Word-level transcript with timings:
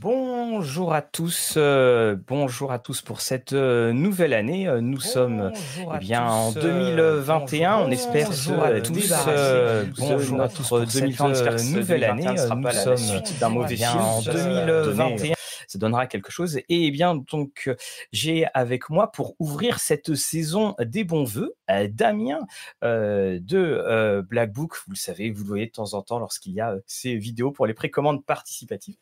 Bonjour 0.00 0.92
à 0.92 1.00
tous, 1.00 1.54
euh, 1.56 2.16
bonjour 2.28 2.70
à 2.70 2.78
tous 2.78 3.00
pour 3.00 3.22
cette 3.22 3.54
euh, 3.54 3.92
nouvelle 3.92 4.34
année. 4.34 4.68
Euh, 4.68 4.80
nous 4.82 5.00
sommes 5.00 5.52
eh 5.94 5.98
bien 5.98 6.22
en 6.26 6.52
2021. 6.52 7.78
on 7.78 7.90
espère 7.90 8.28
bonjour 8.28 8.62
à 8.62 8.80
tous. 8.80 9.14
bonjour 9.98 10.40
à 10.42 10.48
tous 10.48 10.68
pour 10.68 11.34
cette 11.34 11.64
nouvelle 11.74 12.04
année. 12.04 12.26
Nous 12.26 12.36
sommes 12.36 12.68
d'un 13.40 13.48
mauvais 13.48 13.76
film 13.76 13.98
en 13.98 14.20
2021 14.20 15.35
ça 15.66 15.78
donnera 15.78 16.06
quelque 16.06 16.30
chose. 16.30 16.56
Et 16.56 16.64
eh 16.68 16.90
bien, 16.90 17.14
donc, 17.14 17.64
euh, 17.66 17.76
j'ai 18.12 18.46
avec 18.54 18.90
moi 18.90 19.10
pour 19.12 19.34
ouvrir 19.38 19.78
cette 19.78 20.14
saison 20.14 20.74
des 20.80 21.04
bons 21.04 21.24
voeux 21.24 21.54
euh, 21.70 21.88
Damien 21.90 22.40
euh, 22.84 23.38
de 23.40 24.22
Black 24.28 24.52
Book. 24.52 24.76
Vous 24.86 24.92
le 24.92 24.96
savez, 24.96 25.30
vous 25.30 25.42
le 25.42 25.48
voyez 25.48 25.66
de 25.66 25.72
temps 25.72 25.94
en 25.94 26.02
temps 26.02 26.18
lorsqu'il 26.18 26.52
y 26.52 26.60
a 26.60 26.76
ces 26.86 27.16
vidéos 27.16 27.50
pour 27.50 27.66
les 27.66 27.74
précommandes 27.74 28.24
participatives. 28.24 28.96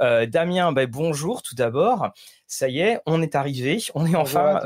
Damien, 0.00 0.72
ben, 0.72 0.86
bonjour 0.86 1.42
tout 1.42 1.54
d'abord. 1.54 2.10
Ça 2.46 2.68
y 2.68 2.80
est, 2.80 3.00
on 3.06 3.22
est 3.22 3.34
arrivé, 3.34 3.78
on 3.94 4.06
est 4.06 4.16
enfin. 4.16 4.60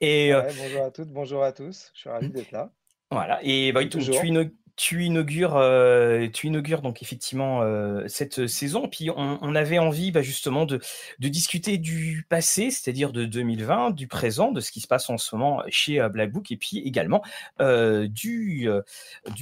Et 0.00 0.32
bonjour 0.32 0.82
à 0.84 0.90
toutes, 0.90 1.08
bonjour 1.08 1.42
à 1.42 1.52
tous. 1.52 1.90
Je 1.94 2.00
suis 2.00 2.10
ravi 2.10 2.30
d'être 2.30 2.50
là. 2.50 2.70
Voilà. 3.10 3.38
Et 3.42 3.72
bah, 3.72 3.84
tu, 3.84 3.98
tu, 3.98 4.48
tu 4.76 5.04
inaugures, 5.04 5.56
euh, 5.56 6.28
tu 6.28 6.48
inaugures 6.48 6.82
donc 6.82 7.02
effectivement 7.02 7.62
euh, 7.62 8.04
cette 8.08 8.46
saison. 8.46 8.88
Puis 8.88 9.10
on, 9.10 9.54
avait 9.54 9.78
envie 9.78 10.12
bah, 10.12 10.20
justement 10.20 10.66
de, 10.66 10.80
discuter 11.18 11.78
du 11.78 12.26
passé, 12.28 12.70
c'est-à-dire 12.70 13.12
de 13.12 13.24
2020, 13.24 13.92
du 13.92 14.06
présent, 14.06 14.52
de 14.52 14.60
ce 14.60 14.70
qui 14.70 14.80
se 14.80 14.86
passe 14.86 15.08
en 15.08 15.16
ce 15.16 15.34
moment 15.34 15.62
chez 15.68 15.98
euh, 15.98 16.10
Black 16.10 16.30
Book, 16.30 16.50
et 16.50 16.56
puis 16.56 16.78
également 16.78 17.22
du, 17.58 18.68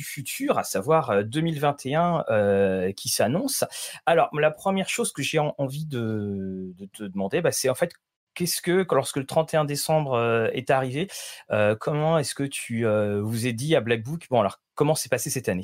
futur, 0.02 0.58
à 0.58 0.64
savoir 0.64 1.24
2021 1.24 2.92
qui 2.96 3.08
s'annonce. 3.08 3.64
Alors 4.06 4.28
la 4.38 4.50
première 4.50 4.88
chose 4.88 5.12
que 5.12 5.22
j'ai 5.22 5.40
envie 5.40 5.86
de, 5.86 6.72
de, 6.78 6.86
te 6.86 7.02
demander, 7.02 7.40
bah, 7.40 7.50
c'est 7.50 7.68
en 7.68 7.74
fait 7.74 7.92
qu'est-ce 8.34 8.60
que, 8.60 8.86
lorsque 8.90 9.16
le 9.16 9.26
31 9.26 9.64
décembre 9.64 10.50
est 10.52 10.70
arrivé, 10.70 11.08
comment 11.80 12.18
est-ce 12.18 12.34
que 12.34 12.44
tu 12.44 12.86
vous 12.86 13.46
es 13.46 13.52
dit 13.52 13.76
à 13.76 13.80
Black 13.80 14.02
Book, 14.02 14.26
bon 14.30 14.40
alors 14.40 14.58
Comment 14.74 14.96
s'est 14.96 15.08
passé 15.08 15.30
cette 15.30 15.48
année? 15.48 15.62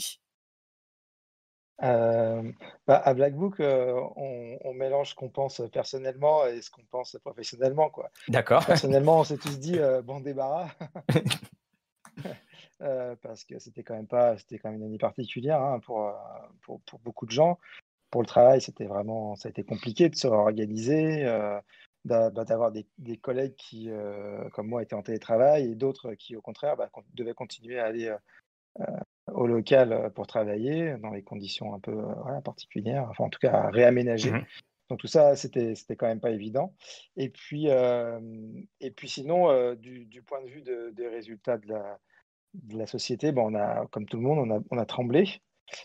Euh, 1.82 2.52
bah, 2.86 3.02
à 3.04 3.12
Black 3.14 3.34
Book, 3.34 3.58
euh, 3.60 4.00
on, 4.16 4.74
mélange 4.74 5.10
ce 5.10 5.14
qu'on 5.14 5.30
pense 5.30 5.62
personnellement 5.72 6.46
et 6.46 6.62
ce 6.62 6.70
qu'on 6.70 6.84
pense 6.84 7.16
professionnellement. 7.22 7.90
Quoi. 7.90 8.10
D'accord. 8.28 8.64
Personnellement, 8.64 9.20
on 9.20 9.24
s'est 9.24 9.38
tous 9.38 9.58
dit 9.58 9.78
euh, 9.78 10.00
bon 10.02 10.20
débarras. 10.20 10.68
parce 13.22 13.44
que 13.44 13.58
c'était 13.58 13.82
quand 13.82 13.94
même 13.94 14.06
pas, 14.06 14.38
c'était 14.38 14.58
quand 14.58 14.70
même 14.70 14.80
une 14.80 14.86
année 14.86 14.98
particulière 14.98 15.60
hein, 15.60 15.80
pour, 15.80 16.12
pour, 16.62 16.80
beaucoup 17.00 17.26
de 17.26 17.32
gens. 17.32 17.58
Pour 18.10 18.22
le 18.22 18.26
travail, 18.26 18.60
c'était 18.60 18.86
vraiment, 18.86 19.36
ça 19.36 19.48
a 19.48 19.50
été 19.50 19.64
compliqué 19.64 20.08
de 20.08 20.16
se 20.16 20.26
réorganiser, 20.26 21.24
d'avoir 22.04 22.72
des, 22.72 22.86
collègues 23.18 23.54
qui, 23.56 23.90
comme 24.52 24.68
moi, 24.68 24.82
étaient 24.82 24.94
en 24.94 25.02
télétravail 25.02 25.70
et 25.70 25.74
d'autres 25.74 26.14
qui, 26.14 26.36
au 26.36 26.40
contraire, 26.40 26.76
bah, 26.76 26.90
devaient 27.14 27.34
continuer 27.34 27.78
à 27.78 27.86
aller 27.86 28.14
euh, 28.78 28.84
au 29.32 29.46
local 29.46 29.92
euh, 29.92 30.10
pour 30.10 30.26
travailler 30.26 30.96
dans 30.98 31.12
des 31.12 31.22
conditions 31.22 31.74
un 31.74 31.80
peu 31.80 31.92
euh, 31.92 32.40
particulières, 32.40 33.06
enfin 33.10 33.24
en 33.24 33.28
tout 33.28 33.38
cas 33.38 33.68
réaménager. 33.70 34.30
Mmh 34.32 34.44
Donc 34.88 34.98
tout 34.98 35.06
ça, 35.06 35.36
c'était 35.36 35.74
quand 35.96 36.06
même 36.06 36.20
pas 36.20 36.30
évident. 36.30 36.74
Et 37.16 37.28
puis 37.28 37.68
et 37.68 38.90
puis 38.90 39.08
sinon, 39.08 39.74
du, 39.74 40.22
point 40.26 40.42
de 40.42 40.48
vue 40.48 40.62
des 40.62 41.08
résultats 41.08 41.58
de 41.58 41.68
la, 41.68 41.98
de 42.54 42.76
la 42.76 42.86
société, 42.88 43.30
bon, 43.30 43.52
on 43.52 43.54
a 43.54 43.86
comme 43.92 44.06
tout 44.06 44.16
le 44.16 44.24
monde, 44.24 44.38
on 44.40 44.56
a, 44.56 44.60
on 44.72 44.78
a 44.78 44.86
tremblé 44.86 45.40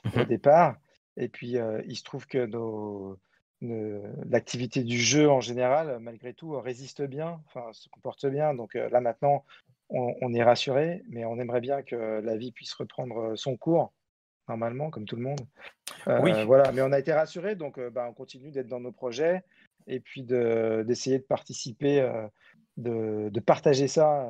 au 0.05 0.21
mmh 0.21 0.25
départ. 0.25 0.77
Et 1.17 1.29
puis 1.29 1.55
il 1.85 1.95
se 1.95 2.03
trouve 2.03 2.25
que 2.25 2.47
nos 2.47 3.19
l'activité 3.61 4.83
du 4.83 4.99
jeu 4.99 5.29
en 5.29 5.41
général, 5.41 5.97
malgré 5.99 6.33
tout, 6.33 6.59
résiste 6.59 7.01
bien, 7.01 7.41
enfin 7.47 7.71
se 7.73 7.89
comporte 7.89 8.25
bien. 8.27 8.53
Donc 8.53 8.75
là 8.75 9.01
maintenant, 9.01 9.43
on, 9.89 10.33
est 10.33 10.43
rassuré, 10.43 11.03
mais 11.09 11.25
on 11.25 11.39
aimerait 11.39 11.61
bien 11.61 11.81
que 11.83 12.21
la 12.23 12.37
vie 12.37 12.51
puisse 12.51 12.73
reprendre 12.73 13.17
euh, 13.17 13.35
son 13.35 13.55
cours, 13.55 13.93
normalement, 14.47 14.89
comme 14.89 15.05
tout 15.05 15.15
le 15.15 15.21
monde. 15.21 15.41
Euh, 16.07 16.19
oui. 16.21 16.31
Voilà, 16.45 16.71
mais 16.71 16.81
on 16.81 16.91
a 16.91 16.99
été 16.99 17.13
rassuré, 17.13 17.55
donc 17.55 17.77
euh, 17.77 17.89
bah, 17.89 18.07
on 18.09 18.13
continue 18.13 18.51
d'être 18.51 18.67
dans 18.67 18.79
nos 18.79 18.91
projets 18.91 19.43
et 19.87 19.99
puis 19.99 20.23
d'essayer 20.23 21.19
de, 21.19 21.23
participer, 21.23 22.01
de, 22.77 23.39
partager 23.39 23.87
ça 23.87 24.27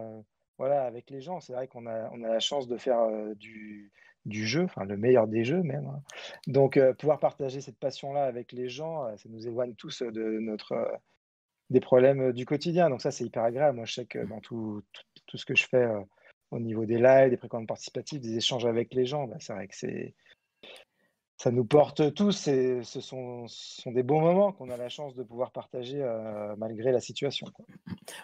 voilà, 0.58 0.84
avec 0.84 1.10
les 1.10 1.22
gens. 1.22 1.40
C'est 1.40 1.54
vrai 1.54 1.68
qu'on 1.68 1.88
a, 1.88 2.10
on 2.12 2.24
a 2.24 2.28
la 2.28 2.42
chance 2.42 2.68
de 2.68 2.76
faire 2.76 3.08
du, 3.36 3.94
du 4.26 4.46
jeu, 4.46 4.64
enfin 4.64 4.86
le 4.86 4.98
meilleur 4.98 5.28
des 5.28 5.44
jeux 5.44 5.62
même. 5.62 5.86
Hein. 5.88 6.02
Donc 6.48 6.80
pouvoir 7.00 7.20
partager 7.20 7.62
cette 7.62 7.78
passion-là 7.78 8.24
avec 8.24 8.52
les 8.52 8.70
gens, 8.70 9.06
ça 9.18 9.30
nous 9.30 9.48
éloigne 9.48 9.76
tous 9.76 10.02
de 10.02 10.40
notre 10.40 10.76
des 11.70 11.80
problèmes 11.80 12.32
du 12.32 12.46
quotidien. 12.46 12.90
Donc 12.90 13.02
ça, 13.02 13.12
c'est 13.12 13.26
hyper 13.26 13.44
agréable. 13.44 13.78
Moi, 13.78 13.86
je 13.86 13.94
sais 13.94 14.06
que 14.06 14.20
dans 14.20 14.40
tout, 14.40 14.84
tout, 15.26 15.38
ce 15.38 15.46
que 15.46 15.56
je 15.56 15.66
fais 15.68 15.88
au 16.52 16.60
niveau 16.60 16.86
des 16.86 16.98
lives, 16.98 17.30
des 17.30 17.38
précommandes 17.38 17.68
participatives, 17.68 18.22
des 18.22 18.38
échanges 18.38 18.66
avec 18.66 18.94
les 18.94 19.06
gens, 19.06 19.26
bah, 19.28 19.38
c'est 19.40 19.54
vrai 19.54 19.68
que 19.68 19.76
c'est 19.76 20.14
ça 21.38 21.52
nous 21.52 21.66
porte 21.66 22.14
tous 22.14 22.48
et 22.48 22.82
ce 22.84 23.02
sont, 23.02 23.46
des 23.86 24.04
bons 24.04 24.22
moments 24.22 24.54
qu'on 24.54 24.70
a 24.70 24.78
la 24.78 24.88
chance 24.88 25.16
de 25.16 25.24
pouvoir 25.24 25.52
partager 25.52 26.02
euh, 26.02 26.56
malgré 26.58 26.94
la 26.94 27.02
situation. 27.02 27.48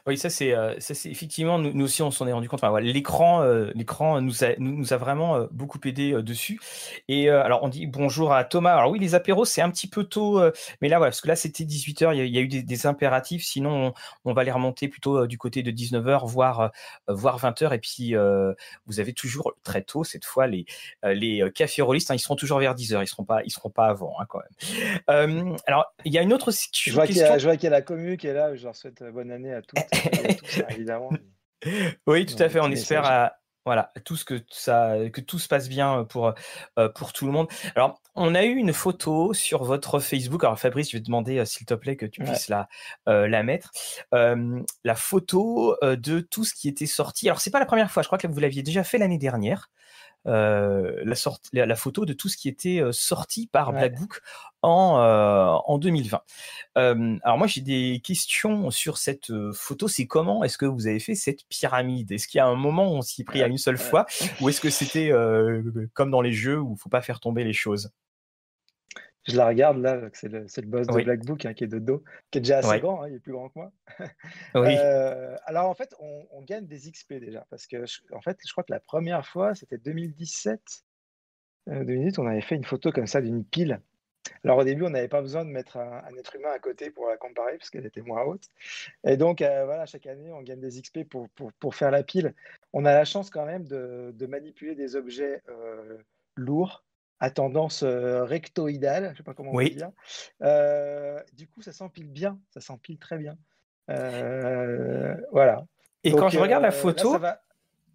Oui, 0.08 0.18
ça 0.18 0.30
c'est, 0.30 0.54
euh, 0.54 0.76
effectivement, 0.78 1.60
nous, 1.60 1.84
aussi 1.84 2.02
on 2.02 2.12
s'en 2.12 2.26
est 2.28 2.32
rendu 2.32 2.48
compte. 2.48 2.64
l'écran, 2.82 3.44
euh, 3.44 3.72
nous 3.76 4.44
a, 4.44 4.56
nous, 4.60 4.94
a 4.94 4.98
vraiment 4.98 5.46
beaucoup 5.52 5.80
aidé 5.84 6.14
dessus. 6.24 6.60
Et 7.10 7.30
alors 7.30 7.64
on 7.64 7.70
dit 7.70 7.86
bonjour 7.86 8.34
à 8.34 8.46
Thomas. 8.46 8.76
Alors 8.76 8.92
oui, 8.92 9.00
les 9.00 9.14
apéros 9.14 9.46
c'est 9.46 9.62
un 9.62 9.70
petit 9.70 9.88
peu 9.88 10.06
tôt, 10.06 10.42
mais 10.82 10.88
là 10.88 10.98
voilà, 10.98 11.12
parce 11.12 11.22
que 11.22 11.28
là 11.28 11.36
c'était 11.36 11.66
18h, 11.66 12.16
il 12.16 12.34
y, 12.34 12.38
a 12.38 12.42
eu 12.42 12.48
des, 12.48 12.86
impératifs. 12.86 13.44
Sinon 13.44 13.94
on, 14.24 14.34
va 14.34 14.44
les 14.44 14.52
remonter 14.52 14.88
plutôt 14.88 15.28
du 15.28 15.38
côté 15.38 15.64
de 15.64 15.72
19h, 15.72 16.26
voire, 16.28 16.72
voire 17.08 17.40
20h. 17.40 17.74
Et 17.74 17.80
puis 17.80 18.14
vous 18.86 19.00
avez 19.00 19.14
toujours 19.14 19.54
très 19.64 19.82
tôt 19.82 20.04
cette 20.04 20.26
fois 20.26 20.48
les, 20.48 20.66
les 21.04 21.44
caférolistes, 21.54 22.10
hein, 22.12 22.16
ils 22.16 22.20
seront 22.20 22.36
toujours 22.36 22.60
vers 22.60 22.74
10h 22.74 23.01
ils 23.02 23.08
seront 23.08 23.26
pas, 23.26 23.42
ils 23.44 23.52
seront 23.52 23.70
pas 23.70 23.88
avant 23.88 24.16
hein, 24.20 24.26
quand 24.28 24.40
même. 24.40 25.00
Euh, 25.10 25.58
alors, 25.68 25.86
il 26.06 26.14
y 26.14 26.18
a 26.18 26.22
une 26.22 26.34
autre 26.34 26.52
je 26.52 26.92
vois 26.92 27.08
question. 27.08 27.38
je 27.38 27.44
vois 27.44 27.56
qu'il 27.56 27.66
y 27.66 27.68
a 27.68 27.72
la 27.72 27.82
commu 27.82 28.18
qui 28.18 28.28
est 28.28 28.34
là. 28.34 28.56
Je 28.56 28.64
leur 28.64 28.76
souhaite 28.76 29.04
bonne 29.04 29.32
année 29.32 29.54
à 29.54 29.62
toutes, 29.62 29.80
à 29.80 30.34
tous, 30.34 30.62
évidemment. 30.70 31.10
Oui, 32.08 32.26
tout 32.26 32.42
à 32.42 32.50
fait. 32.50 32.60
On 32.60 32.72
espère 32.72 33.06
à, 33.06 33.34
voilà, 33.66 33.92
tout 34.06 34.16
ce 34.16 34.26
que 34.26 34.42
ça, 34.50 34.96
que 35.14 35.22
tout 35.22 35.38
se 35.38 35.48
passe 35.48 35.70
bien 35.70 36.04
pour 36.06 36.34
euh, 36.80 36.90
pour 36.90 37.14
tout 37.14 37.26
le 37.26 37.32
monde. 37.32 37.48
Alors, 37.76 38.02
on 38.16 38.34
a 38.34 38.44
eu 38.44 38.56
une 38.56 38.74
photo 38.74 39.34
sur 39.34 39.64
votre 39.64 40.00
Facebook. 40.00 40.44
Alors, 40.44 40.60
Fabrice, 40.60 40.90
je 40.90 40.98
vais 40.98 41.02
te 41.02 41.06
demander 41.06 41.38
euh, 41.38 41.46
s'il 41.46 41.66
te 41.66 41.74
plaît 41.74 41.96
que 41.96 42.06
tu 42.06 42.24
puisses 42.24 42.50
la 42.50 42.68
la 43.06 43.44
mettre. 43.44 43.72
la 44.12 44.96
photo 44.96 45.78
de 45.82 46.20
tout 46.20 46.44
ce 46.44 46.54
qui 46.54 46.68
était 46.68 46.86
sorti. 46.86 47.30
Alors, 47.30 47.42
c'est 47.42 47.52
pas 47.52 47.60
la 47.60 47.66
première 47.66 47.92
fois. 47.92 48.02
Je 48.04 48.08
crois 48.08 48.18
que 48.18 48.28
vous 48.28 48.40
l'aviez 48.40 48.64
déjà 48.64 48.84
fait 48.84 48.98
l'année 48.98 49.20
dernière. 49.20 49.70
Euh, 50.28 51.02
la, 51.04 51.16
sorte, 51.16 51.50
la, 51.52 51.76
photo 51.76 52.06
de 52.06 52.14
tout 52.14 52.30
ce 52.30 52.38
qui 52.38 52.48
était 52.48 52.80
euh, 52.80 52.92
sorti 52.92 53.48
par 53.48 53.72
Black 53.72 53.98
Book 53.98 54.22
en, 54.62 55.00
euh, 55.00 55.58
en 55.66 55.80
2020. 55.80 56.22
alors 56.76 57.38
moi 57.40 57.48
j'ai 57.48 57.62
des 57.62 58.02
questions 58.04 58.70
sur 58.70 58.98
cette 58.98 59.32
photo. 59.54 59.88
C'est 59.88 60.06
comment 60.06 60.44
est-ce 60.44 60.59
que 60.59 60.68
vous 60.68 60.86
avez 60.86 61.00
fait 61.00 61.16
cette 61.16 61.48
pyramide? 61.50 62.12
Est-ce 62.12 62.28
qu'il 62.28 62.38
y 62.38 62.42
a 62.42 62.46
un 62.46 62.56
moment 62.56 62.92
où 62.92 62.98
on 62.98 63.02
s'y 63.02 63.22
est 63.22 63.26
pris 63.26 63.42
à 63.42 63.48
une 63.48 63.58
seule 63.58 63.80
fois, 63.80 64.06
ou 64.42 64.50
est-ce 64.50 64.62
que 64.62 64.70
c'était 64.70 65.12
comme 65.94 66.12
dans 66.12 66.22
les 66.22 66.34
jeux 66.34 66.59
où 66.59 66.76
il 66.78 66.80
faut 66.80 66.90
pas 66.90 67.02
faire 67.02 67.20
tomber 67.20 67.44
les 67.44 67.53
choses? 67.53 67.92
Je 69.28 69.38
la 69.38 69.48
regarde 69.48 69.78
là, 69.78 70.02
c'est 70.14 70.30
le, 70.30 70.40
le, 70.40 70.68
boss 70.68 70.88
de 70.88 71.04
Black 71.04 71.26
Book 71.26 71.46
hein, 71.46 71.54
qui 71.54 71.64
est 71.64 71.68
de 71.68 71.80
dos, 71.80 72.04
qui 72.32 72.40
est 72.40 72.42
déjà 72.42 72.58
assez 72.58 72.80
grand, 72.80 73.04
hein, 73.04 73.09
il 73.09 73.16
est 73.16 73.20
plus 73.20 73.34
grand 73.34 73.50
que 73.50 73.59
moi. 73.59 73.72
oui. 74.56 74.76
Euh, 74.80 75.36
alors 75.46 75.70
en 75.70 75.76
fait, 75.76 75.94
on, 76.00 76.42
gagne 76.42 76.66
des 76.66 76.90
XP 76.90 77.14
déjà, 77.14 77.46
parce 77.50 77.68
que 77.68 77.86
en 78.14 78.22
fait, 78.22 78.40
je 78.46 78.52
crois 78.52 78.64
que 78.64 78.74
la 78.74 78.80
première 78.80 79.26
fois, 79.26 79.54
c'était 79.54 79.78
2017. 79.78 80.59
Euh, 81.70 81.84
minutes, 81.84 82.18
on 82.18 82.26
avait 82.26 82.41
fait 82.41 82.56
une 82.56 82.66
photo 82.66 82.91
comme 82.91 83.06
ça 83.06 83.22
d'une 83.22 83.46
pile. 83.46 83.79
Alors 84.44 84.58
au 84.58 84.64
début, 84.64 84.84
on 84.84 84.90
n'avait 84.90 85.08
pas 85.08 85.22
besoin 85.22 85.46
de 85.46 85.52
mettre 85.52 85.78
un, 85.78 86.16
être 86.18 86.35
humain 86.35 86.52
à 86.52 86.59
côté 86.59 86.90
pour 86.90 87.08
la 87.08 87.18
comparer, 87.18 87.58
parce 87.58 87.70
qu'elle 87.70 87.85
était 87.85 88.02
moins 88.02 88.23
haute. 88.23 88.47
Et 89.03 89.18
donc 89.18 89.41
euh, 89.41 89.66
voilà, 89.66 89.85
chaque 89.85 90.08
année, 90.08 90.32
on 90.32 90.41
gagne 90.41 90.59
des 90.59 90.82
XP 90.82 91.03
pour, 91.08 91.29
pour, 91.29 91.53
pour, 91.53 91.76
faire 91.76 91.91
la 91.91 92.02
pile. 92.02 92.34
On 92.73 92.85
a 92.85 92.94
la 92.94 93.06
chance 93.06 93.29
quand 93.29 93.46
même 93.46 93.66
de, 93.66 94.12
de 94.16 94.26
manipuler 94.26 94.73
des 94.73 94.96
objets 94.96 95.44
euh, 95.50 95.97
lourds 96.35 96.84
à 97.22 97.29
tendance 97.29 97.84
euh, 97.84 98.23
rectoïdale, 98.23 99.06
je 99.06 99.09
ne 99.12 99.16
sais 99.16 99.23
pas 99.23 99.35
comment 99.35 99.52
on 99.53 99.59
dit. 99.59 99.76
dire. 99.76 99.91
Euh, 100.41 101.22
du 101.34 101.47
coup, 101.47 101.62
ça 101.62 101.72
s'empile 101.72 102.09
bien, 102.09 102.40
ça 102.50 102.62
s'empile 102.62 102.97
très 102.97 103.20
bien. 103.20 103.38
Euh, 103.91 105.16
voilà. 105.32 105.64
Et 106.03 106.12
quand 106.12 106.29
je 106.29 106.40
regarde 106.40 106.64
la 106.64 106.72
photo, 106.72 107.16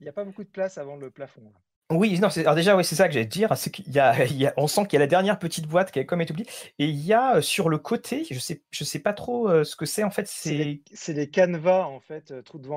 il 0.00 0.04
n'y 0.04 0.08
a 0.08 0.12
pas 0.12 0.24
beaucoup 0.24 0.44
de 0.44 0.48
place 0.48 0.78
avant 0.78 0.94
le 0.94 1.10
plafond. 1.10 1.42
Oui, 1.90 2.18
non, 2.20 2.28
alors 2.36 2.54
déjà, 2.54 2.76
oui, 2.76 2.84
c'est 2.84 2.94
ça 2.94 3.08
que 3.08 3.14
j'allais 3.14 3.28
te 3.28 3.32
dire, 3.32 3.56
c'est 3.56 3.70
qu'il 3.70 3.92
y 3.92 3.98
a, 3.98 4.54
on 4.56 4.68
sent 4.68 4.86
qu'il 4.86 4.94
y 4.94 4.96
a 4.96 5.00
la 5.00 5.06
dernière 5.08 5.40
petite 5.40 5.66
boîte 5.66 5.90
qui 5.90 5.98
a 5.98 6.04
comme 6.04 6.20
été 6.20 6.32
oubliée, 6.32 6.48
et 6.78 6.86
il 6.86 7.04
y 7.04 7.12
a 7.12 7.42
sur 7.42 7.68
le 7.68 7.78
côté, 7.78 8.24
je 8.30 8.38
sais, 8.38 8.62
je 8.70 8.84
sais 8.84 9.00
pas 9.00 9.12
trop 9.12 9.64
ce 9.64 9.74
que 9.74 9.86
c'est 9.86 10.04
en 10.04 10.10
fait, 10.10 10.28
c'est 10.28 10.54
les, 10.54 10.82
les 11.08 11.30
canevas 11.30 11.86
en 11.86 11.98
fait, 11.98 12.44
trou 12.44 12.58
de 12.58 12.68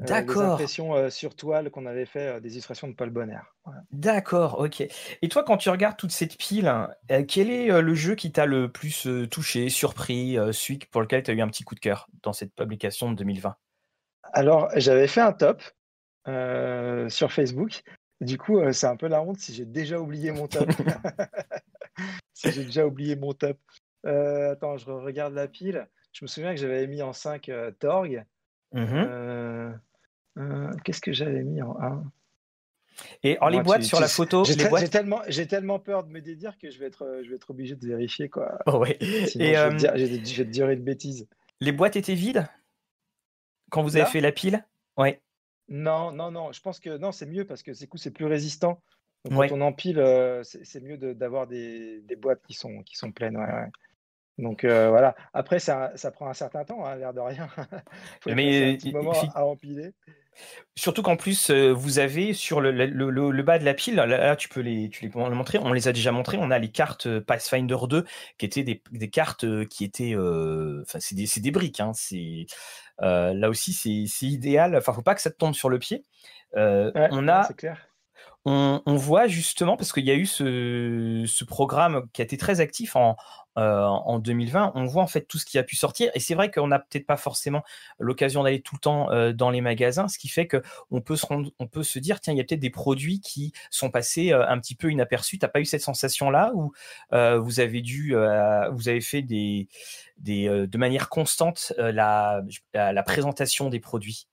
Wang. 0.00 0.26
des 0.26 0.38
impressions 0.38 1.10
sur 1.10 1.34
toile 1.34 1.70
qu'on 1.70 1.86
avait 1.86 2.06
fait 2.06 2.40
des 2.40 2.52
illustrations 2.52 2.88
de 2.88 2.94
Paul 2.94 3.10
Bonner. 3.10 3.40
D'accord, 3.92 4.58
ok. 4.60 4.82
Et 5.22 5.28
toi, 5.28 5.44
quand 5.44 5.56
tu 5.56 5.68
regardes 5.70 5.96
toute 5.96 6.10
cette 6.10 6.36
pile, 6.36 6.72
quel 7.28 7.50
est 7.50 7.80
le 7.80 7.94
jeu 7.94 8.14
qui 8.14 8.32
t'a 8.32 8.46
le 8.46 8.70
plus 8.70 9.06
touché, 9.30 9.68
surpris, 9.68 10.36
celui 10.52 10.78
pour 10.90 11.00
lequel 11.02 11.22
tu 11.22 11.30
as 11.30 11.34
eu 11.34 11.40
un 11.40 11.48
petit 11.48 11.64
coup 11.64 11.74
de 11.74 11.80
cœur 11.80 12.08
dans 12.22 12.32
cette 12.32 12.54
publication 12.54 13.10
de 13.10 13.16
2020 13.16 13.56
Alors, 14.32 14.70
j'avais 14.76 15.06
fait 15.06 15.20
un 15.20 15.32
top 15.32 15.62
sur 17.10 17.32
Facebook. 17.32 17.82
Du 18.20 18.38
coup, 18.38 18.60
c'est 18.72 18.86
un 18.86 18.96
peu 18.96 19.08
la 19.08 19.22
honte 19.22 19.38
si 19.38 19.54
j'ai 19.54 19.64
déjà 19.64 19.98
oublié 19.98 20.32
mon 20.32 20.46
top. 20.46 20.68
si 22.34 22.50
j'ai 22.52 22.64
déjà 22.64 22.86
oublié 22.86 23.16
mon 23.16 23.32
top. 23.32 23.58
attends, 24.04 24.76
je 24.78 24.90
regarde 24.90 25.34
la 25.34 25.48
pile. 25.48 25.88
Je 26.12 26.24
me 26.24 26.26
souviens 26.26 26.54
que 26.54 26.60
j'avais 26.60 26.86
mis 26.86 27.02
en 27.02 27.12
5 27.12 27.50
Torg. 27.78 28.24
Mmh 28.72 29.74
euh, 30.38 30.42
euh, 30.42 30.70
qu'est-ce 30.84 31.00
que 31.00 31.12
j'avais 31.12 31.42
mis 31.42 31.62
en 31.62 31.76
1 31.80 32.04
Et 33.22 33.38
en 33.40 33.48
les 33.48 33.62
boîtes 33.62 33.82
sur 33.82 34.00
la 34.00 34.08
photo, 34.08 34.44
j'ai 34.44 34.56
tellement, 34.88 35.20
tellement 35.48 35.78
peur 35.78 36.04
de 36.04 36.10
me 36.10 36.20
dédire 36.20 36.58
que 36.58 36.70
je 36.70 36.78
vais 36.78 36.86
être, 36.86 37.20
je 37.24 37.30
vais 37.30 37.36
être 37.36 37.50
obligé 37.50 37.74
de 37.74 37.86
vérifier 37.86 38.28
quoi. 38.28 38.58
Oh 38.66 38.78
ouais. 38.78 38.98
Sinon, 39.00 39.44
Et 39.44 39.54
je, 39.54 39.68
vais 39.68 39.76
te 39.76 40.14
euh, 40.14 40.18
dire, 40.18 40.46
dire 40.46 40.70
une 40.70 40.82
bêtise. 40.82 41.26
Les 41.60 41.72
boîtes 41.72 41.96
étaient 41.96 42.14
vides 42.14 42.46
quand 43.70 43.82
vous 43.82 43.96
avez 43.96 44.06
fait 44.06 44.20
la 44.20 44.32
pile? 44.32 44.64
Ouais. 44.96 45.20
Non, 45.68 46.10
non, 46.10 46.32
non. 46.32 46.52
Je 46.52 46.60
pense 46.60 46.80
que 46.80 46.96
non, 46.98 47.12
c'est 47.12 47.26
mieux 47.26 47.44
parce 47.44 47.62
que 47.62 47.72
c'est 47.72 48.10
plus 48.10 48.26
résistant. 48.26 48.82
quand 49.28 49.52
on 49.52 49.60
empile, 49.60 50.02
c'est 50.42 50.82
mieux 50.82 50.96
d'avoir 51.14 51.46
des, 51.46 52.00
des, 52.02 52.16
boîtes 52.16 52.42
qui 52.42 52.54
sont, 52.54 52.82
qui 52.82 52.96
sont 52.96 53.12
pleines. 53.12 53.36
Ouais, 53.36 53.44
ouais. 53.44 53.68
Donc 54.40 54.64
euh, 54.64 54.88
voilà. 54.88 55.14
Après, 55.32 55.58
ça, 55.58 55.92
ça, 55.96 56.10
prend 56.10 56.28
un 56.28 56.34
certain 56.34 56.64
temps, 56.64 56.84
hein, 56.84 56.96
l'air 56.96 57.12
de 57.12 57.20
rien. 57.20 57.48
faut 58.20 58.34
Mais 58.34 58.72
un 58.72 58.76
petit 58.76 58.92
moment 58.92 59.12
à 59.34 59.44
empiler. 59.44 59.92
Surtout 60.76 61.02
qu'en 61.02 61.16
plus, 61.16 61.50
euh, 61.50 61.72
vous 61.72 61.98
avez 61.98 62.32
sur 62.32 62.60
le, 62.60 62.70
le, 62.70 62.86
le, 63.10 63.42
bas 63.42 63.58
de 63.58 63.64
la 63.64 63.74
pile, 63.74 63.96
là, 63.96 64.36
tu 64.36 64.48
peux 64.48 64.60
les, 64.60 64.88
tu 64.88 65.04
les 65.04 65.10
montrer, 65.14 65.58
on 65.58 65.72
les 65.72 65.88
a 65.88 65.92
déjà 65.92 66.12
montrés, 66.12 66.38
on 66.40 66.50
a 66.50 66.58
les 66.58 66.70
cartes 66.70 67.06
euh, 67.06 67.20
Pathfinder 67.20 67.76
2 67.88 68.04
qui 68.38 68.46
étaient 68.46 68.62
des, 68.62 68.82
des 68.92 69.10
cartes 69.10 69.44
qui 69.68 69.84
étaient. 69.84 70.14
Enfin, 70.16 70.98
c'est 71.00 71.14
des, 71.14 71.26
des, 71.36 71.50
briques. 71.50 71.80
Hein, 71.80 71.92
là 73.00 73.48
aussi, 73.48 73.72
c'est 73.72 74.26
idéal. 74.26 74.76
Enfin, 74.76 74.92
faut 74.92 75.02
pas 75.02 75.14
que 75.14 75.20
ça 75.20 75.30
te 75.30 75.36
tombe 75.36 75.54
sur 75.54 75.68
le 75.68 75.78
pied. 75.78 76.04
on 76.54 77.28
a. 77.28 77.44
C'est 77.44 77.56
clair 77.56 77.89
on, 78.46 78.96
voit 78.96 79.26
justement, 79.26 79.76
parce 79.76 79.92
qu'il 79.92 80.06
y 80.06 80.10
a 80.10 80.14
eu 80.14 80.26
ce, 80.26 81.44
programme 81.44 82.08
qui 82.12 82.22
a 82.22 82.24
été 82.24 82.36
très 82.36 82.60
actif 82.60 82.96
en, 82.96 83.16
2020, 83.56 84.68
euh, 84.68 84.70
on 84.74 84.84
voit 84.86 85.02
en 85.02 85.06
fait 85.06 85.22
tout 85.22 85.36
ce 85.38 85.44
qui 85.44 85.58
a 85.58 85.62
pu 85.62 85.76
sortir. 85.76 86.10
Et 86.14 86.20
c'est 86.20 86.34
vrai 86.34 86.50
qu'on 86.50 86.68
n'a 86.68 86.78
peut-être 86.78 87.06
pas 87.06 87.18
forcément 87.18 87.62
l'occasion 87.98 88.42
d'aller 88.42 88.62
tout 88.62 88.76
le 88.76 88.80
temps 88.80 89.10
euh, 89.10 89.32
dans 89.32 89.50
les 89.50 89.60
magasins, 89.60 90.08
ce 90.08 90.18
qui 90.18 90.28
fait 90.28 90.48
qu'on 90.48 91.00
peut, 91.02 91.16
se 91.16 91.26
peut 91.70 91.82
se 91.82 91.98
dire, 91.98 92.20
tiens, 92.20 92.32
il 92.32 92.38
y 92.38 92.40
a 92.40 92.44
peut-être 92.44 92.60
des 92.60 92.70
produits 92.70 93.20
qui 93.20 93.52
sont 93.70 93.90
passés 93.90 94.32
euh, 94.32 94.46
un 94.48 94.58
petit 94.58 94.74
peu 94.74 94.90
inaperçus. 94.90 95.38
Tu 95.38 95.44
n'as 95.44 95.50
pas 95.50 95.60
eu 95.60 95.66
cette 95.66 95.82
sensation-là 95.82 96.52
où 96.54 96.72
vous 97.12 97.60
avez 97.60 97.82
dû, 97.82 98.14
vous 98.72 98.88
avez 98.88 99.00
fait 99.00 99.22
de 99.22 100.78
manière 100.78 101.08
constante 101.08 101.74
la 101.76 102.42
présentation 103.04 103.68
des 103.68 103.80
produits? 103.80 104.26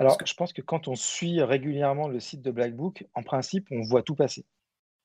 Alors, 0.00 0.16
je 0.24 0.32
pense 0.32 0.54
que 0.54 0.62
quand 0.62 0.88
on 0.88 0.94
suit 0.94 1.42
régulièrement 1.42 2.08
le 2.08 2.20
site 2.20 2.40
de 2.40 2.50
Black 2.50 2.74
Book, 2.74 3.04
en 3.14 3.22
principe, 3.22 3.68
on 3.70 3.82
voit 3.82 4.02
tout 4.02 4.14
passer. 4.14 4.46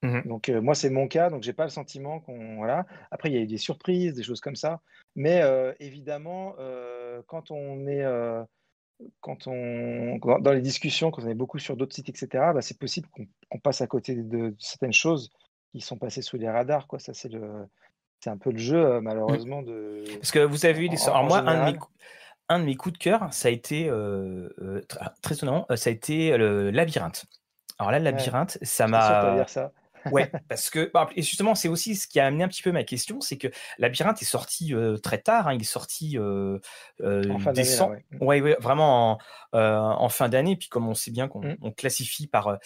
Mmh 0.02 0.22
donc, 0.26 0.48
euh, 0.48 0.62
moi, 0.62 0.74
c'est 0.74 0.90
mon 0.90 1.08
cas, 1.10 1.30
donc 1.30 1.44
j'ai 1.44 1.52
pas 1.52 1.66
le 1.66 1.70
sentiment 1.70 2.22
qu'on. 2.22 2.56
Voilà. 2.56 2.86
Après, 3.12 3.30
il 3.30 3.36
y 3.36 3.38
a 3.38 3.42
eu 3.42 3.48
des 3.48 3.58
surprises, 3.58 4.14
des 4.14 4.24
choses 4.24 4.40
comme 4.40 4.56
ça. 4.56 4.80
Mais 5.16 5.42
euh, 5.42 5.74
évidemment, 5.82 6.56
euh, 6.60 7.22
quand 7.28 7.52
on 7.52 7.88
est. 7.88 8.06
quand 9.20 9.48
on, 9.48 10.18
dans 10.18 10.54
les 10.54 10.62
discussions, 10.62 11.12
quand 11.12 11.24
on 11.24 11.30
est 11.30 11.36
beaucoup 11.36 11.60
sur 11.60 11.76
d'autres 11.76 11.94
sites, 11.94 12.08
etc., 12.08 12.28
bah, 12.54 12.62
c'est 12.62 12.80
possible 12.80 13.10
qu'on 13.50 13.60
passe 13.60 13.82
à 13.82 13.88
côté 13.88 14.16
de, 14.16 14.56
certaines 14.60 14.94
choses 14.94 15.30
qui 15.74 15.82
sont 15.82 15.98
passées 15.98 16.22
sous 16.22 16.38
les 16.38 16.50
radars. 16.50 16.88
Quoi. 16.88 17.00
Ça, 17.00 17.14
c'est 17.14 17.30
le, 17.30 17.68
c'est 18.22 18.30
un 18.30 18.38
peu 18.38 18.52
le 18.52 18.60
jeu, 18.60 19.02
malheureusement. 19.02 19.62
De, 19.62 20.06
Parce 20.16 20.32
que 20.32 20.40
vous 20.40 20.66
avez 20.66 20.86
eu 20.86 20.90
des. 20.90 21.04
Alors, 21.04 21.26
moi, 21.26 21.40
un 21.40 21.72
de 21.72 21.74
mes 21.74 21.80
un 22.50 22.60
de 22.60 22.66
mes 22.66 22.76
coups 22.76 22.94
de 22.94 23.00
cœur, 23.00 23.28
ça 23.32 23.48
a 23.48 23.52
été, 23.52 23.92
très 25.22 25.36
étonnamment, 25.36 25.66
ça 25.76 25.90
a 25.90 25.94
été 25.94 26.38
le 26.38 26.72
labyrinthe. 26.72 27.26
Alors 27.80 27.92
là, 27.92 28.00
le 28.00 28.06
labyrinthe, 28.06 28.58
ça 28.62 28.88
m'a. 28.88 29.46
ça. 29.48 29.72
ouais, 30.12 30.32
parce 30.50 30.70
que 30.70 30.90
bah, 30.94 31.10
et 31.16 31.22
justement, 31.22 31.56
c'est 31.56 31.68
aussi 31.68 31.96
ce 31.96 32.08
qui 32.08 32.20
a 32.20 32.28
amené 32.28 32.44
un 32.44 32.48
petit 32.48 32.62
peu 32.62 32.72
ma 32.72 32.84
question, 32.84 33.20
c'est 33.22 33.38
que 33.38 33.48
Labyrinthe 33.80 34.22
est 34.22 34.26
sorti 34.26 34.74
très 35.04 35.18
tard. 35.18 35.48
Hein, 35.48 35.56
il 35.56 35.62
est 35.62 35.66
sorti 35.66 36.18
euh, 36.18 36.60
en 37.04 37.40
fin 37.40 37.52
décembre. 37.52 37.98
Ouais. 38.22 38.42
ouais. 38.42 38.56
vraiment 38.60 39.20
en, 39.52 39.60
en 39.60 40.10
fin 40.10 40.30
d'année. 40.30 40.56
Puis 40.56 40.70
comme 40.70 40.88
on 40.88 40.94
sait 40.94 41.12
bien 41.12 41.28
qu'on 41.28 41.42
mmh. 41.42 41.74
classifie 41.76 42.28
par 42.28 42.60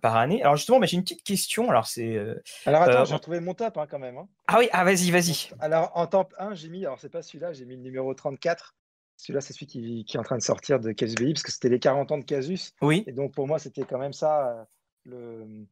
par 0.00 0.16
année. 0.16 0.42
Alors 0.42 0.56
justement, 0.56 0.80
bah, 0.80 0.86
j'ai 0.86 0.96
une 0.96 1.02
petite 1.02 1.24
question. 1.24 1.68
Alors 1.70 1.86
c'est. 1.86 2.18
alors 2.64 2.82
attends, 2.82 3.04
j'ai 3.04 3.14
retrouvé 3.14 3.40
mon 3.40 3.54
top 3.54 3.76
hein, 3.76 3.86
quand 3.90 3.98
même. 3.98 4.16
Hein. 4.16 4.28
Ah 4.46 4.56
oui, 4.58 4.68
ah 4.72 4.84
vas-y, 4.84 5.10
vas-y. 5.10 5.50
Alors 5.60 5.92
en 5.94 6.06
top 6.06 6.34
1, 6.38 6.54
j'ai 6.54 6.68
mis. 6.68 6.86
Alors 6.86 6.98
c'est 6.98 7.10
pas 7.10 7.22
celui-là, 7.22 7.52
j'ai 7.52 7.66
mis 7.66 7.76
le 7.76 7.82
numéro 7.82 8.14
34. 8.14 8.74
Celui-là, 9.16 9.40
c'est 9.40 9.52
celui 9.54 9.66
qui, 9.66 10.06
est 10.14 10.18
en 10.18 10.22
train 10.22 10.36
de 10.36 10.42
sortir 10.42 10.78
de 10.78 10.92
Casus 10.92 11.14
Belli, 11.14 11.32
parce 11.32 11.42
que 11.42 11.52
c'était 11.52 11.68
les 11.68 11.78
40 11.78 12.12
ans 12.12 12.18
de 12.18 12.24
Casus. 12.24 12.74
Oui. 12.82 13.04
Et 13.06 13.12
donc, 13.12 13.34
pour 13.34 13.46
moi, 13.46 13.58
c'était 13.58 13.84
quand 13.84 13.98
même 13.98 14.12
ça, 14.12 14.66
euh, 15.08 15.64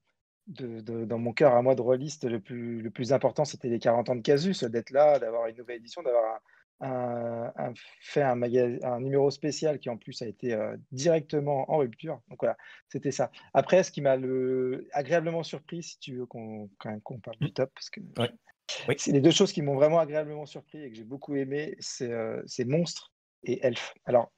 le, 0.59 0.83
dans 1.07 1.19
mon 1.19 1.33
cœur, 1.33 1.55
à 1.55 1.63
moi 1.63 1.75
de 1.75 1.83
rôliste, 1.83 2.25
le 2.25 2.41
plus, 2.41 2.81
le 2.81 2.91
plus 2.91 3.13
important, 3.13 3.45
c'était 3.45 3.69
les 3.69 3.79
40 3.79 4.09
ans 4.11 4.17
de 4.17 4.23
Casus, 4.23 4.65
d'être 4.65 4.91
là, 4.91 5.19
d'avoir 5.19 5.47
une 5.47 5.57
nouvelle 5.57 5.77
édition, 5.77 6.03
d'avoir 6.03 6.41
un, 6.81 7.73
fait 8.01 8.23
un, 8.23 8.41
un, 8.43 9.01
numéro 9.01 9.31
spécial 9.31 9.79
qui, 9.79 9.89
en 9.89 9.97
plus, 9.97 10.21
a 10.23 10.27
été 10.27 10.53
euh, 10.53 10.77
directement 10.93 11.71
en 11.71 11.79
rupture. 11.79 12.21
Donc, 12.29 12.41
voilà, 12.41 12.57
c'était 12.89 13.13
ça. 13.13 13.31
Après, 13.53 13.83
ce 13.83 13.91
qui 13.91 14.01
m'a 14.01 14.17
le, 14.17 14.87
agréablement 14.93 15.43
surpris, 15.43 15.83
si 15.83 15.99
tu 15.99 16.17
veux 16.17 16.27
qu'on 16.27 16.69
parle 17.23 17.37
du 17.41 17.53
top, 17.53 17.71
parce 17.75 17.91
que 17.91 18.01
oui. 18.19 18.95
c'est 18.99 19.13
les 19.13 19.21
deux 19.21 19.31
choses 19.31 19.53
qui 19.53 19.63
m'ont 19.63 19.75
vraiment 19.75 19.99
agréablement 19.99 20.47
surpris 20.47 20.83
et 20.83 20.91
que 20.91 20.97
j'ai 20.97 21.05
beaucoup 21.05 21.37
aimé, 21.37 21.77
c'est 21.79 22.11
euh, 22.11 22.43
Monstres 22.67 23.14
et 23.47 23.65
Elf. 23.67 23.95
Alors, 24.05 24.33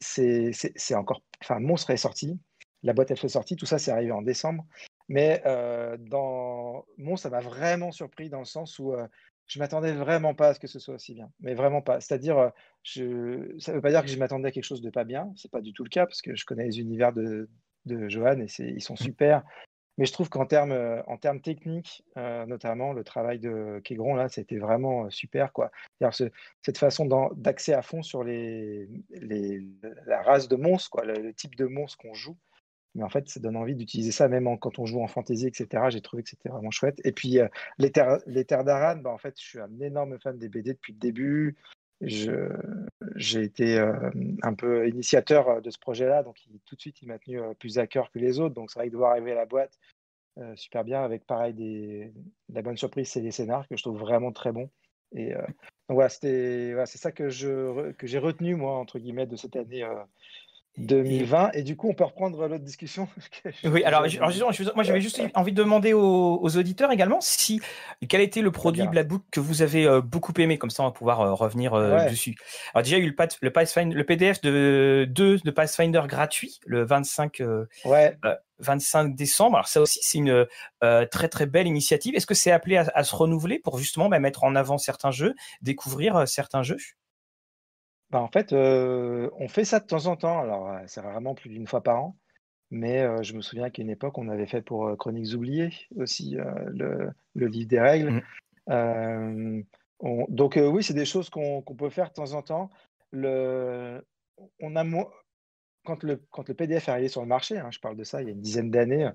c'est 0.00 0.94
encore. 0.94 1.22
Enfin, 1.42 1.60
Monstre 1.60 1.90
est 1.90 1.96
sorti, 1.96 2.38
la 2.82 2.92
boîte 2.92 3.10
Elf 3.10 3.24
est 3.24 3.28
sortie, 3.28 3.56
tout 3.56 3.66
ça, 3.66 3.78
c'est 3.78 3.90
arrivé 3.90 4.12
en 4.12 4.22
décembre. 4.22 4.64
Mais 5.08 5.42
euh, 5.46 5.96
dans 5.98 6.84
Monstre, 6.96 7.24
ça 7.24 7.30
m'a 7.30 7.40
vraiment 7.40 7.92
surpris 7.92 8.30
dans 8.30 8.38
le 8.38 8.44
sens 8.44 8.78
où 8.78 8.92
euh, 8.92 9.06
je 9.46 9.58
m'attendais 9.58 9.92
vraiment 9.92 10.34
pas 10.34 10.48
à 10.48 10.54
ce 10.54 10.60
que 10.60 10.66
ce 10.66 10.78
soit 10.78 10.94
aussi 10.94 11.14
bien. 11.14 11.30
Mais 11.40 11.54
vraiment 11.54 11.82
pas. 11.82 12.00
C'est-à-dire, 12.00 12.38
euh, 12.38 12.48
je... 12.82 13.58
ça 13.58 13.72
ne 13.72 13.76
veut 13.76 13.82
pas 13.82 13.90
dire 13.90 14.02
que 14.02 14.08
je 14.08 14.18
m'attendais 14.18 14.48
à 14.48 14.52
quelque 14.52 14.64
chose 14.64 14.80
de 14.80 14.90
pas 14.90 15.04
bien. 15.04 15.32
C'est 15.36 15.50
pas 15.50 15.60
du 15.60 15.72
tout 15.72 15.84
le 15.84 15.90
cas 15.90 16.06
parce 16.06 16.22
que 16.22 16.34
je 16.34 16.44
connais 16.44 16.64
les 16.64 16.80
univers 16.80 17.12
de, 17.12 17.50
de 17.86 18.08
Johan 18.08 18.40
et 18.40 18.46
ils 18.58 18.82
sont 18.82 18.94
mmh. 18.94 19.04
super. 19.04 19.42
Mais 19.98 20.06
je 20.06 20.12
trouve 20.12 20.30
qu'en 20.30 20.46
termes, 20.46 20.72
euh, 20.72 21.02
en 21.06 21.18
termes 21.18 21.40
techniques, 21.40 22.02
euh, 22.16 22.46
notamment, 22.46 22.92
le 22.92 23.04
travail 23.04 23.38
de 23.38 23.80
Kegron, 23.84 24.14
là, 24.14 24.28
c'était 24.28 24.58
vraiment 24.58 25.04
euh, 25.04 25.10
super. 25.10 25.52
Quoi. 25.52 25.70
Ce, 26.10 26.24
cette 26.62 26.78
façon 26.78 27.30
d'axer 27.36 27.74
à 27.74 27.82
fond 27.82 28.02
sur 28.02 28.24
la 28.24 30.22
race 30.22 30.48
de 30.48 30.56
monstres, 30.56 31.02
le, 31.04 31.32
type 31.34 31.56
de 31.56 31.66
monstre 31.66 31.98
qu'on 31.98 32.14
joue. 32.14 32.36
Mais 32.94 33.04
en 33.04 33.08
fait, 33.08 33.28
ça 33.28 33.40
donne 33.40 33.56
envie 33.56 33.74
d'utiliser 33.74 34.12
ça 34.12 34.28
même 34.28 34.58
quand 34.58 34.78
on 34.78 34.84
joue 34.84 35.02
en 35.02 35.08
fantasy, 35.08 35.46
etc. 35.46 35.84
J'ai 35.88 36.02
trouvé 36.02 36.22
que 36.22 36.28
c'était 36.28 36.50
vraiment 36.50 36.70
chouette. 36.70 37.00
Et 37.04 37.12
puis, 37.12 37.38
les, 37.78 37.90
terres, 37.90 38.18
les 38.26 38.44
Terres 38.44 38.64
d'Aran, 38.64 38.96
bah, 38.96 39.10
en 39.10 39.18
fait, 39.18 39.34
je 39.38 39.44
suis 39.44 39.60
un 39.60 39.80
énorme 39.80 40.18
fan 40.20 40.36
des 40.36 40.50
BD 40.50 40.74
depuis 40.74 40.92
le 40.92 40.98
début 40.98 41.56
j'ai 42.02 43.42
été 43.42 43.78
euh, 43.78 44.10
un 44.42 44.54
peu 44.54 44.88
initiateur 44.88 45.48
euh, 45.48 45.60
de 45.60 45.70
ce 45.70 45.78
projet-là, 45.78 46.22
donc 46.22 46.36
tout 46.66 46.74
de 46.74 46.80
suite, 46.80 47.00
il 47.02 47.08
m'a 47.08 47.18
tenu 47.18 47.40
euh, 47.40 47.54
plus 47.54 47.78
à 47.78 47.86
cœur 47.86 48.10
que 48.10 48.18
les 48.18 48.40
autres. 48.40 48.54
Donc, 48.54 48.70
c'est 48.70 48.78
vrai 48.78 48.88
que 48.88 48.92
de 48.92 48.96
voir 48.96 49.12
arriver 49.12 49.32
à 49.32 49.36
la 49.36 49.46
boîte, 49.46 49.78
super 50.54 50.82
bien, 50.82 51.04
avec 51.04 51.26
pareil, 51.26 51.52
des, 51.52 52.12
la 52.48 52.62
bonne 52.62 52.76
surprise, 52.76 53.10
c'est 53.10 53.20
les 53.20 53.30
scénars 53.30 53.68
que 53.68 53.76
je 53.76 53.82
trouve 53.82 53.98
vraiment 53.98 54.32
très 54.32 54.50
bons. 54.50 54.70
Et 55.14 55.34
donc, 55.34 55.96
voilà, 55.96 56.08
c'est 56.08 56.74
ça 56.86 57.12
que 57.12 57.28
j'ai 57.28 57.48
que 57.98 58.18
retenu, 58.18 58.54
moi, 58.54 58.78
entre 58.78 58.98
guillemets, 58.98 59.26
de 59.26 59.36
cette 59.36 59.56
année 59.56 59.86
2020. 60.78 61.50
Et 61.52 61.62
du 61.62 61.76
coup, 61.76 61.88
on 61.88 61.94
peut 61.94 62.04
reprendre 62.04 62.46
l'autre 62.46 62.64
discussion. 62.64 63.08
oui, 63.64 63.84
alors, 63.84 64.06
moi, 64.74 64.84
j'avais 64.84 65.00
juste 65.00 65.20
envie 65.34 65.52
de 65.52 65.56
demander 65.56 65.92
aux, 65.92 66.56
auditeurs 66.56 66.90
également 66.90 67.20
si 67.20 67.60
quel 68.08 68.20
était 68.20 68.42
le 68.42 68.50
produit 68.50 68.86
Blackbook 68.86 69.22
que 69.30 69.40
vous 69.40 69.62
avez 69.62 69.86
euh, 69.86 70.00
beaucoup 70.00 70.32
aimé? 70.38 70.58
Comme 70.58 70.70
ça, 70.70 70.82
on 70.82 70.86
va 70.86 70.92
pouvoir 70.92 71.20
euh, 71.20 71.34
revenir 71.34 71.74
euh, 71.74 72.08
dessus. 72.08 72.36
Alors, 72.74 72.82
déjà, 72.82 72.96
il 72.96 73.00
y 73.00 73.02
a 73.02 73.06
eu 73.06 73.10
le, 73.10 73.16
le, 73.42 73.94
le 73.94 74.04
PDF 74.04 74.40
de 74.40 75.06
2 75.10 75.38
de 75.38 75.50
Pathfinder 75.50 76.02
gratuit 76.06 76.60
le 76.66 76.84
25, 76.84 77.42
ouais. 77.84 78.16
25 78.58 79.14
décembre. 79.14 79.56
Alors, 79.56 79.68
ça 79.68 79.80
aussi, 79.80 79.98
c'est 80.02 80.18
une 80.18 80.46
très, 80.80 81.28
très 81.28 81.46
belle 81.46 81.66
initiative. 81.66 82.14
Est-ce 82.14 82.26
que 82.26 82.34
c'est 82.34 82.52
appelé 82.52 82.76
à, 82.76 83.04
se 83.04 83.14
renouveler 83.14 83.58
pour 83.58 83.78
justement 83.78 84.08
bah, 84.08 84.18
mettre 84.20 84.44
en 84.44 84.54
avant 84.56 84.78
certains 84.78 85.10
jeux, 85.10 85.34
découvrir 85.60 86.26
certains 86.26 86.62
jeux? 86.62 86.78
Bah, 88.12 88.20
en 88.20 88.28
fait, 88.28 88.52
on 88.52 89.48
fait 89.48 89.64
ça 89.64 89.80
de 89.80 89.86
temps 89.86 90.06
en 90.06 90.16
temps. 90.16 90.38
Alors, 90.38 90.78
c'est 90.86 91.00
rarement 91.00 91.34
plus 91.34 91.48
d'une 91.48 91.66
fois 91.66 91.82
par 91.82 92.04
an. 92.04 92.16
Mais 92.70 93.04
je 93.22 93.34
me 93.34 93.42
souviens 93.42 93.68
qu'à 93.70 93.82
une 93.82 93.90
époque, 93.90 94.16
on 94.18 94.28
avait 94.28 94.46
fait 94.46 94.62
pour 94.62 94.96
Chroniques 94.98 95.34
oubliées 95.34 95.70
aussi 95.96 96.36
le, 96.36 97.12
livre 97.34 97.68
des 97.68 97.80
règles. 97.80 98.22
Mmh. 98.68 99.62
donc 100.28 100.58
oui, 100.62 100.82
c'est 100.82 100.94
des 100.94 101.04
choses 101.04 101.30
qu'on 101.30 101.62
peut 101.62 101.90
faire 101.90 102.08
de 102.08 102.14
temps 102.14 102.34
en 102.34 102.42
temps. 102.42 102.70
Le, 103.10 104.02
on 104.60 104.76
a 104.76 104.84
quand 105.84 106.02
le, 106.02 106.22
quand 106.30 106.48
le 106.48 106.54
PDF 106.54 106.88
est 106.88 106.92
arrivé 106.92 107.08
sur 107.08 107.22
le 107.22 107.26
marché, 107.26 107.58
hein, 107.58 107.70
je 107.70 107.80
parle 107.80 107.96
de 107.96 108.04
ça 108.04 108.22
il 108.22 108.26
y 108.26 108.30
a 108.30 108.32
une 108.32 108.40
dizaine 108.40 108.70
d'années, 108.70 109.10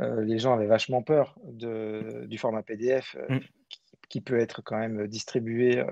euh, 0.00 0.22
les 0.22 0.38
gens 0.38 0.54
avaient 0.54 0.66
vachement 0.66 1.02
peur 1.02 1.38
de, 1.44 2.26
du 2.26 2.38
format 2.38 2.62
PDF 2.62 3.16
euh, 3.16 3.36
mm. 3.36 3.40
qui, 4.08 4.20
peut 4.20 4.38
être 4.38 4.62
quand 4.62 4.78
même 4.78 5.06
distribué 5.06 5.84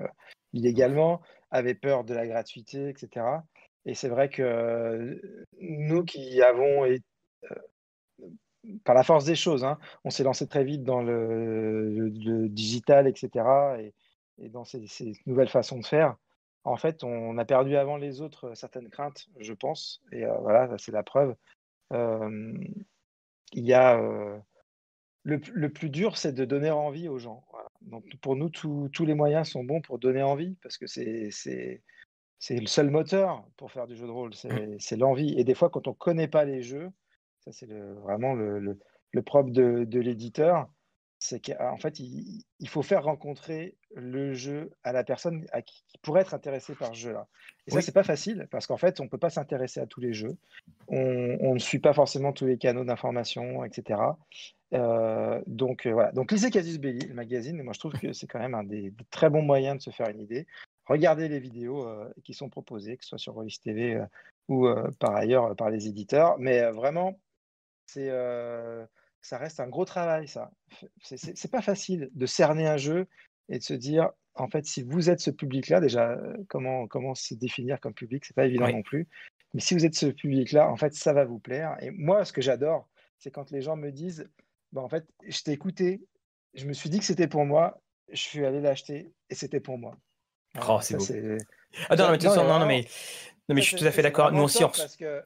illégalement, 0.53 1.21
avaient 1.51 1.75
peur 1.75 2.03
de 2.03 2.13
la 2.13 2.27
gratuité, 2.27 2.89
etc. 2.89 3.25
Et 3.85 3.93
c'est 3.93 4.09
vrai 4.09 4.29
que 4.29 5.21
nous 5.59 6.03
qui 6.03 6.41
avons 6.41 6.85
par 8.83 8.95
la 8.95 9.03
force 9.03 9.25
des 9.25 9.35
choses, 9.35 9.63
hein, 9.63 9.77
on 10.03 10.09
s'est 10.09 10.23
lancé 10.23 10.47
très 10.47 10.63
vite 10.63 10.83
dans 10.83 11.01
le, 11.01 12.09
digital, 12.49 13.07
etc. 13.07 13.45
Et, 14.39 14.49
dans 14.49 14.65
ces, 14.65 14.85
nouvelles 15.25 15.49
façons 15.49 15.79
de 15.79 15.85
faire 15.85 16.15
en 16.63 16.75
fait, 16.75 17.03
on 17.05 17.37
a 17.37 17.45
perdu 17.45 17.77
avant 17.77 17.95
les 17.95 18.19
autres 18.19 18.49
euh, 18.49 18.55
certaines 18.55 18.89
craintes, 18.89 19.27
je 19.39 19.53
pense. 19.53 20.01
Et 20.11 20.25
euh, 20.25 20.37
voilà, 20.41 20.77
c'est 20.77 20.91
la 20.91 21.01
preuve. 21.01 21.33
il 21.91 23.65
y 23.65 23.73
a 23.73 23.97
le, 25.27 25.69
plus 25.69 25.89
dur, 25.89 26.17
c'est 26.17 26.31
de 26.31 26.45
donner 26.45 26.71
envie 26.71 27.07
aux 27.09 27.19
gens. 27.19 27.43
Donc 27.81 28.05
pour 28.21 28.35
nous, 28.35 28.49
tous 28.49 29.05
les 29.05 29.13
moyens 29.13 29.49
sont 29.49 29.63
bons 29.63 29.81
pour 29.81 29.99
donner 29.99 30.23
envie, 30.23 30.55
parce 30.63 30.77
que 30.77 30.87
c'est 30.87 31.81
le 32.49 32.67
seul 32.67 32.89
moteur 32.89 33.45
pour 33.57 33.71
faire 33.71 33.87
du 33.87 33.95
jeu 33.95 34.05
de 34.05 34.11
rôle, 34.11 34.33
c'est 34.33 34.95
l'envie. 34.97 35.35
Et 35.37 35.43
des 35.43 35.53
fois, 35.53 35.69
quand 35.69 35.87
on 35.87 35.91
ne 35.91 35.95
connaît 35.95 36.27
pas 36.27 36.45
les 36.45 36.61
jeux, 36.61 36.89
ça 37.41 37.51
c'est 37.51 37.67
vraiment 37.67 38.33
le, 38.33 38.79
propre 39.25 39.51
de 39.51 39.99
l'éditeur, 39.99 40.69
c'est 41.19 41.39
qu'en 41.39 41.77
fait, 41.77 41.99
il, 41.99 42.69
faut 42.69 42.83
faire 42.83 43.03
rencontrer 43.03 43.75
le 43.95 44.33
jeu 44.33 44.71
à 44.83 44.91
la 44.91 45.03
personne 45.03 45.45
à 45.51 45.61
qui, 45.61 45.83
pourrait 46.03 46.21
être 46.21 46.33
intéressée 46.33 46.75
par 46.75 46.89
ce 46.89 46.99
jeu-là. 46.99 47.27
Et 47.65 47.71
ça, 47.71 47.81
c'est 47.81 47.91
pas 47.91 48.03
facile 48.03 48.47
parce 48.51 48.67
qu'en 48.67 48.77
fait, 48.77 48.99
on 48.99 49.07
peut 49.07 49.17
pas 49.17 49.31
s'intéresser 49.31 49.79
à 49.79 49.87
tous 49.87 49.99
les 49.99 50.13
jeux. 50.13 50.37
On, 50.87 51.53
ne 51.53 51.59
suit 51.59 51.79
pas 51.79 51.93
forcément 51.93 52.33
tous 52.33 52.45
les 52.45 52.57
canaux 52.57 52.83
d'information, 52.83 53.63
etc. 53.65 53.99
Euh, 54.73 55.41
donc 55.47 55.85
euh, 55.85 55.93
voilà. 55.93 56.11
Donc 56.11 56.31
lisez 56.31 56.49
Casus 56.51 56.79
Belli, 56.79 57.07
le 57.07 57.13
magazine. 57.13 57.61
Moi, 57.61 57.73
je 57.73 57.79
trouve 57.79 57.93
que 57.93 58.13
c'est 58.13 58.27
quand 58.27 58.39
même 58.39 58.55
un 58.55 58.63
des, 58.63 58.93
très 59.11 59.29
bons 59.29 59.41
moyens 59.41 59.77
de 59.77 59.81
se 59.81 59.91
faire 59.91 60.09
une 60.09 60.21
idée. 60.21 60.45
Regardez 60.85 61.27
les 61.27 61.39
vidéos 61.39 61.87
euh, 61.87 62.09
qui 62.23 62.33
sont 62.33 62.49
proposées, 62.49 62.97
que 62.97 63.03
ce 63.03 63.09
soit 63.09 63.17
sur 63.17 63.33
Rollis 63.33 63.59
TV 63.61 64.01
ou 64.47 64.67
par 64.99 65.15
ailleurs 65.15 65.55
par 65.55 65.69
les 65.69 65.87
éditeurs. 65.87 66.37
Mais 66.39 66.71
vraiment, 66.71 67.19
c'est 67.85 68.09
ça 69.21 69.37
reste 69.37 69.59
un 69.59 69.67
gros 69.67 69.83
travail, 69.83 70.27
ça. 70.27 70.51
C'est 71.01 71.51
pas 71.51 71.61
facile 71.61 72.09
de 72.13 72.25
cerner 72.25 72.65
un 72.65 72.77
jeu 72.77 73.07
et 73.49 73.57
de 73.57 73.63
se 73.63 73.73
dire, 73.73 74.11
en 74.35 74.47
fait, 74.47 74.65
si 74.65 74.83
vous 74.83 75.09
êtes 75.09 75.19
ce 75.19 75.31
public-là, 75.31 75.81
déjà, 75.81 76.17
comment, 76.47 76.87
comment 76.87 77.13
se 77.13 77.33
définir 77.33 77.81
comme 77.81 77.93
public, 77.93 78.23
c'est 78.23 78.35
pas 78.35 78.45
évident 78.45 78.69
non 78.69 78.83
plus. 78.83 79.07
Mais 79.53 79.59
si 79.59 79.73
vous 79.73 79.85
êtes 79.85 79.95
ce 79.95 80.05
public-là, 80.05 80.69
en 80.69 80.77
fait, 80.77 80.93
ça 80.93 81.11
va 81.11 81.25
vous 81.25 81.39
plaire. 81.39 81.75
Et 81.81 81.89
moi, 81.91 82.23
ce 82.23 82.31
que 82.31 82.41
j'adore, 82.41 82.87
c'est 83.19 83.31
quand 83.31 83.51
les 83.51 83.61
gens 83.61 83.75
me 83.75 83.91
disent, 83.91 84.29
bah, 84.77 84.83
en 84.83 84.89
fait, 84.89 85.07
je 85.27 85.41
t'ai 85.41 85.53
écouté, 85.53 86.01
je 86.53 86.65
me 86.65 86.73
suis 86.73 86.91
dit 86.91 86.99
que 86.99 87.05
c'était 87.05 87.27
pour 87.27 87.45
moi, 87.45 87.81
je 88.11 88.21
suis 88.21 88.45
allé 88.45 88.61
l'acheter 88.61 89.11
et 89.31 89.33
c'était 89.33 89.59
pour 89.59 89.79
moi. 89.79 89.97
oh, 90.69 90.77
c'est 90.81 90.97
beau. 90.97 91.03
Ah, 91.89 91.95
non, 91.95 92.11
mais, 92.11 92.17
non, 92.19 92.59
non, 92.59 92.65
mais, 92.67 92.85
non, 93.49 93.55
mais 93.55 93.61
je 93.61 93.67
suis 93.67 93.75
tout 93.75 93.85
à 93.85 93.91
fait 93.91 94.03
d'accord. 94.03 94.31
Nous 94.31 94.43
aussi, 94.43 94.61
parce 94.61 94.95
que 94.95 95.23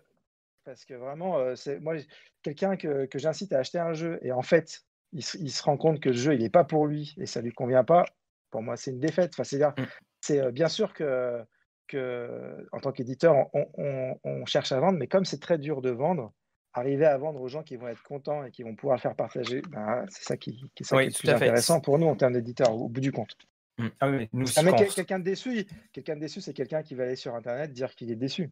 parce 0.63 0.85
que 0.85 0.93
vraiment, 0.93 1.37
euh, 1.37 1.55
c'est 1.55 1.81
moi, 1.81 1.95
quelqu'un 2.43 2.77
que, 2.77 3.05
que 3.07 3.19
j'incite 3.19 3.51
à 3.51 3.59
acheter 3.59 3.79
un 3.79 3.93
jeu 3.93 4.19
et 4.21 4.31
en 4.31 4.41
fait, 4.41 4.85
il, 5.11 5.21
se 5.21 5.63
rend 5.63 5.75
compte 5.75 5.99
que 5.99 6.09
le 6.09 6.15
jeu, 6.15 6.33
il 6.33 6.41
n'est 6.41 6.49
pas 6.49 6.63
pour 6.63 6.87
lui 6.87 7.13
et 7.17 7.25
ça 7.25 7.41
lui 7.41 7.51
convient 7.51 7.83
pas. 7.83 8.05
Pour 8.51 8.61
moi, 8.61 8.77
c'est 8.77 8.91
une 8.91 8.99
défaite. 8.99 9.33
Enfin, 9.33 9.43
c'est 9.43 9.59
mm. 9.59 9.87
c'est 10.21 10.39
euh, 10.39 10.51
bien 10.51 10.69
sûr 10.69 10.93
que, 10.93 11.43
que 11.87 12.65
en 12.71 12.79
tant 12.79 12.93
qu'éditeur, 12.93 13.35
on, 13.53 14.15
on, 14.23 14.45
cherche 14.45 14.71
à 14.71 14.79
vendre, 14.79 14.97
mais 14.97 15.07
comme 15.07 15.25
c'est 15.25 15.41
très 15.41 15.57
dur 15.57 15.81
de 15.81 15.89
vendre, 15.89 16.31
arriver 16.73 17.05
à 17.05 17.17
vendre 17.17 17.41
aux 17.41 17.47
gens 17.47 17.63
qui 17.63 17.75
vont 17.75 17.87
être 17.87 18.03
contents 18.03 18.43
et 18.43 18.51
qui 18.51 18.63
vont 18.63 18.75
pouvoir 18.75 18.97
le 18.97 19.01
faire 19.01 19.15
partager, 19.15 19.61
ben, 19.69 20.05
c'est 20.09 20.23
ça 20.23 20.37
qui, 20.37 20.63
qui, 20.75 20.83
est, 20.83 21.19
plus 21.19 21.29
intéressant 21.29 21.81
pour 21.81 21.99
nous 21.99 22.07
en 22.07 22.15
termes 22.15 22.33
d'éditeur, 22.33 22.73
au 22.73 22.87
bout 22.87 23.01
du 23.01 23.11
compte. 23.11 23.35
Mm. 23.77 23.87
Ah 23.99 24.09
oui, 24.09 24.29
nous, 24.33 24.45
ah, 24.57 24.71
quelqu'un 24.73 25.19
de 25.19 25.23
déçu, 25.23 25.65
quelqu'un 25.91 26.15
de 26.15 26.21
déçu, 26.21 26.41
c'est 26.41 26.53
quelqu'un 26.53 26.83
qui 26.83 26.95
va 26.95 27.03
aller 27.03 27.15
sur 27.15 27.35
Internet 27.35 27.71
dire 27.71 27.95
qu'il 27.95 28.11
est 28.11 28.15
déçu. 28.15 28.51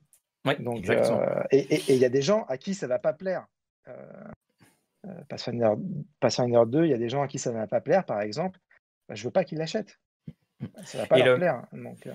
Donc, 0.59 0.89
euh, 0.89 1.43
et 1.51 1.93
il 1.93 1.99
y 1.99 2.05
a 2.05 2.09
des 2.09 2.21
gens 2.21 2.45
à 2.47 2.57
qui 2.57 2.73
ça 2.73 2.85
ne 2.85 2.89
va 2.89 2.99
pas 2.99 3.13
plaire. 3.13 3.45
Euh, 3.87 3.93
euh, 5.05 5.21
Pathfinder, 5.27 5.73
Pathfinder 6.19 6.61
2, 6.65 6.85
il 6.85 6.91
y 6.91 6.93
a 6.93 6.97
des 6.97 7.09
gens 7.09 7.21
à 7.21 7.27
qui 7.27 7.39
ça 7.39 7.51
ne 7.51 7.57
va 7.57 7.67
pas 7.67 7.81
plaire, 7.81 8.05
par 8.05 8.21
exemple. 8.21 8.59
Bah, 9.07 9.15
je 9.15 9.21
ne 9.21 9.27
veux 9.27 9.31
pas 9.31 9.43
qu'ils 9.43 9.57
l'achètent. 9.57 9.99
Ça 10.85 10.97
ne 10.97 11.03
va 11.03 11.07
pas 11.07 11.17
leur 11.19 11.37
plaire. 11.37 11.65
Donc, 11.73 12.07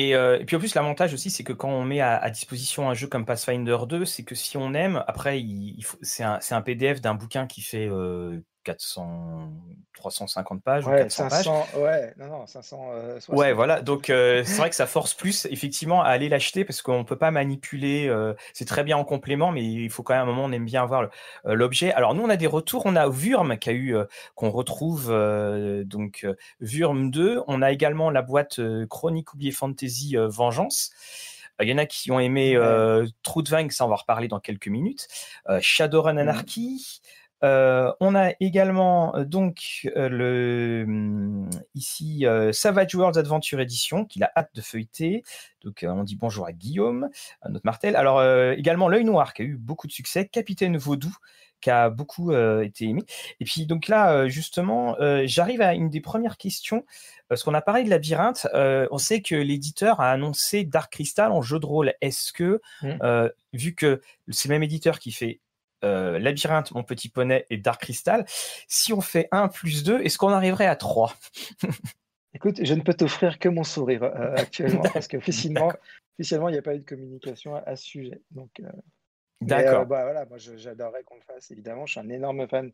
et, 0.00 0.44
puis 0.44 0.56
en 0.56 0.58
plus, 0.58 0.74
l'avantage 0.74 1.12
aussi, 1.14 1.30
c'est 1.30 1.42
que 1.44 1.52
quand 1.52 1.70
on 1.70 1.84
met 1.84 2.00
à, 2.00 2.30
disposition 2.30 2.88
un 2.88 2.94
jeu 2.94 3.08
comme 3.08 3.24
Pathfinder 3.24 3.78
2, 3.88 4.04
c'est 4.04 4.22
que 4.22 4.34
si 4.34 4.56
on 4.56 4.74
aime, 4.74 5.02
après, 5.06 5.42
c'est 6.02 6.22
un, 6.22 6.38
un, 6.50 6.62
PDF 6.62 7.00
d'un 7.00 7.14
bouquin 7.14 7.46
qui 7.46 7.62
fait 7.62 7.88
400, 8.68 9.50
350 9.94 10.62
pages 10.62 10.86
ouais, 10.86 10.92
ou 10.92 11.02
400 11.04 11.30
500, 11.30 11.52
pages. 11.52 11.82
Ouais, 11.82 12.12
non, 12.18 12.26
non, 12.26 12.46
500. 12.46 12.90
Euh, 12.92 13.18
ouais, 13.30 13.54
voilà. 13.54 13.80
Donc, 13.80 14.10
euh, 14.10 14.42
c'est 14.44 14.58
vrai 14.58 14.68
que 14.68 14.76
ça 14.76 14.86
force 14.86 15.14
plus, 15.14 15.46
effectivement, 15.50 16.02
à 16.02 16.08
aller 16.08 16.28
l'acheter 16.28 16.66
parce 16.66 16.82
qu'on 16.82 16.98
ne 16.98 17.04
peut 17.04 17.16
pas 17.16 17.30
manipuler. 17.30 18.08
Euh, 18.08 18.34
c'est 18.52 18.66
très 18.66 18.84
bien 18.84 18.98
en 18.98 19.04
complément, 19.04 19.52
mais 19.52 19.64
il 19.64 19.88
faut 19.88 20.02
quand 20.02 20.12
même 20.12 20.24
un 20.24 20.26
moment, 20.26 20.44
on 20.44 20.52
aime 20.52 20.66
bien 20.66 20.82
avoir 20.82 21.08
l'objet. 21.44 21.92
Alors, 21.92 22.14
nous, 22.14 22.22
on 22.22 22.28
a 22.28 22.36
des 22.36 22.46
retours. 22.46 22.82
On 22.84 22.94
a 22.94 23.08
Vurm 23.08 23.56
qui 23.56 23.70
a 23.70 23.72
eu, 23.72 23.96
qu'on 24.34 24.50
retrouve, 24.50 25.08
donc, 25.86 26.26
Vurm 26.60 27.10
2. 27.10 27.42
On 27.46 27.62
a 27.62 27.72
également 27.72 28.10
la 28.10 28.20
boîte 28.20 28.60
Chronique 28.90 29.32
oubliée 29.32 29.52
Fantasy 29.52 30.16
Vengeance. 30.18 30.90
Il 31.60 31.68
y 31.68 31.72
en 31.72 31.78
a 31.78 31.86
qui 31.86 32.12
ont 32.12 32.20
aimé 32.20 32.54
euh, 32.54 33.06
Trudvang, 33.24 33.70
ça 33.70 33.84
on 33.84 33.88
va 33.88 33.96
reparler 33.96 34.28
dans 34.28 34.38
quelques 34.38 34.68
minutes. 34.68 35.08
Shadowrun 35.60 36.12
mmh. 36.12 36.18
Anarchy, 36.18 37.00
euh, 37.44 37.92
on 38.00 38.14
a 38.14 38.32
également 38.40 39.14
euh, 39.14 39.24
donc 39.24 39.88
euh, 39.96 40.08
le 40.08 40.84
hum, 40.86 41.50
ici 41.74 42.26
Savage 42.52 42.94
Worlds 42.94 43.18
Adventure 43.18 43.60
Edition 43.60 44.04
qu'il 44.04 44.24
a 44.24 44.32
hâte 44.36 44.50
de 44.54 44.60
feuilleter. 44.60 45.22
Donc 45.64 45.84
on 45.86 46.04
dit 46.04 46.16
bonjour 46.16 46.46
à 46.46 46.52
Guillaume, 46.52 47.08
à 47.42 47.48
notre 47.48 47.64
Martel. 47.64 47.96
Alors 47.96 48.22
également 48.52 48.88
l'œil 48.88 49.04
noir 49.04 49.34
qui 49.34 49.42
a 49.42 49.44
eu 49.44 49.56
beaucoup 49.56 49.86
de 49.86 49.92
succès, 49.92 50.26
Capitaine 50.26 50.76
Vaudou 50.76 51.14
qui 51.60 51.70
a 51.70 51.90
beaucoup 51.90 52.32
été 52.32 52.84
aimé. 52.84 53.02
Et 53.40 53.44
puis 53.44 53.66
donc 53.66 53.88
là 53.88 54.28
justement 54.28 54.96
j'arrive 55.24 55.60
à 55.60 55.74
une 55.74 55.90
des 55.90 56.00
premières 56.00 56.36
questions 56.36 56.84
parce 57.28 57.42
qu'on 57.42 57.54
a 57.54 57.60
parlé 57.60 57.82
de 57.82 57.90
labyrinthe. 57.90 58.46
on 58.54 58.98
sait 58.98 59.20
que 59.20 59.34
l'éditeur 59.34 60.00
a 60.00 60.12
annoncé 60.12 60.64
Dark 60.64 60.92
Crystal 60.92 61.32
en 61.32 61.42
jeu 61.42 61.58
de 61.58 61.66
rôle. 61.66 61.92
Est-ce 62.00 62.32
que 62.32 62.60
mmh. 62.82 63.28
vu 63.52 63.74
que 63.74 64.00
c'est 64.28 64.48
le 64.48 64.54
même 64.54 64.62
éditeur 64.62 65.00
qui 65.00 65.10
fait 65.10 65.40
euh, 65.84 66.18
Labyrinthe, 66.18 66.72
Mon 66.72 66.82
Petit 66.82 67.08
Poney 67.08 67.46
et 67.50 67.56
Dark 67.56 67.80
Crystal. 67.80 68.24
Si 68.66 68.92
on 68.92 69.00
fait 69.00 69.28
1 69.32 69.48
plus 69.48 69.84
2, 69.84 70.00
est-ce 70.02 70.18
qu'on 70.18 70.30
arriverait 70.30 70.66
à 70.66 70.76
3 70.76 71.14
Écoute, 72.34 72.60
je 72.62 72.74
ne 72.74 72.82
peux 72.82 72.94
t'offrir 72.94 73.38
que 73.38 73.48
mon 73.48 73.64
sourire 73.64 74.02
euh, 74.02 74.34
actuellement 74.36 74.82
parce 74.92 75.08
qu'officiellement, 75.08 75.72
officiellement, 76.18 76.48
il 76.48 76.52
n'y 76.52 76.58
a 76.58 76.62
pas 76.62 76.74
eu 76.74 76.80
de 76.80 76.84
communication 76.84 77.54
à, 77.54 77.76
ce 77.76 77.84
sujet. 77.84 78.20
Donc, 78.30 78.50
euh, 78.60 78.68
D'accord. 79.40 79.86
bah, 79.86 80.02
voilà, 80.02 80.26
moi, 80.26 80.38
j'adorerais 80.38 81.04
qu'on 81.04 81.16
le 81.16 81.22
fasse, 81.22 81.50
évidemment. 81.50 81.86
Je 81.86 81.92
suis 81.92 82.00
un 82.00 82.08
énorme 82.10 82.46
fan 82.48 82.70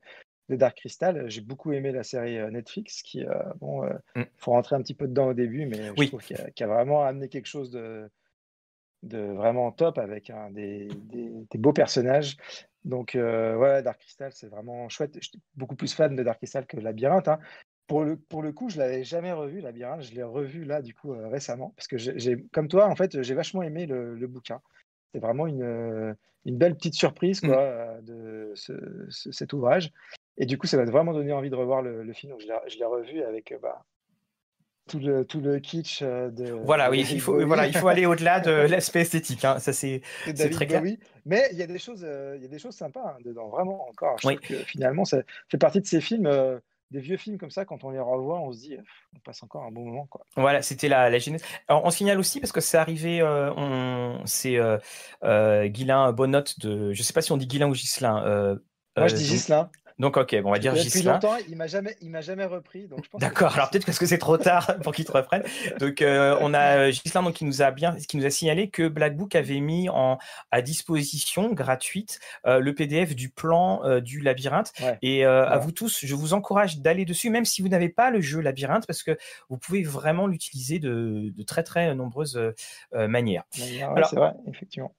de 0.49 0.57
Dark 0.57 0.77
Crystal. 0.77 1.29
J'ai 1.31 1.41
beaucoup 1.41 1.73
aimé 1.73 1.93
la 1.93 2.03
série 2.03 2.39
Netflix 2.51 3.03
qui, 3.03 3.25
bon, 3.61 3.87
il 4.17 4.23
mm. 4.23 4.27
faut 4.39 4.51
rentrer 4.51 4.77
un 4.77 4.83
petit 4.83 4.95
peu 4.95 5.07
dedans 5.07 5.29
au 5.29 5.35
début, 5.35 5.67
mais 5.67 5.93
je 5.97 6.09
trouve 6.09 6.23
qu'il 6.23 6.37
a, 6.37 6.65
a, 6.65 6.67
vraiment 6.67 7.05
amené 7.05 7.29
quelque 7.29 7.47
chose 7.47 7.71
de, 7.71 8.11
de 9.05 9.19
vraiment 9.19 9.71
top 9.73 9.99
avec 9.99 10.33
des, 10.51 10.89
des, 11.51 11.59
beaux 11.59 11.73
personnages. 11.73 12.37
Donc, 12.85 13.15
euh, 13.15 13.57
ouais, 13.57 13.83
Dark 13.83 14.01
Crystal, 14.01 14.31
c'est 14.33 14.49
vraiment 14.49 14.89
chouette. 14.89 15.15
Je 15.21 15.29
suis 15.29 15.41
beaucoup 15.55 15.77
plus 15.77 15.95
fan 15.95 16.15
de 16.15 16.23
Dark 16.23 16.39
Crystal 16.39 16.67
que 16.67 16.77
Labyrinthe. 16.77 17.29
Hein. 17.29 17.39
Pour, 17.87 18.05
le, 18.05 18.17
pour 18.17 18.43
le 18.43 18.53
coup, 18.53 18.69
je 18.69 18.79
l'avais 18.79 19.05
jamais 19.05 19.33
revu, 19.33 19.61
Labyrinthe. 19.61 20.03
Je 20.03 20.15
l'ai 20.15 20.23
revu 20.23 20.65
là, 20.65 20.83
du 20.83 20.95
coup, 20.95 21.13
euh, 21.13 21.29
récemment. 21.29 21.73
Parce 21.77 21.89
que 21.89 21.97
j'ai, 21.97 22.45
comme 22.53 22.69
toi, 22.69 22.87
en 22.89 22.97
fait, 22.97 23.23
j'ai 23.23 23.35
vachement 23.35 23.63
aimé 23.63 23.87
le, 23.87 24.27
bouquin. 24.27 24.61
C'est 25.13 25.21
vraiment 25.21 25.47
une, 25.47 25.63
euh, 25.63 26.15
une, 26.45 26.59
belle 26.59 26.75
petite 26.77 26.95
surprise 26.95 27.43
mmh. 27.43 27.49
quoi, 27.49 28.01
de 28.03 28.53
cet 29.09 29.53
ouvrage. 29.53 29.91
Et 30.37 30.47
du 30.47 30.59
coup, 30.59 30.67
ça 30.67 30.77
m'a 30.77 30.85
vraiment 30.85 31.13
donné 31.13 31.33
envie 31.33 31.51
de 31.51 31.57
revoir 31.57 31.81
le, 31.83 32.13
film. 32.13 32.33
Donc, 32.33 32.41
je 32.41 32.79
l'ai 32.79 32.85
revu 32.85 33.23
avec 33.23 33.55
bah, 33.63 33.85
tout 34.89 34.99
le, 34.99 35.25
tout 35.25 35.41
le 35.41 35.59
kitsch 35.61 36.03
euh, 36.03 36.31
de. 36.31 36.51
Voilà, 36.51 36.91
oui, 36.91 37.07
il 37.11 37.21
faut, 37.21 37.45
voilà, 37.47 37.67
il 37.67 37.77
faut 37.77 37.89
aller 37.89 38.07
au-delà 38.07 38.41
de 38.41 38.51
l'aspect 38.69 39.01
esthétique. 39.01 39.45
Hein, 39.45 39.59
ça, 39.59 39.73
c'est 39.73 40.03
très 40.51 40.67
clair. 40.67 40.83
Mais 41.25 41.49
il 41.53 41.59
y 41.59 41.63
a 41.63 41.67
des 41.67 41.79
choses, 41.79 42.05
euh, 42.05 42.35
il 42.37 42.43
y 42.43 42.45
a 42.45 42.49
des 42.49 42.59
choses 42.59 42.75
sympas 42.75 43.15
hein, 43.17 43.17
dedans, 43.25 43.49
vraiment 43.49 43.89
encore. 43.89 44.17
Je 44.23 44.35
que 44.35 44.55
finalement, 44.65 45.05
ça 45.05 45.23
fait 45.49 45.57
partie 45.57 45.81
de 45.81 45.87
ces 45.87 46.03
films, 46.03 46.27
euh, 46.27 46.59
des 46.91 47.01
vieux 47.01 47.17
films 47.17 47.39
comme 47.39 47.51
ça, 47.51 47.65
quand 47.65 47.83
on 47.85 47.91
les 47.91 47.99
revoit, 47.99 48.41
on 48.41 48.53
se 48.53 48.59
dit, 48.59 48.77
on 49.17 49.19
passe 49.21 49.43
encore 49.43 49.65
un 49.65 49.71
bon 49.71 49.87
moment. 49.87 50.07
Quoi. 50.07 50.27
Voilà, 50.37 50.61
c'était 50.61 50.89
la, 50.89 51.09
la 51.09 51.19
genèse. 51.19 51.43
Alors, 51.67 51.83
on 51.85 51.91
signale 51.91 52.19
aussi, 52.19 52.41
parce 52.41 52.53
que 52.53 52.61
c'est 52.61 52.77
arrivé, 52.77 53.23
on, 53.23 54.21
c'est 54.27 54.59
Guilain 55.23 56.13
Bonnotte 56.13 56.61
de. 56.61 56.93
Je 56.93 57.03
sais 57.03 57.15
pas 57.15 57.23
si 57.23 57.33
on 57.33 57.39
dit 57.39 57.47
Guilain 57.47 57.69
ou 57.69 57.75
Gislain. 57.75 58.59
Moi, 58.97 59.09
je 59.09 59.15
dis 59.15 59.25
Gislain. 59.25 59.71
Donc, 59.99 60.17
ok, 60.17 60.35
bon, 60.43 60.49
on 60.49 60.53
va 60.53 60.59
dire 60.59 60.75
Depuis 60.75 61.03
longtemps, 61.03 61.37
il 61.49 61.57
m'a 61.57 61.69
jamais, 61.69 61.97
il 62.01 62.11
m'a 62.11 62.21
jamais 62.21 62.45
repris. 62.45 62.89
D'accord. 63.21 63.55
Alors 63.55 63.71
peut-être 63.71 63.87
parce 63.87 63.99
que 63.99 64.07
c'est 64.07 64.19
trop 64.19 64.37
tard 64.37 64.77
pour 64.83 64.93
qu'il 64.93 65.05
te 65.05 65.13
reprenne. 65.13 65.45
Donc, 65.79 66.03
euh, 66.03 66.37
on 66.41 66.53
a 66.53 66.91
Gislain 66.91 67.23
donc 67.23 67.35
qui 67.35 67.45
nous 67.45 67.63
a 67.63 67.71
bien, 67.71 67.95
qui 67.97 68.17
nous 68.17 68.27
a 68.27 68.31
signalé 68.31 68.71
que 68.71 68.89
Blackbook 68.89 69.37
avait 69.37 69.61
mis 69.61 69.89
en 69.89 70.19
à 70.51 70.63
disposition 70.63 71.53
gratuite 71.53 72.19
euh, 72.47 72.59
le 72.59 72.75
PDF 72.75 73.15
du 73.15 73.29
plan 73.29 73.85
euh, 73.85 74.01
du 74.01 74.21
labyrinthe. 74.21 74.73
Et 75.03 75.25
à 75.25 75.59
vous 75.59 75.73
tous, 75.73 76.05
je 76.05 76.15
vous 76.15 76.35
encourage 76.35 76.79
d'aller 76.79 77.05
dessus, 77.05 77.31
même 77.31 77.45
si 77.45 77.63
vous 77.63 77.69
n'avez 77.69 77.89
pas 77.89 78.11
le 78.11 78.21
jeu 78.21 78.41
labyrinthe, 78.41 78.87
parce 78.87 79.03
que 79.03 79.17
vous 79.49 79.59
pouvez 79.59 79.83
vraiment 79.83 80.27
l'utiliser 80.27 80.79
de, 80.79 81.33
de, 81.35 81.43
très 81.43 81.63
très 81.63 81.95
nombreuses 81.95 82.41
manières. 82.93 83.45
Alors, 83.83 84.09
c'est 84.09 84.17
vrai, 84.17 84.33
effectivement. 84.49 84.95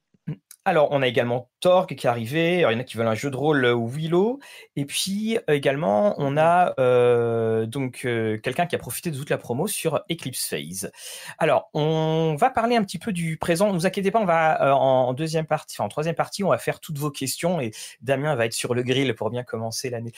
Alors, 0.67 0.87
on 0.89 1.03
a 1.03 1.07
également 1.07 1.51
Torque 1.59 1.93
qui 1.93 2.07
est 2.07 2.09
arrivé. 2.09 2.55
il 2.55 2.61
y 2.61 2.65
en 2.65 2.79
a 2.79 2.83
qui 2.83 2.97
veulent 2.97 3.07
un 3.07 3.13
jeu 3.13 3.29
de 3.29 3.35
rôle 3.35 3.63
euh, 3.65 3.75
Willow. 3.75 4.39
Et 4.75 4.85
puis 4.85 5.37
également, 5.47 6.15
on 6.17 6.37
a 6.37 6.73
euh, 6.79 7.67
donc 7.67 8.01
euh, 8.05 8.39
quelqu'un 8.39 8.65
qui 8.65 8.75
a 8.75 8.79
profité 8.79 9.11
de 9.11 9.17
toute 9.17 9.29
la 9.29 9.37
promo 9.37 9.67
sur 9.67 10.01
Eclipse 10.11 10.47
Phase. 10.47 10.91
Alors, 11.37 11.69
on 11.75 12.35
va 12.39 12.49
parler 12.49 12.75
un 12.75 12.83
petit 12.83 12.97
peu 12.97 13.11
du 13.13 13.37
présent. 13.37 13.67
Ne 13.71 13.77
vous 13.77 13.85
inquiétez 13.85 14.09
pas, 14.09 14.19
on 14.19 14.25
va 14.25 14.75
en 14.75 15.13
deuxième 15.13 15.45
partie, 15.45 15.75
enfin 15.77 15.85
en 15.85 15.89
troisième 15.89 16.15
partie, 16.15 16.43
on 16.43 16.49
va 16.49 16.57
faire 16.57 16.79
toutes 16.79 16.97
vos 16.97 17.11
questions 17.11 17.61
et 17.61 17.69
Damien 18.01 18.33
va 18.33 18.47
être 18.47 18.53
sur 18.53 18.73
le 18.73 18.81
grill 18.81 19.13
pour 19.13 19.29
bien 19.29 19.43
commencer 19.43 19.91
l'année. 19.91 20.13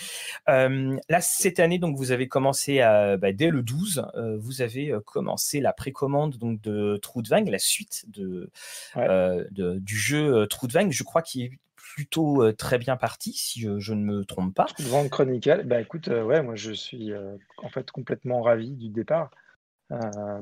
là, 0.47 1.21
cette 1.21 1.59
année, 1.59 1.77
donc 1.77 1.97
vous 1.97 2.11
avez 2.11 2.29
commencé 2.29 2.77
bah, 2.79 3.31
dès 3.33 3.49
le 3.49 3.63
12, 3.63 4.05
vous 4.37 4.61
avez 4.61 4.93
commencé 5.05 5.59
la 5.59 5.73
précommande 5.73 6.37
donc 6.37 6.61
de 6.61 6.97
Trudvang, 7.01 7.49
la 7.49 7.59
suite 7.59 8.05
de, 8.07 8.49
de 8.95 9.79
du 9.79 9.97
jeu 9.97 10.36
euh, 10.37 10.45
Trudvang, 10.45 10.91
je 10.91 11.03
crois 11.03 11.21
qu'il 11.21 11.45
est 11.45 11.51
plutôt 11.75 12.43
euh, 12.43 12.53
très 12.53 12.77
bien 12.77 12.97
parti, 12.97 13.33
si 13.33 13.61
je, 13.61 13.93
ne 13.93 14.03
me 14.03 14.25
trompe 14.25 14.53
pas. 14.53 14.65
Trudvang 14.65 15.07
Chronicle, 15.09 15.63
bah 15.65 15.81
écoute, 15.81 16.07
euh, 16.07 16.23
ouais, 16.23 16.41
moi 16.41 16.55
je 16.55 16.71
suis 16.71 17.11
en 17.57 17.69
fait 17.69 17.89
complètement 17.91 18.41
ravi 18.41 18.71
du 18.71 18.89
départ 18.89 19.31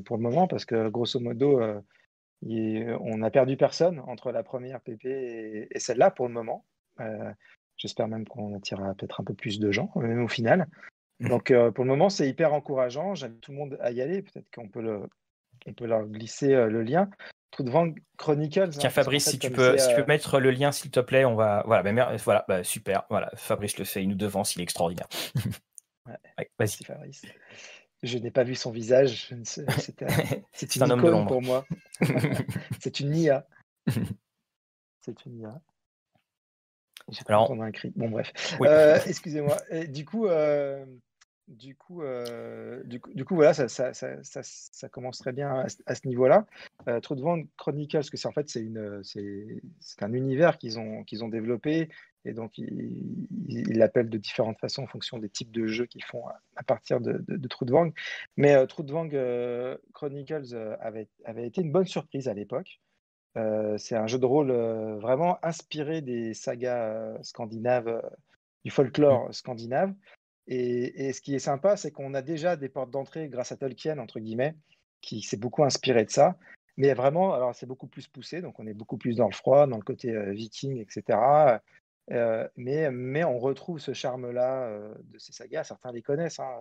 pour 0.05 0.17
le 0.17 0.23
moment 0.23 0.47
parce 0.47 0.65
que 0.65 0.89
grosso 0.89 1.19
modo, 1.19 1.61
on 2.41 3.21
a 3.21 3.29
perdu 3.29 3.57
personne 3.57 3.99
entre 4.07 4.31
la 4.31 4.41
première 4.41 4.81
PP 4.81 5.05
et, 5.05 5.79
celle-là 5.79 6.09
pour 6.09 6.27
le 6.27 6.33
moment. 6.33 6.65
J'espère 7.77 8.07
même 8.07 8.25
qu'on 8.25 8.55
attirera 8.55 8.95
peut-être 8.95 9.21
un 9.21 9.23
peu 9.23 9.35
plus 9.35 9.59
de 9.59 9.71
gens, 9.71 9.91
même 9.95 10.23
au 10.23 10.27
final. 10.27 10.67
Mmh. 11.19 11.27
Donc 11.29 11.53
pour 11.75 11.83
le 11.83 11.89
moment, 11.89 12.09
c'est 12.09 12.27
hyper 12.27 12.53
encourageant. 12.53 13.13
J'aime 13.13 13.37
tout 13.37 13.51
le 13.51 13.57
monde 13.57 13.77
à 13.81 13.91
y 13.91 14.01
aller. 14.01 14.23
Peut-être 14.23 14.49
qu'on 14.51 14.67
peut, 14.67 14.81
le, 14.81 15.07
on 15.67 15.73
peut 15.73 15.85
leur 15.85 16.07
glisser 16.07 16.49
le 16.49 16.81
lien. 16.81 17.07
Trudvang 17.51 17.93
Chronicles. 18.17 18.69
Tiens, 18.69 18.89
hein, 18.89 18.89
Fabrice, 18.89 19.29
si, 19.29 19.39
tu 19.39 19.49
peux, 19.49 19.77
si 19.77 19.87
tu 19.89 19.95
peux 19.95 20.05
mettre 20.05 20.39
le 20.39 20.51
lien, 20.51 20.71
s'il 20.71 20.91
te 20.91 20.99
plaît, 20.99 21.25
on 21.25 21.35
va. 21.35 21.63
Voilà, 21.65 21.83
ben, 21.83 22.17
voilà 22.17 22.45
bah, 22.47 22.63
super. 22.63 23.03
Voilà, 23.09 23.31
Fabrice 23.35 23.77
le 23.77 23.85
fait, 23.85 24.03
il 24.03 24.09
nous 24.09 24.15
devance, 24.15 24.55
il 24.55 24.61
est 24.61 24.63
extraordinaire. 24.63 25.07
Vas-y. 26.59 26.83
Fabrice. 26.83 27.21
Je 28.03 28.17
n'ai 28.17 28.31
pas 28.31 28.43
vu 28.43 28.55
son 28.55 28.71
visage. 28.71 29.33
C'est 30.53 30.75
une 30.75 30.83
un 30.83 30.97
icône 30.97 31.27
pour 31.27 31.41
moi. 31.41 31.65
c'est 32.79 32.99
une 32.99 33.15
IA. 33.15 33.47
c'est 35.01 35.25
une 35.25 35.39
IA. 35.39 35.61
Alors, 37.27 37.51
on 37.51 37.61
a 37.61 37.65
un 37.65 37.71
cri. 37.71 37.91
Bon, 37.95 38.09
bref. 38.09 38.31
Euh, 38.61 38.99
excusez-moi. 39.05 39.57
Du 39.87 40.05
coup, 40.05 40.27
euh, 40.27 40.85
du 41.47 41.75
coup, 41.75 42.01
euh, 42.01 42.83
du 42.85 42.99
coup, 42.99 43.13
du 43.13 43.23
coup, 43.23 43.35
voilà, 43.35 43.53
ça, 43.53 43.67
ça, 43.67 43.93
ça, 43.93 44.41
ça, 44.43 44.89
commence 44.89 45.19
très 45.19 45.31
bien 45.31 45.65
à, 45.85 45.95
ce 45.95 46.07
niveau-là. 46.07 46.45
Euh, 46.87 46.99
True 46.99 47.47
Chronicles, 47.57 47.97
parce 47.97 48.09
que 48.09 48.17
c'est 48.17 48.27
en 48.27 48.31
fait 48.31 48.49
c'est 48.49 48.61
une, 48.61 49.03
c'est, 49.03 49.61
un 50.01 50.13
univers 50.13 50.57
qu'ils 50.57 50.79
ont, 50.79 51.03
qu'ils 51.03 51.23
ont 51.23 51.27
développé 51.27 51.89
et 52.25 52.33
donc 52.33 52.57
ils 52.57 53.77
l'appellent 53.77 54.09
de 54.09 54.17
différentes 54.17 54.59
façons 54.59 54.83
en 54.83 54.87
fonction 54.87 55.19
des 55.19 55.29
types 55.29 55.51
de 55.51 55.67
jeux 55.67 55.85
qu'ils 55.85 56.03
font 56.03 56.23
à, 56.55 56.63
partir 56.63 56.99
de, 56.99 57.23
de, 57.27 57.37
de 57.37 57.93
Mais 58.37 58.55
euh, 58.55 58.65
euh 59.13 59.77
Chronicles 59.93 60.53
euh, 60.53 60.75
avait, 60.79 61.07
avait 61.25 61.45
été 61.45 61.61
une 61.61 61.71
bonne 61.71 61.85
surprise 61.85 62.27
à 62.27 62.33
l'époque. 62.33 62.79
c'est 63.77 63.95
un 63.95 64.07
jeu 64.07 64.17
de 64.17 64.25
rôle 64.25 64.51
vraiment 64.99 65.37
inspiré 65.45 66.01
des 66.01 66.33
sagas 66.33 67.21
scandinaves, 67.21 68.01
du 68.63 68.71
folklore 68.71 69.29
mmh. 69.29 69.33
scandinave. 69.33 69.93
Et, 70.47 71.11
ce 71.13 71.21
qui 71.21 71.35
est 71.35 71.39
sympa, 71.39 71.75
c'est 71.75 71.91
qu'on 71.91 72.13
a 72.13 72.21
déjà 72.21 72.55
des 72.55 72.69
portes 72.69 72.91
d'entrée 72.91 73.29
grâce 73.29 73.51
à 73.51 73.57
Tolkien, 73.57 73.97
entre 73.97 74.19
guillemets, 74.19 74.55
qui 75.01 75.21
s'est 75.21 75.37
beaucoup 75.37 75.63
inspiré 75.63 76.05
de 76.05 76.11
ça. 76.11 76.37
Mais 76.77 76.93
vraiment, 76.93 77.33
alors 77.33 77.55
c'est 77.55 77.65
beaucoup 77.65 77.87
plus 77.87 78.07
poussé, 78.07 78.41
donc 78.41 78.59
on 78.59 78.67
est 78.67 78.73
beaucoup 78.73 78.97
plus 78.97 79.15
dans 79.15 79.27
le 79.27 79.33
froid, 79.33 79.65
dans 79.65 79.77
le 79.77 79.83
côté 79.83 80.11
euh, 80.11 80.31
viking, 80.31 80.81
etc. 80.81 81.59
Euh, 82.11 82.47
mais, 82.57 82.91
mais 82.91 83.23
on 83.23 83.39
retrouve 83.39 83.79
ce 83.79 83.93
charme-là 83.93 84.67
euh, 84.67 84.93
de 85.05 85.17
ces 85.17 85.31
sagas. 85.31 85.63
Certains 85.63 85.91
les 85.91 86.01
connaissent. 86.01 86.39
Hein, 86.39 86.51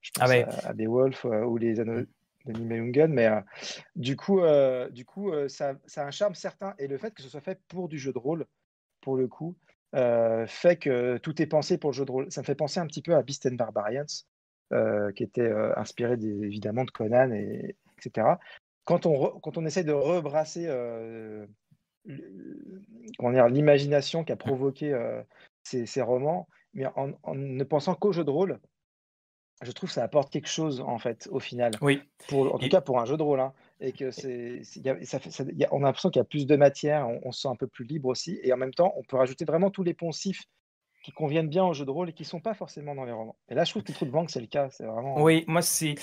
je 0.00 0.12
ah 0.20 0.26
pense 0.26 0.64
à, 0.64 0.72
Beowulf 0.72 1.24
ou 1.24 1.56
les 1.56 1.80
Anneaux 1.80 2.06
de 2.46 2.52
Nibelungen. 2.52 3.12
Mais 3.12 3.28
du 3.96 4.16
coup, 4.16 4.40
du 4.90 5.04
coup 5.04 5.32
ça, 5.48 5.74
ça, 5.86 6.04
a 6.04 6.06
un 6.06 6.12
charme 6.12 6.36
certain. 6.36 6.74
Et 6.78 6.86
le 6.86 6.96
fait 6.96 7.12
que 7.12 7.20
ce 7.20 7.28
soit 7.28 7.40
fait 7.40 7.60
pour 7.66 7.88
du 7.88 7.98
jeu 7.98 8.12
de 8.12 8.18
rôle, 8.18 8.46
pour 9.00 9.16
le 9.16 9.26
coup, 9.26 9.56
euh, 9.94 10.46
fait 10.46 10.76
que 10.76 11.16
tout 11.18 11.40
est 11.40 11.46
pensé 11.46 11.78
pour 11.78 11.90
le 11.90 11.94
jeu 11.94 12.04
de 12.04 12.12
rôle. 12.12 12.30
Ça 12.30 12.42
me 12.42 12.46
fait 12.46 12.54
penser 12.54 12.80
un 12.80 12.86
petit 12.86 13.02
peu 13.02 13.14
à 13.14 13.22
Beast 13.22 13.46
and 13.46 13.54
Barbarians, 13.54 14.04
euh, 14.72 15.12
qui 15.12 15.22
était 15.22 15.40
euh, 15.40 15.72
inspiré 15.76 16.14
évidemment 16.14 16.84
de 16.84 16.90
Conan, 16.90 17.30
et, 17.32 17.76
etc. 17.98 18.26
Quand 18.84 19.06
on, 19.06 19.38
quand 19.40 19.58
on 19.58 19.66
essaie 19.66 19.84
de 19.84 19.92
rebrasser 19.92 20.66
l'imagination 23.18 24.24
qui 24.24 24.32
a 24.32 24.36
provoqué 24.36 24.96
ces, 25.62 25.84
ces, 25.84 26.00
romans, 26.00 26.48
mais 26.72 26.86
en, 26.96 27.34
ne 27.34 27.64
pensant 27.64 27.94
qu'au 27.94 28.12
jeu 28.12 28.24
de 28.24 28.30
rôle, 28.30 28.58
je 29.62 29.72
trouve 29.72 29.88
que 29.88 29.94
ça 29.94 30.02
apporte 30.02 30.30
quelque 30.30 30.48
chose 30.48 30.80
en 30.80 30.98
fait 30.98 31.28
au 31.32 31.40
final. 31.40 31.72
Oui. 31.80 32.00
Pour, 32.28 32.54
en 32.54 32.58
tout 32.58 32.68
cas 32.68 32.80
pour 32.80 33.00
un 33.00 33.04
jeu 33.04 33.16
de 33.16 33.22
rôle. 33.22 33.40
Hein. 33.40 33.52
et 33.80 33.92
que 33.92 34.10
c'est, 34.10 34.62
ça 34.64 35.18
on 35.70 35.82
a 35.82 35.86
l'impression 35.86 36.10
qu'il 36.10 36.20
y 36.20 36.22
a 36.22 36.24
plus 36.24 36.46
de 36.46 36.56
matière, 36.56 37.08
on, 37.24 37.32
se 37.32 37.42
sent 37.42 37.48
un 37.48 37.56
peu 37.56 37.66
plus 37.66 37.84
libre 37.84 38.08
aussi. 38.08 38.38
Et 38.42 38.52
en 38.52 38.56
même 38.56 38.74
temps, 38.74 38.92
on 38.96 39.02
peut 39.02 39.16
rajouter 39.16 39.44
vraiment 39.44 39.70
tous 39.70 39.82
les 39.82 39.94
poncifs 39.94 40.44
qui 41.02 41.12
conviennent 41.12 41.48
bien 41.48 41.64
au 41.64 41.72
jeu 41.72 41.84
de 41.84 41.90
rôle 41.90 42.10
et 42.10 42.12
qui 42.12 42.24
ne 42.24 42.28
sont 42.28 42.40
pas 42.40 42.54
forcément 42.54 42.94
dans 42.94 43.04
les 43.04 43.12
romans. 43.12 43.36
Et 43.48 43.54
là, 43.54 43.64
je 43.64 43.70
trouve 43.70 43.82
que 43.82 43.92
le 43.92 44.06
de 44.06 44.12
banque, 44.12 44.30
c'est 44.30 44.40
le 44.40 44.46
cas. 44.46 44.68
C'est 44.70 44.84
vraiment. 44.84 45.20
Oui, 45.22 45.44
moi, 45.46 45.62
c'est 45.62 45.94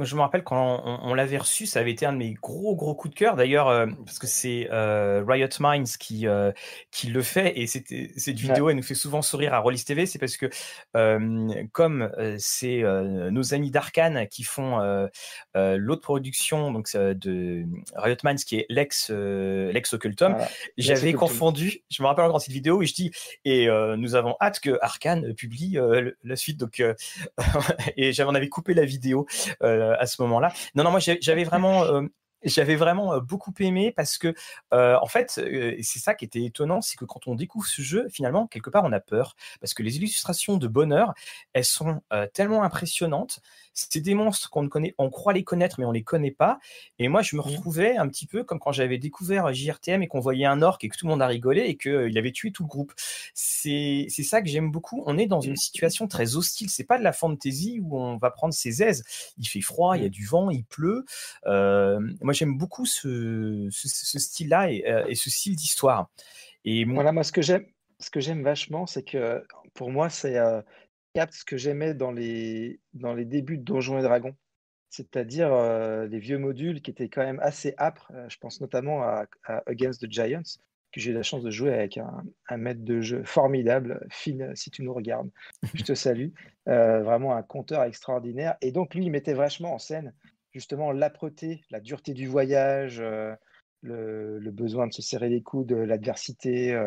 je 0.00 0.16
me 0.16 0.20
rappelle 0.22 0.42
quand 0.42 0.82
on, 0.84 1.14
l'avait 1.14 1.38
reçu, 1.38 1.66
ça 1.66 1.78
avait 1.78 1.92
été 1.92 2.04
un 2.04 2.12
de 2.12 2.18
mes 2.18 2.34
gros 2.34 2.74
gros 2.74 2.94
coups 2.96 3.14
de 3.14 3.18
cœur. 3.18 3.36
D'ailleurs, 3.36 3.68
euh, 3.68 3.86
parce 4.04 4.18
que 4.18 4.26
c'est 4.26 4.68
euh, 4.72 5.24
Riot 5.26 5.48
Minds 5.60 5.96
qui 5.98 6.26
euh, 6.26 6.50
qui 6.90 7.08
le 7.08 7.22
fait 7.22 7.52
et 7.56 7.66
cette 7.68 7.90
vidéo, 8.38 8.70
elle 8.70 8.76
nous 8.76 8.82
fait 8.82 8.94
souvent 8.94 9.22
sourire 9.22 9.54
à 9.54 9.60
Rollis 9.60 9.84
TV. 9.84 10.06
C'est 10.06 10.18
parce 10.18 10.36
que 10.36 10.50
comme 11.72 12.10
c'est 12.38 12.82
nos 13.30 13.54
amis 13.54 13.70
d'Arkane 13.70 14.26
qui 14.28 14.42
font 14.42 14.80
l'autre 15.54 16.02
production 16.02 16.72
donc 16.72 16.92
de 16.94 17.64
Riot 17.94 18.16
Minds 18.24 18.44
qui 18.44 18.56
est 18.56 18.66
l'ex 18.68 19.10
l'ex 19.10 19.92
Occultum, 19.92 20.36
j'avais 20.76 21.12
confondu. 21.12 21.82
Je 21.90 22.02
me 22.02 22.08
rappelle 22.08 22.24
encore 22.24 22.40
cette 22.40 22.52
vidéo 22.52 22.82
et 22.82 22.86
je 22.86 22.94
dis 22.94 23.10
et 23.44 23.68
nous 23.96 24.16
avons 24.16 24.34
hâte 24.40 24.58
que 24.58 24.76
Arkane 24.82 25.34
publie 25.34 25.78
la 26.24 26.36
suite. 26.36 26.58
Donc 26.58 26.82
et 27.96 28.12
j'avais 28.12 28.24
on 28.24 28.34
avait 28.34 28.48
coupé 28.48 28.74
la 28.74 28.84
vidéo. 28.84 29.26
Euh, 29.62 29.83
à 29.98 30.06
ce 30.06 30.20
moment-là. 30.22 30.52
Non, 30.74 30.84
non, 30.84 30.90
moi 30.90 31.00
j'avais 31.00 31.44
vraiment 31.44 31.84
euh, 31.84 32.02
j'avais 32.44 32.76
vraiment 32.76 33.14
euh, 33.14 33.20
beaucoup 33.20 33.52
aimé 33.60 33.92
parce 33.94 34.18
que 34.18 34.34
en 34.70 35.06
fait 35.06 35.30
c'est 35.30 35.98
ça 35.98 36.14
qui 36.14 36.24
était 36.24 36.42
étonnant 36.44 36.80
c'est 36.80 36.96
que 36.96 37.04
quand 37.04 37.26
on 37.26 37.34
découvre 37.34 37.66
ce 37.66 37.82
jeu 37.82 38.08
finalement 38.10 38.46
quelque 38.46 38.70
part 38.70 38.84
on 38.84 38.92
a 38.92 39.00
peur 39.00 39.36
parce 39.60 39.74
que 39.74 39.82
les 39.82 39.96
illustrations 39.96 40.56
de 40.56 40.66
bonheur 40.66 41.14
elles 41.52 41.64
sont 41.64 42.00
tellement 42.32 42.62
impressionnantes 42.62 43.40
c'est 43.74 44.00
des 44.00 44.14
monstres 44.14 44.50
qu'on 44.50 44.62
ne 44.62 44.68
connaît, 44.68 44.94
on 44.98 45.10
croit 45.10 45.32
les 45.32 45.42
connaître, 45.42 45.76
mais 45.78 45.84
on 45.84 45.92
les 45.92 46.04
connaît 46.04 46.30
pas. 46.30 46.58
Et 46.98 47.08
moi, 47.08 47.22
je 47.22 47.36
me 47.36 47.40
mmh. 47.40 47.44
retrouvais 47.44 47.96
un 47.96 48.08
petit 48.08 48.26
peu 48.26 48.44
comme 48.44 48.60
quand 48.60 48.72
j'avais 48.72 48.98
découvert 48.98 49.52
JRTM 49.52 50.02
et 50.02 50.06
qu'on 50.06 50.20
voyait 50.20 50.46
un 50.46 50.62
orc 50.62 50.78
et 50.82 50.88
que 50.88 50.96
tout 50.96 51.06
le 51.06 51.10
monde 51.10 51.22
a 51.22 51.26
rigolé 51.26 51.62
et 51.62 51.76
qu'il 51.76 51.90
euh, 51.90 52.10
avait 52.16 52.30
tué 52.30 52.52
tout 52.52 52.62
le 52.62 52.68
groupe. 52.68 52.92
C'est 53.34 54.08
ça 54.08 54.40
que 54.40 54.48
j'aime 54.48 54.70
beaucoup. 54.70 55.02
On 55.06 55.18
est 55.18 55.26
dans 55.26 55.40
une 55.40 55.56
situation 55.56 56.06
très 56.06 56.36
hostile. 56.36 56.70
C'est 56.70 56.84
pas 56.84 56.98
de 56.98 57.04
la 57.04 57.12
fantasy 57.12 57.80
où 57.82 57.98
on 57.98 58.16
va 58.16 58.30
prendre 58.30 58.54
ses 58.54 58.82
aises. 58.82 59.02
Il 59.38 59.48
fait 59.48 59.60
froid, 59.60 59.96
il 59.96 60.02
y 60.02 60.06
a 60.06 60.08
mmh. 60.08 60.12
du 60.12 60.26
vent, 60.26 60.50
il 60.50 60.64
pleut. 60.64 61.04
Euh, 61.46 62.00
moi, 62.34 62.38
j'aime 62.38 62.58
beaucoup 62.58 62.84
ce, 62.84 63.68
style-là 63.70 64.70
et, 64.70 64.84
euh, 64.86 65.06
et, 65.06 65.14
ce 65.14 65.30
style 65.30 65.54
d'histoire. 65.54 66.10
Et 66.64 66.84
voilà, 66.84 67.12
moi, 67.12 67.22
ce 67.22 67.32
que 67.32 67.42
j'aime, 67.42 67.64
ce 68.00 68.10
que 68.10 68.20
j'aime 68.20 68.42
vachement, 68.42 68.86
c'est 68.86 69.04
que 69.04 69.44
pour 69.74 69.90
moi, 69.90 70.10
c'est 70.10 70.36
capte 71.14 71.34
ce 71.34 71.44
que 71.44 71.56
j'aimais 71.56 71.94
dans 71.94 72.10
les, 72.10 72.80
dans 72.92 73.14
les 73.14 73.24
débuts 73.24 73.58
de 73.58 73.62
Donjons 73.62 73.98
et 73.98 74.02
Dragons, 74.02 74.34
c'est-à-dire 74.90 75.52
euh, 75.52 76.06
les 76.06 76.18
vieux 76.18 76.38
modules 76.38 76.82
qui 76.82 76.90
étaient 76.90 77.08
quand 77.08 77.22
même 77.22 77.40
assez 77.40 77.74
âpres. 77.78 78.10
Euh, 78.14 78.28
je 78.28 78.36
pense 78.38 78.60
notamment 78.60 79.02
à, 79.02 79.26
Against 79.66 80.02
the 80.02 80.10
Giants, 80.10 80.58
que 80.92 81.00
j'ai 81.00 81.12
eu 81.12 81.14
la 81.14 81.22
chance 81.22 81.42
de 81.42 81.50
jouer 81.50 81.72
avec 81.72 81.98
un, 81.98 82.24
un, 82.48 82.56
maître 82.56 82.84
de 82.84 83.00
jeu 83.00 83.22
formidable, 83.24 84.06
Finn, 84.10 84.54
si 84.54 84.70
tu 84.70 84.82
nous 84.82 84.94
regardes, 84.94 85.30
je 85.74 85.84
te 85.84 85.94
salue. 85.94 86.30
Euh, 86.68 87.02
vraiment 87.02 87.34
un 87.34 87.42
conteur 87.42 87.82
extraordinaire. 87.84 88.56
Et 88.60 88.72
donc, 88.72 88.94
lui, 88.94 89.04
il 89.04 89.10
mettait 89.10 89.34
vachement 89.34 89.74
en 89.74 89.78
scène 89.78 90.12
justement 90.54 90.92
l'âpreté, 90.92 91.62
la 91.70 91.80
dureté 91.80 92.14
du 92.14 92.26
voyage, 92.26 93.00
le, 93.00 94.38
le, 94.38 94.50
besoin 94.50 94.86
de 94.86 94.92
se 94.92 95.02
serrer 95.02 95.28
les 95.28 95.42
coudes, 95.42 95.72
l'adversité 95.72 96.78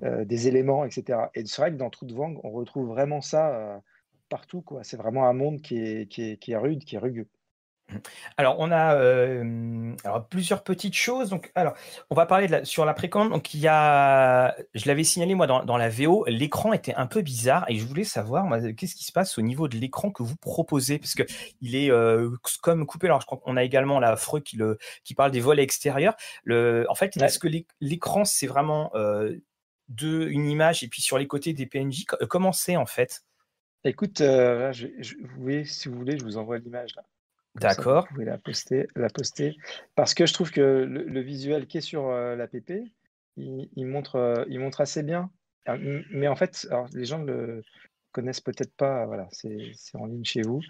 des 0.00 0.48
éléments, 0.48 0.84
etc. 0.84 1.20
Et 1.34 1.46
c'est 1.46 1.62
vrai 1.62 1.70
que 1.70 1.76
dans 1.76 1.90
Trou 1.90 2.06
de 2.06 2.14
Vang, 2.14 2.34
on 2.42 2.50
retrouve 2.50 2.88
vraiment 2.88 3.20
ça 3.20 3.80
partout. 4.28 4.64
C'est 4.82 4.96
vraiment 4.96 5.28
un 5.28 5.34
monde 5.34 5.60
qui 5.60 5.76
est 5.76 6.56
rude, 6.56 6.84
qui 6.84 6.96
est 6.96 6.98
rugueux. 6.98 7.28
Alors, 8.36 8.56
on 8.58 8.70
a 8.70 8.90
alors, 10.04 10.26
plusieurs 10.28 10.62
petites 10.62 10.94
choses. 10.94 11.30
Donc, 11.30 11.50
alors, 11.54 11.74
on 12.10 12.14
va 12.14 12.26
parler 12.26 12.46
de 12.46 12.52
la, 12.52 12.64
sur 12.64 12.84
la 12.84 12.94
précommande. 12.94 13.30
Donc, 13.30 13.54
il 13.54 13.60
y 13.60 13.68
a, 13.68 14.54
je 14.74 14.86
l'avais 14.86 15.04
signalé 15.04 15.34
moi 15.34 15.46
dans, 15.46 15.64
dans 15.64 15.76
la 15.76 15.88
VO, 15.88 16.24
l'écran 16.28 16.72
était 16.72 16.94
un 16.94 17.06
peu 17.06 17.22
bizarre 17.22 17.64
et 17.68 17.76
je 17.76 17.84
voulais 17.84 18.04
savoir 18.04 18.46
qu'est-ce 18.76 18.94
qui 18.94 19.04
se 19.04 19.12
passe 19.12 19.38
au 19.38 19.42
niveau 19.42 19.68
de 19.68 19.76
l'écran 19.76 20.10
que 20.10 20.22
vous 20.22 20.36
proposez? 20.36 20.98
Parce 20.98 21.14
que 21.14 21.22
il 21.60 21.74
est 21.74 21.90
comme 22.62 22.86
coupé. 22.86 23.06
Alors, 23.06 23.20
je 23.20 23.26
crois 23.26 23.38
qu'on 23.38 23.56
a 23.56 23.64
également 23.64 24.00
la 24.00 24.16
Freux 24.16 24.40
qui, 24.40 24.56
le, 24.56 24.78
qui 25.04 25.14
parle 25.14 25.30
des 25.30 25.40
volets 25.40 25.62
extérieurs. 25.62 26.14
Le, 26.44 26.86
en 26.88 26.94
fait, 26.94 27.16
est-ce 27.16 27.38
que 27.38 27.48
l'écran 27.80 28.24
c'est 28.24 28.46
vraiment 28.46 28.90
de 29.88 30.28
une 30.28 30.48
image 30.48 30.82
et 30.82 30.88
puis 30.88 31.02
sur 31.02 31.18
les 31.18 31.26
côtés 31.26 31.52
des 31.52 31.66
PNJ 31.66 32.04
Comment 32.28 32.52
c'est 32.52 32.76
en 32.76 32.86
fait? 32.86 33.24
Écoute, 33.84 34.18
je, 34.18 34.86
si 35.64 35.88
vous 35.88 35.96
voulez, 35.96 36.18
je 36.18 36.24
vous 36.24 36.36
envoie 36.36 36.58
l'image 36.58 36.94
là. 36.94 37.02
D'accord. 37.54 38.06
Vous 38.08 38.14
pouvez 38.14 38.26
la 38.26 38.38
poster, 38.38 38.86
la 38.96 39.08
poster. 39.08 39.56
Parce 39.94 40.14
que 40.14 40.26
je 40.26 40.32
trouve 40.32 40.50
que 40.50 40.60
le, 40.60 41.20
visuel 41.20 41.66
qui 41.66 41.78
est 41.78 41.82
sur 41.82 42.08
euh, 42.08 42.34
la 42.36 42.48
l'app, 42.52 42.56
il, 43.36 43.86
montre, 43.86 44.16
euh, 44.16 44.44
il 44.48 44.58
montre 44.58 44.80
assez 44.80 45.02
bien. 45.02 45.30
Ah, 45.66 45.76
mais 45.78 46.28
en 46.28 46.36
fait, 46.36 46.66
alors, 46.70 46.88
les 46.92 47.04
gens 47.04 47.18
ne 47.18 47.26
le 47.26 47.62
connaissent 48.12 48.40
peut-être 48.40 48.74
pas. 48.74 49.06
Voilà, 49.06 49.28
c'est 49.30 49.74
en 49.94 50.06
ligne 50.06 50.24
chez 50.24 50.42
vous. 50.42 50.60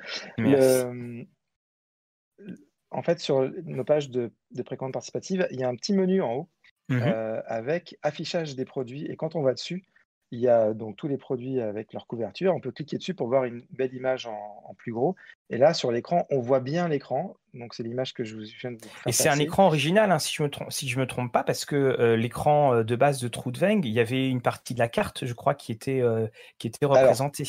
en 2.90 3.02
fait, 3.02 3.20
sur 3.20 3.50
nos 3.64 3.84
pages 3.84 4.10
de, 4.10 4.32
de 4.50 4.62
précommande 4.62 4.92
participative, 4.92 5.46
il 5.50 5.60
y 5.60 5.64
a 5.64 5.68
un 5.68 5.76
petit 5.76 5.94
menu 5.94 6.20
en 6.20 6.34
haut 6.34 6.48
mmh 6.88 7.02
euh, 7.02 7.40
avec 7.46 7.96
affichage 8.02 8.54
des 8.56 8.64
produits. 8.64 9.06
Et 9.06 9.16
quand 9.16 9.34
on 9.36 9.42
va 9.42 9.54
dessus, 9.54 9.84
il 10.32 10.40
y 10.40 10.48
a 10.48 10.72
donc 10.72 10.96
tous 10.96 11.08
les 11.08 11.18
produits 11.18 11.60
avec 11.60 11.92
leur 11.92 12.06
couverture. 12.06 12.54
On 12.54 12.60
peut 12.60 12.72
cliquer 12.72 12.96
dessus 12.96 13.12
pour 13.12 13.28
voir 13.28 13.44
une 13.44 13.62
belle 13.70 13.94
image 13.94 14.26
en, 14.26 14.74
plus 14.78 14.90
gros. 14.90 15.14
Et 15.50 15.58
là, 15.58 15.74
sur 15.74 15.92
l'écran, 15.92 16.26
on 16.30 16.40
voit 16.40 16.60
bien 16.60 16.88
l'écran. 16.88 17.36
Donc, 17.52 17.74
c'est 17.74 17.82
l'image 17.82 18.14
que 18.14 18.24
je 18.24 18.36
vous 18.36 18.42
viens 18.58 18.72
de 18.72 18.78
vous 18.82 18.88
faire 18.88 19.06
Et 19.06 19.12
c'est 19.12 19.28
un 19.28 19.38
écran 19.38 19.66
original, 19.66 20.10
hein, 20.10 20.18
si 20.18 20.34
je 20.34 20.42
ne 20.42 20.48
me, 20.48 20.70
si 20.70 20.88
je 20.88 20.98
me 20.98 21.06
trompe 21.06 21.30
pas, 21.30 21.44
parce 21.44 21.66
que 21.66 21.76
euh, 21.76 22.16
l'écran 22.16 22.74
euh, 22.74 22.82
de 22.82 22.96
base 22.96 23.20
de 23.20 23.28
Trudveng, 23.28 23.82
il 23.84 23.92
y 23.92 24.00
avait 24.00 24.26
une 24.26 24.40
partie 24.40 24.72
de 24.72 24.78
la 24.78 24.88
carte, 24.88 25.26
je 25.26 25.34
crois, 25.34 25.54
qui 25.54 25.70
était, 25.70 26.00
euh, 26.00 26.26
qui 26.58 26.66
était 26.66 26.86
représentée. 26.86 27.44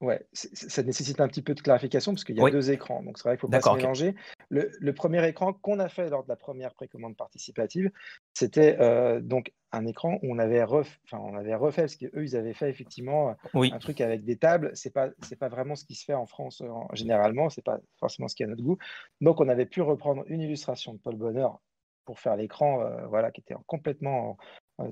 Ouais, 0.00 0.26
ça 0.32 0.82
nécessite 0.82 1.20
un 1.20 1.28
petit 1.28 1.42
peu 1.42 1.54
de 1.54 1.60
clarification 1.60 2.12
parce 2.12 2.24
qu'il 2.24 2.34
y 2.34 2.40
a 2.40 2.50
deux 2.50 2.70
écrans. 2.70 3.02
Donc, 3.02 3.18
c'est 3.18 3.28
vrai 3.28 3.36
qu'il 3.36 3.50
ne 3.50 3.54
faut 3.54 3.60
pas 3.62 3.70
se 3.70 3.76
mélanger. 3.76 4.14
Le, 4.48 4.92
premier 4.92 5.26
écran 5.28 5.52
qu'on 5.52 5.78
a 5.78 5.90
fait 5.90 6.08
lors 6.08 6.24
de 6.24 6.28
la 6.28 6.36
première 6.36 6.72
précommande 6.72 7.18
participative, 7.18 7.90
c'était 8.32 8.78
euh, 8.80 9.20
donc 9.20 9.52
un 9.72 9.84
écran 9.84 10.18
où 10.22 10.34
on 10.34 10.38
avait, 10.38 10.64
on 11.12 11.36
avait 11.36 11.54
refait, 11.54 11.82
parce 11.82 11.96
qu'eux, 11.96 12.24
ils 12.24 12.34
avaient 12.34 12.54
fait 12.54 12.70
effectivement 12.70 13.36
euh, 13.54 13.68
un 13.70 13.78
truc 13.78 14.00
avec 14.00 14.24
des 14.24 14.36
tables. 14.36 14.70
Ce 14.74 14.88
n'est 14.88 14.92
pas, 14.92 15.10
pas 15.38 15.48
vraiment 15.48 15.76
ce 15.76 15.84
qui 15.84 15.94
se 15.94 16.06
fait 16.06 16.14
en 16.14 16.26
France 16.26 16.62
euh, 16.62 16.70
généralement. 16.94 17.50
Ce 17.50 17.60
n'est 17.60 17.64
pas 17.64 17.78
forcément 17.98 18.26
ce 18.26 18.34
qui 18.34 18.42
est 18.42 18.46
à 18.46 18.48
notre 18.48 18.62
goût. 18.62 18.78
Donc, 19.20 19.38
on 19.40 19.50
avait 19.50 19.66
pu 19.66 19.82
reprendre 19.82 20.24
une 20.28 20.40
illustration 20.40 20.94
de 20.94 20.98
Paul 20.98 21.16
Bonheur 21.16 21.60
pour 22.06 22.18
faire 22.18 22.36
l'écran, 22.36 22.82
voilà, 23.08 23.30
qui 23.30 23.42
était 23.42 23.54
complètement 23.66 24.38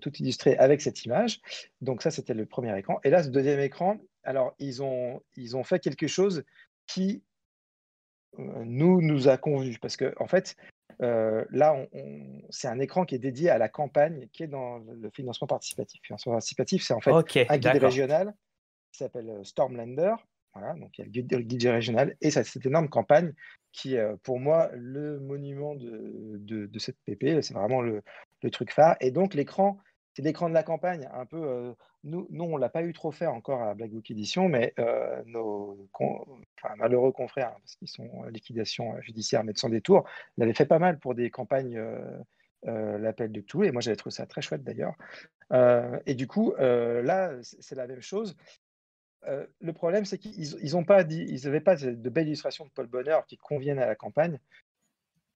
tout 0.00 0.14
illustré 0.16 0.56
avec 0.56 0.80
cette 0.80 1.04
image. 1.04 1.40
Donc 1.80 2.02
ça, 2.02 2.10
c'était 2.10 2.34
le 2.34 2.46
premier 2.46 2.76
écran. 2.78 3.00
Et 3.04 3.10
là, 3.10 3.22
ce 3.22 3.28
deuxième 3.28 3.60
écran, 3.60 3.98
alors 4.24 4.54
ils 4.58 4.82
ont, 4.82 5.22
ils 5.36 5.56
ont 5.56 5.64
fait 5.64 5.78
quelque 5.78 6.06
chose 6.06 6.44
qui 6.86 7.22
nous 8.36 9.00
nous 9.00 9.28
a 9.28 9.36
convenu 9.36 9.78
parce 9.80 9.96
que 9.96 10.14
en 10.18 10.26
fait, 10.26 10.56
là, 11.00 11.86
c'est 12.50 12.68
un 12.68 12.78
écran 12.78 13.04
qui 13.04 13.14
est 13.14 13.18
dédié 13.18 13.50
à 13.50 13.58
la 13.58 13.68
campagne 13.68 14.28
qui 14.32 14.42
est 14.42 14.48
dans 14.48 14.78
le 14.78 15.10
financement 15.10 15.46
participatif. 15.46 16.00
Le 16.02 16.06
financement 16.06 16.32
participatif, 16.32 16.82
c'est 16.84 16.94
en 16.94 17.00
fait 17.00 17.12
un 17.48 17.58
guide 17.58 17.82
régional 17.82 18.34
qui 18.92 18.98
s'appelle 18.98 19.40
Stormlander. 19.44 20.14
Voilà, 20.54 20.74
donc 20.74 20.96
il 20.98 21.02
y 21.02 21.02
a 21.02 21.36
le 21.38 21.44
guide, 21.44 21.66
régional 21.66 22.16
et 22.20 22.30
ça, 22.30 22.42
cette 22.42 22.66
énorme 22.66 22.88
campagne 22.88 23.32
qui 23.72 23.94
est 23.94 24.16
pour 24.22 24.40
moi 24.40 24.70
le 24.72 25.20
monument 25.20 25.74
de, 25.74 26.38
de, 26.38 26.78
cette 26.78 26.96
PP. 27.06 27.42
C'est 27.42 27.54
vraiment 27.54 27.82
le, 27.82 28.02
le, 28.42 28.50
truc 28.50 28.72
phare. 28.72 28.96
Et 29.00 29.10
donc 29.10 29.34
l'écran, 29.34 29.78
c'est 30.14 30.22
l'écran 30.22 30.48
de 30.48 30.54
la 30.54 30.62
campagne, 30.62 31.08
un 31.12 31.26
peu. 31.26 31.42
Euh, 31.42 31.72
nous, 32.04 32.26
on 32.30 32.56
l'a 32.56 32.68
pas 32.68 32.82
eu 32.82 32.92
trop 32.92 33.10
fait 33.10 33.26
encore 33.26 33.62
à 33.62 33.74
Black 33.74 33.90
Book 33.90 34.10
Edition, 34.10 34.48
mais 34.48 34.72
euh, 34.78 35.22
nos 35.26 35.88
malheureux 36.76 37.12
confrères, 37.12 37.54
parce 37.60 37.76
qu'ils 37.76 37.88
sont 37.88 38.08
en 38.14 38.24
liquidation 38.24 39.00
judiciaire, 39.00 39.44
mais 39.44 39.52
de 39.52 39.58
son 39.58 39.68
détour, 39.68 40.04
l'avaient 40.36 40.54
fait 40.54 40.66
pas 40.66 40.78
mal 40.78 40.98
pour 40.98 41.14
des 41.14 41.30
campagnes. 41.30 41.78
Euh, 42.66 42.98
l'appel 42.98 43.30
de 43.30 43.40
tout 43.40 43.62
et 43.62 43.70
moi 43.70 43.80
j'avais 43.80 43.94
trouvé 43.94 44.12
ça 44.12 44.26
très 44.26 44.42
chouette 44.42 44.64
d'ailleurs. 44.64 44.96
et 46.06 46.14
du 46.14 46.26
coup, 46.26 46.52
là, 46.58 47.30
c'est 47.40 47.76
la 47.76 47.86
même 47.86 48.02
chose. 48.02 48.36
le 49.24 49.72
problème, 49.72 50.04
c'est 50.04 50.18
qu'ils 50.18 50.72
n'ont 50.72 50.84
pas 50.84 51.04
n'avaient 51.04 51.60
pas 51.60 51.76
de 51.76 52.08
belles 52.10 52.26
illustrations 52.26 52.64
de 52.64 52.70
Paul 52.70 52.88
Bonheur 52.88 53.24
qui 53.26 53.36
conviennent 53.36 53.78
à 53.78 53.86
la 53.86 53.94
campagne 53.94 54.40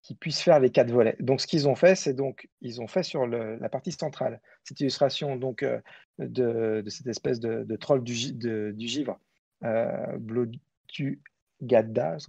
qui 0.03 0.15
puissent 0.15 0.41
faire 0.41 0.59
les 0.59 0.69
quatre 0.69 0.91
volets. 0.91 1.15
Donc, 1.19 1.39
ce 1.39 1.47
qu'ils 1.47 1.67
ont 1.67 1.75
fait, 1.75 1.95
c'est 1.95 2.13
donc 2.13 2.47
ils 2.61 2.81
ont 2.81 2.87
fait 2.87 3.03
sur 3.03 3.25
la 3.25 3.69
partie 3.69 3.93
centrale 3.93 4.41
cette 4.63 4.79
illustration 4.81 5.37
donc 5.37 5.63
euh, 5.63 5.79
de, 6.19 6.83
cette 6.89 7.07
espèce 7.07 7.39
de, 7.39 7.75
troll 7.77 8.03
du, 8.03 8.33
du 8.33 8.87
givre, 8.87 9.17
euh, 9.63 10.17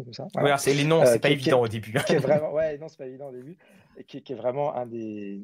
comme 0.04 0.12
ça. 0.12 0.28
c'est 0.58 0.74
les 0.74 0.84
noms, 0.84 1.04
c'est 1.04 1.16
euh, 1.16 1.18
pas 1.18 1.30
évident 1.30 1.60
au 1.60 1.68
début. 1.68 1.92
Qui 2.06 2.14
est 2.14 2.18
vraiment, 2.18 2.52
ouais, 2.54 2.78
non, 2.78 2.88
c'est 2.88 2.98
pas 2.98 3.06
évident 3.06 3.28
au 3.28 3.32
début, 3.32 3.58
et 3.96 4.04
qui, 4.04 4.18
est 4.18 4.36
vraiment 4.36 4.74
un 4.76 4.86
des, 4.86 5.42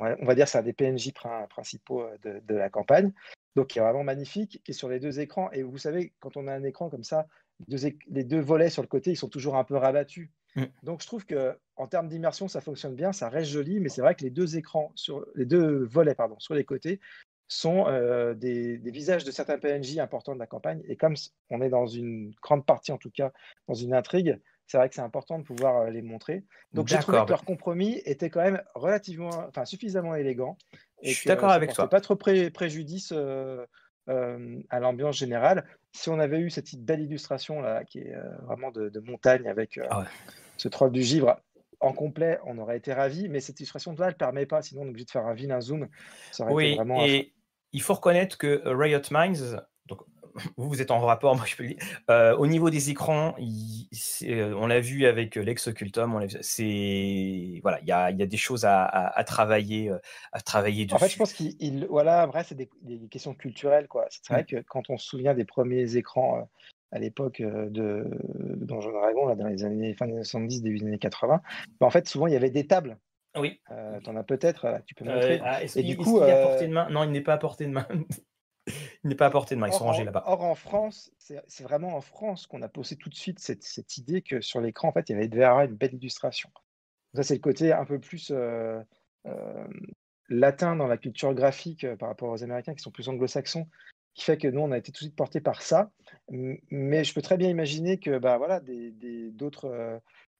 on 0.00 0.26
va 0.26 0.34
dire, 0.34 0.48
c'est 0.48 0.58
un 0.58 0.62
des 0.62 0.72
PNJ 0.72 1.12
principaux 1.48 2.04
de, 2.24 2.42
de, 2.44 2.54
la 2.54 2.68
campagne. 2.68 3.12
Donc, 3.54 3.68
qui 3.68 3.78
est 3.78 3.82
vraiment 3.82 4.04
magnifique, 4.04 4.60
qui 4.64 4.72
est 4.72 4.74
sur 4.74 4.88
les 4.88 4.98
deux 4.98 5.20
écrans. 5.20 5.50
Et 5.52 5.62
vous 5.62 5.78
savez, 5.78 6.12
quand 6.20 6.36
on 6.36 6.48
a 6.48 6.52
un 6.52 6.64
écran 6.64 6.90
comme 6.90 7.04
ça, 7.04 7.26
les 7.68 8.24
deux 8.24 8.40
volets 8.40 8.68
sur 8.68 8.82
le 8.82 8.88
côté, 8.88 9.12
ils 9.12 9.16
sont 9.16 9.28
toujours 9.28 9.56
un 9.56 9.64
peu 9.64 9.76
rabattus. 9.76 10.30
Mm. 10.56 10.64
Donc 10.82 11.02
je 11.02 11.06
trouve 11.06 11.24
que 11.24 11.56
en 11.76 11.86
termes 11.86 12.08
d'immersion, 12.08 12.48
ça 12.48 12.60
fonctionne 12.60 12.94
bien, 12.94 13.12
ça 13.12 13.28
reste 13.28 13.50
joli, 13.50 13.80
mais 13.80 13.88
c'est 13.88 14.00
vrai 14.00 14.14
que 14.14 14.24
les 14.24 14.30
deux 14.30 14.56
écrans, 14.56 14.90
sur 14.94 15.26
les 15.34 15.44
deux 15.44 15.84
volets 15.84 16.14
pardon, 16.14 16.36
sur 16.38 16.54
les 16.54 16.64
côtés, 16.64 17.00
sont 17.48 17.86
euh, 17.86 18.34
des, 18.34 18.78
visages 18.78 19.24
de 19.24 19.30
certains 19.30 19.58
PNJ 19.58 19.98
importants 19.98 20.34
de 20.34 20.38
la 20.38 20.46
campagne. 20.46 20.82
Et 20.88 20.96
comme 20.96 21.14
on 21.50 21.60
est 21.60 21.68
dans 21.68 21.86
une 21.86 22.32
grande 22.42 22.66
partie, 22.66 22.92
en 22.92 22.98
tout 22.98 23.10
cas, 23.10 23.32
dans 23.68 23.74
une 23.74 23.94
intrigue, 23.94 24.40
c'est 24.66 24.78
vrai 24.78 24.88
que 24.88 24.96
c'est 24.96 25.02
important 25.02 25.38
de 25.38 25.44
pouvoir 25.44 25.82
euh, 25.82 25.90
les 25.90 26.02
montrer. 26.02 26.44
Donc 26.72 26.88
j'ai 26.88 26.98
trouvé 26.98 27.22
que 27.24 27.28
leur 27.28 27.44
compromis 27.44 28.02
était 28.04 28.30
quand 28.30 28.42
même 28.42 28.60
relativement, 28.74 29.30
enfin 29.48 29.64
suffisamment 29.64 30.14
élégant. 30.16 30.58
Et 31.02 31.10
je 31.10 31.18
suis 31.18 31.28
d'accord 31.28 31.52
avec 31.52 31.72
toi. 31.72 31.88
Pas 31.88 32.00
trop 32.00 32.16
préjudice 32.16 33.12
euh, 33.12 33.64
à 34.08 34.80
l'ambiance 34.80 35.16
générale. 35.16 35.64
Si 35.92 36.08
on 36.08 36.18
avait 36.18 36.40
eu 36.40 36.50
cette 36.50 36.74
belle 36.76 37.00
illustration 37.00 37.60
là, 37.60 37.84
qui 37.84 38.00
est 38.00 38.14
vraiment 38.42 38.72
de, 38.72 39.00
montagne 39.00 39.48
avec 39.48 39.78
ah 39.88 40.04
ce 40.56 40.68
troll 40.68 40.92
du 40.92 41.02
givre 41.02 41.36
en 41.80 41.92
complet, 41.92 42.38
on 42.44 42.58
aurait 42.58 42.76
été 42.78 42.92
ravis, 42.92 43.28
mais 43.28 43.40
cette 43.40 43.60
illustration-là 43.60 44.08
ne 44.08 44.12
permet 44.12 44.46
pas, 44.46 44.62
sinon 44.62 44.82
on 44.82 44.86
est 44.86 44.90
obligé 44.90 45.04
de 45.04 45.10
faire 45.10 45.26
un 45.26 45.34
vilain 45.34 45.60
zoom. 45.60 45.88
oui, 46.48 46.78
et 47.00 47.32
il 47.72 47.82
faut 47.82 47.94
reconnaître 47.94 48.38
que 48.38 48.62
Riot 48.64 49.00
Minds, 49.10 49.60
donc 49.86 50.00
vous, 50.56 50.68
vous 50.68 50.82
êtes 50.82 50.90
en 50.90 51.00
rapport, 51.00 51.36
moi 51.36 51.44
je 51.46 51.56
peux 51.56 51.64
le 51.64 51.68
dire, 51.70 51.78
euh, 52.10 52.36
au 52.36 52.46
niveau 52.46 52.70
des 52.70 52.90
écrans, 52.90 53.34
euh, 53.38 54.54
on 54.54 54.66
l'a 54.66 54.80
vu 54.80 55.06
avec 55.06 55.36
Lex 55.36 55.68
Occultum, 55.68 56.26
c'est 56.40 57.60
voilà, 57.62 57.80
il 57.80 57.88
y 57.88 57.92
a, 57.92 58.10
y 58.10 58.22
a, 58.22 58.26
des 58.26 58.36
choses 58.36 58.64
à, 58.64 59.24
travailler, 59.26 59.90
à 60.32 60.40
travailler 60.40 60.86
dessus. 60.86 60.94
En 60.94 60.98
fait, 60.98 61.08
je 61.08 61.16
pense 61.16 61.32
qu'il, 61.32 61.86
voilà, 61.88 62.22
après 62.22 62.44
c'est 62.44 62.54
des, 62.54 62.68
questions 63.10 63.34
culturelles, 63.34 63.88
quoi. 63.88 64.06
C'est 64.10 64.32
vrai 64.32 64.42
mm. 64.42 64.46
que 64.46 64.56
quand 64.68 64.90
on 64.90 64.96
se 64.96 65.06
souvient 65.06 65.34
des 65.34 65.44
premiers 65.44 65.96
écrans 65.96 66.38
euh, 66.38 66.42
à 66.92 66.98
l'époque 66.98 67.40
euh, 67.40 67.68
de 67.68 68.08
Donjon 68.56 68.92
Dragon, 68.92 69.26
là, 69.26 69.34
dans 69.34 69.48
les 69.48 69.64
années 69.64 69.94
fin 69.94 70.06
des 70.06 70.12
années 70.12 70.24
70, 70.24 70.62
début 70.62 70.78
des 70.78 70.86
années 70.86 70.98
80, 70.98 71.40
bah, 71.80 71.86
en 71.86 71.90
fait, 71.90 72.08
souvent, 72.08 72.26
il 72.26 72.32
y 72.32 72.36
avait 72.36 72.50
des 72.50 72.66
tables. 72.66 72.98
Oui. 73.36 73.60
Euh, 73.70 74.00
tu 74.00 74.08
en 74.08 74.16
as 74.16 74.24
peut-être, 74.24 74.80
tu 74.86 74.94
peux 74.94 75.04
montrer. 75.04 75.40
Ah, 75.44 75.60
et 75.62 75.82
du 75.82 75.96
coup, 75.96 76.22
est 76.22 76.30
à 76.30 76.42
portée 76.46 76.68
de 76.68 76.72
main? 76.72 76.88
Non, 76.90 77.04
il 77.04 77.10
n'est 77.10 77.20
pas 77.20 77.34
à 77.34 77.38
portée 77.38 77.66
de 77.66 77.72
main. 77.72 77.86
il 78.66 79.08
n'est 79.08 79.14
pas 79.14 79.26
à 79.26 79.30
portée 79.30 79.54
de 79.54 79.60
main, 79.60 79.68
ils 79.68 79.72
sont 79.72 79.84
rangés 79.84 80.04
là-bas. 80.04 80.24
Or, 80.26 80.42
en 80.42 80.54
France, 80.54 81.12
c'est 81.18 81.62
vraiment 81.62 81.96
en 81.96 82.00
France 82.00 82.46
qu'on 82.46 82.62
a 82.62 82.68
posé 82.68 82.96
tout 82.96 83.10
de 83.10 83.14
suite 83.14 83.40
cette, 83.40 83.62
cette 83.62 83.98
idée 83.98 84.22
que 84.22 84.40
sur 84.40 84.60
l'écran, 84.60 84.88
en 84.88 84.92
fait, 84.92 85.08
il 85.10 85.12
y 85.12 85.16
avait 85.16 85.26
une 85.66 85.74
belle 85.74 85.94
illustration. 85.94 86.50
Ça, 87.14 87.22
c'est 87.22 87.34
le 87.34 87.40
côté 87.40 87.72
un 87.72 87.84
peu 87.84 87.98
plus 87.98 88.32
euh, 88.34 88.82
latin 90.28 90.76
dans 90.76 90.86
la 90.86 90.96
culture 90.96 91.34
graphique 91.34 91.86
par 91.96 92.08
rapport 92.08 92.30
aux 92.30 92.42
Américains 92.42 92.74
qui 92.74 92.82
sont 92.82 92.90
plus 92.90 93.08
anglo-saxons 93.08 93.66
qui 94.16 94.24
fait 94.24 94.38
que 94.38 94.48
nous, 94.48 94.60
on 94.60 94.72
a 94.72 94.78
été 94.78 94.90
tout 94.90 95.04
de 95.04 95.08
suite 95.08 95.14
porté 95.14 95.40
par 95.40 95.62
ça. 95.62 95.90
Mais 96.70 97.04
je 97.04 97.14
peux 97.14 97.22
très 97.22 97.36
bien 97.36 97.50
imaginer 97.50 97.98
que 97.98 98.18
bah, 98.18 98.38
voilà, 98.38 98.62
euh, 98.66 99.30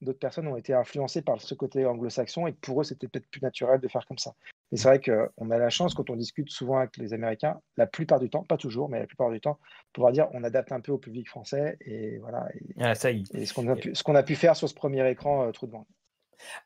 d'autres 0.00 0.18
personnes 0.18 0.48
ont 0.48 0.56
été 0.56 0.72
influencées 0.72 1.20
par 1.20 1.40
ce 1.40 1.54
côté 1.54 1.84
anglo-saxon 1.84 2.46
et 2.46 2.54
que 2.54 2.58
pour 2.60 2.80
eux, 2.80 2.84
c'était 2.84 3.06
peut-être 3.06 3.28
plus 3.28 3.42
naturel 3.42 3.78
de 3.78 3.86
faire 3.86 4.06
comme 4.06 4.16
ça. 4.18 4.34
Et 4.72 4.78
c'est 4.78 4.88
vrai 4.88 5.00
qu'on 5.00 5.50
a 5.50 5.58
la 5.58 5.68
chance, 5.68 5.94
quand 5.94 6.08
on 6.08 6.16
discute 6.16 6.50
souvent 6.50 6.78
avec 6.78 6.96
les 6.96 7.12
Américains, 7.12 7.60
la 7.76 7.86
plupart 7.86 8.18
du 8.18 8.30
temps, 8.30 8.44
pas 8.44 8.56
toujours, 8.56 8.88
mais 8.88 8.98
la 8.98 9.06
plupart 9.06 9.30
du 9.30 9.40
temps, 9.40 9.60
pouvoir 9.92 10.10
dire 10.10 10.28
on 10.32 10.42
adapte 10.42 10.72
un 10.72 10.80
peu 10.80 10.92
au 10.92 10.98
public 10.98 11.28
français. 11.28 11.76
Et 11.82 12.16
voilà. 12.18 12.48
ah, 12.80 12.94
ça 12.94 13.10
y 13.10 13.24
est. 13.34 13.44
ce 13.44 13.52
qu'on 13.52 13.68
a, 13.68 13.76
pu, 13.76 13.92
a 13.92 14.22
pu 14.22 14.34
faire 14.36 14.56
sur 14.56 14.70
ce 14.70 14.74
premier 14.74 15.08
écran, 15.10 15.46
euh, 15.46 15.52
Trou 15.52 15.66
de 15.66 15.72
Vent. 15.72 15.86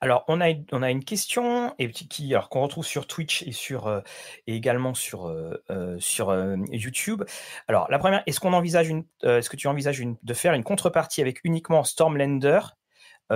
Alors, 0.00 0.24
on 0.28 0.40
a, 0.40 0.90
une 0.90 1.04
question 1.04 1.74
qui, 2.08 2.34
alors, 2.34 2.48
qu'on 2.48 2.62
retrouve 2.62 2.84
sur 2.84 3.06
Twitch 3.06 3.42
et, 3.42 3.52
sur, 3.52 3.86
euh, 3.86 4.00
et 4.46 4.54
également 4.54 4.94
sur, 4.94 5.26
euh, 5.26 5.62
euh, 5.70 6.56
YouTube. 6.70 7.24
Alors, 7.68 7.90
la 7.90 7.98
première, 7.98 8.22
est-ce 8.26 8.40
qu'on 8.40 8.52
envisage 8.52 8.88
une, 8.88 9.04
est-ce 9.22 9.50
que 9.50 9.56
tu 9.56 9.68
envisages 9.68 10.00
de 10.00 10.34
faire 10.34 10.54
une 10.54 10.64
contrepartie 10.64 11.20
avec 11.20 11.40
uniquement 11.44 11.84
Stormlander, 11.84 12.60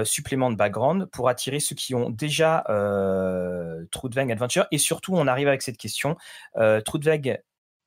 supplément 0.02 0.50
de 0.50 0.56
background, 0.56 1.06
pour 1.06 1.28
attirer 1.28 1.60
ceux 1.60 1.76
qui 1.76 1.94
ont 1.94 2.10
déjà 2.10 2.64
Trudvang 3.90 4.30
Adventure? 4.30 4.66
Et 4.70 4.78
surtout, 4.78 5.14
on 5.14 5.26
arrive 5.26 5.48
avec 5.48 5.62
cette 5.62 5.78
question 5.78 6.16
Trudvang 6.84 7.38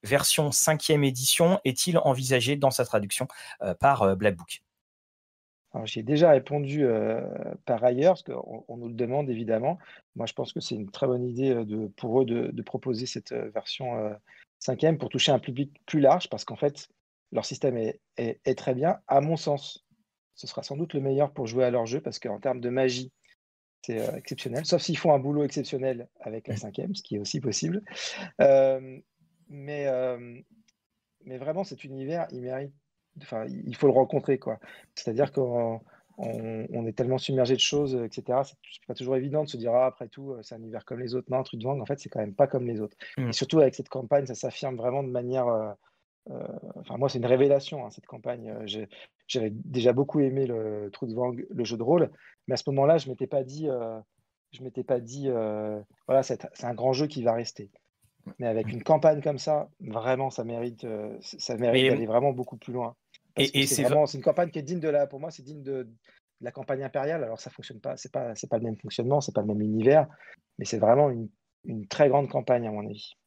version 0.03 0.51
5e 0.51 1.03
édition 1.03 1.59
est-il 1.65 1.97
envisagé 1.97 2.55
dans 2.55 2.71
sa 2.71 2.85
traduction 2.85 3.27
par 3.79 4.15
Black 4.15 4.35
Book? 4.35 4.61
J'ai 5.85 6.03
déjà 6.03 6.31
répondu 6.31 6.85
euh, 6.85 7.21
par 7.65 7.83
ailleurs, 7.83 8.13
parce 8.13 8.23
qu'on 8.23 8.63
on 8.67 8.77
nous 8.77 8.87
le 8.87 8.93
demande 8.93 9.29
évidemment. 9.29 9.77
Moi, 10.15 10.25
je 10.25 10.33
pense 10.33 10.53
que 10.53 10.59
c'est 10.59 10.75
une 10.75 10.89
très 10.89 11.07
bonne 11.07 11.25
idée 11.25 11.51
euh, 11.51 11.65
de, 11.65 11.87
pour 11.97 12.21
eux 12.21 12.25
de, 12.25 12.61
proposer 12.61 13.05
cette 13.05 13.31
euh, 13.31 13.49
version 13.49 14.15
cinquième 14.59 14.97
pour 14.97 15.09
toucher 15.09 15.31
un 15.31 15.39
public 15.39 15.71
plus 15.85 15.99
large, 15.99 16.29
parce 16.29 16.45
qu'en 16.45 16.55
fait, 16.55 16.89
leur 17.31 17.45
système 17.45 17.77
est, 17.77 17.99
est, 18.17 18.57
très 18.57 18.73
bien. 18.73 18.99
À 19.07 19.21
mon 19.21 19.37
sens, 19.37 19.85
ce 20.35 20.47
sera 20.47 20.63
sans 20.63 20.77
doute 20.77 20.93
le 20.93 21.01
meilleur 21.01 21.31
pour 21.31 21.47
jouer 21.47 21.63
à 21.63 21.71
leur 21.71 21.85
jeu, 21.85 22.01
parce 22.01 22.19
qu'en 22.19 22.39
termes 22.39 22.61
de 22.61 22.69
magie, 22.69 23.11
c'est 23.85 23.99
exceptionnel, 24.17 24.65
sauf 24.65 24.81
s'ils 24.81 24.97
font 24.97 25.13
un 25.13 25.19
boulot 25.19 25.43
exceptionnel 25.43 26.09
avec 26.19 26.47
la 26.47 26.55
mmh. 26.55 26.57
cinquième, 26.57 26.95
ce 26.95 27.03
qui 27.03 27.15
est 27.15 27.19
aussi 27.19 27.39
possible. 27.39 27.83
mais, 28.39 29.87
mais 31.25 31.37
vraiment, 31.37 31.63
cet 31.63 31.83
univers, 31.83 32.27
il 32.31 32.41
mérite 32.41 32.73
enfin, 33.21 33.45
il 33.47 33.75
faut 33.75 33.87
le 33.87 33.93
rencontrer, 33.93 34.37
quoi. 34.39 34.59
C'est-à-dire 34.95 35.31
qu'on 35.31 35.81
on, 36.17 36.85
est 36.85 36.93
tellement 36.93 37.17
submergé 37.17 37.53
de 37.53 37.59
choses, 37.59 37.95
etc. 37.95 38.39
C'est 38.43 38.85
pas 38.87 38.95
toujours 38.95 39.15
évident 39.15 39.43
de 39.43 39.49
se 39.49 39.57
dire, 39.57 39.73
ah, 39.73 39.85
après 39.85 40.07
tout, 40.07 40.35
c'est 40.41 40.55
un 40.55 40.59
univers 40.59 40.83
comme 40.83 40.99
les 40.99 41.15
autres. 41.15 41.27
Non, 41.29 41.39
un 41.39 41.43
truc 41.43 41.59
de 41.59 41.65
vente, 41.65 41.81
en 41.81 41.85
fait, 41.85 41.99
c'est 41.99 42.09
quand 42.09 42.19
même 42.19 42.33
pas 42.33 42.47
comme 42.47 42.65
les 42.65 42.81
autres. 42.81 42.97
Mm. 43.17 43.29
Et 43.29 43.33
surtout 43.33 43.59
avec 43.59 43.75
cette 43.75 43.89
campagne, 43.89 44.25
ça 44.25 44.35
s'affirme 44.35 44.75
vraiment 44.75 45.03
de 45.03 45.09
manière. 45.09 45.47
Euh, 45.47 45.71
euh, 46.31 46.47
enfin, 46.75 46.97
moi, 46.97 47.07
c'est 47.07 47.19
une 47.19 47.25
révélation, 47.25 47.85
hein, 47.85 47.89
cette 47.91 48.07
campagne. 48.07 48.49
Euh, 48.49 48.85
j'avais 49.27 49.51
déjà 49.51 49.93
beaucoup 49.93 50.19
aimé 50.19 50.47
le 50.47 50.89
Trou 50.91 51.05
de 51.05 51.13
Vang, 51.13 51.33
le 51.33 51.63
jeu 51.63 51.77
de 51.77 51.83
rôle, 51.83 52.09
mais 52.47 52.55
à 52.55 52.57
ce 52.57 52.69
moment-là, 52.69 52.97
je 52.97 53.09
m'étais 53.09 53.27
pas 53.27 53.43
dit, 53.43 53.67
je 54.51 54.63
m'étais 54.63 54.83
pas 54.83 54.99
dit, 54.99 55.29
voilà, 56.07 56.23
c'est 56.23 56.63
un 56.63 56.73
grand 56.73 56.93
jeu 56.93 57.07
qui 57.07 57.23
va 57.23 57.33
rester. 57.33 57.69
Mais 58.39 58.47
avec 58.47 58.71
une 58.71 58.83
campagne 58.83 59.21
comme 59.21 59.37
ça, 59.37 59.69
vraiment, 59.81 60.29
ça 60.29 60.45
mérite, 60.45 60.85
ça 61.21 61.57
mérite 61.57 61.91
d'aller 61.91 62.05
vraiment 62.05 62.31
beaucoup 62.31 62.57
plus 62.57 62.73
loin 62.73 62.95
et, 63.37 63.67
c'est 63.67 63.83
vraiment 63.83 64.05
c'est 64.05 64.17
une 64.17 64.23
campagne 64.23 64.49
qui 64.49 64.59
est 64.59 64.63
digne 64.63 64.79
de 64.79 64.89
la 64.89 65.07
pour 65.07 65.19
moi 65.19 65.31
c'est 65.31 65.43
digne 65.43 65.63
de, 65.63 65.87
la 66.41 66.51
campagne 66.51 66.83
impériale. 66.83 67.23
Alors 67.23 67.39
ça 67.39 67.49
fonctionne 67.49 67.79
pas 67.79 67.97
c'est 67.97 68.11
pas 68.11 68.35
c'est 68.35 68.49
pas 68.49 68.57
le 68.57 68.63
même 68.63 68.77
fonctionnement 68.77 69.21
c'est 69.21 69.33
pas 69.33 69.41
le 69.41 69.47
même 69.47 69.61
univers 69.61 70.07
mais 70.59 70.65
c'est 70.65 70.79
vraiment 70.79 71.09
une, 71.09 71.29
une 71.65 71.87
très 71.87 72.09
grande 72.09 72.29
campagne 72.29 72.67
à 72.67 72.71
mon 72.71 72.85
avis 72.87 73.17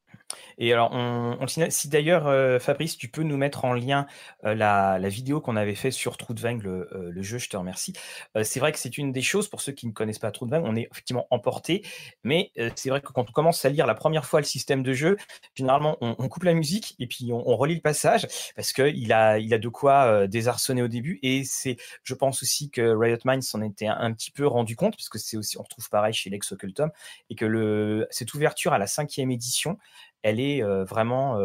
et 0.61 0.75
alors, 0.75 0.91
on, 0.93 1.47
si 1.47 1.89
d'ailleurs, 1.89 2.27
euh, 2.27 2.59
Fabrice, 2.59 2.99
tu 2.99 3.09
peux 3.09 3.23
nous 3.23 3.39
mettre 3.39 3.65
en 3.65 3.73
lien 3.73 4.07
euh, 4.45 4.55
la, 4.55 4.99
vidéo 5.09 5.41
qu'on 5.41 5.57
avait 5.57 5.75
fait 5.75 5.91
sur 5.91 6.19
Trudvang, 6.19 6.59
le, 6.63 6.89
euh, 6.95 7.11
le 7.11 7.23
jeu, 7.23 7.39
je 7.39 7.49
te 7.49 7.57
remercie. 7.57 7.95
c'est 8.43 8.61
vrai 8.61 8.71
que 8.71 8.79
c'est 8.79 8.99
une 8.99 9.11
des 9.11 9.23
choses, 9.23 9.49
pour 9.49 9.63
ceux 9.63 9.73
qui 9.73 9.87
ne 9.87 9.93
connaissent 9.93 10.19
pas 10.19 10.31
Trudvang, 10.31 10.63
on 10.65 10.77
est 10.77 10.89
effectivement 10.91 11.27
emporté, 11.31 11.83
mais 12.23 12.53
c'est 12.77 12.91
vrai 12.91 13.01
que 13.01 13.11
quand 13.11 13.29
on 13.29 13.33
commence 13.33 13.65
à 13.65 13.71
lire 13.71 13.87
la 13.87 13.95
première 13.95 14.27
fois 14.27 14.41
le 14.41 14.47
système 14.47 14.83
de 14.83 14.93
jeu, 14.93 15.17
généralement, 15.55 15.97
on, 16.01 16.29
coupe 16.29 16.45
la 16.45 16.55
musique 16.55 16.95
et 16.99 17.07
puis 17.07 17.33
on, 17.33 17.57
relit 17.57 17.75
le 17.75 17.81
passage 17.81 18.27
parce 18.55 18.73
qu'il 18.73 19.13
a, 19.13 19.39
il 19.39 19.53
a 19.55 19.59
de 19.59 19.69
quoi 19.69 20.27
désarçonner 20.29 20.83
au 20.83 20.89
début. 20.89 21.19
Et 21.23 21.43
c'est, 21.45 21.77
je 22.05 22.15
pense 22.15 22.43
aussi 22.43 22.71
que 22.71 22.95
Riot 22.95 23.19
Minds 23.25 23.43
s'en 23.43 23.63
était 23.63 23.87
un, 23.87 24.13
petit 24.13 24.31
peu 24.31 24.47
rendu 24.47 24.77
compte, 24.77 24.97
parce 24.97 25.09
que 25.09 25.19
c'est 25.19 25.37
aussi, 25.37 25.59
on 25.59 25.63
retrouve 25.63 25.89
pareil 25.89 26.13
chez 26.13 26.31
Lex 26.31 26.53
Occultum, 26.53 26.91
et 27.31 27.35
que 27.35 28.07
cette 28.11 28.35
ouverture 28.35 28.73
à 28.73 28.79
la 28.79 28.87
cinquième 28.87 29.31
édition, 29.31 29.79
elle 30.23 30.41
est 30.41 30.63
vraiment, 30.63 31.41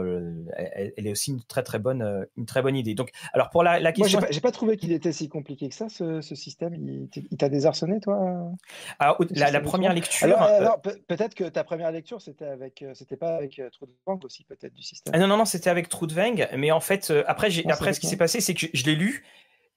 elle, 0.56 0.94
est 0.98 1.12
aussi 1.12 1.32
une 1.32 1.44
très 1.44 1.64
très 1.64 1.80
bonne, 1.80 2.26
une 2.38 2.46
très 2.46 2.62
bonne 2.62 2.76
idée. 2.76 2.94
Donc, 2.94 3.12
alors 3.34 3.50
pour 3.50 3.64
la, 3.64 3.80
question, 3.92 4.20
moi 4.20 4.28
j'ai 4.32 4.42
pas, 4.42 4.52
trouvé 4.52 4.78
qu'il 4.78 4.92
était 4.92 5.12
si 5.12 5.30
compliqué 5.30 5.70
que 5.70 5.76
ça, 5.76 5.88
ce, 5.90 6.22
système. 6.22 6.74
Il, 6.76 7.38
t'a 7.38 7.50
désarçonné, 7.50 8.00
toi 8.00 8.52
Alors, 9.00 9.18
la, 9.32 9.60
première 9.62 9.94
lecture. 9.94 10.42
Alors, 10.42 10.82
peut-être 10.82 11.36
que 11.36 11.46
ta 11.46 11.64
première 11.64 11.92
lecture, 11.92 12.22
c'était 12.22 12.46
avec, 12.46 12.84
c'était 12.94 13.18
pas 13.18 13.36
avec 13.36 13.62
Trudvang 13.72 14.20
aussi, 14.24 14.44
peut-être 14.44 14.74
du 14.74 14.84
système? 14.84 15.14
Ah 15.16 15.20
non 15.20 15.28
non 15.28 15.38
non, 15.38 15.46
c'était 15.46 15.70
avec 15.70 15.90
Trudvang, 15.90 16.48
mais 16.58 16.72
en 16.72 16.80
fait, 16.80 17.14
après, 17.28 17.50
j'ai, 17.50 17.66
après, 17.70 17.94
ce 17.94 18.00
qui 18.00 18.08
s'est 18.08 18.18
passé, 18.18 18.42
c'est 18.42 18.54
que 18.54 18.68
je 18.74 18.86
l'ai 18.86 18.96
lu 18.96 19.24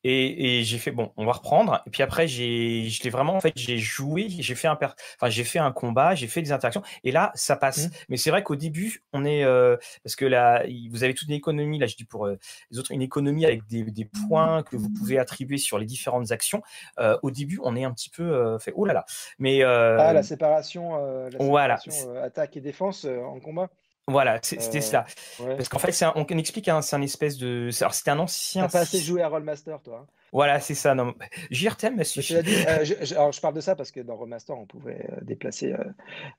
et, 0.09 0.63
j'ai 0.65 0.79
fait 0.79 0.91
bon, 0.91 1.13
on 1.17 1.27
va 1.27 1.33
reprendre. 1.33 1.83
Et 1.87 1.91
puis 1.91 2.03
après, 2.03 2.27
j'ai, 2.27 2.89
je 2.89 3.03
l'ai 3.03 3.11
vraiment 3.11 3.35
en 3.35 3.41
fait, 3.41 3.53
j'ai 3.57 3.79
joué, 3.79 4.27
j'ai 4.29 4.55
fait 4.55 4.69
un, 4.69 4.79
enfin 4.81 5.29
j'ai 5.29 5.45
fait 5.45 5.59
un 5.59 5.73
combat, 5.73 6.15
j'ai 6.15 6.27
fait 6.27 6.43
des 6.43 6.53
interactions. 6.53 6.83
Et 7.05 7.13
là, 7.13 7.33
ça 7.35 7.57
passe. 7.57 7.87
Mmh. 7.87 7.91
Mais 8.09 8.17
c'est 8.17 8.31
vrai 8.31 8.43
qu'au 8.43 8.57
début, 8.57 9.03
on 9.13 9.25
est 9.25 9.45
euh, 9.45 9.77
parce 10.03 10.17
que 10.17 10.25
là, 10.25 10.65
vous 10.91 11.05
avez 11.05 11.15
toute 11.15 11.29
une 11.29 11.35
économie. 11.35 11.79
Là, 11.79 11.87
je 11.87 11.97
dis 11.97 12.05
pour 12.05 12.27
euh, 12.27 12.39
les 12.71 12.79
autres, 12.79 12.93
une 12.93 13.03
économie 13.03 13.45
avec 13.45 13.67
des, 13.67 13.83
des, 13.85 14.09
points 14.29 14.63
que 14.63 14.77
vous 14.77 14.91
pouvez 14.91 15.19
attribuer 15.19 15.59
sur 15.59 15.79
les 15.79 15.87
différentes 15.87 16.33
actions. 16.33 16.63
Euh, 16.99 17.19
au 17.23 17.31
début, 17.31 17.61
on 17.63 17.77
est 17.77 17.85
un 17.85 17.93
petit 17.93 18.11
peu 18.11 18.59
fait 18.59 18.73
oh 18.75 18.85
là 18.85 18.95
là. 18.95 19.05
Mais 19.39 19.63
ah, 19.63 20.13
la 20.13 20.23
séparation, 20.23 20.97
la 20.97 21.31
séparation 21.31 21.51
voilà. 21.51 21.79
attaque 22.23 22.57
et 22.57 22.61
défense 22.61 23.05
en 23.05 23.41
combat. 23.41 23.69
Voilà, 24.09 24.39
c'était 24.43 24.81
cela. 24.81 25.07
Parce 25.39 25.69
qu'en 25.69 25.79
fait, 25.79 26.05
on, 26.15 26.25
explique, 26.39 26.69
hein, 26.69 26.83
c'est 26.83 26.97
un 26.97 27.03
espèce 27.03 27.37
de. 27.37 27.71
Alors, 27.81 27.95
c'était 27.95 28.11
un 28.11 28.19
ancien. 28.19 28.63
T'as 28.65 28.73
pas 28.73 28.81
assez 28.81 28.99
joué 28.99 29.23
à 29.23 29.29
Rollmaster, 29.29 29.81
toi. 29.83 30.05
Hein. 30.05 30.13
Voilà, 30.33 30.61
c'est 30.61 30.75
ça. 30.75 30.95
Non, 30.95 31.15
j'y 31.51 31.69
retiens, 31.69 31.91
monsieur. 31.91 32.23
Euh, 32.37 32.85
je, 32.85 33.15
alors, 33.15 33.33
je 33.33 33.41
parle 33.41 33.55
de 33.55 33.61
ça 33.61 33.77
parce 33.77 33.91
que 33.91 34.01
dans 34.01 34.17
Rollmaster, 34.17 34.57
on 34.57 34.67
pouvait 34.67 35.07
euh, 35.11 35.21
déplacer. 35.23 35.75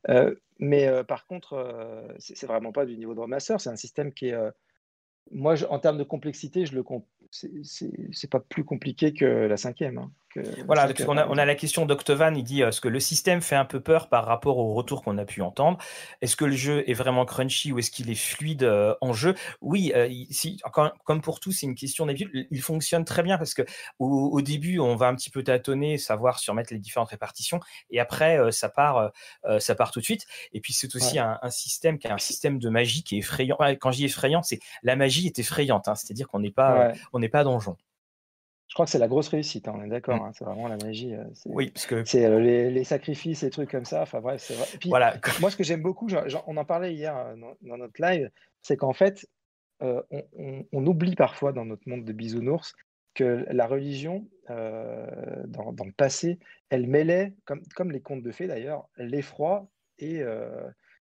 Euh, 0.09 0.35
mais 0.59 1.03
par 1.05 1.25
contre, 1.25 2.07
c'est 2.17 2.47
vraiment 2.47 2.71
pas 2.71 2.85
du 2.85 2.97
niveau 2.97 3.13
de 3.13 3.19
Rollmaster. 3.19 3.61
C'est 3.61 3.69
un 3.69 3.75
système 3.75 4.13
qui 4.13 4.29
est. 4.29 4.37
moi, 5.31 5.55
en 5.69 5.79
termes 5.79 5.97
de 5.97 6.03
complexité, 6.03 6.65
je 6.65 6.75
le, 6.75 6.83
c'est 7.31 8.29
pas 8.29 8.39
plus 8.39 8.63
compliqué 8.63 9.13
que 9.13 9.25
la 9.25 9.57
cinquième. 9.57 9.97
Hein, 9.97 10.11
voilà, 10.65 10.87
on, 11.07 11.17
a, 11.17 11.27
on, 11.27 11.37
a, 11.37 11.45
la 11.45 11.55
question 11.55 11.85
d'Octovan, 11.85 12.35
il 12.37 12.43
dit 12.43 12.61
est-ce 12.61 12.81
que 12.81 12.87
le 12.87 12.99
système 12.99 13.41
fait 13.41 13.55
un 13.55 13.65
peu 13.65 13.79
peur 13.79 14.09
par 14.09 14.25
rapport 14.25 14.59
au 14.59 14.73
retour 14.73 15.03
qu'on 15.03 15.17
a 15.17 15.25
pu 15.25 15.41
entendre? 15.41 15.79
Est-ce 16.21 16.35
que 16.35 16.45
le 16.45 16.55
jeu 16.55 16.87
est 16.87 16.93
vraiment 16.93 17.25
crunchy 17.25 17.71
ou 17.71 17.79
est-ce 17.79 17.89
qu'il 17.89 18.11
est 18.11 18.15
fluide 18.15 18.63
euh, 18.63 18.93
en 19.01 19.13
jeu? 19.13 19.33
Oui, 19.61 19.91
euh, 19.95 20.07
si, 20.29 20.61
comme 21.03 21.21
pour 21.21 21.39
tout, 21.39 21.51
c'est 21.51 21.65
une 21.65 21.75
question 21.75 22.05
d'habitude. 22.05 22.47
Il 22.51 22.61
fonctionne 22.61 23.05
très 23.05 23.23
bien 23.23 23.37
parce 23.37 23.55
que 23.55 23.63
au, 23.97 24.41
début, 24.41 24.79
on 24.79 24.95
va 24.95 25.07
un 25.07 25.15
petit 25.15 25.31
peu 25.31 25.43
tâtonner, 25.43 25.97
savoir 25.97 26.37
surmettre 26.39 26.71
les 26.73 26.79
différentes 26.79 27.09
répartitions, 27.09 27.59
et 27.89 27.99
après, 27.99 28.39
euh, 28.39 28.51
ça 28.51 28.69
part, 28.69 29.11
ça 29.59 29.75
part 29.75 29.91
tout 29.91 29.99
de 29.99 30.05
suite. 30.05 30.25
Et 30.53 30.61
puis 30.61 30.73
c'est 30.73 30.95
aussi 30.95 31.17
un, 31.17 31.39
système 31.49 31.97
qui 31.97 32.07
a 32.07 32.13
un 32.13 32.19
système 32.19 32.59
de 32.59 32.69
magie 32.69 33.03
qui 33.03 33.15
est 33.15 33.19
effrayant. 33.19 33.57
Quand 33.79 33.91
je 33.91 33.97
dis 33.97 34.05
effrayant, 34.05 34.43
c'est 34.43 34.59
la 34.83 34.95
magie 34.95 35.25
est 35.25 35.39
effrayante, 35.39 35.87
hein. 35.87 35.95
c'est-à-dire 35.95 36.27
qu'on 36.27 36.39
n'est 36.39 36.51
pas, 36.51 36.93
on 37.13 37.18
n'est 37.19 37.29
pas 37.29 37.43
donjon. 37.43 37.77
Je 38.69 38.75
crois 38.75 38.85
que 38.85 38.91
c'est 38.91 38.99
la 38.99 39.07
grosse 39.07 39.29
réussite, 39.29 39.67
hein, 39.67 39.73
on 39.75 39.83
est 39.83 39.89
d'accord. 39.89 40.17
Mm. 40.17 40.25
Hein, 40.25 40.31
c'est 40.33 40.45
vraiment 40.45 40.67
la 40.67 40.77
magie. 40.77 41.15
Euh, 41.15 41.23
oui, 41.45 41.71
parce 41.71 41.87
que 41.87 42.05
c'est 42.05 42.25
euh, 42.25 42.39
les, 42.39 42.83
sacrifices, 42.83 43.41
les 43.41 43.49
trucs 43.49 43.71
comme 43.71 43.85
ça. 43.85 44.03
Enfin 44.03 44.21
bref, 44.21 44.41
c'est 44.41 44.53
vrai. 44.53 44.67
voilà. 44.85 45.17
Moi, 45.41 45.49
ce 45.49 45.57
que 45.57 45.63
j'aime 45.63 45.81
beaucoup, 45.81 46.07
on 46.45 46.57
en 46.57 46.65
parlait 46.65 46.93
hier 46.93 47.17
euh, 47.17 47.35
dans, 47.61 47.77
notre 47.77 47.99
live, 47.99 48.29
c'est 48.61 48.77
qu'en 48.77 48.93
fait, 48.93 49.27
on, 49.81 50.85
oublie 50.85 51.15
parfois 51.15 51.51
dans 51.51 51.65
notre 51.65 51.87
monde 51.89 52.05
de 52.05 52.13
bisounours 52.13 52.75
que 53.15 53.45
la 53.49 53.65
religion, 53.65 54.27
dans, 54.47 55.85
le 55.85 55.91
passé, 55.91 56.37
elle 56.69 56.85
mêlait, 56.85 57.33
comme, 57.45 57.61
comme 57.75 57.91
les 57.91 58.01
contes 58.01 58.21
de 58.21 58.31
fées 58.31 58.47
d'ailleurs, 58.47 58.87
l'effroi 58.97 59.67
et, 59.97 60.21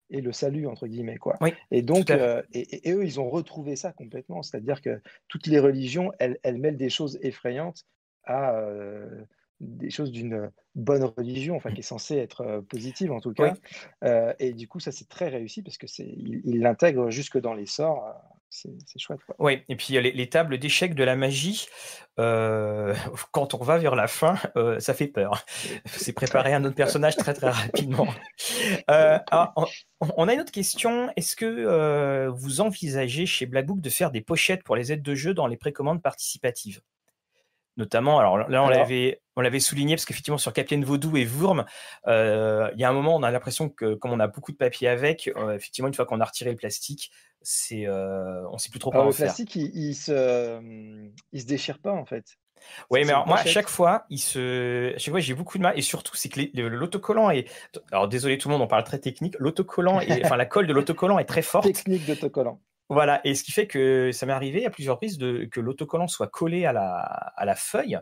et 0.09 0.21
le 0.21 0.31
salut 0.31 0.67
entre 0.67 0.87
guillemets 0.87 1.17
quoi. 1.17 1.37
et 1.71 1.81
donc 1.81 2.09
euh, 2.09 2.41
et, 2.53 2.91
eux 2.91 3.03
ils 3.03 3.19
ont 3.19 3.29
retrouvé 3.29 3.75
ça 3.75 3.91
complètement, 3.91 4.43
c'est-à-dire 4.43 4.81
que 4.81 5.01
toutes 5.27 5.47
les 5.47 5.59
religions 5.59 6.11
elles, 6.19 6.37
elles 6.43 6.57
mêlent 6.57 6.77
des 6.77 6.89
choses 6.89 7.19
effrayantes 7.21 7.85
à 8.23 8.55
euh, 8.55 9.23
des 9.59 9.89
choses 9.89 10.11
d'une 10.11 10.51
bonne 10.75 11.03
religion, 11.03 11.55
enfin 11.55 11.71
qui 11.71 11.79
est 11.79 11.83
censée 11.83 12.17
être 12.17 12.41
euh, 12.41 12.61
positive 12.61 13.11
en 13.11 13.19
tout 13.19 13.33
cas. 13.33 13.55
et 14.39 14.53
du 14.53 14.67
coup 14.67 14.79
ça 14.79 14.91
c'est 14.91 15.09
très 15.09 15.27
réussi 15.29 15.61
parce 15.61 15.77
que 15.77 15.87
c'est 15.87 16.07
ils 16.07 16.59
l'intègrent 16.59 17.09
jusque 17.09 17.39
dans 17.39 17.53
les 17.53 17.65
sorts 17.65 18.15
c'est 18.49 18.99
chouette. 18.99 19.19
Oui, 19.39 19.63
et 19.67 19.75
puis 19.75 19.93
les, 19.93 20.11
les 20.11 20.29
tables 20.29 20.57
d'échecs 20.57 20.95
de 20.95 21.03
la 21.03 21.15
magie, 21.15 21.67
euh, 22.19 22.95
quand 23.31 23.53
on 23.53 23.63
va 23.63 23.77
vers 23.77 23.95
la 23.95 24.07
fin, 24.07 24.37
euh, 24.55 24.79
ça 24.79 24.93
fait 24.93 25.07
peur. 25.07 25.45
C'est 25.85 26.13
préparer 26.13 26.53
un 26.53 26.63
autre 26.63 26.75
personnage 26.75 27.15
très 27.15 27.33
très 27.33 27.49
rapidement. 27.49 28.07
Euh, 28.89 29.19
ah, 29.31 29.53
on, 29.99 30.27
a 30.27 30.33
une 30.33 30.39
autre 30.39 30.51
question. 30.51 31.11
Est-ce 31.15 31.35
que 31.35 32.27
vous 32.29 32.61
envisagez 32.61 33.25
chez 33.25 33.45
Blackbook 33.45 33.81
de 33.81 33.89
faire 33.89 34.11
des 34.11 34.21
pochettes 34.21 34.63
pour 34.63 34.75
les 34.75 34.91
aides 34.91 35.01
de 35.01 35.15
jeu 35.15 35.33
dans 35.33 35.47
les 35.47 35.57
précommandes 35.57 36.01
participatives? 36.01 36.81
Notamment. 37.75 38.19
Alors 38.19 38.37
là, 38.37 38.63
on 38.63 38.69
l'avait, 38.69 39.21
on 39.35 39.41
l'avait 39.41 39.59
souligné 39.59 39.95
parce 39.95 40.05
qu'effectivement 40.05 40.37
sur 40.37 40.53
Captain 40.53 40.81
Vaudou 40.81 41.17
et 41.17 41.25
Vourm, 41.25 41.65
il 42.05 42.11
y 42.77 42.83
a 42.83 42.89
un 42.89 42.93
moment, 42.93 43.15
on 43.15 43.23
a 43.23 43.31
l'impression 43.31 43.69
que 43.69 43.95
comme 43.95 44.11
on 44.11 44.19
a 44.19 44.27
beaucoup 44.27 44.51
de 44.51 44.57
papier 44.57 44.87
avec, 44.87 45.29
effectivement, 45.53 45.87
une 45.87 45.93
fois 45.93 46.05
qu'on 46.05 46.21
a 46.21 46.25
retiré 46.25 46.51
le 46.51 46.57
plastique, 46.57 47.11
c'est, 47.49 47.87
euh, 47.87 48.45
on 48.51 48.57
sait 48.57 48.69
plus 48.69 48.79
trop 48.79 48.91
quoi 48.91 49.05
le 49.05 49.11
faire. 49.13 49.27
plastique, 49.27 49.55
il, 49.55 49.71
il, 49.73 49.95
se, 49.95 50.59
il 51.31 51.41
se 51.41 51.45
déchire 51.45 51.79
pas 51.79 51.93
en 51.93 52.03
fait. 52.03 52.25
Oui, 52.89 53.05
mais 53.05 53.13
moi, 53.25 53.37
à 53.37 53.45
chaque 53.45 53.69
fois, 53.69 54.05
il 54.09 54.17
se... 54.17 54.93
à 54.93 54.97
chaque 54.97 55.13
fois, 55.13 55.21
j'ai 55.21 55.33
beaucoup 55.33 55.57
de 55.57 55.63
mal. 55.63 55.77
Et 55.79 55.81
surtout, 55.81 56.13
c'est 56.17 56.27
que 56.27 56.41
l'autocollant 56.59 57.29
est. 57.29 57.49
Alors, 57.93 58.09
désolé 58.09 58.37
tout 58.37 58.49
le 58.49 58.53
monde, 58.53 58.63
on 58.63 58.67
parle 58.67 58.83
très 58.83 58.99
technique. 58.99 59.35
L'autocollant, 59.39 60.01
est... 60.01 60.25
enfin, 60.25 60.35
la 60.35 60.45
colle 60.45 60.67
de 60.67 60.73
l'autocollant 60.73 61.19
est 61.19 61.25
très 61.25 61.41
forte. 61.41 61.65
Technique 61.65 62.05
d'autocollant. 62.05 62.59
Voilà, 62.89 63.21
et 63.25 63.35
ce 63.35 63.43
qui 63.43 63.51
fait 63.53 63.67
que 63.67 64.11
ça 64.11 64.25
m'est 64.25 64.33
arrivé 64.33 64.65
à 64.65 64.69
plusieurs 64.69 64.95
reprises 64.95 65.17
de, 65.17 65.45
que 65.49 65.61
l'autocollant 65.61 66.07
soit 66.07 66.27
collé 66.27 66.65
à 66.65 66.73
la, 66.73 66.97
à 66.99 67.45
la 67.45 67.55
feuille 67.55 67.99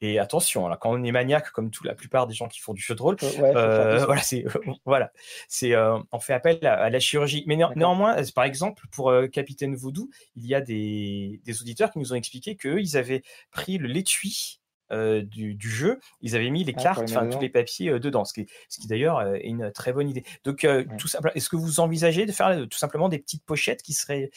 et 0.00 0.18
attention, 0.18 0.68
quand 0.80 0.92
on 0.92 1.02
est 1.02 1.10
maniaque, 1.10 1.50
comme 1.50 1.70
tout, 1.70 1.84
la 1.84 1.94
plupart 1.94 2.26
des 2.26 2.34
gens 2.34 2.46
qui 2.46 2.60
font 2.60 2.72
du 2.72 2.80
jeu 2.80 2.94
de 2.94 3.02
rôle, 3.02 3.16
euh, 3.40 4.04
voilà, 4.06 4.22
c'est 4.22 4.44
voilà, 4.84 5.12
c'est 5.48 5.74
euh, 5.74 5.98
on 6.12 6.20
fait 6.20 6.34
appel 6.34 6.64
à, 6.64 6.88
la 6.88 7.00
chirurgie. 7.00 7.44
Mais 7.46 7.56
néanmoins, 7.56 8.16
par 8.34 8.44
exemple, 8.44 8.84
pour 8.92 9.10
euh, 9.10 9.26
Capitaine 9.26 9.74
Voodoo, 9.74 10.08
il 10.36 10.46
y 10.46 10.54
a 10.54 10.60
des, 10.60 11.40
des, 11.44 11.60
auditeurs 11.60 11.90
qui 11.90 11.98
nous 11.98 12.12
ont 12.12 12.16
expliqué 12.16 12.54
qu'eux, 12.54 12.80
ils 12.80 12.96
avaient 12.96 13.22
pris 13.50 13.78
le 13.78 13.88
l'étui 13.88 14.60
du, 14.90 15.54
du, 15.54 15.70
jeu, 15.70 16.00
ils 16.22 16.34
avaient 16.34 16.48
mis 16.48 16.64
les 16.64 16.72
ah, 16.78 16.82
cartes, 16.82 17.10
enfin 17.10 17.28
tous 17.28 17.40
les 17.40 17.50
papiers 17.50 17.98
dedans, 18.00 18.24
ce 18.24 18.32
qui, 18.32 18.46
ce 18.70 18.80
qui 18.80 18.86
d'ailleurs 18.86 19.20
est 19.34 19.46
une 19.46 19.70
très 19.70 19.92
bonne 19.92 20.08
idée. 20.08 20.24
Donc, 20.44 20.66
tout 20.96 21.08
simplement, 21.08 21.34
est-ce 21.34 21.50
que 21.50 21.56
vous 21.56 21.80
envisagez 21.80 22.24
de 22.24 22.32
faire 22.32 22.66
tout 22.70 22.78
simplement 22.78 23.10
des 23.10 23.18
petites 23.18 23.44
pochettes 23.44 23.82
qui 23.82 23.92
seraient 23.92 24.30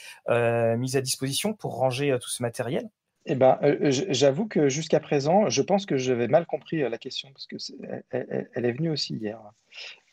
mises 0.78 0.98
à 0.98 1.02
disposition 1.02 1.54
pour 1.54 1.76
ranger 1.76 2.18
tout 2.20 2.30
ce 2.30 2.42
matériel? 2.42 2.90
Eh 3.26 3.36
ben, 3.36 3.60
euh, 3.62 3.92
j'avoue 3.92 4.48
que 4.48 4.68
jusqu'à 4.68 5.00
présent, 5.00 5.48
je 5.50 5.62
pense 5.62 5.86
que 5.86 5.96
j'avais 5.96 6.28
mal 6.28 6.48
compris 6.48 6.82
euh, 6.82 6.90
la 6.90 6.98
question 6.98 7.32
parce 7.32 7.46
que 7.46 7.56
elle, 8.10 8.66
est 8.66 8.72
venue 8.72 8.90
aussi 8.90 9.16
hier. 9.16 9.40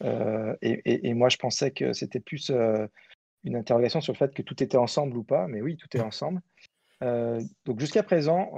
Euh, 0.02 0.54
et, 0.60 1.14
moi, 1.14 1.30
je 1.30 1.38
pensais 1.38 1.70
que 1.70 1.92
c'était 1.94 2.20
plus 2.20 2.52
une 3.44 3.56
interrogation 3.56 4.00
sur 4.00 4.12
le 4.12 4.18
fait 4.18 4.34
que 4.34 4.42
tout 4.42 4.62
était 4.62 4.76
ensemble 4.76 5.16
ou 5.16 5.22
pas. 5.22 5.46
Mais 5.46 5.62
oui, 5.62 5.76
tout 5.76 5.96
est 5.96 6.00
ensemble. 6.00 6.42
donc 7.00 7.80
jusqu'à 7.80 8.02
présent, 8.02 8.50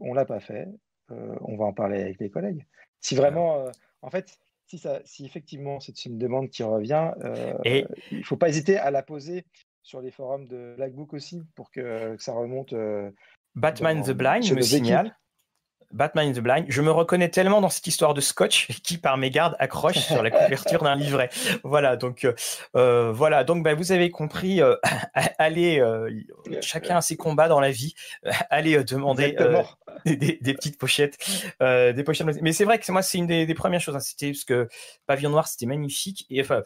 on 0.00 0.12
l'a 0.12 0.26
pas 0.26 0.40
fait. 0.40 0.68
on 1.08 1.56
va 1.56 1.64
en 1.64 1.72
parler 1.72 2.02
avec 2.02 2.20
les 2.20 2.30
collègues. 2.30 2.66
Si 3.00 3.14
vraiment, 3.14 3.64
en 4.02 4.10
fait, 4.10 4.38
si, 4.66 4.78
ça, 4.78 5.00
si 5.04 5.24
effectivement 5.24 5.80
c'est 5.80 6.04
une 6.04 6.18
demande 6.18 6.50
qui 6.50 6.62
revient, 6.62 7.12
il 7.64 7.86
ne 8.18 8.22
faut 8.24 8.36
pas 8.36 8.50
hésiter 8.50 8.76
à 8.76 8.90
la 8.90 9.02
poser 9.02 9.46
sur 9.82 10.00
les 10.00 10.10
forums 10.10 10.46
de 10.46 10.74
Blackbook 10.76 11.12
aussi 11.14 11.42
pour 11.54 11.70
que, 11.70 12.16
que 12.16 12.22
ça 12.22 12.32
remonte 12.32 12.74
Batman 13.54 14.02
the 14.02 14.14
Blind 14.14 14.50
me 14.50 14.62
signale. 14.62 15.12
Batman 15.94 16.32
the 16.32 16.40
Blind. 16.40 16.66
Je 16.68 16.82
me 16.82 16.90
reconnais 16.90 17.28
tellement 17.28 17.60
dans 17.60 17.68
cette 17.68 17.86
histoire 17.86 18.14
de 18.14 18.20
scotch 18.20 18.66
qui, 18.82 18.98
par 18.98 19.16
mégarde, 19.16 19.56
accroche 19.58 19.98
sur 19.98 20.22
la 20.22 20.30
couverture 20.30 20.82
d'un 20.82 20.96
livret. 20.96 21.30
Voilà, 21.62 21.96
donc 21.96 22.24
euh, 22.24 22.34
euh, 22.76 23.12
voilà, 23.12 23.44
donc 23.44 23.62
bah, 23.62 23.74
vous 23.74 23.92
avez 23.92 24.10
compris. 24.10 24.60
Euh, 24.60 24.74
allez, 25.38 25.82
chacun 26.60 26.96
a 26.96 27.00
ses 27.00 27.16
combats 27.16 27.48
dans 27.48 27.60
la 27.60 27.70
vie. 27.70 27.94
allez 28.50 28.82
demander 28.84 29.36
des, 30.04 30.54
petites 30.54 30.78
pochettes, 30.78 31.16
des 31.60 32.04
pochettes. 32.04 32.26
Mais 32.42 32.52
c'est 32.52 32.64
vrai 32.64 32.78
que 32.78 32.92
moi, 32.92 33.02
c'est 33.02 33.18
une 33.18 33.26
des, 33.26 33.54
premières 33.54 33.80
choses. 33.80 33.96
Hein. 33.96 34.00
C'était 34.00 34.32
parce 34.32 34.44
que 34.44 34.68
Pavillon 35.06 35.30
Noir, 35.30 35.46
c'était 35.46 35.66
magnifique. 35.66 36.26
Et 36.28 36.40
enfin, 36.40 36.62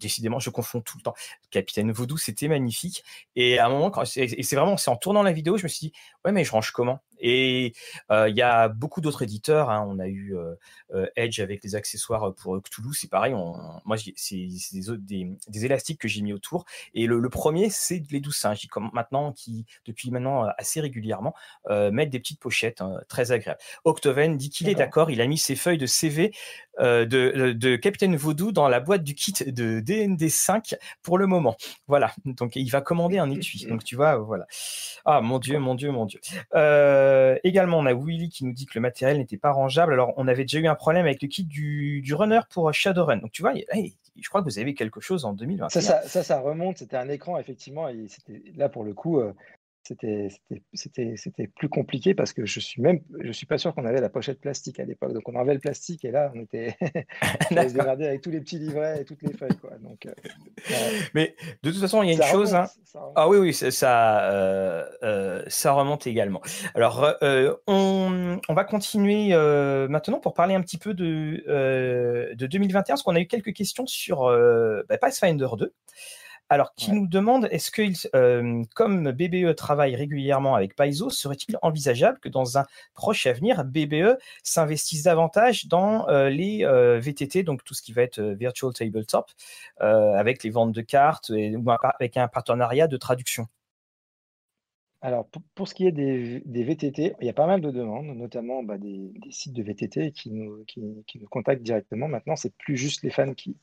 décidément, 0.00 0.38
je 0.38 0.50
confonds 0.50 0.82
tout 0.82 0.98
le 0.98 1.02
temps. 1.02 1.14
Capitaine 1.50 1.90
Vaudou, 1.92 2.18
c'était 2.18 2.48
magnifique. 2.48 3.02
Et 3.34 3.58
à 3.58 3.66
un 3.66 3.68
moment, 3.70 3.90
quand, 3.90 4.04
et 4.16 4.42
c'est 4.42 4.56
vraiment, 4.56 4.76
c'est 4.76 4.90
en 4.90 4.96
tournant 4.96 5.22
la 5.22 5.32
vidéo, 5.32 5.56
je 5.56 5.62
me 5.62 5.68
suis 5.68 5.88
dit, 5.88 5.92
ouais, 6.24 6.32
mais 6.32 6.44
je 6.44 6.52
range 6.52 6.72
comment? 6.72 7.00
Et 7.20 7.72
il 8.10 8.36
y 8.36 8.42
a 8.42 8.68
beaucoup 8.68 9.00
d'autres 9.00 9.22
éditeurs. 9.22 9.70
Hein. 9.70 9.86
On 9.88 9.98
a 9.98 10.08
eu 10.08 10.34
Edge 11.16 11.40
avec 11.40 11.62
les 11.62 11.74
accessoires 11.74 12.34
pour 12.34 12.60
Cthulhu, 12.62 12.94
c'est 12.94 13.10
pareil. 13.10 13.34
moi, 13.84 13.96
c'est 14.16 14.48
des, 14.98 15.36
des, 15.48 15.64
élastiques 15.64 16.00
que 16.00 16.08
j'ai 16.08 16.22
mis 16.22 16.32
autour. 16.32 16.64
Et 16.94 17.06
le, 17.06 17.28
premier, 17.28 17.70
c'est 17.70 18.02
les 18.10 18.20
douces 18.20 18.38
singes, 18.38 18.60
qui 18.60 18.68
maintenant, 18.92 19.32
qui 19.32 19.66
depuis 19.84 20.10
maintenant 20.10 20.46
assez 20.58 20.80
régulièrement 20.80 21.34
mettent 21.68 22.10
des 22.10 22.20
petites 22.20 22.40
pochettes 22.40 22.80
hein, 22.80 23.00
très 23.08 23.32
agréables. 23.32 23.60
Octoven 23.84 24.36
dit 24.36 24.50
qu'il 24.50 24.68
est 24.68 24.74
d'accord. 24.74 25.10
Il 25.10 25.20
a 25.20 25.26
mis 25.26 25.38
ses 25.38 25.56
feuilles 25.56 25.78
de 25.78 25.86
CV 25.86 26.32
de, 26.80 27.04
de 27.52 27.76
Capitaine 27.76 28.16
Vaudou 28.16 28.52
dans 28.52 28.68
la 28.68 28.80
boîte 28.80 29.02
du 29.02 29.14
kit 29.14 29.32
de 29.32 29.80
DND 29.80 30.28
5 30.28 30.74
pour 31.02 31.18
le 31.18 31.26
moment. 31.26 31.56
Voilà. 31.86 32.12
Donc 32.24 32.56
il 32.56 32.70
va 32.70 32.80
commander 32.80 33.18
un 33.18 33.30
étui. 33.36 33.66
Donc 33.66 33.84
tu 33.84 33.96
vois, 33.96 34.16
voilà. 34.16 34.46
Ah 35.04 35.20
mon 35.20 35.38
dieu, 35.38 35.58
mon 35.58 35.74
dieu, 35.74 35.90
mon 35.90 36.06
dieu. 36.06 36.20
Euh, 36.54 37.05
euh, 37.06 37.38
également, 37.44 37.78
on 37.78 37.86
a 37.86 37.94
Willy 37.94 38.28
qui 38.28 38.44
nous 38.44 38.52
dit 38.52 38.66
que 38.66 38.72
le 38.74 38.80
matériel 38.80 39.18
n'était 39.18 39.36
pas 39.36 39.52
rangeable. 39.52 39.92
Alors, 39.92 40.12
on 40.16 40.26
avait 40.28 40.44
déjà 40.44 40.58
eu 40.58 40.66
un 40.66 40.74
problème 40.74 41.06
avec 41.06 41.22
le 41.22 41.28
kit 41.28 41.44
du, 41.44 42.02
runner 42.14 42.40
pour 42.50 42.72
Shadowrun. 42.72 43.18
Donc, 43.18 43.32
tu 43.32 43.42
vois, 43.42 43.54
je 43.54 44.28
crois 44.28 44.40
que 44.42 44.46
vous 44.46 44.58
avez 44.58 44.74
quelque 44.74 45.00
chose 45.00 45.24
en 45.24 45.32
2021. 45.32 45.68
Ça, 45.68 46.02
ça, 46.02 46.22
ça, 46.22 46.40
remonte. 46.40 46.78
C'était 46.78 46.96
un 46.96 47.08
écran, 47.08 47.38
effectivement. 47.38 47.88
Et 47.88 48.06
là, 48.56 48.68
pour 48.68 48.84
le 48.84 48.92
coup, 48.92 49.20
euh, 49.20 49.32
c'était 49.86 51.46
plus 51.54 51.68
compliqué 51.68 52.14
parce 52.14 52.32
que 52.32 52.46
je 52.46 52.60
suis 52.60 52.82
même 52.82 53.00
je 53.20 53.32
suis 53.32 53.46
pas 53.46 53.58
sûr 53.58 53.74
qu'on 53.74 53.84
avait 53.84 54.00
la 54.00 54.08
pochette 54.08 54.40
plastique 54.40 54.80
à 54.80 54.84
l'époque. 54.84 55.12
Donc 55.12 55.28
on 55.28 55.34
enlevait 55.34 55.54
le 55.54 55.60
plastique 55.60 56.04
et 56.04 56.10
là 56.10 56.32
on 56.34 56.40
était 56.40 56.76
on 57.50 57.54
se 57.54 57.78
avec 57.78 58.20
tous 58.20 58.30
les 58.30 58.40
petits 58.40 58.58
livrets 58.58 59.02
et 59.02 59.04
toutes 59.04 59.22
les 59.22 59.32
feuilles 59.32 59.56
quoi. 59.60 59.70
Donc 59.78 60.06
euh, 60.06 60.12
mais 61.14 61.36
de 61.62 61.70
toute 61.70 61.80
façon 61.80 62.02
il 62.02 62.10
y 62.10 62.12
a 62.12 62.14
une 62.14 62.30
chose 62.30 62.54
hein. 62.54 62.66
ah 63.14 63.28
oui 63.28 63.38
oui 63.38 63.54
ça 63.54 64.24
euh, 64.30 64.84
euh, 65.02 65.42
ça 65.48 65.72
remonte 65.72 66.06
également. 66.06 66.40
Alors 66.74 67.14
on, 67.66 68.38
on, 68.48 68.54
va 68.54 68.64
continuer 68.64 69.34
maintenant 69.88 70.20
pour 70.20 70.34
parler 70.34 70.54
un 70.54 70.62
petit 70.62 70.78
peu 70.78 70.94
de 70.94 72.34
de 72.34 72.46
2021 72.46 72.82
parce 72.94 73.02
qu'on 73.02 73.16
a 73.16 73.20
eu 73.20 73.26
quelques 73.26 73.52
questions 73.52 73.86
sur 73.86 74.26
bah, 74.88 74.98
Pathfinder 74.98 75.48
2 75.58 75.72
alors, 76.48 76.74
qui 76.74 76.92
nous 76.92 77.08
demande, 77.08 77.48
est-ce 77.50 77.72
que, 77.72 77.82
euh, 78.14 78.62
comme 78.76 79.10
BBE 79.10 79.54
travaille 79.56 79.96
régulièrement 79.96 80.54
avec 80.54 80.76
Paizo, 80.76 81.10
serait-il 81.10 81.58
envisageable 81.60 82.20
que 82.20 82.28
dans 82.28 82.56
un 82.56 82.64
proche 82.94 83.26
avenir, 83.26 83.64
BBE 83.64 84.16
s'investisse 84.44 85.02
davantage 85.02 85.66
dans 85.66 86.08
euh, 86.08 86.30
les 86.30 86.64
euh, 86.64 87.00
VTT, 87.00 87.42
donc 87.42 87.64
tout 87.64 87.74
ce 87.74 87.82
qui 87.82 87.92
va 87.92 88.02
être 88.02 88.20
Virtual 88.20 88.72
Tabletop, 88.72 89.30
avec 89.80 90.44
les 90.44 90.50
ventes 90.50 90.72
de 90.72 90.82
cartes 90.82 91.30
et, 91.30 91.56
ou 91.56 91.64
avec 91.70 92.16
un 92.16 92.28
partenariat 92.28 92.86
de 92.86 92.96
traduction? 92.96 93.46
Alors, 95.02 95.28
pour, 95.54 95.68
ce 95.68 95.74
qui 95.74 95.86
est 95.86 95.92
des, 95.92 96.40
VTT, 96.46 97.16
il 97.20 97.26
y 97.26 97.28
a 97.28 97.32
pas 97.32 97.46
mal 97.46 97.60
de 97.60 97.70
demandes, 97.70 98.06
notamment 98.06 98.62
bah, 98.62 98.78
des, 98.78 99.12
sites 99.30 99.52
de 99.52 99.62
VTT 99.62 100.12
qui 100.12 100.30
nous, 100.30 100.64
qui, 100.66 100.80
nous 100.80 101.28
contactent 101.28 101.62
directement. 101.62 102.08
Maintenant, 102.08 102.36
c'est 102.36 102.54
plus 102.56 102.76
juste 102.76 103.02
les 103.02 103.10
fans 103.10 103.34
qui, 103.34 103.56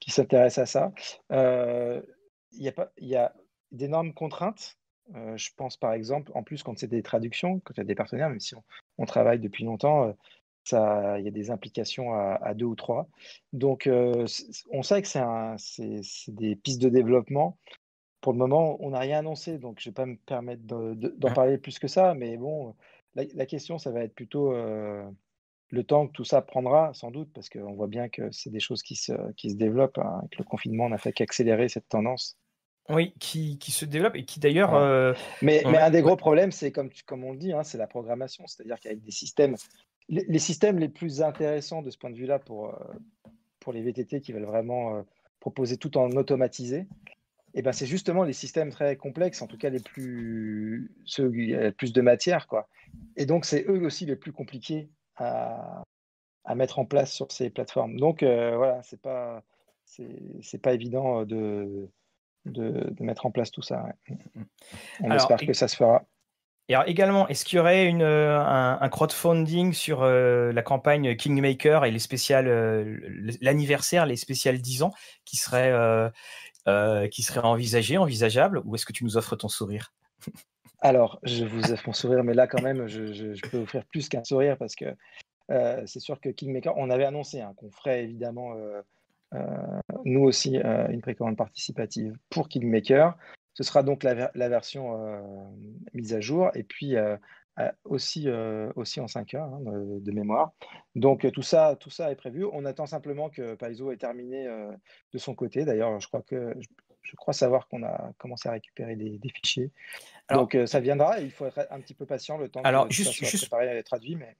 qui 0.00 0.10
s'intéressent 0.10 0.62
à 0.62 0.66
ça. 0.66 0.92
Euh, 1.30 2.02
il 2.52 2.62
y 2.62 2.68
a, 2.68 2.72
pas, 2.72 2.90
y 2.98 3.14
a 3.14 3.32
d'énormes 3.70 4.12
contraintes. 4.12 4.76
Euh, 5.14 5.36
je 5.36 5.50
pense 5.56 5.76
par 5.76 5.92
exemple, 5.92 6.30
en 6.34 6.42
plus 6.42 6.62
quand 6.62 6.78
c'est 6.78 6.86
des 6.86 7.02
traductions, 7.02 7.60
quand 7.60 7.74
il 7.74 7.78
y 7.78 7.80
a 7.82 7.84
des 7.84 7.94
partenaires, 7.94 8.28
même 8.28 8.40
si 8.40 8.54
on, 8.98 9.06
travaille 9.06 9.40
depuis 9.40 9.64
longtemps, 9.64 10.04
euh, 10.04 11.16
il 11.18 11.24
y 11.24 11.28
a 11.28 11.32
des 11.32 11.50
implications 11.50 12.14
à, 12.14 12.54
deux 12.54 12.66
ou 12.66 12.76
trois. 12.76 13.08
Donc 13.52 13.88
on 13.88 14.82
sait 14.82 15.02
que 15.02 15.08
c'est 15.08 16.32
des 16.32 16.56
pistes 16.56 16.82
de 16.82 16.88
développement. 16.88 17.58
Pour 18.20 18.32
le 18.32 18.38
moment, 18.38 18.76
on 18.80 18.90
n'a 18.90 18.98
rien 18.98 19.20
annoncé, 19.20 19.58
donc 19.58 19.80
je 19.80 19.88
ne 19.88 19.92
vais 19.92 19.94
pas 19.94 20.06
me 20.06 20.16
permettre 20.16 20.62
d'en 20.62 21.32
parler 21.32 21.58
plus 21.58 21.78
que 21.78 21.88
ça. 21.88 22.14
Mais 22.14 22.36
bon, 22.36 22.76
la, 23.14 23.24
la 23.34 23.46
question, 23.46 23.78
ça 23.78 23.90
va 23.90 24.02
être 24.02 24.14
plutôt 24.14 24.52
le 25.70 25.84
temps 25.84 26.06
que 26.06 26.12
tout 26.12 26.24
ça 26.24 26.42
prendra, 26.42 26.92
sans 26.94 27.10
doute, 27.10 27.30
parce 27.32 27.48
qu'on 27.48 27.72
voit 27.74 27.86
bien 27.86 28.08
que 28.08 28.30
c'est 28.32 28.50
des 28.50 28.60
choses 28.60 28.82
qui 28.82 28.96
se, 28.96 29.12
qui 29.32 29.50
se 29.50 29.56
développent. 29.56 29.98
Hein. 29.98 30.18
Avec 30.18 30.36
le 30.36 30.44
confinement, 30.44 30.86
on 30.86 30.88
n'a 30.90 30.98
fait 30.98 31.12
qu'accélérer 31.12 31.68
cette 31.68 31.88
tendance. 31.88 32.36
Oui, 32.88 33.14
qui, 33.20 33.56
qui, 33.58 33.70
se 33.70 33.84
développe 33.84 34.16
et 34.16 34.24
qui 34.24 34.40
d'ailleurs. 34.40 34.74
Euh, 34.74 35.12
mais, 35.42 35.62
mais 35.66 35.78
un 35.78 35.90
des 35.90 36.02
gros 36.02 36.16
problèmes, 36.16 36.50
c'est 36.50 36.72
comme, 36.72 36.90
comme 37.06 37.22
on 37.22 37.32
le 37.32 37.38
dit, 37.38 37.52
hein, 37.52 37.62
c'est 37.62 37.78
la 37.78 37.86
programmation. 37.86 38.44
C'est-à-dire 38.48 38.80
qu'avec 38.80 39.00
des 39.00 39.12
systèmes, 39.12 39.54
les, 40.08 40.38
systèmes 40.40 40.78
les 40.80 40.88
plus 40.88 41.22
intéressants 41.22 41.82
de 41.82 41.90
ce 41.90 41.98
point 41.98 42.10
de 42.10 42.16
vue-là 42.16 42.40
pour, 42.40 42.70
euh, 42.70 42.78
pour 43.60 43.72
les 43.72 43.82
VTT 43.82 44.20
qui 44.20 44.32
veulent 44.32 44.42
vraiment 44.42 44.96
euh, 44.96 45.02
proposer 45.38 45.76
tout 45.76 45.96
en 45.98 46.10
automatisé, 46.10 46.88
eh 47.54 47.62
ben 47.62 47.72
c'est 47.72 47.86
justement 47.86 48.24
les 48.24 48.32
systèmes 48.32 48.70
très 48.70 48.96
complexes, 48.96 49.40
en 49.40 49.46
tout 49.46 49.58
cas 49.58 49.70
les 49.70 49.80
plus 49.80 50.92
ceux 51.04 51.32
a 51.54 51.70
plus 51.70 51.92
de 51.92 52.00
matière, 52.00 52.48
quoi. 52.48 52.68
Et 53.16 53.26
donc 53.26 53.44
c'est 53.44 53.64
eux 53.68 53.84
aussi 53.84 54.06
les 54.06 54.16
plus 54.16 54.32
compliqués 54.32 54.88
à, 55.16 55.82
mettre 56.54 56.78
en 56.78 56.84
place 56.84 57.12
sur 57.12 57.30
ces 57.30 57.50
plateformes. 57.50 57.96
Donc 57.96 58.22
euh, 58.22 58.56
voilà, 58.56 58.82
c'est 58.82 59.00
pas 59.00 59.42
c'est 59.84 60.62
pas 60.62 60.72
évident 60.72 61.24
de, 61.24 61.88
de, 62.44 62.94
mettre 63.00 63.26
en 63.26 63.32
place 63.32 63.50
tout 63.50 63.62
ça. 63.62 63.86
On 65.00 65.10
espère 65.10 65.38
que 65.38 65.52
ça 65.52 65.68
se 65.68 65.76
fera. 65.76 66.04
Et 66.68 66.74
alors 66.74 66.86
également, 66.88 67.26
est-ce 67.26 67.44
qu'il 67.44 67.56
y 67.56 67.58
aurait 67.58 67.86
une, 67.86 68.02
un, 68.02 68.88
crowdfunding 68.88 69.72
sur 69.72 70.02
euh, 70.02 70.52
la 70.52 70.62
campagne 70.62 71.16
Kingmaker 71.16 71.84
et 71.84 71.90
les 71.90 71.98
spéciales, 71.98 72.46
euh, 72.46 72.96
l'anniversaire, 73.40 74.06
les 74.06 74.14
spéciales 74.14 74.60
10 74.60 74.84
ans, 74.84 74.92
qui 75.24 75.36
serait, 75.36 75.72
qui 77.10 77.22
serait 77.22 77.40
envisagé, 77.40 77.98
envisageable, 77.98 78.62
ou 78.64 78.76
est-ce 78.76 78.86
que 78.86 78.92
tu 78.92 79.02
nous 79.02 79.16
offres 79.16 79.34
ton 79.34 79.48
sourire? 79.48 79.92
alors, 80.80 81.18
je 81.22 81.44
vous 81.44 81.72
offre 81.72 81.88
mon 81.88 81.92
sourire, 81.92 82.24
mais 82.24 82.32
là, 82.32 82.46
quand 82.46 82.62
même, 82.62 82.86
je, 82.86 83.48
peux 83.50 83.58
offrir 83.58 83.84
plus 83.86 84.08
qu'un 84.08 84.24
sourire 84.24 84.56
parce 84.56 84.74
que 84.74 84.86
euh, 85.50 85.82
c'est 85.86 86.00
sûr 86.00 86.20
que 86.20 86.30
Kingmaker, 86.30 86.74
on 86.76 86.90
avait 86.90 87.04
annoncé 87.04 87.40
hein, 87.40 87.52
qu'on 87.56 87.70
ferait 87.70 88.04
évidemment, 88.04 88.54
euh, 88.54 88.80
euh, 89.34 89.80
nous 90.04 90.22
aussi, 90.22 90.56
une 90.56 91.02
précommande 91.02 91.36
participative 91.36 92.16
pour 92.30 92.48
Kingmaker. 92.48 93.16
Ce 93.54 93.62
sera 93.62 93.82
donc 93.82 94.04
la, 94.04 94.30
version 94.48 94.96
mise 95.92 96.14
à 96.14 96.20
jour. 96.20 96.50
Et 96.54 96.62
puis, 96.62 96.94
aussi, 97.84 98.28
aussi 98.74 99.00
en 99.00 99.08
5 99.08 99.34
heures 99.34 99.52
hein, 99.52 99.60
de, 99.60 100.12
mémoire. 100.12 100.52
Donc 100.94 101.30
tout 101.30 101.42
ça, 101.42 101.76
tout 101.78 101.90
ça 101.90 102.10
est 102.10 102.16
prévu. 102.16 102.46
On 102.50 102.64
attend 102.64 102.86
simplement 102.86 103.28
que 103.28 103.54
Paizo 103.54 103.92
ait 103.92 103.98
terminé 103.98 104.48
de 105.12 105.18
son 105.18 105.34
côté. 105.34 105.66
D'ailleurs, 105.66 106.00
je 106.00 106.08
crois 106.08 106.22
que 106.22 106.54
je, 107.10 107.16
crois 107.16 107.34
savoir 107.34 107.68
qu'on 107.68 107.82
a 107.82 108.12
commencé 108.18 108.48
à 108.48 108.52
récupérer 108.52 108.96
des, 108.96 109.18
fichiers. 109.34 109.70
Donc 110.30 110.56
ça 110.66 110.80
viendra. 110.80 111.20
il 111.20 111.30
faut 111.30 111.46
être 111.46 111.66
un 111.70 111.80
petit 111.80 111.94
peu 111.94 112.06
patient 112.06 112.38
le 112.38 112.48
temps 112.48 112.62
alors, 112.62 112.88
que 112.88 112.94
juste, 112.94 113.10
ça 113.10 113.16
soit 113.16 113.28
juste... 113.28 113.48
préparé 113.48 113.78
et 113.78 113.82
traduit. 113.82 114.16
Mais... 114.16 114.36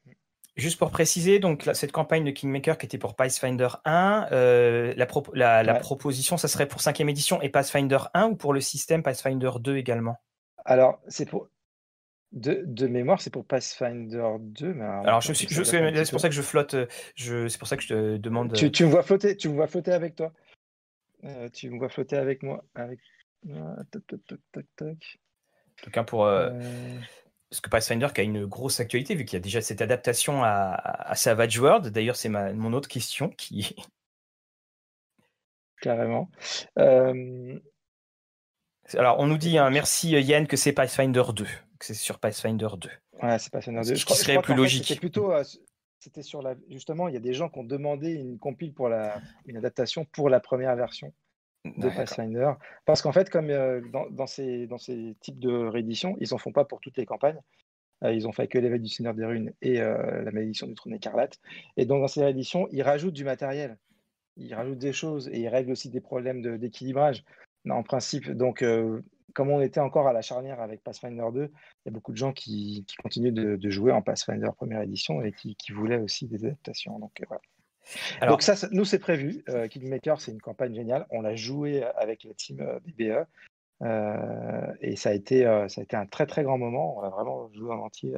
Juste 0.56 0.78
pour 0.78 0.90
préciser, 0.90 1.38
donc 1.38 1.68
cette 1.72 1.92
campagne 1.92 2.24
de 2.24 2.30
Kingmaker 2.32 2.76
qui 2.76 2.84
était 2.84 2.98
pour 2.98 3.14
Pathfinder 3.14 3.68
1, 3.84 4.28
euh, 4.32 4.94
la, 5.34 5.62
la, 5.62 5.74
proposition, 5.74 6.36
ça 6.36 6.48
serait 6.48 6.66
pour 6.66 6.80
5e 6.80 7.08
édition 7.08 7.40
et 7.40 7.48
Pathfinder 7.48 7.98
1 8.14 8.30
ou 8.30 8.36
pour 8.36 8.52
le 8.52 8.60
système 8.60 9.02
Pathfinder 9.02 9.50
2 9.60 9.76
également? 9.76 10.16
Alors, 10.64 11.00
c'est 11.08 11.28
pour. 11.28 11.48
De, 12.32 12.62
de 12.64 12.86
mémoire, 12.86 13.20
c'est 13.20 13.30
pour 13.30 13.44
Pathfinder 13.44 14.36
2. 14.38 14.74
Mais 14.74 14.84
alors, 14.84 15.20
je, 15.20 15.32
je, 15.32 15.64
c'est 15.64 16.10
pour 16.10 16.20
ça 16.20 16.28
que 16.28 16.34
je 16.34 16.42
flotte. 16.42 16.76
Je, 17.16 17.48
c'est 17.48 17.58
pour 17.58 17.66
ça 17.66 17.76
que 17.76 17.82
je 17.82 17.88
te 17.88 18.16
demande. 18.18 18.52
Tu, 18.52 18.70
tu, 18.70 18.84
me 18.84 18.90
vois 18.90 19.02
flotter, 19.02 19.36
tu 19.36 19.48
me 19.48 19.54
vois 19.54 19.66
flotter 19.66 19.92
avec 19.92 20.14
toi. 20.14 20.32
Euh, 21.24 21.48
tu 21.50 21.70
me 21.70 21.78
vois 21.78 21.88
flotter 21.88 22.16
avec 22.16 22.42
moi. 22.42 22.64
Avec... 22.74 23.00
Ah, 23.48 23.82
toc, 23.90 24.06
toc, 24.06 24.20
toc, 24.26 24.40
toc, 24.52 24.66
toc. 24.76 25.18
En 25.80 25.82
tout 25.82 25.90
cas, 25.90 26.04
pour. 26.04 26.24
Euh... 26.24 26.50
Euh 26.52 27.00
parce 27.50 27.60
que 27.60 27.68
Pathfinder 27.68 28.06
qui 28.14 28.20
a 28.20 28.24
une 28.24 28.46
grosse 28.46 28.78
actualité, 28.78 29.16
vu 29.16 29.24
qu'il 29.24 29.36
y 29.36 29.36
a 29.36 29.42
déjà 29.42 29.60
cette 29.60 29.82
adaptation 29.82 30.44
à, 30.44 31.12
Savage 31.16 31.58
World. 31.58 31.88
D'ailleurs, 31.88 32.14
c'est 32.14 32.28
mon 32.28 32.72
autre 32.72 32.88
question 32.88 33.28
qui. 33.30 33.74
Carrément. 35.82 36.30
Euh, 36.78 37.58
Alors, 38.94 39.18
on 39.18 39.26
nous 39.26 39.38
dit, 39.38 39.58
hein, 39.58 39.70
merci 39.70 40.10
Yann, 40.10 40.46
que 40.46 40.56
c'est 40.56 40.72
Pathfinder 40.72 41.24
2, 41.34 41.44
que 41.44 41.50
c'est 41.80 41.94
sur 41.94 42.20
Pathfinder 42.20 42.68
2. 42.78 42.88
Ouais, 43.22 43.38
c'est 43.38 43.50
Pathfinder 43.50 43.80
2. 43.84 43.96
Ce 43.96 44.04
qui 44.04 44.14
serait 44.14 44.40
plus 44.40 44.54
logique. 44.54 45.00
Plutôt. 45.00 45.32
Euh, 45.32 45.42
c'était 46.00 46.22
sur 46.22 46.42
la. 46.42 46.56
Justement, 46.68 47.06
il 47.08 47.14
y 47.14 47.16
a 47.16 47.20
des 47.20 47.34
gens 47.34 47.48
qui 47.48 47.58
ont 47.58 47.64
demandé 47.64 48.12
une 48.12 48.38
compile 48.38 48.72
pour 48.72 48.88
la, 48.88 49.20
une 49.46 49.56
adaptation 49.56 50.04
pour 50.06 50.28
la 50.28 50.40
première 50.40 50.74
version 50.74 51.12
de 51.64 51.88
Pathfinder. 51.90 52.52
Parce 52.86 53.02
qu'en 53.02 53.12
fait, 53.12 53.28
comme 53.28 53.50
euh, 53.50 53.82
dans, 54.10 54.26
ces, 54.26 54.66
dans 54.66 54.78
ces 54.78 55.14
types 55.20 55.38
de 55.38 55.52
rééditions, 55.52 56.16
ils 56.18 56.28
n'en 56.30 56.38
font 56.38 56.52
pas 56.52 56.64
pour 56.64 56.80
toutes 56.80 56.96
les 56.96 57.06
campagnes. 57.06 57.40
Euh, 58.02 58.14
ils 58.14 58.26
ont 58.26 58.32
fait 58.32 58.48
que 58.48 58.58
l'éveil 58.58 58.80
du 58.80 58.88
Seigneur 58.88 59.12
des 59.12 59.26
Runes 59.26 59.52
et 59.60 59.80
euh, 59.80 60.22
la 60.22 60.32
malédiction 60.32 60.66
du 60.66 60.74
trône 60.74 60.94
écarlate. 60.94 61.38
Et 61.76 61.84
donc, 61.84 62.00
dans 62.00 62.08
ces 62.08 62.24
rééditions, 62.24 62.66
ils 62.72 62.82
rajoutent 62.82 63.14
du 63.14 63.24
matériel. 63.24 63.76
Ils 64.38 64.54
rajoutent 64.54 64.78
des 64.78 64.94
choses 64.94 65.28
et 65.28 65.38
ils 65.38 65.48
règlent 65.48 65.72
aussi 65.72 65.90
des 65.90 66.00
problèmes 66.00 66.56
d'équilibrage. 66.56 67.24
En 67.68 67.82
principe, 67.82 68.30
donc, 68.30 68.64
comme 69.34 69.50
on 69.50 69.60
était 69.60 69.80
encore 69.80 70.06
à 70.06 70.12
la 70.12 70.22
charnière 70.22 70.60
avec 70.60 70.82
Pathfinder 70.82 71.26
2, 71.32 71.44
il 71.44 71.48
y 71.86 71.88
a 71.88 71.92
beaucoup 71.92 72.12
de 72.12 72.16
gens 72.16 72.32
qui, 72.32 72.84
qui 72.86 72.96
continuent 72.96 73.32
de, 73.32 73.70
jouer 73.70 73.92
en 73.92 74.02
Pathfinder 74.02 74.48
première 74.56 74.82
édition 74.82 75.22
et 75.22 75.32
qui, 75.32 75.56
qui 75.56 75.72
voulaient 75.72 75.98
aussi 75.98 76.26
des 76.26 76.44
adaptations. 76.44 76.98
Donc, 76.98 77.12
voilà. 77.26 77.40
Donc 78.28 78.42
ça, 78.42 78.54
nous, 78.70 78.84
c'est 78.84 78.98
prévu. 78.98 79.42
Euh, 79.48 79.68
Kingmaker, 79.68 80.20
c'est 80.20 80.32
une 80.32 80.40
campagne 80.40 80.74
géniale. 80.74 81.06
On 81.10 81.22
l'a 81.22 81.34
joué 81.34 81.82
avec 81.96 82.24
la 82.24 82.34
team 82.34 82.60
euh, 82.60 82.78
BBE. 82.80 83.26
Euh, 83.82 84.72
et 84.80 84.96
ça 84.96 85.10
a, 85.10 85.12
été, 85.14 85.44
ça 85.68 85.80
a 85.80 85.84
été 85.84 85.96
un 85.96 86.06
très 86.06 86.26
très 86.26 86.42
grand 86.42 86.58
moment. 86.58 86.98
On 86.98 87.02
a 87.02 87.08
vraiment 87.08 87.50
joué 87.54 87.72
en 87.72 87.78
entier. 87.78 88.14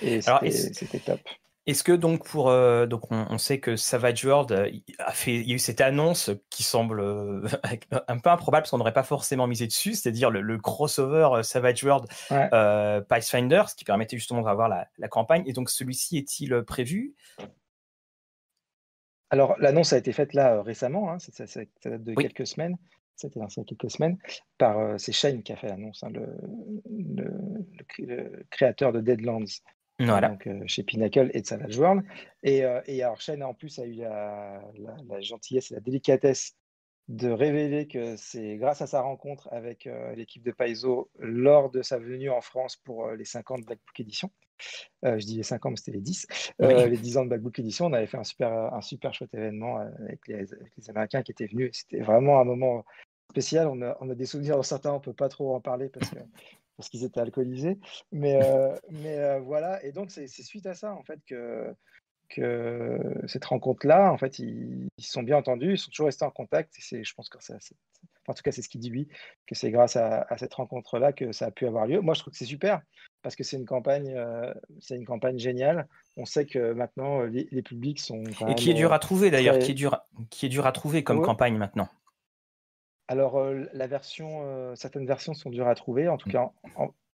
Et 0.00 0.20
c'était 0.22 1.00
top. 1.00 1.20
Est-ce 1.66 1.84
que 1.84 1.92
donc 1.92 2.26
pour 2.26 2.46
donc 2.86 3.12
on, 3.12 3.38
sait 3.38 3.60
que 3.60 3.76
Savage 3.76 4.24
World 4.24 4.72
a 4.98 5.12
fait 5.12 5.34
il 5.34 5.48
y 5.48 5.52
a 5.52 5.54
eu 5.54 5.58
cette 5.58 5.80
annonce 5.80 6.30
qui 6.48 6.62
semble 6.62 7.00
un 8.08 8.18
peu 8.18 8.30
improbable 8.30 8.62
parce 8.62 8.70
qu'on 8.70 8.78
n'aurait 8.78 8.94
pas 8.94 9.02
forcément 9.02 9.46
misé 9.46 9.66
dessus, 9.66 9.94
c'est-à-dire 9.94 10.30
le, 10.30 10.58
crossover 10.58 11.42
Savage 11.42 11.84
World 11.84 12.06
Pathfinder, 13.08 13.64
ce 13.68 13.74
qui 13.74 13.84
permettait 13.84 14.16
justement 14.16 14.42
d'avoir 14.42 14.68
la, 14.68 14.88
la, 14.98 15.08
campagne. 15.08 15.44
Et 15.46 15.52
donc 15.52 15.70
celui-ci 15.70 16.16
est-il 16.16 16.62
prévu? 16.62 17.14
Alors, 19.30 19.56
l'annonce 19.58 19.92
a 19.92 19.98
été 19.98 20.12
faite 20.12 20.34
là 20.34 20.54
euh, 20.54 20.62
récemment, 20.62 21.10
hein, 21.10 21.18
ça, 21.18 21.44
date 21.84 22.02
de 22.02 22.14
quelques 22.14 22.46
semaines. 22.46 22.76
C'était 23.14 23.38
lancé 23.38 23.60
il 23.60 23.64
y 23.64 23.66
a 23.66 23.68
quelques 23.68 23.90
semaines 23.90 24.18
par 24.58 24.78
euh, 24.78 24.98
c'est 24.98 25.12
Shane 25.12 25.42
qui 25.42 25.52
a 25.52 25.56
fait 25.56 25.68
l'annonce, 25.68 26.02
hein, 26.02 26.10
le, 26.10 26.26
créateur 28.50 28.92
de 28.92 29.00
Deadlands, 29.00 29.44
donc, 30.06 30.46
euh, 30.46 30.62
chez 30.66 30.82
Pinnacle 30.82 31.30
et 31.34 31.42
de 31.42 31.46
Savage 31.46 31.78
World. 31.78 32.02
Et, 32.42 32.64
alors 32.64 33.20
Shane 33.20 33.42
en 33.42 33.54
plus 33.54 33.78
a 33.78 33.86
eu 33.86 33.94
la, 33.94 34.62
gentillesse 35.20 35.70
et 35.70 35.74
la 35.74 35.80
délicatesse 35.80 36.56
de 37.08 37.28
révéler 37.28 37.88
que 37.88 38.16
c'est 38.16 38.56
grâce 38.56 38.82
à 38.82 38.86
sa 38.86 39.00
rencontre 39.00 39.48
avec 39.50 39.88
l'équipe 40.14 40.44
de 40.44 40.52
Paizo 40.52 41.10
lors 41.18 41.70
de 41.70 41.82
sa 41.82 41.98
venue 41.98 42.30
en 42.30 42.40
France 42.40 42.76
pour 42.76 43.10
les 43.10 43.24
50 43.24 43.64
Black 43.64 43.78
Book 43.84 44.00
Edition 44.00 44.30
euh, 45.04 45.18
je 45.18 45.26
dis 45.26 45.36
les 45.36 45.42
5 45.42 45.64
ans, 45.66 45.70
mais 45.70 45.76
c'était 45.76 45.92
les 45.92 46.00
10. 46.00 46.26
Euh, 46.62 46.86
les 46.86 46.96
10 46.96 47.18
ans 47.18 47.24
de 47.24 47.28
Black 47.28 47.40
Book 47.40 47.58
Edition, 47.58 47.86
on 47.86 47.92
avait 47.92 48.06
fait 48.06 48.18
un 48.18 48.24
super, 48.24 48.52
un 48.52 48.80
super 48.80 49.14
chouette 49.14 49.34
événement 49.34 49.80
euh, 49.80 49.88
avec 50.00 50.26
les, 50.28 50.46
Américains 50.88 51.22
qui 51.22 51.32
étaient 51.32 51.46
venus. 51.46 51.70
C'était 51.72 52.02
vraiment 52.02 52.40
un 52.40 52.44
moment 52.44 52.84
spécial. 53.30 53.68
On 53.68 53.80
a, 53.82 53.96
on 54.00 54.10
a 54.10 54.14
des 54.14 54.26
souvenirs 54.26 54.56
dans 54.56 54.62
certains, 54.62 54.92
on 54.92 54.96
ne 54.96 55.00
peut 55.00 55.14
pas 55.14 55.28
trop 55.28 55.54
en 55.54 55.60
parler 55.60 55.88
parce 55.88 56.10
que 56.10 56.18
parce 56.80 56.88
qu'ils 56.88 57.04
étaient 57.04 57.20
alcoolisés. 57.20 57.78
Mais, 58.10 58.40
mais 58.90 59.38
voilà, 59.40 59.84
et 59.84 59.92
donc 59.92 60.10
c'est 60.10 60.26
suite 60.26 60.64
à 60.64 60.74
ça 60.74 60.94
en 60.94 61.02
fait 61.02 61.20
que, 61.26 61.74
que 62.30 62.98
cette 63.26 63.44
rencontre-là, 63.44 64.10
en 64.10 64.16
fait, 64.16 64.38
ils, 64.38 64.88
se 64.98 65.12
sont 65.12 65.22
bien 65.22 65.36
entendus, 65.36 65.72
ils 65.72 65.78
sont 65.78 65.90
toujours 65.90 66.06
restés 66.06 66.24
en 66.24 66.30
contact. 66.30 66.74
Et 66.92 67.04
je 67.04 67.14
pense 67.14 67.28
que 67.28 67.42
ça, 67.42 67.58
en 68.28 68.32
tout 68.32 68.42
cas, 68.42 68.52
c'est 68.52 68.62
ce 68.62 68.70
qu'il 68.70 68.80
dit 68.80 68.88
lui, 68.88 69.08
que 69.46 69.54
c'est 69.54 69.70
grâce 69.70 69.96
à, 69.96 70.22
à 70.22 70.38
cette 70.38 70.54
rencontre-là 70.54 71.12
que 71.12 71.32
ça 71.32 71.46
a 71.46 71.50
pu 71.50 71.66
avoir 71.66 71.86
lieu. 71.86 72.00
Moi, 72.00 72.14
je 72.14 72.20
trouve 72.20 72.32
que 72.32 72.38
c'est 72.38 72.46
super 72.46 72.80
parce 73.22 73.36
que 73.36 73.44
c'est 73.44 73.56
une 73.56 73.66
campagne, 73.66 74.14
euh, 74.16 74.54
c'est 74.80 74.96
une 74.96 75.04
campagne 75.04 75.38
géniale. 75.38 75.86
On 76.16 76.24
sait 76.24 76.46
que 76.46 76.72
maintenant 76.72 77.20
euh, 77.20 77.26
les, 77.26 77.62
publics 77.62 78.00
sont 78.00 78.22
et 78.48 78.54
qui 78.54 78.70
est 78.70 78.74
dur 78.74 78.92
à 78.92 78.98
trouver 78.98 79.30
d'ailleurs, 79.30 79.58
qui 79.58 79.72
est 79.72 79.74
dur, 79.74 80.00
qui 80.30 80.46
est 80.46 80.48
dur 80.48 80.66
à 80.66 80.72
trouver 80.72 81.04
comme 81.04 81.22
campagne 81.22 81.56
maintenant. 81.56 81.88
Alors 83.10 83.38
euh, 83.38 83.64
la 83.72 83.88
version, 83.88 84.76
certaines 84.76 85.04
versions 85.04 85.34
sont 85.34 85.50
dures 85.50 85.66
à 85.66 85.74
trouver, 85.74 86.08
en 86.08 86.16
tout 86.16 86.28
mm. 86.28 86.32
cas 86.32 86.52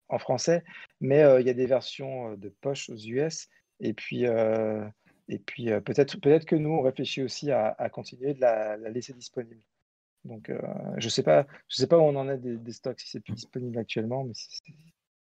en, 0.08 0.18
français, 0.18 0.62
mais 1.00 1.24
il 1.40 1.46
y 1.46 1.50
a 1.50 1.54
des 1.54 1.66
versions 1.66 2.34
de 2.34 2.48
poche 2.60 2.90
aux 2.90 2.96
US 2.96 3.48
et 3.80 3.92
puis 3.92 4.24
et 4.24 5.38
puis 5.40 5.68
peut-être 5.80 6.44
que 6.44 6.54
nous 6.54 6.70
on 6.70 6.82
réfléchit 6.82 7.22
aussi 7.22 7.50
à, 7.50 7.74
continuer 7.90 8.34
de 8.34 8.40
la, 8.40 8.76
laisser 8.76 9.14
disponible. 9.14 9.62
Donc 10.24 10.52
je 10.98 11.08
sais 11.08 11.22
pas 11.22 11.46
je 11.68 11.76
sais 11.76 11.86
pas 11.86 11.98
où 11.98 12.02
on 12.02 12.14
en 12.14 12.28
est 12.28 12.38
des, 12.38 12.56
des 12.56 12.72
stocks 12.72 13.00
si 13.00 13.08
c'est 13.08 13.20
plus 13.20 13.32
disponible 13.32 13.78
actuellement, 13.78 14.22
mais 14.22 14.34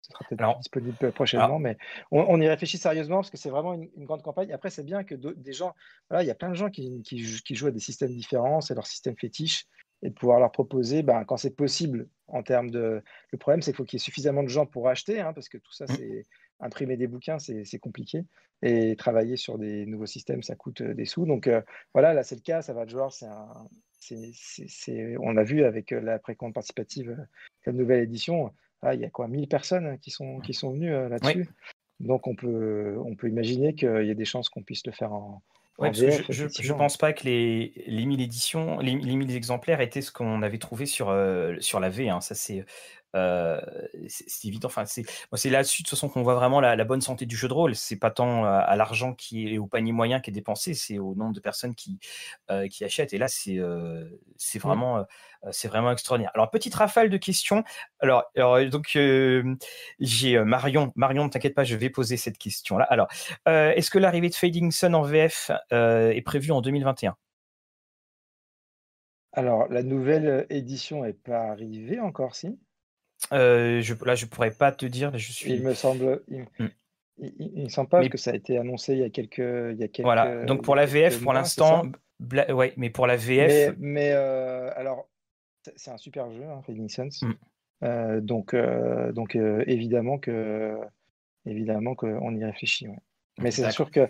ce 0.06 0.12
sera 0.14 0.26
peut-être 0.30 0.58
disponible 0.60 1.12
prochainement, 1.14 1.60
mais 1.60 1.78
on, 2.12 2.40
y 2.40 2.48
réfléchit 2.48 2.78
sérieusement 2.78 3.18
parce 3.18 3.32
que 3.32 3.38
c'est 3.38 3.50
vraiment 3.50 3.74
une, 3.74 4.06
grande 4.06 4.22
campagne. 4.22 4.52
Après, 4.52 4.70
c'est 4.70 4.84
bien 4.84 5.04
que 5.04 5.16
des 5.16 5.54
gens, 5.54 5.74
voilà, 6.10 6.24
il 6.24 6.28
y 6.28 6.32
a 6.32 6.36
plein 6.36 6.50
de 6.50 6.56
gens 6.56 6.70
qui, 6.70 7.02
qui, 7.02 7.56
jouent 7.56 7.68
à 7.68 7.72
des 7.72 7.80
systèmes 7.80 8.14
différents, 8.14 8.62
c'est 8.62 8.76
leur 8.76 8.86
système 8.86 9.16
fétiche, 9.18 9.66
et 10.06 10.10
de 10.10 10.14
pouvoir 10.14 10.40
leur 10.40 10.52
proposer, 10.52 11.04
ben, 11.04 11.26
quand 11.26 11.38
c'est 11.38 11.56
possible, 11.56 12.08
en 12.28 12.44
termes 12.44 12.70
de. 12.70 13.02
Le 13.32 13.38
problème, 13.38 13.62
c'est 13.62 13.72
qu'il 13.72 13.78
faut 13.78 13.86
qu'il 13.86 13.98
y 13.98 14.02
ait 14.02 14.04
suffisamment 14.04 14.44
de 14.44 14.50
gens 14.50 14.66
pour 14.66 14.88
acheter, 14.88 15.20
hein, 15.20 15.34
parce 15.34 15.50
que 15.50 15.58
tout 15.58 15.72
ça, 15.72 15.86
mmh. 15.86 15.96
c'est 15.98 16.26
imprimer 16.60 16.96
des 16.96 17.08
bouquins, 17.08 17.40
c'est 17.40 17.80
compliqué, 17.80 18.24
et 18.62 18.96
travailler 18.96 19.36
sur 19.36 19.58
des 19.58 19.86
nouveaux 19.86 20.06
systèmes, 20.06 20.42
ça 20.42 20.56
coûte 20.56 20.82
euh, 20.82 20.94
des 20.94 21.06
sous. 21.06 21.26
Donc 21.26 21.48
euh, 21.48 21.62
voilà, 21.94 22.14
là, 22.14 22.24
c'est 22.24 22.36
le 22.36 22.42
cas, 22.42 22.62
ça 22.62 22.74
va 22.74 22.86
de 22.86 22.92
jouer, 22.92 23.08
c'est 23.10 23.26
un. 23.26 23.68
on 25.20 25.38
a 25.38 25.44
vu 25.44 25.66
avec 25.66 25.92
euh, 25.92 26.00
la 26.00 26.20
précompte 26.20 26.54
participative, 26.54 27.18
la 27.66 27.74
nouvelle 27.74 28.04
édition, 28.04 28.54
ah, 28.82 28.94
il 28.94 29.02
y 29.02 29.06
a 29.06 29.10
quoi 29.10 29.28
1000 29.28 29.48
personnes 29.48 29.98
qui 30.00 30.12
sont, 30.12 30.40
qui 30.40 30.54
sont 30.54 30.72
venues 30.72 30.94
euh, 30.94 31.10
là-dessus. 31.10 31.50
Donc 32.00 32.28
on 32.28 32.36
peut, 32.36 32.96
on 33.04 33.16
peut 33.16 33.28
imaginer 33.28 33.74
qu'il 33.74 34.06
y 34.06 34.12
a 34.12 34.16
des 34.16 34.26
chances 34.26 34.50
qu'on 34.50 34.64
puisse 34.64 34.86
le 34.86 34.92
faire 34.92 35.14
en, 35.14 35.42
je 35.80 36.72
ne 36.74 36.78
pense 36.78 36.98
pas 36.98 37.14
que 37.14 37.24
les, 37.24 37.74
les 37.86 38.06
1000 38.06 38.22
éditions, 38.22 38.80
les, 38.80 38.96
les 38.96 39.16
1000 39.16 39.36
exemplaires 39.36 39.82
étaient 39.82 40.02
ce 40.02 40.12
qu'on 40.12 40.42
avait 40.42 40.58
trouvé 40.58 40.86
sur, 40.86 41.10
euh, 41.10 41.56
sur 41.60 41.80
la 41.80 41.90
V. 41.90 42.10
Hein. 42.10 42.22
Ça, 42.22 42.34
c'est 42.36 42.66
euh, 43.16 43.62
c'est 44.08 44.48
évident. 44.48 44.68
Enfin, 44.68 44.86
c'est 44.86 45.50
là-dessus 45.50 45.84
de 45.84 45.88
toute 45.88 45.98
façon 45.98 46.10
qu'on 46.10 46.24
voit 46.24 46.36
vraiment 46.36 46.60
la, 46.60 46.84
bonne 46.84 47.02
santé 47.02 47.26
du 47.26 47.36
jeu 47.36 47.48
de 47.48 47.54
rôle. 47.54 47.76
C'est 47.76 47.96
pas 47.96 48.12
tant 48.12 48.46
à, 48.46 48.76
l'argent 48.76 49.14
qui 49.14 49.54
est 49.54 49.58
au 49.58 49.68
panier 49.68 49.92
moyen 49.92 50.20
qui 50.20 50.30
est 50.30 50.34
dépensé, 50.34 50.74
c'est 50.74 51.00
au 51.00 51.16
nombre 51.16 51.34
de 51.34 51.40
personnes 51.40 51.76
qui 51.76 52.00
euh, 52.52 52.68
qui 52.68 52.84
achètent. 52.84 53.14
Et 53.14 53.18
là, 53.18 53.28
c'est 53.28 53.58
euh, 53.58 54.06
c'est 54.38 54.60
mmh. 54.60 54.68
vraiment 54.68 55.06
c'est 55.52 55.68
vraiment 55.68 55.92
extraordinaire. 55.92 56.32
Alors 56.34 56.50
petite 56.50 56.76
rafale 56.76 57.10
de 57.10 57.18
questions. 57.18 57.64
Alors, 58.00 58.24
alors 58.36 58.64
donc 58.70 58.98
j'ai 60.00 60.44
Marion. 60.44 60.92
Marion, 60.96 61.26
ne 61.26 61.30
t'inquiète 61.30 61.56
pas, 61.56 61.64
je 61.64 61.76
vais 61.76 61.90
poser 61.90 62.18
cette 62.18 62.38
question 62.38 62.78
là. 62.78 62.86
Alors, 62.86 63.08
est-ce 63.46 63.90
que 63.90 64.00
l'arrivée 64.00 64.30
de 64.30 64.36
Fading 64.36 64.72
Sun 64.72 64.96
en 64.96 65.04
VF 65.04 65.52
est 65.72 66.26
prévue 66.26 66.52
en 66.52 66.62
2021 66.62 67.16
alors, 69.38 69.68
la 69.68 69.84
nouvelle 69.84 70.46
édition 70.50 71.04
n'est 71.04 71.12
pas 71.12 71.50
arrivée 71.50 72.00
encore, 72.00 72.36
si? 72.36 72.58
Euh, 73.32 73.82
je, 73.82 73.94
là, 74.06 74.16
je 74.16 74.26
pourrais 74.26 74.52
pas 74.52 74.72
te 74.72 74.86
dire. 74.86 75.18
Je 75.18 75.32
suis. 75.32 75.54
Il 75.54 75.64
me 75.64 75.74
semble. 75.74 76.24
Il, 76.28 76.46
mmh. 76.60 77.64
me 77.64 77.70
semble 77.70 77.90
pas 77.90 78.08
que 78.08 78.18
ça 78.18 78.32
a 78.32 78.36
été 78.36 78.58
annoncé 78.58 78.94
il 78.94 79.00
y 79.00 79.04
a 79.04 79.10
quelques. 79.10 79.38
Il 79.38 79.78
y 79.78 79.84
a 79.84 79.88
quelques 79.88 80.06
voilà. 80.06 80.46
Donc 80.46 80.64
pour 80.64 80.76
la 80.76 80.86
VF, 80.86 81.22
pour 81.22 81.34
l'instant, 81.34 81.84
ouais, 82.50 82.74
mais 82.78 82.90
pour 82.90 83.08
la 83.08 83.16
VF. 83.16 83.76
Mais, 83.80 84.12
euh, 84.12 84.72
alors, 84.76 85.08
c'est 85.76 85.92
un 85.92 85.98
super 85.98 86.32
jeu, 86.32 86.44
hein, 86.44 86.62
Suns. 86.88 87.10
Mmh. 87.22 87.34
Euh, 87.84 88.22
donc, 88.22 88.56
donc 89.14 89.36
évidemment 89.36 90.18
que 90.18 90.78
évidemment 91.46 91.96
qu'on 91.96 92.36
y 92.36 92.44
réfléchit. 92.44 92.88
Mais 93.40 93.52
c'est 93.52 93.70
sûr 93.72 93.92
que 93.92 94.08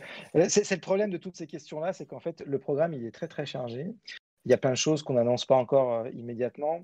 c'est 0.48 0.70
le 0.72 0.82
problème 0.82 1.10
de 1.10 1.18
toutes 1.18 1.36
ces 1.36 1.48
questions-là, 1.48 1.94
c'est 1.94 2.06
qu'en 2.06 2.20
fait, 2.20 2.44
le 2.46 2.60
programme, 2.60 2.94
il 2.94 3.06
est 3.06 3.12
très, 3.12 3.28
très 3.28 3.46
chargé. 3.46 3.88
Il 4.46 4.52
y 4.52 4.54
a 4.54 4.58
plein 4.58 4.70
de 4.70 4.76
choses 4.76 5.02
qu'on 5.02 5.16
n'annonce 5.16 5.46
pas 5.46 5.56
encore 5.56 6.08
immédiatement. 6.10 6.84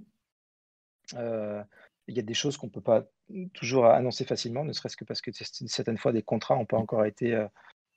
Il 2.07 2.15
y 2.15 2.19
a 2.19 2.23
des 2.23 2.33
choses 2.33 2.57
qu'on 2.57 2.67
ne 2.67 2.71
peut 2.71 2.81
pas 2.81 3.05
toujours 3.53 3.85
annoncer 3.85 4.25
facilement, 4.25 4.63
ne 4.63 4.73
serait-ce 4.73 4.97
que 4.97 5.05
parce 5.05 5.21
que 5.21 5.31
certaines 5.33 5.97
fois, 5.97 6.11
des 6.11 6.23
contrats 6.23 6.55
n'ont 6.55 6.65
pas 6.65 6.77
encore 6.77 7.05
été 7.05 7.47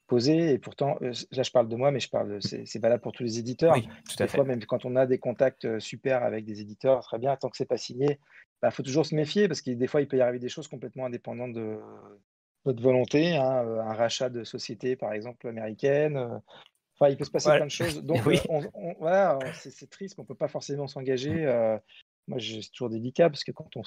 posé. 0.07 0.53
Et 0.53 0.59
pourtant, 0.59 0.97
euh, 1.03 1.13
là, 1.33 1.43
je 1.43 1.51
parle 1.51 1.69
de 1.69 1.77
moi, 1.77 1.91
mais 1.91 2.01
je 2.01 2.09
parle, 2.09 2.39
c'est 2.41 2.79
valable 2.79 3.03
pour 3.03 3.13
tous 3.13 3.23
les 3.23 3.39
éditeurs. 3.39 3.75
Oui, 3.75 3.89
tout 4.09 4.23
à 4.23 4.27
des 4.27 4.29
fois, 4.29 4.45
même 4.45 4.65
quand 4.65 4.85
on 4.85 4.97
a 4.97 5.07
des 5.07 5.19
contacts 5.19 5.65
euh, 5.65 5.81
super 5.81 6.23
avec 6.23 6.45
des 6.45 6.61
éditeurs, 6.61 7.01
très 7.03 7.19
bien, 7.19 7.37
tant 7.37 7.49
que 7.49 7.57
c'est 7.57 7.65
pas 7.65 7.77
signé, 7.77 8.07
il 8.11 8.19
bah, 8.63 8.71
faut 8.71 8.83
toujours 8.83 9.07
se 9.07 9.15
méfier 9.15 9.49
parce 9.49 9.61
que 9.61 9.71
des 9.71 9.87
fois, 9.87 10.01
il 10.01 10.09
peut 10.09 10.17
y 10.17 10.21
arriver 10.21 10.39
des 10.39 10.49
choses 10.49 10.69
complètement 10.69 11.07
indépendantes 11.07 11.53
de 11.53 11.79
notre 12.65 12.83
volonté. 12.83 13.37
Hein, 13.37 13.65
euh, 13.65 13.81
un 13.81 13.95
rachat 13.95 14.31
de 14.31 14.45
société, 14.45 14.97
par 14.97 15.13
exemple, 15.13 15.49
américaine. 15.49 16.41
Enfin, 16.97 17.11
il 17.11 17.17
peut 17.17 17.25
se 17.25 17.31
passer 17.31 17.51
plein 17.51 17.67
de 17.67 17.71
choses. 17.71 18.03
Donc, 18.05 18.21
voilà, 18.99 19.39
c'est 19.55 19.91
triste, 19.91 20.19
on 20.19 20.23
ne 20.23 20.27
peut 20.27 20.35
pas 20.35 20.49
forcément 20.49 20.87
s'engager. 20.87 21.45
Moi, 22.27 22.39
c'est 22.41 22.71
toujours 22.71 22.89
délicat 22.89 23.29
parce 23.29 23.45
que 23.45 23.53
quand 23.53 23.69
on 23.77 23.83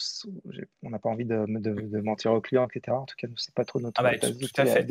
on 0.84 0.90
n'a 0.92 1.00
pas 1.00 1.10
envie 1.10 1.26
de, 1.26 1.46
de, 1.48 2.02
mentir 2.02 2.34
aux 2.34 2.42
clients, 2.42 2.68
etc. 2.68 2.96
En 2.96 3.06
tout 3.06 3.16
cas, 3.18 3.28
nous, 3.28 3.38
c'est 3.38 3.54
pas 3.54 3.66
trop 3.66 3.80
notre 3.80 4.00
ah 4.00 4.04
bah, 4.04 4.18
tout, 4.20 4.28
à 4.58 4.66
fait. 4.66 4.84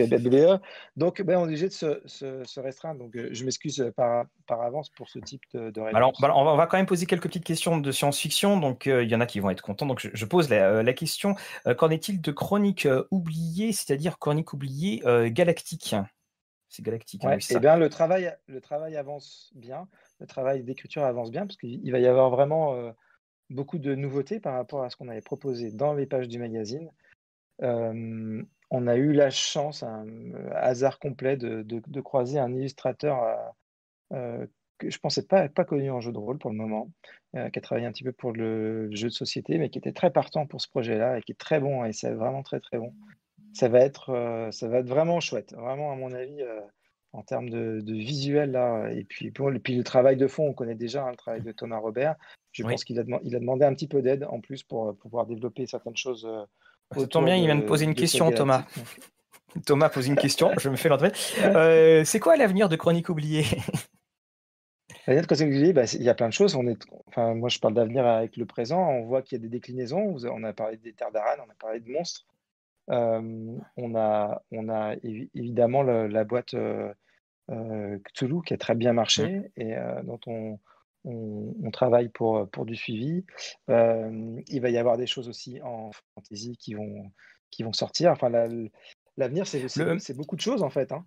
Donc, 0.96 1.22
ben, 1.22 1.36
on 1.36 1.42
est 1.42 1.44
obligé 1.44 1.68
de 1.68 1.72
se, 1.72 2.00
se, 2.06 2.60
restreindre. 2.60 2.98
Donc, 2.98 3.14
euh, 3.14 3.28
je 3.30 3.44
m'excuse 3.44 3.92
par, 3.96 4.24
par 4.48 4.62
avance 4.62 4.90
pour 4.90 5.08
ce 5.08 5.20
type 5.20 5.42
de, 5.52 5.80
réponse. 5.80 5.94
Alors, 5.94 6.12
bah, 6.20 6.32
on 6.34 6.56
va 6.56 6.66
quand 6.66 6.76
même 6.76 6.86
poser 6.86 7.06
quelques 7.06 7.28
petites 7.28 7.44
questions 7.44 7.78
de 7.78 7.92
science-fiction. 7.92 8.58
Donc, 8.58 8.88
euh, 8.88 9.04
il 9.04 9.10
y 9.10 9.14
en 9.14 9.20
a 9.20 9.26
qui 9.26 9.38
vont 9.38 9.50
être 9.50 9.62
contents. 9.62 9.86
Donc, 9.86 10.00
je, 10.12 10.24
pose 10.24 10.50
la, 10.50 10.68
euh, 10.68 10.82
la 10.82 10.92
question 10.92 11.36
qu'en 11.78 11.90
est-il 11.90 12.20
de 12.20 12.32
chroniques 12.32 12.88
oubliées, 13.12 13.72
c'est-à-dire 13.72 14.18
chroniques 14.18 14.52
oubliées 14.52 15.02
galactiques? 15.30 15.94
C'est 16.68 16.82
galactique. 16.82 17.24
Hein, 17.24 17.38
et 17.38 17.54
eh 17.54 17.58
bien, 17.60 17.76
le 17.76 17.88
travail, 17.88 18.34
le 18.48 18.60
travail 18.60 18.96
avance 18.96 19.52
bien, 19.54 19.86
le 20.18 20.26
travail 20.26 20.64
d'écriture 20.64 21.04
avance 21.04 21.30
bien, 21.30 21.46
parce 21.46 21.56
qu'il 21.56 21.92
va 21.92 22.00
y 22.00 22.06
avoir 22.06 22.30
vraiment 22.30 22.92
beaucoup 23.50 23.78
de 23.78 23.94
nouveautés 23.94 24.40
par 24.40 24.54
rapport 24.54 24.82
à 24.82 24.90
ce 24.90 24.96
qu'on 24.96 25.08
avait 25.08 25.20
proposé 25.20 25.70
dans 25.70 25.94
les 25.94 26.06
pages 26.06 26.28
du 26.28 26.38
magazine. 26.38 26.90
on 27.60 28.86
a 28.86 28.96
eu 28.96 29.12
la 29.12 29.30
chance, 29.30 29.82
un 29.82 30.06
hasard 30.52 30.98
complet, 30.98 31.36
de, 31.36 32.00
croiser 32.00 32.38
un 32.38 32.52
illustrateur 32.52 33.54
euh, 34.12 34.46
que 34.78 34.90
je 34.90 34.98
pensais 34.98 35.26
pas, 35.26 35.48
connu 35.48 35.90
en 35.90 36.00
jeu 36.00 36.12
de 36.12 36.18
rôle 36.18 36.38
pour 36.38 36.50
le 36.50 36.56
moment, 36.56 36.90
euh, 37.34 37.48
qui 37.48 37.58
a 37.58 37.62
travaillé 37.62 37.86
un 37.86 37.92
petit 37.92 38.04
peu 38.04 38.12
pour 38.12 38.32
le, 38.32 38.90
jeu 38.94 39.08
de 39.08 39.12
société, 39.12 39.56
mais 39.56 39.70
qui 39.70 39.78
était 39.78 39.92
très 39.92 40.10
partant 40.10 40.46
pour 40.46 40.60
ce 40.60 40.68
projet-là 40.68 41.18
et 41.18 41.22
qui 41.22 41.32
est 41.32 41.38
très 41.38 41.60
bon, 41.60 41.84
et 41.84 41.92
c'est 41.92 42.12
vraiment 42.12 42.42
très 42.42 42.60
très 42.60 42.78
bon. 42.78 42.92
Ça 43.54 43.68
va 43.68 43.80
être, 43.80 44.10
euh, 44.10 44.50
ça 44.50 44.68
va 44.68 44.78
être 44.78 44.88
vraiment 44.88 45.18
chouette, 45.20 45.54
vraiment 45.54 45.92
à 45.92 45.96
mon 45.96 46.12
avis 46.12 46.42
en 47.16 47.22
termes 47.22 47.48
de, 47.48 47.82
visuel 47.92 48.52
là, 48.52 48.90
et 48.90 49.04
puis, 49.04 49.30
pour, 49.30 49.50
puis 49.62 49.74
le 49.74 49.84
travail 49.84 50.16
de 50.16 50.26
fond, 50.26 50.48
on 50.48 50.52
connaît 50.52 50.74
déjà 50.74 51.04
hein, 51.04 51.10
le 51.10 51.16
travail 51.16 51.40
de 51.40 51.50
Thomas 51.50 51.78
Robert. 51.78 52.14
Je 52.52 52.62
pense 52.62 52.84
qu'il 52.84 52.98
a, 52.98 53.04
il 53.22 53.34
a, 53.34 53.38
demandé 53.38 53.64
un 53.64 53.74
petit 53.74 53.88
peu 53.88 54.02
d'aide 54.02 54.26
en 54.30 54.40
plus 54.40 54.62
pour, 54.62 54.94
pouvoir 54.96 55.26
développer 55.26 55.66
certaines 55.66 55.96
choses. 55.96 56.26
Euh, 56.26 56.44
ça 57.00 57.06
tombe 57.06 57.24
bien, 57.24 57.36
il 57.36 57.46
vient 57.46 57.56
de 57.56 57.64
poser 57.64 57.84
une 57.84 57.94
question, 57.94 58.30
Thomas. 58.30 58.64
Thomas 59.64 59.88
pose 59.88 60.06
une 60.06 60.16
question, 60.16 60.52
je 60.58 60.68
me 60.68 60.76
fais 60.76 60.88
l'entrée. 60.88 61.12
Euh, 61.42 62.04
c'est 62.04 62.20
quoi 62.20 62.36
l'avenir 62.36 62.68
de 62.68 62.76
Chronique 62.76 63.08
oubliée 63.08 63.44
L'avenir 65.06 65.22
de 65.22 65.26
Chronique 65.26 65.54
oubliée, 65.54 65.72
bah, 65.72 65.84
il 65.94 66.02
y 66.02 66.08
a 66.10 66.14
plein 66.14 66.28
de 66.28 66.34
choses. 66.34 66.54
On 66.54 66.66
est, 66.66 66.78
enfin, 67.06 67.34
moi, 67.34 67.48
je 67.48 67.58
parle 67.58 67.74
d'avenir 67.74 68.06
avec 68.06 68.36
le 68.36 68.44
présent. 68.44 68.86
On 68.90 69.04
voit 69.04 69.22
qu'il 69.22 69.38
y 69.38 69.40
a 69.40 69.42
des 69.42 69.48
déclinaisons. 69.48 70.16
On 70.24 70.44
a 70.44 70.52
parlé 70.52 70.76
des 70.76 70.92
terres 70.92 71.12
d'Aran, 71.12 71.42
on 71.46 71.50
a 71.50 71.54
parlé 71.58 71.80
de 71.80 71.90
monstres. 71.90 72.26
Euh, 72.90 73.56
on, 73.76 73.94
a, 73.96 74.42
on 74.52 74.68
a 74.68 74.94
évidemment 75.02 75.82
la 75.82 76.24
boîte 76.24 76.54
Cthulhu 77.48 78.42
qui 78.44 78.54
a 78.54 78.58
très 78.58 78.74
bien 78.74 78.92
marché 78.92 79.50
et 79.56 79.74
dont 80.04 80.20
on, 80.26 80.58
on, 81.06 81.70
travaille 81.70 82.08
pour, 82.08 82.48
pour 82.50 82.66
du 82.66 82.74
suivi. 82.74 83.24
Euh, 83.70 84.40
il 84.48 84.60
va 84.60 84.70
y 84.70 84.78
avoir 84.78 84.96
des 84.96 85.06
choses 85.06 85.28
aussi 85.28 85.60
en 85.62 85.90
fantasy 86.14 86.56
qui 86.56 86.74
vont, 86.74 87.10
qui 87.50 87.62
vont 87.62 87.72
sortir. 87.72 88.10
Enfin, 88.10 88.28
l'avenir, 89.16 89.46
c'est 89.46 90.16
beaucoup 90.16 90.36
de 90.36 90.40
choses 90.40 90.62
en 90.62 90.70
fait. 90.70 90.92
Hein. 90.92 91.04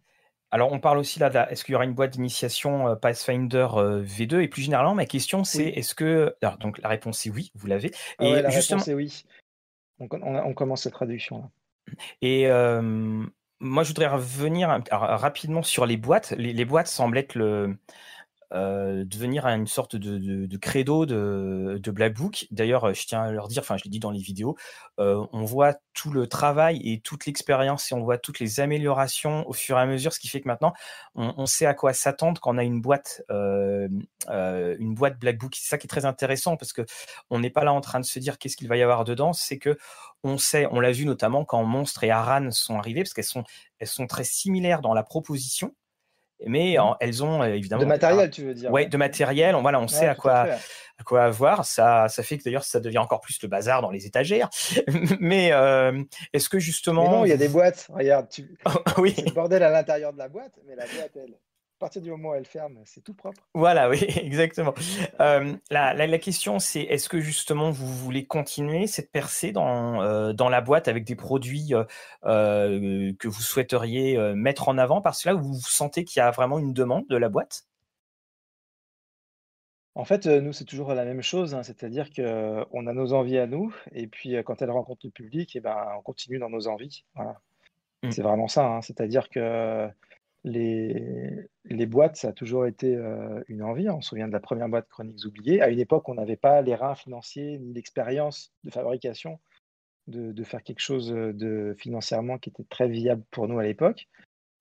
Alors, 0.51 0.71
on 0.71 0.79
parle 0.79 0.97
aussi 0.97 1.19
là, 1.19 1.51
est-ce 1.51 1.63
qu'il 1.63 1.73
y 1.73 1.75
aura 1.75 1.85
une 1.85 1.93
boîte 1.93 2.11
d'initiation 2.11 2.87
euh, 2.87 2.95
Pathfinder 2.95 3.67
euh, 3.75 4.03
V2 4.03 4.41
Et 4.41 4.47
plus 4.47 4.63
généralement, 4.63 4.95
ma 4.95 5.05
question, 5.05 5.43
c'est 5.43 5.67
est-ce 5.67 5.93
que. 5.93 6.35
Alors, 6.41 6.57
donc, 6.57 6.79
la 6.79 6.89
réponse 6.89 7.23
est 7.27 7.29
oui, 7.29 7.51
vous 7.53 7.67
l'avez. 7.67 7.91
Ah 8.17 8.25
et 8.25 8.41
la 8.41 8.49
justement... 8.49 8.79
réponse 8.79 8.87
est 8.87 8.95
oui. 8.95 9.23
On, 9.99 10.07
on, 10.11 10.53
commence 10.53 10.83
cette 10.83 10.93
traduction 10.93 11.39
là. 11.39 11.49
Et 12.21 12.47
moi, 13.59 13.83
je 13.83 13.89
voudrais 13.89 14.07
revenir 14.07 14.69
rapidement 14.91 15.63
sur 15.63 15.85
les 15.85 15.97
boîtes. 15.97 16.31
les 16.37 16.65
boîtes 16.65 16.87
semblent 16.87 17.17
être 17.17 17.35
le 17.35 17.77
euh, 18.53 19.05
devenir 19.05 19.45
une 19.45 19.67
sorte 19.67 19.95
de, 19.95 20.57
credo 20.57 21.05
de, 21.05 21.91
Black 21.91 22.15
Book. 22.15 22.47
D'ailleurs, 22.51 22.93
je 22.93 23.05
tiens 23.05 23.23
à 23.23 23.31
leur 23.31 23.47
dire, 23.47 23.61
enfin, 23.61 23.77
je 23.77 23.83
l'ai 23.83 23.89
dit 23.89 23.99
dans 23.99 24.11
les 24.11 24.21
vidéos, 24.21 24.55
euh, 24.99 25.25
on 25.33 25.43
voit 25.43 25.75
tout 25.93 26.11
le 26.11 26.27
travail 26.27 26.81
et 26.83 26.99
toute 26.99 27.25
l'expérience 27.25 27.91
et 27.91 27.95
on 27.95 28.01
voit 28.01 28.17
toutes 28.17 28.39
les 28.39 28.59
améliorations 28.59 29.47
au 29.47 29.53
fur 29.53 29.77
et 29.77 29.81
à 29.81 29.85
mesure, 29.85 30.13
ce 30.13 30.19
qui 30.19 30.27
fait 30.27 30.41
que 30.41 30.47
maintenant, 30.47 30.73
on, 31.15 31.45
sait 31.45 31.65
à 31.65 31.73
quoi 31.73 31.93
s'attendre 31.93 32.39
quand 32.41 32.55
on 32.55 32.57
a 32.57 32.63
une 32.63 32.81
boîte, 32.81 33.23
euh, 33.29 33.87
euh 34.29 34.75
une 34.79 34.93
boîte 34.95 35.19
Black 35.19 35.37
Book. 35.37 35.55
C'est 35.55 35.69
ça 35.69 35.77
qui 35.77 35.87
est 35.87 35.89
très 35.89 36.05
intéressant 36.05 36.57
parce 36.57 36.73
que 36.73 36.85
on 37.29 37.39
n'est 37.39 37.49
pas 37.49 37.63
là 37.63 37.73
en 37.73 37.81
train 37.81 37.99
de 37.99 38.05
se 38.05 38.19
dire 38.19 38.37
qu'est-ce 38.37 38.57
qu'il 38.57 38.67
va 38.67 38.77
y 38.77 38.81
avoir 38.81 39.03
dedans. 39.03 39.33
C'est 39.33 39.57
que 39.57 39.77
on 40.23 40.37
sait, 40.37 40.67
on 40.71 40.79
l'a 40.79 40.91
vu 40.91 41.05
notamment 41.05 41.45
quand 41.45 41.63
Monstre 41.63 42.03
et 42.03 42.11
Aran 42.11 42.51
sont 42.51 42.77
arrivés 42.77 43.03
parce 43.03 43.13
qu'elles 43.13 43.23
sont, 43.23 43.43
elles 43.79 43.87
sont 43.87 44.07
très 44.07 44.23
similaires 44.23 44.81
dans 44.81 44.93
la 44.93 45.03
proposition 45.03 45.73
mais 46.45 46.77
mmh. 46.77 46.95
elles 46.99 47.23
ont 47.23 47.41
euh, 47.41 47.53
évidemment. 47.53 47.81
De 47.81 47.87
matériel, 47.87 48.29
tu 48.29 48.43
veux 48.43 48.53
dire 48.53 48.71
Oui, 48.71 48.87
de 48.87 48.97
matériel. 48.97 49.55
On, 49.55 49.61
voilà, 49.61 49.79
on 49.79 49.87
sait 49.87 50.07
à 50.07 50.15
quoi, 50.15 50.47
à, 50.97 51.03
quoi 51.03 51.23
avoir. 51.23 51.65
Ça, 51.65 52.07
ça 52.07 52.23
fait 52.23 52.37
que 52.37 52.43
d'ailleurs, 52.43 52.63
ça 52.63 52.79
devient 52.79 52.99
encore 52.99 53.21
plus 53.21 53.41
le 53.41 53.47
bazar 53.47 53.81
dans 53.81 53.91
les 53.91 54.05
étagères. 54.05 54.49
mais 55.19 55.51
euh, 55.51 56.01
est-ce 56.33 56.49
que 56.49 56.59
justement. 56.59 57.03
Mais 57.03 57.17
non, 57.17 57.25
il 57.25 57.29
y 57.29 57.33
a 57.33 57.37
des 57.37 57.49
boîtes. 57.49 57.87
Regarde, 57.93 58.27
tu... 58.29 58.57
oui. 58.97 59.15
le 59.25 59.31
bordel 59.31 59.63
à 59.63 59.69
l'intérieur 59.69 60.13
de 60.13 60.17
la 60.17 60.29
boîte, 60.29 60.53
mais 60.67 60.75
la 60.75 60.85
boîte, 60.85 61.11
elle 61.15 61.35
à 61.79 61.85
partir 61.87 62.01
du 62.01 62.11
moment 62.11 62.31
où 62.31 62.33
elle 62.33 62.45
ferme, 62.45 62.77
c'est 62.83 63.01
tout 63.01 63.13
propre. 63.13 63.41
Voilà, 63.53 63.89
oui, 63.89 64.03
exactement. 64.17 64.73
Euh, 65.21 65.55
la, 65.71 65.93
la, 65.93 66.17
question, 66.19 66.59
c'est 66.59 66.81
est-ce 66.81 67.07
que 67.07 67.21
justement 67.21 67.71
vous 67.71 67.87
voulez 67.87 68.27
continuer 68.27 68.85
cette 68.85 69.13
percée 69.13 69.53
dans, 69.53 70.01
euh, 70.01 70.33
dans 70.33 70.49
la 70.49 70.59
boîte 70.59 70.89
avec 70.89 71.05
des 71.05 71.15
produits 71.15 71.73
euh, 72.25 73.13
que 73.17 73.27
vous 73.29 73.41
souhaiteriez 73.41 74.17
mettre 74.35 74.67
en 74.67 74.77
avant 74.77 74.99
parce 74.99 75.23
que 75.23 75.29
là, 75.29 75.35
vous 75.35 75.53
sentez 75.61 76.03
qu'il 76.03 76.19
y 76.19 76.21
a 76.21 76.31
vraiment 76.31 76.59
une 76.59 76.73
demande 76.73 77.07
de 77.07 77.15
la 77.15 77.29
boîte? 77.29 77.63
En 79.95 80.03
fait, 80.03 80.25
nous, 80.25 80.51
c'est 80.51 80.65
toujours 80.65 80.93
la 80.93 81.05
même 81.05 81.21
chose, 81.21 81.55
hein, 81.55 81.63
c'est-à-dire 81.63 82.09
qu'on 82.11 82.87
a 82.87 82.93
nos 82.93 83.13
envies 83.13 83.37
à 83.37 83.47
nous, 83.47 83.73
et 83.93 84.07
puis 84.07 84.35
quand 84.43 84.61
elle 84.61 84.71
rencontre 84.71 85.05
le 85.05 85.11
public, 85.11 85.55
et 85.55 85.59
eh 85.59 85.61
ben, 85.61 85.77
on 85.97 86.01
continue 86.01 86.39
dans 86.39 86.49
nos 86.49 86.67
envies. 86.67 87.05
Voilà. 87.15 87.39
Mmh. 88.03 88.11
C'est 88.11 88.21
vraiment 88.21 88.49
ça, 88.49 88.65
hein, 88.65 88.81
c'est-à-dire 88.81 89.29
que 89.29 89.89
les, 90.43 91.49
les 91.65 91.85
boîtes, 91.85 92.15
ça 92.15 92.29
a 92.29 92.33
toujours 92.33 92.65
été 92.65 92.95
euh, 92.95 93.43
une 93.47 93.61
envie. 93.61 93.89
On 93.89 94.01
se 94.01 94.09
souvient 94.09 94.27
de 94.27 94.33
la 94.33 94.39
première 94.39 94.69
boîte 94.69 94.87
Chroniques 94.89 95.25
oubliées. 95.25 95.61
À 95.61 95.69
une 95.69 95.79
époque, 95.79 96.07
on 96.07 96.15
n'avait 96.15 96.37
pas 96.37 96.61
les 96.61 96.75
reins 96.75 96.95
financiers 96.95 97.59
ni 97.59 97.73
l'expérience 97.73 98.53
de 98.63 98.71
fabrication 98.71 99.39
de, 100.07 100.31
de, 100.31 100.43
faire 100.43 100.63
quelque 100.63 100.79
chose 100.79 101.09
de 101.09 101.75
financièrement 101.77 102.37
qui 102.37 102.49
était 102.49 102.63
très 102.63 102.87
viable 102.87 103.23
pour 103.31 103.47
nous 103.47 103.59
à 103.59 103.63
l'époque. 103.63 104.07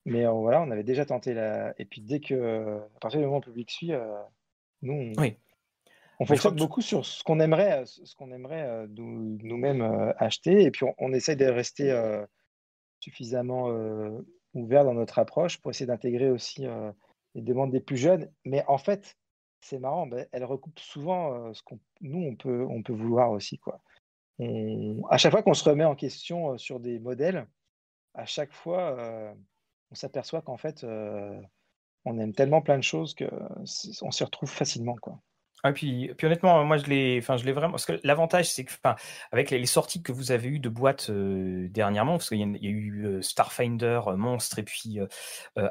Mais 0.05 0.25
euh, 0.25 0.31
voilà, 0.31 0.61
on 0.61 0.71
avait 0.71 0.83
déjà 0.83 1.05
tenté 1.05 1.33
la. 1.33 1.73
Et 1.79 1.85
puis 1.85 2.01
dès 2.01 2.19
que, 2.19 2.79
à 2.95 2.99
partir 2.99 3.19
du 3.19 3.25
moment 3.25 3.37
où 3.37 3.41
le 3.41 3.45
public 3.45 3.71
suit, 3.71 3.93
euh, 3.93 4.21
nous, 4.81 4.93
on, 4.93 5.21
oui. 5.21 5.37
on 6.19 6.25
fonctionne 6.25 6.55
beaucoup 6.55 6.81
sur 6.81 7.05
ce 7.05 7.23
qu'on 7.23 7.39
aimerait, 7.39 7.83
ce 7.85 8.15
qu'on 8.15 8.31
aimerait 8.31 8.85
nous-mêmes 8.89 10.13
acheter. 10.17 10.63
Et 10.63 10.71
puis 10.71 10.83
on, 10.83 10.93
on 10.97 11.13
essaie 11.13 11.35
de 11.35 11.45
rester 11.45 11.91
suffisamment 12.99 13.69
ouvert 14.53 14.83
dans 14.83 14.93
notre 14.93 15.19
approche 15.19 15.57
pour 15.57 15.71
essayer 15.71 15.85
d'intégrer 15.85 16.29
aussi 16.29 16.65
euh, 16.65 16.91
les 17.35 17.41
demandes 17.41 17.71
des 17.71 17.79
plus 17.79 17.97
jeunes. 17.97 18.31
Mais 18.45 18.63
en 18.67 18.77
fait, 18.77 19.17
c'est 19.61 19.79
marrant, 19.79 20.07
ben, 20.07 20.27
elle 20.31 20.45
recoupe 20.45 20.79
souvent 20.79 21.33
euh, 21.33 21.53
ce 21.53 21.63
qu'on 21.63 21.79
nous, 22.01 22.23
on 22.23 22.35
peut, 22.35 22.65
on 22.69 22.81
peut 22.81 22.93
vouloir 22.93 23.31
aussi. 23.31 23.59
Quoi. 23.59 23.81
à 25.09 25.17
chaque 25.17 25.31
fois 25.31 25.43
qu'on 25.43 25.53
se 25.53 25.67
remet 25.67 25.85
en 25.85 25.95
question 25.95 26.53
euh, 26.53 26.57
sur 26.57 26.79
des 26.79 26.99
modèles, 26.99 27.47
à 28.15 28.25
chaque 28.25 28.53
fois, 28.53 28.97
on 29.91 29.95
s'aperçoit 29.95 30.41
qu'en 30.41 30.57
fait, 30.57 30.83
on 30.83 32.17
aime 32.17 32.33
tellement 32.33 32.61
plein 32.61 32.77
de 32.77 32.83
choses 32.83 33.15
qu'on 33.15 34.11
s'y 34.11 34.23
retrouve 34.23 34.49
facilement. 34.49 34.95
Quoi. 34.95 35.21
Ah, 35.63 35.73
puis, 35.73 36.11
puis 36.17 36.27
honnêtement, 36.27 36.63
moi 36.63 36.77
je 36.77 36.85
l'ai, 36.85 37.19
enfin 37.21 37.35
je 37.35 37.43
l'ai 37.43 37.51
vraiment, 37.51 37.71
parce 37.71 37.85
que 37.85 37.99
l'avantage 38.03 38.49
c'est 38.49 38.63
que, 38.63 38.71
enfin, 38.81 38.95
avec 39.31 39.51
les, 39.51 39.65
sorties 39.65 40.01
que 40.01 40.13
vous 40.13 40.31
avez 40.31 40.47
eues 40.47 40.59
de 40.59 40.69
boîtes 40.69 41.09
euh, 41.09 41.67
dernièrement, 41.69 42.13
parce 42.13 42.29
qu'il 42.29 42.39
y, 42.39 42.67
a 42.67 42.69
eu 42.69 43.05
euh, 43.05 43.21
Starfinder, 43.21 44.01
euh, 44.07 44.15
Monstre 44.15 44.59
et 44.59 44.63
puis 44.63 44.99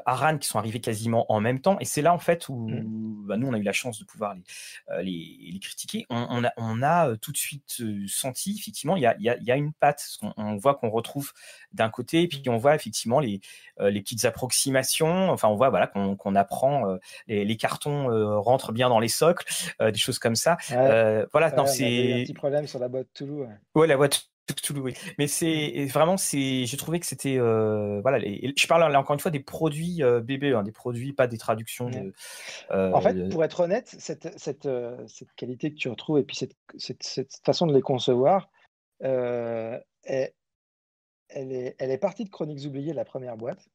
Aran 0.05 0.37
qui 0.37 0.47
sont 0.47 0.59
arrivés 0.59 0.79
quasiment 0.79 1.31
en 1.31 1.41
même 1.41 1.59
temps, 1.59 1.77
et 1.79 1.85
c'est 1.85 2.03
là 2.03 2.13
en 2.13 2.19
fait 2.19 2.49
où 2.49 2.69
mmh. 2.69 3.25
bah, 3.27 3.37
nous 3.37 3.47
on 3.47 3.53
a 3.53 3.57
eu 3.57 3.63
la 3.63 3.73
chance 3.73 3.99
de 3.99 4.05
pouvoir 4.05 4.35
les, 4.35 5.03
les, 5.03 5.51
les 5.53 5.59
critiquer. 5.59 6.05
On, 6.09 6.43
a, 6.43 6.51
on 6.57 6.83
a 6.83 7.15
tout 7.17 7.31
de 7.31 7.37
suite 7.37 7.81
senti 8.07 8.55
effectivement 8.59 8.95
il 8.95 9.01
y 9.01 9.07
a, 9.07 9.15
il 9.19 9.25
y 9.25 9.51
a, 9.51 9.55
une 9.55 9.73
patte, 9.73 10.19
on, 10.37 10.55
voit 10.57 10.75
qu'on 10.75 10.89
retrouve 10.89 11.31
d'un 11.73 11.89
côté, 11.89 12.21
et 12.23 12.27
puis 12.27 12.43
on 12.47 12.57
voit 12.57 12.75
effectivement 12.75 13.19
les, 13.19 13.41
les 13.79 14.01
petites 14.01 14.25
approximations, 14.25 15.31
enfin 15.31 15.47
on 15.47 15.55
voit 15.55 15.69
voilà 15.69 15.87
qu'on 15.87 16.35
apprend, 16.35 16.97
les, 17.27 17.43
les 17.43 17.57
cartons 17.57 18.39
rentrent 18.41 18.71
bien 18.71 18.89
dans 18.89 18.99
les 18.99 19.07
socles. 19.07 19.45
Euh, 19.81 19.91
des 19.91 19.97
choses 19.97 20.19
comme 20.19 20.35
ça. 20.35 20.57
Euh, 20.71 21.25
voilà, 21.31 21.51
non, 21.51 21.65
c'est. 21.65 22.13
Un 22.13 22.23
petit 22.23 22.33
problème 22.33 22.67
sur 22.67 22.79
la 22.79 22.89
boîte 22.89 23.07
Toulouse. 23.13 23.47
Ouais, 23.75 23.87
la 23.87 23.95
boîte 23.95 24.29
Toulouse, 24.61 24.83
oui. 24.83 24.93
Mais 25.17 25.27
c'est 25.27 25.85
vraiment, 25.85 26.17
c'est, 26.17 26.65
j'ai 26.65 26.77
trouvé 26.77 26.99
que 26.99 27.05
c'était, 27.05 27.37
euh, 27.37 28.01
voilà, 28.01 28.19
je 28.19 28.67
parle 28.67 28.91
là 28.91 28.99
encore 28.99 29.13
une 29.13 29.19
fois 29.19 29.31
des 29.31 29.39
produits 29.39 30.01
bébés, 30.23 30.53
hein, 30.53 30.63
des 30.63 30.71
produits, 30.71 31.13
pas 31.13 31.27
des 31.27 31.37
traductions. 31.37 31.89
en 32.69 33.01
fait, 33.01 33.29
pour 33.29 33.43
être 33.43 33.61
honnête, 33.61 33.95
cette, 33.99 34.37
cette, 34.37 34.67
cette, 35.07 35.31
qualité 35.35 35.71
que 35.71 35.77
tu 35.77 35.87
retrouves 35.87 36.19
et 36.19 36.23
puis 36.23 36.35
cette, 36.35 36.55
cette 36.77 37.31
façon 37.45 37.67
de 37.67 37.73
les 37.73 37.81
concevoir, 37.81 38.49
elle, 38.99 39.83
elle, 41.29 41.51
est, 41.51 41.75
elle 41.77 41.91
est 41.91 41.97
partie 41.99 42.25
de 42.25 42.29
Chroniques 42.29 42.65
oubliées, 42.65 42.93
la 42.93 43.05
première 43.05 43.37
boîte. 43.37 43.69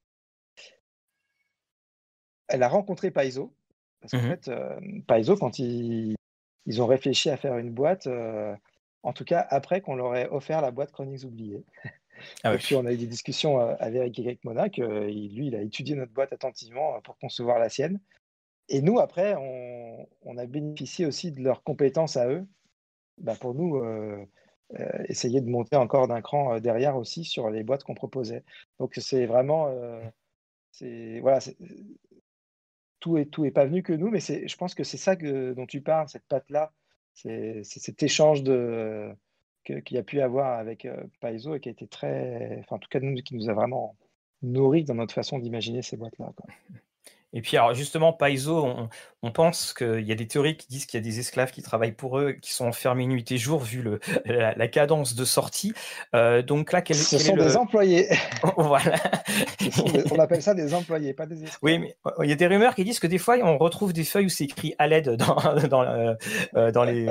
Elle 2.49 2.63
a 2.63 2.69
rencontré 2.69 3.11
Paizo, 3.11 3.55
parce 4.05 4.23
qu'en 4.23 4.29
mmh 4.29 4.37
fait, 4.37 4.49
euh, 4.49 4.81
Paizo, 5.07 5.37
quand 5.37 5.59
ils, 5.59 6.15
ils, 6.67 6.83
ont 6.83 6.87
réfléchi 6.87 7.31
à 7.31 7.39
faire 7.39 7.57
une 7.57 7.71
boîte, 7.71 8.07
euh, 8.07 8.55
en 9.03 9.15
tout 9.15 9.25
cas 9.25 9.47
après 9.49 9.81
qu'on 9.81 9.97
leur 9.97 10.15
ait 10.15 10.29
offert 10.29 10.61
la 10.61 10.71
boîte 10.71 10.93
Chroniques 10.93 11.25
oubliées. 11.25 11.65
Ah 12.45 12.55
et 12.55 12.59
puis 12.59 12.77
on 12.77 12.87
a 12.87 12.93
eu 12.93 12.97
des 12.97 13.07
discussions 13.07 13.61
euh, 13.61 13.75
avec 13.81 14.19
Eric 14.19 14.45
Mona, 14.45 14.69
que 14.69 14.83
lui, 14.83 15.49
il 15.49 15.57
a 15.57 15.63
étudié 15.63 15.97
notre 15.97 16.13
boîte 16.13 16.33
attentivement 16.33 17.01
pour 17.01 17.19
concevoir 17.19 17.59
la 17.59 17.69
sienne. 17.69 17.99
Et 18.69 18.83
nous, 18.83 18.99
après, 19.01 19.35
on, 19.37 20.07
on 20.23 20.39
a 20.39 20.47
bénéficié 20.47 21.07
aussi 21.07 21.33
de 21.33 21.43
leurs 21.43 21.63
compétences 21.65 22.17
à 22.17 22.29
eux, 22.29 22.47
bah 23.19 23.35
pour 23.41 23.55
nous, 23.55 23.83
essayer 25.09 25.41
de 25.41 25.51
monter 25.51 25.77
encore 25.77 26.09
d'un 26.09 26.23
cran 26.23 26.61
derrière 26.61 26.97
aussi 26.97 27.25
sur 27.25 27.51
les 27.51 27.63
boîtes 27.63 27.85
qu'on 27.85 27.95
proposait. 27.95 28.45
Donc 28.79 28.95
c'est 28.97 29.27
vraiment, 29.27 29.69
c'est 30.71 31.21
voilà, 31.21 31.41
tout 33.05 33.19
est, 33.19 33.27
tout 33.27 33.45
est 33.45 33.51
pas 33.51 33.67
venu 33.67 33.83
que 33.83 33.93
nous, 33.93 34.09
mais 34.09 34.19
je 34.21 34.57
pense 34.57 34.75
que 34.75 34.83
c'est 34.83 34.97
ça 34.97 35.15
que, 35.15 35.53
dont 35.53 35.67
tu 35.67 35.83
parles, 35.83 36.09
cette 36.09 36.25
patte-là, 36.27 36.73
c'est 37.13 37.63
cet 37.63 38.03
échange 38.03 38.43
de, 38.43 39.11
qu'il 39.63 39.83
y 39.91 39.99
a 39.99 40.03
pu 40.03 40.23
avoir 40.23 40.59
avec 40.59 40.87
euh, 40.87 41.05
Paizo 41.21 41.55
et 41.55 41.61
qui 41.61 41.69
a 41.69 41.73
été 41.73 41.87
très, 41.87 42.61
enfin, 42.61 42.77
en 42.77 42.79
tout 42.79 42.89
cas, 42.89 43.01
nous, 43.01 43.15
qui 43.17 43.35
nous 43.35 43.51
a 43.51 43.53
vraiment 43.53 43.95
nourri 44.41 44.85
dans 44.85 44.95
notre 44.95 45.13
façon 45.13 45.39
d'imaginer 45.39 45.83
ces 45.83 45.99
boîtes-là. 45.99 46.33
Et 47.35 47.43
puis, 47.43 47.57
alors 47.57 47.75
justement, 47.75 48.13
Paizo, 48.13 48.65
on, 49.23 49.31
pense 49.33 49.73
qu'il 49.73 50.03
y 50.03 50.13
a 50.13 50.15
des 50.15 50.29
théories 50.29 50.57
qui 50.57 50.69
disent 50.69 50.87
qu'il 50.87 51.01
y 51.01 51.03
a 51.03 51.05
des 51.05 51.19
esclaves 51.19 51.51
qui 51.51 51.63
travaillent 51.63 51.93
pour 51.93 52.19
eux, 52.19 52.33
qui 52.33 52.53
sont 52.53 52.67
enfermés 52.67 53.07
nuit 53.07 53.25
et 53.31 53.39
jour, 53.39 53.61
vu 53.61 53.83
le, 53.83 53.99
la, 54.27 54.69
cadence 54.69 55.17
de 55.17 55.25
sortie. 55.25 55.73
Euh, 56.15 56.43
donc 56.43 56.71
là, 56.71 56.81
quel, 56.81 56.97
Ce 56.97 57.19
sont 57.19 57.35
des 57.35 57.57
employés. 57.57 58.09
voilà. 58.57 58.95
on 60.13 60.19
appelle 60.21 60.43
ça 60.43 60.55
des 60.55 60.73
employés, 60.75 61.13
pas 61.13 61.27
des 61.27 61.43
esclaves. 61.43 61.59
Oui, 61.63 61.79
mais 61.79 61.97
il 62.23 62.29
y 62.29 62.33
a 62.33 62.37
des 62.37 62.47
rumeurs 62.47 62.77
qui 62.77 62.85
disent 62.85 63.01
que 63.01 63.09
des 63.09 63.19
fois, 63.19 63.37
on 63.43 63.59
retrouve 63.59 63.93
des 63.93 64.05
feuilles 64.05 64.27
où 64.27 64.31
c'est 64.31 64.45
écrit 64.45 64.75
à 64.79 64.87
l'aide 64.87 65.11
dans, 65.17 65.37
dans, 65.69 65.83
euh, 65.83 66.71
dans, 66.71 66.85
les, 66.85 67.07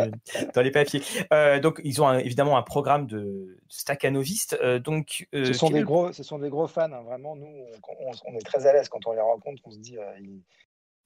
dans 0.54 0.62
les 0.62 0.72
papiers. 0.72 1.02
Euh, 1.34 1.60
donc, 1.60 1.82
ils 1.84 2.02
ont 2.02 2.14
évidemment 2.14 2.58
un 2.58 2.64
programme 2.64 3.08
de 3.08 3.58
staccanovistes. 3.68 4.58
donc, 4.80 5.28
ce, 5.34 5.52
sont 5.52 5.72
des 5.72 5.82
gros, 5.82 6.14
ce 6.14 6.24
sont 6.24 6.40
des 6.40 6.50
gros 6.50 6.68
fans. 6.68 6.84
Hein. 6.84 7.02
Vraiment, 7.06 7.36
nous, 7.36 7.66
on, 8.00 8.12
on, 8.32 8.38
est 8.38 8.46
très 8.46 8.66
à 8.66 8.74
l'aise 8.74 8.88
quand 8.88 9.06
on 9.08 9.12
les 9.12 9.20
rencontre. 9.20 9.62
On 9.66 9.72
se 9.72 9.80
dit 9.80 9.98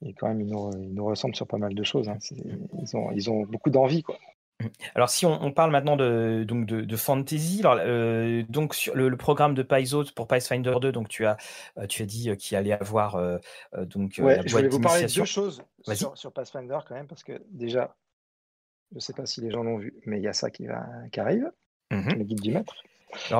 et 0.02 0.14
quand 0.14 0.28
même, 0.28 0.40
ils 0.40 0.48
nous, 0.94 1.04
ressemblent 1.04 1.34
sur 1.34 1.46
pas 1.46 1.58
mal 1.58 1.74
de 1.74 1.82
choses. 1.82 2.08
Hein. 2.08 2.18
Ils, 2.30 2.96
ont, 2.96 3.10
ils 3.12 3.30
ont 3.30 3.42
beaucoup 3.42 3.70
d'envie, 3.70 4.02
quoi. 4.02 4.16
Alors, 4.96 5.08
si 5.08 5.24
on, 5.24 5.52
parle 5.52 5.70
maintenant 5.70 5.96
de, 5.96 6.44
donc 6.46 6.66
de, 6.66 6.96
fantasy, 6.96 7.60
alors, 7.60 7.78
euh, 7.80 8.42
donc 8.48 8.74
sur 8.74 8.94
le, 8.94 9.16
programme 9.16 9.54
de 9.54 9.62
Paizo 9.62 10.04
pour 10.16 10.26
Pathfinder 10.26 10.74
2, 10.80 10.90
donc 10.90 11.08
tu 11.08 11.26
as, 11.26 11.36
euh, 11.78 11.86
tu 11.86 12.02
as 12.02 12.06
dit 12.06 12.36
qu'il 12.36 12.56
allait 12.56 12.72
avoir 12.72 13.14
euh, 13.14 13.38
donc. 13.76 14.14
je 14.16 14.22
voulais 14.22 14.68
vous 14.68 14.80
parler 14.80 15.04
de 15.04 15.14
deux 15.14 15.24
choses 15.24 15.62
sur, 16.14 16.32
Pathfinder 16.32 16.78
quand 16.88 16.96
même, 16.96 17.06
parce 17.06 17.22
que 17.22 17.40
déjà, 17.50 17.96
je 18.90 18.96
ne 18.96 19.00
sais 19.00 19.12
pas 19.12 19.26
si 19.26 19.40
les 19.40 19.50
gens 19.52 19.62
l'ont 19.62 19.78
vu, 19.78 19.94
mais 20.06 20.18
il 20.18 20.24
y 20.24 20.28
a 20.28 20.32
ça 20.32 20.50
qui, 20.50 20.66
va, 20.66 20.84
qui 21.12 21.20
arrive, 21.20 21.52
mmh 21.92 22.14
le 22.14 22.24
guide 22.24 22.40
du 22.40 22.52
maître. 22.52 22.82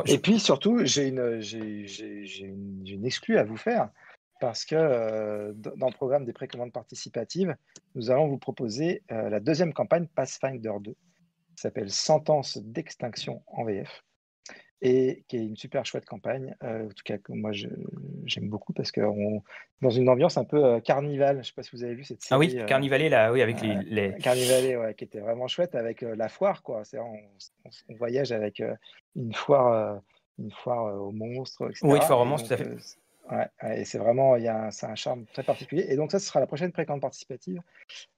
Et 0.06 0.18
puis 0.18 0.38
surtout, 0.38 0.84
j'ai 0.84 1.08
une, 1.08 1.40
j'ai, 1.40 2.44
une, 2.44 2.86
une 2.86 3.04
exclue 3.04 3.38
à 3.38 3.44
vous 3.44 3.56
faire 3.56 3.90
parce 4.40 4.64
que 4.64 4.74
euh, 4.74 5.52
dans 5.54 5.88
le 5.88 5.94
programme 5.94 6.24
des 6.24 6.32
précommandes 6.32 6.72
participatives, 6.72 7.56
nous 7.94 8.10
allons 8.10 8.28
vous 8.28 8.38
proposer 8.38 9.02
euh, 9.10 9.28
la 9.28 9.40
deuxième 9.40 9.72
campagne 9.72 10.06
Pathfinder 10.06 10.72
2, 10.80 10.92
qui 10.92 10.96
s'appelle 11.56 11.90
Sentence 11.90 12.58
d'extinction 12.58 13.42
en 13.46 13.64
VF, 13.64 14.04
et 14.80 15.24
qui 15.28 15.36
est 15.36 15.44
une 15.44 15.56
super 15.56 15.84
chouette 15.84 16.04
campagne, 16.04 16.54
euh, 16.62 16.86
en 16.86 16.88
tout 16.88 17.02
cas 17.04 17.18
que 17.18 17.32
moi 17.32 17.50
j'aime 17.52 18.48
beaucoup, 18.48 18.72
parce 18.72 18.92
que 18.92 19.00
dans 19.80 19.90
une 19.90 20.08
ambiance 20.08 20.38
un 20.38 20.44
peu 20.44 20.80
carnival, 20.80 21.36
je 21.36 21.38
ne 21.38 21.42
sais 21.44 21.52
pas 21.54 21.62
si 21.62 21.70
vous 21.72 21.82
avez 21.82 21.94
vu 21.94 22.04
cette 22.04 22.22
série. 22.22 22.34
Ah 22.34 22.60
oui, 22.60 22.66
Carnivalet, 22.66 23.08
là, 23.08 23.32
oui, 23.32 23.42
avec 23.42 23.60
les... 23.60 23.76
les... 23.84 24.14
Carnivalet, 24.18 24.76
ouais, 24.76 24.94
qui 24.94 25.04
était 25.04 25.20
vraiment 25.20 25.48
chouette, 25.48 25.74
avec 25.74 26.02
la 26.02 26.28
foire, 26.28 26.62
quoi. 26.62 26.82
On, 26.94 27.18
on, 27.88 27.94
voyage 27.96 28.30
avec 28.30 28.62
une 29.16 29.34
foire, 29.34 30.00
une 30.38 30.52
foire 30.52 31.02
aux 31.02 31.12
monstres, 31.12 31.70
etc. 31.70 31.80
Oui, 31.82 31.98
foire 32.00 32.20
aux 32.20 32.24
monstres, 32.24 32.48
tout 32.48 32.54
à 32.54 32.56
fait 32.58 32.98
Ouais, 33.30 33.76
et 33.76 33.84
c'est 33.84 33.98
vraiment, 33.98 34.36
il 34.36 34.44
y 34.44 34.48
a 34.48 34.70
un, 34.82 34.94
charme 34.94 35.26
très 35.32 35.42
particulier. 35.42 35.86
Et 35.88 35.96
donc 35.96 36.10
ça, 36.10 36.18
ce 36.18 36.26
sera 36.26 36.40
la 36.40 36.46
prochaine 36.46 36.72
précommande 36.72 37.02
participative 37.02 37.60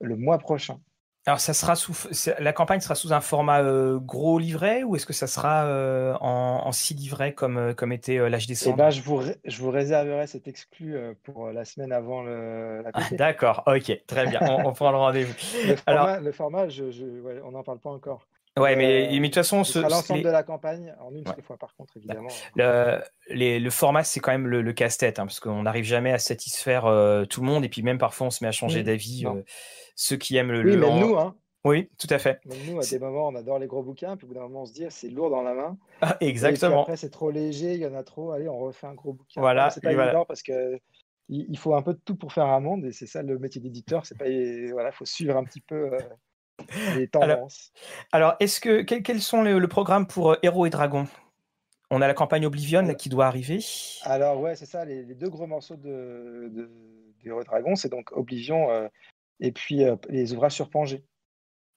le 0.00 0.16
mois 0.16 0.38
prochain. 0.38 0.80
Alors, 1.26 1.38
ça 1.38 1.52
sera 1.52 1.76
sous, 1.76 1.94
la 2.38 2.52
campagne 2.54 2.80
sera 2.80 2.94
sous 2.94 3.12
un 3.12 3.20
format 3.20 3.62
euh, 3.62 3.98
gros 3.98 4.38
livret 4.38 4.84
ou 4.84 4.96
est-ce 4.96 5.04
que 5.04 5.12
ça 5.12 5.26
sera 5.26 5.66
euh, 5.66 6.14
en, 6.14 6.72
six 6.72 6.94
livrets 6.94 7.34
comme, 7.34 7.58
euh, 7.58 7.74
comme 7.74 7.92
était 7.92 8.30
l'âge 8.30 8.46
des 8.46 8.68
eh 8.68 8.72
ben, 8.72 8.88
je, 8.88 9.02
vous 9.02 9.20
je 9.44 9.60
vous 9.60 9.70
réserverai 9.70 10.26
cet 10.26 10.48
exclu 10.48 10.96
pour 11.22 11.50
la 11.50 11.66
semaine 11.66 11.92
avant 11.92 12.22
le, 12.22 12.80
la 12.82 12.90
ah, 12.94 13.02
D'accord, 13.12 13.64
ok, 13.66 14.00
très 14.06 14.28
bien, 14.28 14.40
on, 14.64 14.72
prend 14.72 14.92
le 14.92 14.96
rendez-vous. 14.96 15.34
Le 15.66 15.76
format, 15.76 16.20
le 16.20 16.32
format 16.32 16.68
je, 16.68 16.84
on 17.44 17.50
n'en 17.50 17.62
parle 17.62 17.80
pas 17.80 17.90
encore. 17.90 18.26
Ouais, 18.60 18.76
mais, 18.76 19.08
mais 19.12 19.18
de 19.18 19.24
toute 19.24 19.34
façon, 19.34 19.64
ce, 19.64 19.78
l'ensemble 19.78 20.22
de 20.22 20.28
la 20.28 20.42
campagne 20.42 20.94
en 21.00 21.14
une 21.14 21.26
seule 21.26 21.42
fois, 21.42 21.56
par 21.56 21.74
contre, 21.74 21.96
évidemment. 21.96 22.28
Le, 22.56 23.00
le 23.28 23.70
format, 23.70 24.04
c'est 24.04 24.20
quand 24.20 24.32
même 24.32 24.46
le, 24.46 24.72
casse-tête, 24.72 25.18
hein, 25.18 25.26
parce 25.26 25.40
qu'on 25.40 25.62
n'arrive 25.62 25.84
jamais 25.84 26.12
à 26.12 26.18
satisfaire 26.18 26.86
euh, 26.86 27.24
tout 27.24 27.40
le 27.40 27.46
monde, 27.46 27.64
et 27.64 27.68
puis 27.68 27.82
même 27.82 27.98
parfois, 27.98 28.28
on 28.28 28.30
se 28.30 28.44
met 28.44 28.48
à 28.48 28.52
changer 28.52 28.80
mmh. 28.80 28.84
d'avis. 28.84 29.26
Euh, 29.26 29.42
ceux 29.96 30.16
qui 30.16 30.36
aiment 30.36 30.52
le. 30.52 30.70
Oui, 30.70 30.76
même 30.76 31.00
nous, 31.00 31.16
hein. 31.16 31.34
Oui, 31.64 31.90
tout 31.98 32.06
à 32.08 32.18
fait. 32.18 32.40
Même 32.46 32.58
nous, 32.70 32.80
à 32.80 32.86
des 32.86 32.98
moments, 32.98 33.28
on 33.28 33.34
adore 33.34 33.58
les 33.58 33.66
gros 33.66 33.82
bouquins, 33.82 34.16
puis 34.16 34.24
au 34.24 34.28
bout 34.28 34.34
d'un 34.34 34.42
moment, 34.42 34.62
on 34.62 34.66
se 34.66 34.72
dit, 34.72 34.86
c'est 34.88 35.10
lourd 35.10 35.28
dans 35.28 35.42
la 35.42 35.52
main. 35.52 35.76
Ah, 36.00 36.16
exactement. 36.20 36.82
après, 36.82 36.96
c'est 36.96 37.10
trop 37.10 37.30
léger, 37.30 37.74
il 37.74 37.80
y 37.80 37.86
en 37.86 37.94
a 37.94 38.02
trop, 38.02 38.32
allez, 38.32 38.48
on 38.48 38.58
refait 38.58 38.86
un 38.86 38.94
gros 38.94 39.12
bouquin. 39.12 39.42
Voilà. 39.42 39.68
C'est 39.68 39.82
pas 39.82 39.92
évident 39.92 40.24
parce 40.24 40.42
que 40.42 40.78
il 41.28 41.58
faut 41.58 41.74
un 41.74 41.82
peu 41.82 41.92
de 41.92 42.00
tout 42.04 42.16
pour 42.16 42.32
faire 42.32 42.46
un 42.46 42.60
monde, 42.60 42.86
et 42.86 42.92
c'est 42.92 43.06
ça 43.06 43.22
le 43.22 43.38
métier 43.38 43.60
d'éditeur. 43.60 44.04
C'est 44.04 44.18
pas, 44.18 44.24
voilà, 44.72 44.90
faut 44.90 45.04
suivre 45.04 45.36
un 45.36 45.44
petit 45.44 45.60
peu. 45.60 45.92
Euh, 45.92 45.98
les 46.96 47.08
tendances. 47.08 47.72
Alors, 48.12 48.34
est-ce 48.40 48.60
que 48.60 48.82
quels 48.82 49.20
sont 49.20 49.42
le, 49.42 49.68
programme 49.68 50.06
pour 50.06 50.32
euh, 50.32 50.36
Héros 50.42 50.66
et 50.66 50.70
Dragons? 50.70 51.06
On 51.90 52.02
a 52.02 52.06
la 52.06 52.14
campagne 52.14 52.46
Oblivion 52.46 52.94
qui 52.94 53.08
doit 53.08 53.26
arriver. 53.26 53.58
Alors 54.04 54.40
ouais, 54.40 54.54
c'est 54.54 54.66
ça. 54.66 54.84
Les, 54.84 55.02
deux 55.02 55.28
gros 55.28 55.46
morceaux 55.46 55.76
de, 55.76 56.70
Héros 57.24 57.42
et 57.42 57.44
Dragons, 57.44 57.74
c'est 57.74 57.88
donc 57.88 58.12
Oblivion 58.12 58.70
euh, 58.70 58.88
et 59.40 59.50
puis 59.52 59.84
euh, 59.84 59.96
les 60.08 60.32
ouvrages 60.32 60.52
sur 60.52 60.70
Pangée. 60.70 61.04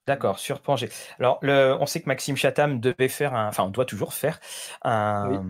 D'accord, 0.06 0.38
sur 0.38 0.62
Pangée. 0.62 0.90
Alors, 1.18 1.40
le, 1.42 1.76
on 1.80 1.86
sait 1.86 2.02
que 2.02 2.08
Maxime 2.08 2.36
Chatham 2.36 2.80
devait 2.80 3.08
faire 3.08 3.34
un, 3.34 3.48
enfin, 3.48 3.64
on 3.64 3.70
doit 3.70 3.86
toujours 3.86 4.14
faire 4.14 4.40
un, 4.84 5.44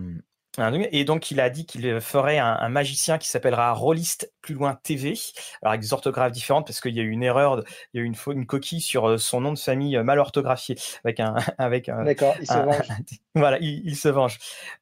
et 0.92 1.04
donc, 1.04 1.32
il 1.32 1.40
a 1.40 1.50
dit 1.50 1.66
qu'il 1.66 2.00
ferait 2.00 2.38
un, 2.38 2.70
magicien 2.70 3.18
qui 3.18 3.28
s'appellera 3.28 3.74
Rolliste 3.74 4.32
plus 4.42 4.54
loin 4.54 4.76
TV, 4.76 5.16
alors 5.62 5.72
avec 5.72 5.82
des 5.82 5.94
orthographes 5.94 6.32
différentes 6.32 6.68
parce 6.68 6.80
qu'il 6.80 6.96
y 6.96 7.00
a 7.00 7.04
eu 7.04 7.10
une 7.10 7.24
erreur, 7.24 7.64
il 7.94 7.98
y 7.98 8.00
a 8.02 8.04
eu 8.04 8.06
une, 8.06 8.16
une 8.28 8.46
coquille 8.46 8.82
sur 8.82 9.10
euh, 9.10 9.18
son 9.18 9.42
nom 9.42 9.54
de 9.54 9.58
famille 9.58 9.98
euh, 9.98 10.04
mal 10.04 10.20
orthographié 10.20 10.76
avec 11.04 11.20
un, 11.20 11.36
avec 11.58 11.90
un. 11.90 12.04
D'accord, 12.04 12.36
il 12.40 12.46
se 12.46 12.54
venge. 12.54 12.88
voilà, 13.36 13.58
il, 13.60 13.96
se 13.96 14.10
venge. 14.10 14.38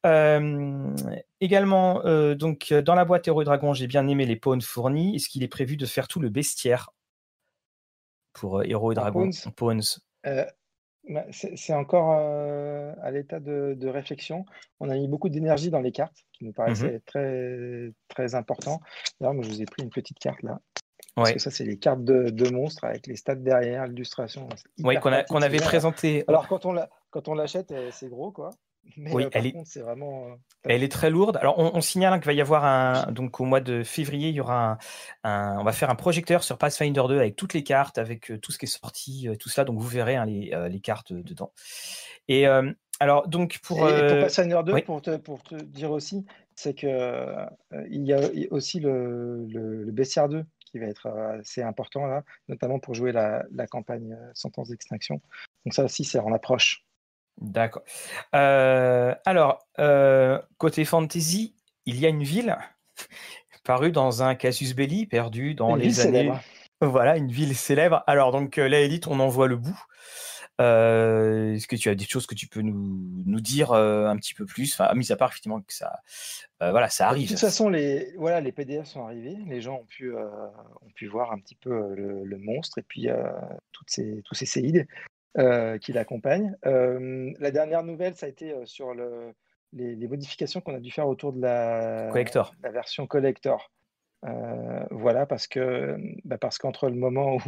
Euh, 0.05 0.93
également, 1.39 2.01
donc 2.35 2.73
dans 2.73 2.95
la 2.95 3.05
boîte 3.05 3.27
Héros 3.27 3.43
Dragon, 3.45 3.73
j'ai 3.73 3.87
bien 3.87 4.07
aimé 4.07 4.25
les 4.25 4.35
pawns 4.35 4.61
fournis. 4.61 5.15
Est-ce 5.15 5.29
qu'il 5.29 5.43
est 5.43 5.47
prévu 5.47 5.77
de 5.77 5.85
faire 5.85 6.09
tout 6.09 6.19
le 6.19 6.29
bestiaire 6.29 6.89
pour 8.33 8.63
Héros 8.63 8.91
et 8.91 8.95
Dragon 8.95 9.29
Pawns? 9.55 9.99
C'est 11.31 11.73
encore 11.73 12.17
euh, 12.19 12.93
à 13.01 13.11
l'état 13.11 13.39
de, 13.39 13.87
réflexion. 13.87 14.45
On 14.79 14.89
a 14.89 14.95
mis 14.95 15.07
beaucoup 15.07 15.29
d'énergie 15.29 15.69
dans 15.69 15.79
les 15.79 15.91
cartes, 15.91 16.25
qui 16.33 16.45
nous 16.45 16.53
paraissaient 16.53 16.97
mmh 16.97 17.01
très, 17.05 17.91
très 18.07 18.35
important. 18.35 18.81
D'ailleurs, 19.19 19.33
moi, 19.33 19.43
je 19.43 19.49
vous 19.49 19.61
ai 19.61 19.65
pris 19.65 19.83
une 19.83 19.89
petite 19.89 20.19
carte 20.19 20.41
là. 20.43 20.59
Parce 21.15 21.33
que 21.33 21.39
ça, 21.39 21.51
c'est 21.51 21.65
les 21.65 21.77
cartes 21.77 22.03
de, 22.03 22.51
monstres 22.51 22.85
avec 22.85 23.05
les 23.07 23.15
stats 23.15 23.35
derrière, 23.35 23.85
l'illustration. 23.85 24.47
Oui, 24.79 24.95
qu'on 24.99 25.41
avait 25.41 25.59
présenté. 25.59 26.23
Alors, 26.27 26.47
quand 26.47 27.27
on 27.27 27.33
l'achète, 27.33 27.73
c'est 27.91 28.09
gros, 28.09 28.31
quoi 28.31 28.51
oui, 28.97 29.25
elle 29.31 29.47
est... 29.47 29.55
c'est 29.65 29.81
vraiment. 29.81 30.27
elle 30.63 30.83
est 30.83 30.91
très 30.91 31.09
lourde. 31.09 31.37
Alors, 31.37 31.57
on, 31.57 31.81
signale 31.81 32.19
qu'il 32.19 32.25
va 32.25 32.33
y 32.33 32.41
avoir 32.41 32.65
un. 32.65 33.11
Donc, 33.11 33.39
au 33.39 33.45
mois 33.45 33.61
de 33.61 33.83
février, 33.83 34.29
il 34.29 34.35
y 34.35 34.41
aura 34.41 34.77
un, 35.23 35.57
On 35.59 35.63
va 35.63 35.71
faire 35.71 35.89
un 35.89 35.95
projecteur 35.95 36.43
sur 36.43 36.57
Pathfinder 36.57 37.03
2 37.07 37.17
avec 37.17 37.35
toutes 37.35 37.53
les 37.53 37.63
cartes, 37.63 37.97
avec 37.97 38.31
tout 38.41 38.51
ce 38.51 38.57
qui 38.57 38.65
est 38.65 38.67
sorti, 38.67 39.29
tout 39.39 39.49
cela. 39.49 39.65
Donc, 39.65 39.79
vous 39.79 39.87
verrez 39.87 40.15
hein, 40.15 40.25
les, 40.25 40.51
les, 40.69 40.79
cartes 40.79 41.13
dedans. 41.13 41.53
Et 42.27 42.45
alors, 42.99 43.27
donc, 43.27 43.59
pour. 43.63 43.89
Et, 43.89 44.07
pour 44.07 44.19
Pathfinder 44.21 44.61
2, 44.65 44.81
pour, 44.81 45.01
te, 45.01 45.17
pour 45.17 45.43
te 45.43 45.55
dire 45.55 45.91
aussi, 45.91 46.25
c'est 46.55 46.73
que 46.73 47.35
il 47.89 48.05
y 48.05 48.13
a 48.13 48.19
aussi 48.51 48.79
le, 48.79 49.45
le, 49.45 49.91
Bestiaire 49.91 50.29
2 50.29 50.43
qui 50.65 50.79
va 50.79 50.85
être 50.85 51.07
assez 51.07 51.61
important 51.61 52.05
là, 52.05 52.23
notamment 52.47 52.79
pour 52.79 52.93
jouer 52.93 53.11
la, 53.11 53.43
la 53.51 53.67
campagne 53.67 54.17
Sentence 54.33 54.69
d'extinction. 54.69 55.21
Donc, 55.65 55.73
ça 55.73 55.83
aussi, 55.83 56.03
c'est 56.03 56.19
en 56.19 56.33
approche. 56.33 56.85
D'accord. 57.41 57.81
Euh, 58.35 59.15
alors, 59.25 59.67
euh, 59.79 60.39
côté 60.57 60.85
fantasy, 60.85 61.55
il 61.85 61.99
y 61.99 62.05
a 62.05 62.09
une 62.09 62.23
ville 62.23 62.55
parue 63.63 63.91
dans 63.91 64.21
un 64.21 64.35
casus 64.35 64.75
belli 64.75 65.07
perdu 65.07 65.55
dans 65.55 65.75
les 65.75 65.99
années. 66.01 66.31
Voilà, 66.81 67.17
une 67.17 67.31
ville 67.31 67.55
célèbre. 67.55 68.03
Alors, 68.07 68.31
donc, 68.31 68.57
euh, 68.57 68.67
la 68.67 68.79
élite, 68.79 69.07
on 69.07 69.19
en 69.19 69.27
voit 69.27 69.47
le 69.47 69.57
bout. 69.57 69.79
Est-ce 70.59 71.65
que 71.65 71.75
tu 71.75 71.89
as 71.89 71.95
des 71.95 72.05
choses 72.05 72.27
que 72.27 72.35
tu 72.35 72.45
peux 72.45 72.61
nous, 72.61 73.23
nous 73.25 73.41
dire 73.41 73.71
un 73.73 74.15
petit 74.17 74.35
peu 74.35 74.45
plus? 74.45 74.71
Enfin, 74.79 74.93
Mis 74.93 75.11
à 75.11 75.15
part 75.15 75.29
effectivement 75.29 75.59
que 75.59 75.73
ça, 75.73 76.01
voilà, 76.59 76.87
ça 76.87 77.07
arrive. 77.07 77.29
De 77.29 77.33
toute 77.33 77.39
façon, 77.39 77.67
les, 77.67 78.13
voilà, 78.15 78.41
les 78.41 78.51
PDF 78.51 78.85
sont 78.85 79.03
arrivés. 79.03 79.37
Les 79.47 79.59
gens 79.59 79.77
ont 79.77 79.85
pu, 79.85 80.13
ont 80.15 80.91
pu 80.93 81.07
voir 81.07 81.31
un 81.31 81.39
petit 81.39 81.55
peu 81.55 81.95
le, 81.95 82.37
monstre 82.37 82.77
et 82.77 82.83
puis 82.83 83.07
toutes 83.71 83.89
ces, 83.89 84.21
tous 84.23 84.35
ces 84.35 84.45
séides. 84.45 84.85
Euh, 85.37 85.77
qui 85.77 85.93
l'accompagne. 85.93 86.57
Euh, 86.65 87.31
la 87.39 87.51
dernière 87.51 87.83
nouvelle, 87.83 88.15
ça 88.15 88.25
a 88.25 88.29
été 88.29 88.51
euh, 88.51 88.65
sur 88.65 88.93
le, 88.93 89.33
les, 89.71 89.95
modifications 90.05 90.59
qu'on 90.59 90.75
a 90.75 90.81
dû 90.81 90.91
faire 90.91 91.07
autour 91.07 91.31
de 91.31 91.39
la, 91.39 92.09
collector. 92.11 92.53
la 92.61 92.71
version 92.71 93.07
collector. 93.07 93.71
voilà, 94.91 95.25
parce 95.25 95.47
que 95.47 95.95
bah 96.25 96.37
parce 96.37 96.57
qu'entre 96.57 96.89
le 96.89 96.97
moment 96.97 97.37
où 97.37 97.39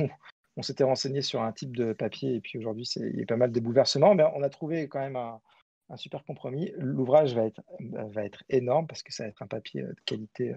on 0.55 0.61
s'était 0.61 0.86
renseigné 0.86 1.21
sur 1.21 1.41
un 1.41 1.51
type 1.51 1.75
de 1.75 1.91
papier 1.91 2.36
et 2.36 2.39
puis 2.39 2.57
aujourd'hui 2.57 2.89
il 2.95 3.19
y 3.19 3.23
a 3.23 3.25
pas 3.25 3.36
mal 3.36 3.51
de 3.51 3.59
bouleversements, 3.59 4.15
mais 4.15 4.23
on 4.34 4.43
a 4.43 4.49
trouvé 4.49 4.88
quand 4.88 5.01
même 5.01 5.17
un, 5.17 5.41
un 5.89 5.97
super 5.97 6.23
compromis. 6.23 6.71
L'ouvrage 6.77 7.36
va 7.36 7.43
être, 7.43 7.61
va 7.81 8.23
être 8.23 8.45
énorme 8.47 8.88
parce 8.88 9.03
que 9.03 9.11
ça 9.11 9.23
va 9.23 9.29
être 9.29 9.41
un 9.41 9.47
papier 9.47 9.81
de 9.81 9.95
qualité 10.05 10.55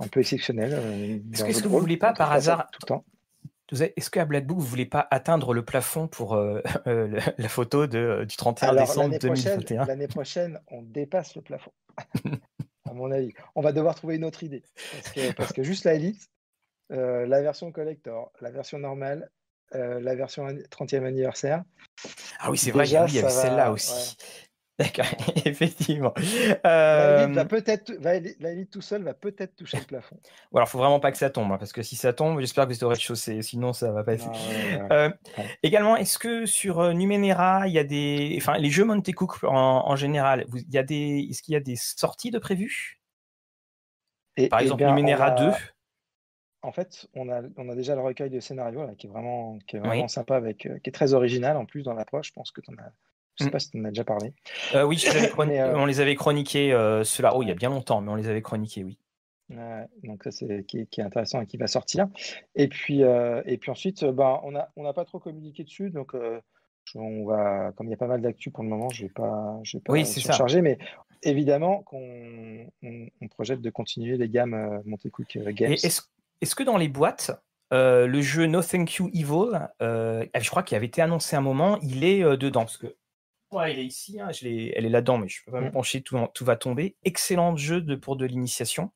un 0.00 0.08
peu 0.08 0.18
exceptionnelle. 0.18 0.72
Est-ce 1.32 1.62
que, 1.62 1.68
vous 1.68 1.76
ne 1.76 1.80
voulez 1.80 1.96
pas 1.96 2.12
par 2.12 2.32
hasard 2.32 2.68
tout 2.72 2.80
le 2.82 2.88
temps 2.88 3.04
est-ce 3.72 4.10
qu'à 4.10 4.24
Blackbook, 4.24 4.58
vous 4.58 4.64
ne 4.64 4.70
voulez 4.70 4.86
pas 4.86 5.06
atteindre 5.10 5.54
le 5.54 5.64
plafond 5.64 6.08
pour 6.08 6.34
euh, 6.34 6.60
euh, 6.86 7.20
la 7.38 7.48
photo 7.48 7.86
de, 7.86 8.24
du 8.28 8.36
31 8.36 8.74
décembre 8.74 9.18
2021 9.18 9.84
L'année 9.86 10.08
prochaine, 10.08 10.60
on 10.68 10.82
dépasse 10.82 11.34
le 11.36 11.42
plafond, 11.42 11.72
à 12.88 12.92
mon 12.92 13.10
avis. 13.10 13.32
On 13.54 13.60
va 13.60 13.72
devoir 13.72 13.94
trouver 13.94 14.16
une 14.16 14.24
autre 14.24 14.42
idée. 14.42 14.62
Parce 15.36 15.52
que, 15.52 15.62
juste 15.62 15.84
la 15.84 15.94
Elite, 15.94 16.30
euh, 16.92 17.26
la 17.26 17.42
version 17.42 17.70
collector, 17.72 18.32
la 18.40 18.50
version 18.50 18.78
normale, 18.78 19.30
la 19.72 20.16
version 20.16 20.48
30e 20.48 21.04
anniversaire. 21.04 21.62
Ah 22.40 22.50
oui, 22.50 22.58
c'est 22.58 22.72
vrai, 22.72 22.88
il 22.88 22.92
y 22.92 22.96
avait 22.96 23.30
celle-là 23.30 23.70
aussi. 23.70 24.16
D'accord, 24.80 25.04
effectivement. 25.44 26.14
La 26.64 27.26
va 27.26 27.44
peut-être, 27.44 27.92
la 28.00 28.64
tout 28.64 28.80
seul 28.80 29.02
va 29.02 29.12
peut-être 29.12 29.54
toucher 29.54 29.76
le 29.78 29.84
plafond. 29.84 30.16
Ou 30.52 30.56
alors, 30.56 30.70
faut 30.70 30.78
vraiment 30.78 31.00
pas 31.00 31.12
que 31.12 31.18
ça 31.18 31.28
tombe, 31.28 31.52
hein, 31.52 31.58
parce 31.58 31.72
que 31.72 31.82
si 31.82 31.96
ça 31.96 32.14
tombe, 32.14 32.40
j'espère 32.40 32.64
que 32.64 32.70
vous 32.70 32.76
êtes 32.76 32.82
au 32.82 32.88
rez-de-chaussée, 32.88 33.42
sinon 33.42 33.74
ça 33.74 33.92
va 33.92 34.04
pas 34.04 34.14
être. 34.14 34.30
Euh, 34.92 35.10
également, 35.62 35.96
est-ce 35.96 36.18
que 36.18 36.46
sur 36.46 36.80
euh, 36.80 36.92
Numenera, 36.92 37.68
il 37.68 37.72
y 37.72 37.78
a 37.78 37.84
des, 37.84 38.34
enfin, 38.38 38.56
les 38.56 38.70
jeux 38.70 38.84
Monte 38.84 39.12
Cook 39.12 39.44
en, 39.44 39.94
général, 39.94 40.46
il 40.54 40.72
y 40.72 40.78
a 40.78 40.82
des, 40.82 41.26
est-ce 41.30 41.42
qu'il 41.42 41.52
y 41.52 41.56
a 41.56 41.60
des 41.60 41.76
sorties 41.76 42.30
de 42.30 42.38
prévues? 42.38 43.00
Par 44.48 44.60
exemple, 44.60 44.84
Numenera 44.84 45.32
2. 45.32 45.50
En 46.62 46.72
fait, 46.72 47.08
on 47.14 47.28
a, 47.28 47.42
on 47.56 47.68
a 47.68 47.74
déjà 47.74 47.94
le 47.94 48.00
recueil 48.00 48.30
de 48.30 48.40
scénario 48.40 48.86
qui 48.96 49.06
est 49.06 49.10
vraiment, 49.10 49.58
qui 49.66 49.76
est 49.76 49.80
vraiment 49.80 50.08
sympa, 50.08 50.36
avec, 50.36 50.66
euh, 50.66 50.78
qui 50.78 50.90
est 50.90 50.92
très 50.92 51.14
original 51.14 51.56
en 51.56 51.66
plus 51.66 51.82
dans 51.82 51.94
l'approche. 51.94 52.28
Je 52.28 52.32
pense 52.32 52.50
que 52.50 52.60
tu 52.60 52.70
en 52.70 52.78
as 52.78 52.92
je 53.40 53.44
ne 53.44 53.48
sais 53.48 53.52
pas 53.52 53.58
si 53.58 53.70
tu 53.70 53.80
en 53.80 53.84
as 53.84 53.88
déjà 53.88 54.04
parlé. 54.04 54.32
Euh, 54.74 54.84
oui, 54.84 55.02
euh, 55.38 55.74
on 55.74 55.86
les 55.86 56.00
avait 56.00 56.14
chroniqués, 56.14 56.72
euh, 56.72 57.04
ceux-là, 57.04 57.32
oh, 57.34 57.42
il 57.42 57.48
y 57.48 57.50
a 57.50 57.54
bien 57.54 57.70
longtemps, 57.70 58.00
mais 58.00 58.10
on 58.10 58.14
les 58.14 58.28
avait 58.28 58.42
chroniqués, 58.42 58.84
oui. 58.84 58.98
donc 60.04 60.24
ça 60.24 60.30
c'est 60.30 60.64
qui, 60.66 60.78
est 60.78 61.00
intéressant 61.00 61.40
et 61.40 61.46
qui 61.46 61.56
va 61.56 61.66
sortir. 61.66 62.06
Et 62.54 62.68
puis, 62.68 63.00
et 63.00 63.58
puis 63.58 63.70
ensuite, 63.70 64.04
ben, 64.04 64.40
on 64.44 64.52
n'a 64.52 64.70
on 64.76 64.92
pas 64.92 65.04
trop 65.04 65.18
communiqué 65.18 65.64
dessus, 65.64 65.90
donc 65.90 66.14
on 66.94 67.24
va, 67.24 67.72
comme 67.76 67.86
il 67.86 67.90
y 67.90 67.94
a 67.94 67.96
pas 67.96 68.06
mal 68.06 68.20
d'actu 68.20 68.50
pour 68.50 68.62
le 68.62 68.68
moment, 68.68 68.90
je 68.90 69.02
ne 69.02 69.08
vais 69.08 69.12
pas, 69.14 69.58
je 69.62 69.78
vais 69.78 69.82
pas 69.82 69.92
oui, 69.92 70.04
charger, 70.04 70.60
mais 70.60 70.78
évidemment 71.22 71.82
qu'on 71.82 72.66
on, 72.82 73.28
projette 73.28 73.60
de 73.60 73.70
continuer 73.70 74.16
les 74.16 74.28
gammes 74.28 74.82
Montecook 74.84 75.38
Games. 75.38 75.76
Est-ce 75.82 76.54
que 76.54 76.62
dans 76.62 76.76
les 76.76 76.88
boîtes, 76.88 77.30
le 77.70 78.20
jeu 78.20 78.46
No 78.46 78.60
Thank 78.60 78.96
You 78.96 79.08
Evil, 79.14 79.58
je 79.80 80.50
crois 80.50 80.62
qu'il 80.62 80.76
avait 80.76 80.86
été 80.86 81.00
annoncé 81.00 81.36
un 81.36 81.40
moment, 81.40 81.78
il 81.80 82.04
est 82.04 82.20
dedans 82.36 82.60
parce 82.60 82.76
que 82.76 82.94
Ouais, 83.52 83.72
il 83.72 83.80
est 83.80 83.86
ici, 83.86 84.20
hein, 84.20 84.30
je 84.30 84.46
elle 84.46 84.86
est 84.86 84.90
là-dedans, 84.90 85.18
mais 85.18 85.28
je 85.28 85.44
peux 85.44 85.50
pas 85.50 85.60
me 85.60 85.68
mmh. 85.68 85.72
pencher, 85.72 86.02
tout, 86.02 86.18
tout 86.34 86.44
va 86.44 86.56
tomber. 86.56 86.96
Excellent 87.04 87.56
jeu 87.56 87.80
de, 87.80 87.96
pour 87.96 88.16
de 88.16 88.24
l'initiation. 88.24 88.92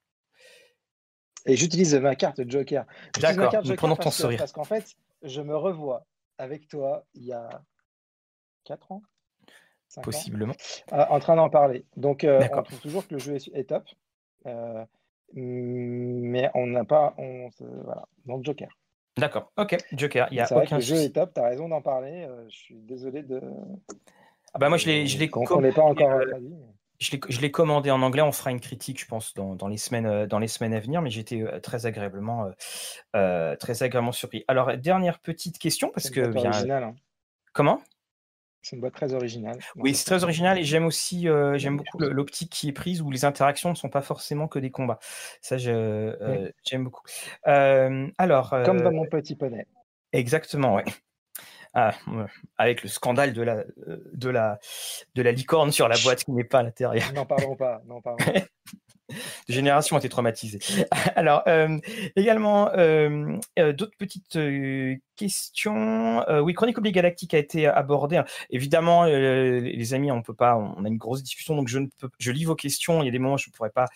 Et 1.47 1.57
j'utilise 1.57 1.95
ma 1.97 2.15
carte 2.15 2.49
Joker. 2.49 2.87
D'accord, 3.21 3.53
nous 3.65 3.75
prenons 3.75 3.97
ton 3.97 4.11
sourire. 4.11 4.39
Parce 4.39 4.53
qu'en 4.53 4.65
fait, 4.65 4.97
je 5.23 5.41
me 5.41 5.57
revois 5.57 6.07
avec 6.39 6.69
toi 6.69 7.05
il 7.15 7.25
y 7.25 7.33
a 7.33 7.63
4 8.65 8.93
ans? 8.93 9.03
Possiblement. 10.03 10.55
Euh, 10.93 11.05
en 11.09 11.21
train 11.21 11.37
d'en 11.37 11.51
parler. 11.51 11.85
Donc, 11.97 12.25
euh, 12.25 12.43
on 12.53 12.63
trouve 12.63 12.81
toujours 12.81 13.07
que 13.07 13.15
le 13.15 13.21
jeu 13.21 13.37
est, 13.37 13.69
top. 13.69 13.85
Euh, 14.47 14.85
mais 15.35 16.51
on 16.55 16.67
n'a 16.67 16.85
pas. 16.85 17.15
On, 17.19 17.49
voilà, 17.61 18.09
donc 18.27 18.45
Joker. 18.45 18.69
D'accord, 19.17 19.53
ok, 19.57 19.77
Joker, 19.93 20.27
il 20.33 20.39
y 20.39 20.41
a 20.41 20.45
aucun 20.47 20.55
vrai 20.57 20.67
que 20.67 20.75
Le 20.75 20.81
jeu 20.81 20.97
est 20.97 21.15
top, 21.15 21.35
tu 21.35 21.41
as 21.41 21.45
raison 21.45 21.69
d'en 21.69 21.81
parler. 21.81 22.27
je 22.49 22.57
suis 22.57 22.75
désolé 22.83 23.23
de. 23.23 23.41
Ah 24.55 24.61
bah 24.61 24.69
moi, 24.69 24.79
je 24.79 24.87
l'ai, 24.87 25.07
je 25.07 25.19
l'ai 25.19 25.29
commandé. 25.29 25.73
pas 25.73 25.83
encore 25.83 26.13
euh, 26.13 26.25
je 27.01 27.41
l'ai, 27.41 27.51
commandé 27.51 27.91
en 27.91 28.01
anglais. 28.03 28.23
On 28.23 28.31
fera 28.31 28.53
une 28.53 28.61
critique, 28.61 29.01
je 29.01 29.07
pense, 29.07 29.35
dans, 29.35 29.67
les, 29.67 29.77
semaines, 29.77 30.07
euh, 30.07 30.27
dans 30.27 30.39
les 30.39 30.47
semaines 30.47 30.73
à 30.73 30.81
venir. 30.81 31.03
Mais 31.03 31.11
j'étais 31.11 31.43
euh, 31.43 31.59
très 31.59 31.87
agréablement, 31.87 32.51
très 33.13 33.83
agréablement 33.83 34.13
surpris. 34.13 34.45
Alors, 34.47 34.77
dernière 34.77 35.19
petite 35.19 35.59
question, 35.59 35.91
parce 35.93 36.09
que 36.09 36.21
bien. 36.29 36.51
Original, 36.51 36.85
hein. 36.85 36.95
Comment? 37.53 37.83
C'est 38.63 38.77
une 38.77 38.81
boîte 38.81 38.95
très 38.95 39.13
originale. 39.13 39.59
Oui, 39.77 39.95
c'est 39.95 40.07
très 40.07 40.25
original 40.25 40.59
et 40.59 40.65
j'aime 40.65 40.87
aussi, 40.87 41.29
j'aime 41.57 41.77
beaucoup 41.77 41.99
l'optique 41.99 42.51
qui 42.51 42.71
est 42.71 42.73
prise 42.73 43.03
où 43.03 43.11
les 43.11 43.27
interactions 43.27 43.69
ne 43.69 43.75
sont 43.75 43.91
pas 43.91 44.01
forcément 44.01 44.49
que 44.49 44.59
des 44.59 44.71
combats. 44.71 45.01
Ça, 45.43 45.59
j'aime 45.59 46.85
beaucoup. 46.85 47.03
alors, 47.45 48.51
comme 48.65 48.81
dans 48.81 48.93
mon 48.93 49.05
petit 49.05 49.37
poney. 49.37 49.67
Exactement, 50.13 50.77
ouais. 50.77 50.85
Ah, 51.75 51.93
avec 52.57 52.85
le 52.85 52.89
scandale 52.89 53.33
de 53.33 53.43
la, 53.43 53.65
de, 54.13 54.29
la, 54.29 54.61
de 55.17 55.23
la 55.23 55.33
licorne 55.33 55.73
sur 55.73 55.89
la 55.89 55.97
boîte 56.05 56.25
qui 56.25 56.31
n'est 56.31 56.45
pas 56.45 56.61
à 56.61 56.63
l'intérieur. 56.63 57.13
N'en 57.13 57.27
parlons 57.27 57.57
pas, 57.57 57.83
n'en 57.87 58.01
parlons 58.01 58.19
pas. 58.25 58.33
Des 59.49 59.55
générations 59.55 59.97
ont 59.97 59.99
été 59.99 60.09
traumatisées. 60.09 60.61
Alors, 61.17 61.43
euh, 61.47 61.79
également, 62.17 62.71
euh, 62.73 63.37
euh, 63.59 63.73
d'autres 63.73 63.97
petites 63.99 64.39
questions. 65.17 66.25
oui, 66.43 66.55
Chronique 66.55 66.79
Oblique 66.79 66.95
Galactique 66.95 67.35
a 67.35 67.39
été 67.39 67.67
abordée. 67.67 68.23
Évidemment, 68.51 69.05
les 69.05 69.95
amis, 69.95 70.11
on 70.11 70.23
peut 70.23 70.35
pas, 70.35 70.57
on 70.57 70.85
a 70.85 70.89
une 70.89 70.97
grosse 70.97 71.23
discussion, 71.23 71.55
donc 71.55 71.69
je 71.69 71.79
ne 71.79 71.89
peux, 71.99 72.09
je 72.19 72.33
lis 72.33 72.45
vos 72.45 72.55
questions. 72.55 73.03
Il 73.03 73.07
y 73.07 73.09
a 73.09 73.13
des 73.13 73.19
moments 73.19 73.35
où 73.35 73.39
je 73.39 73.51
ne 73.51 73.53
pourrais 73.53 73.71
pas 73.71 73.87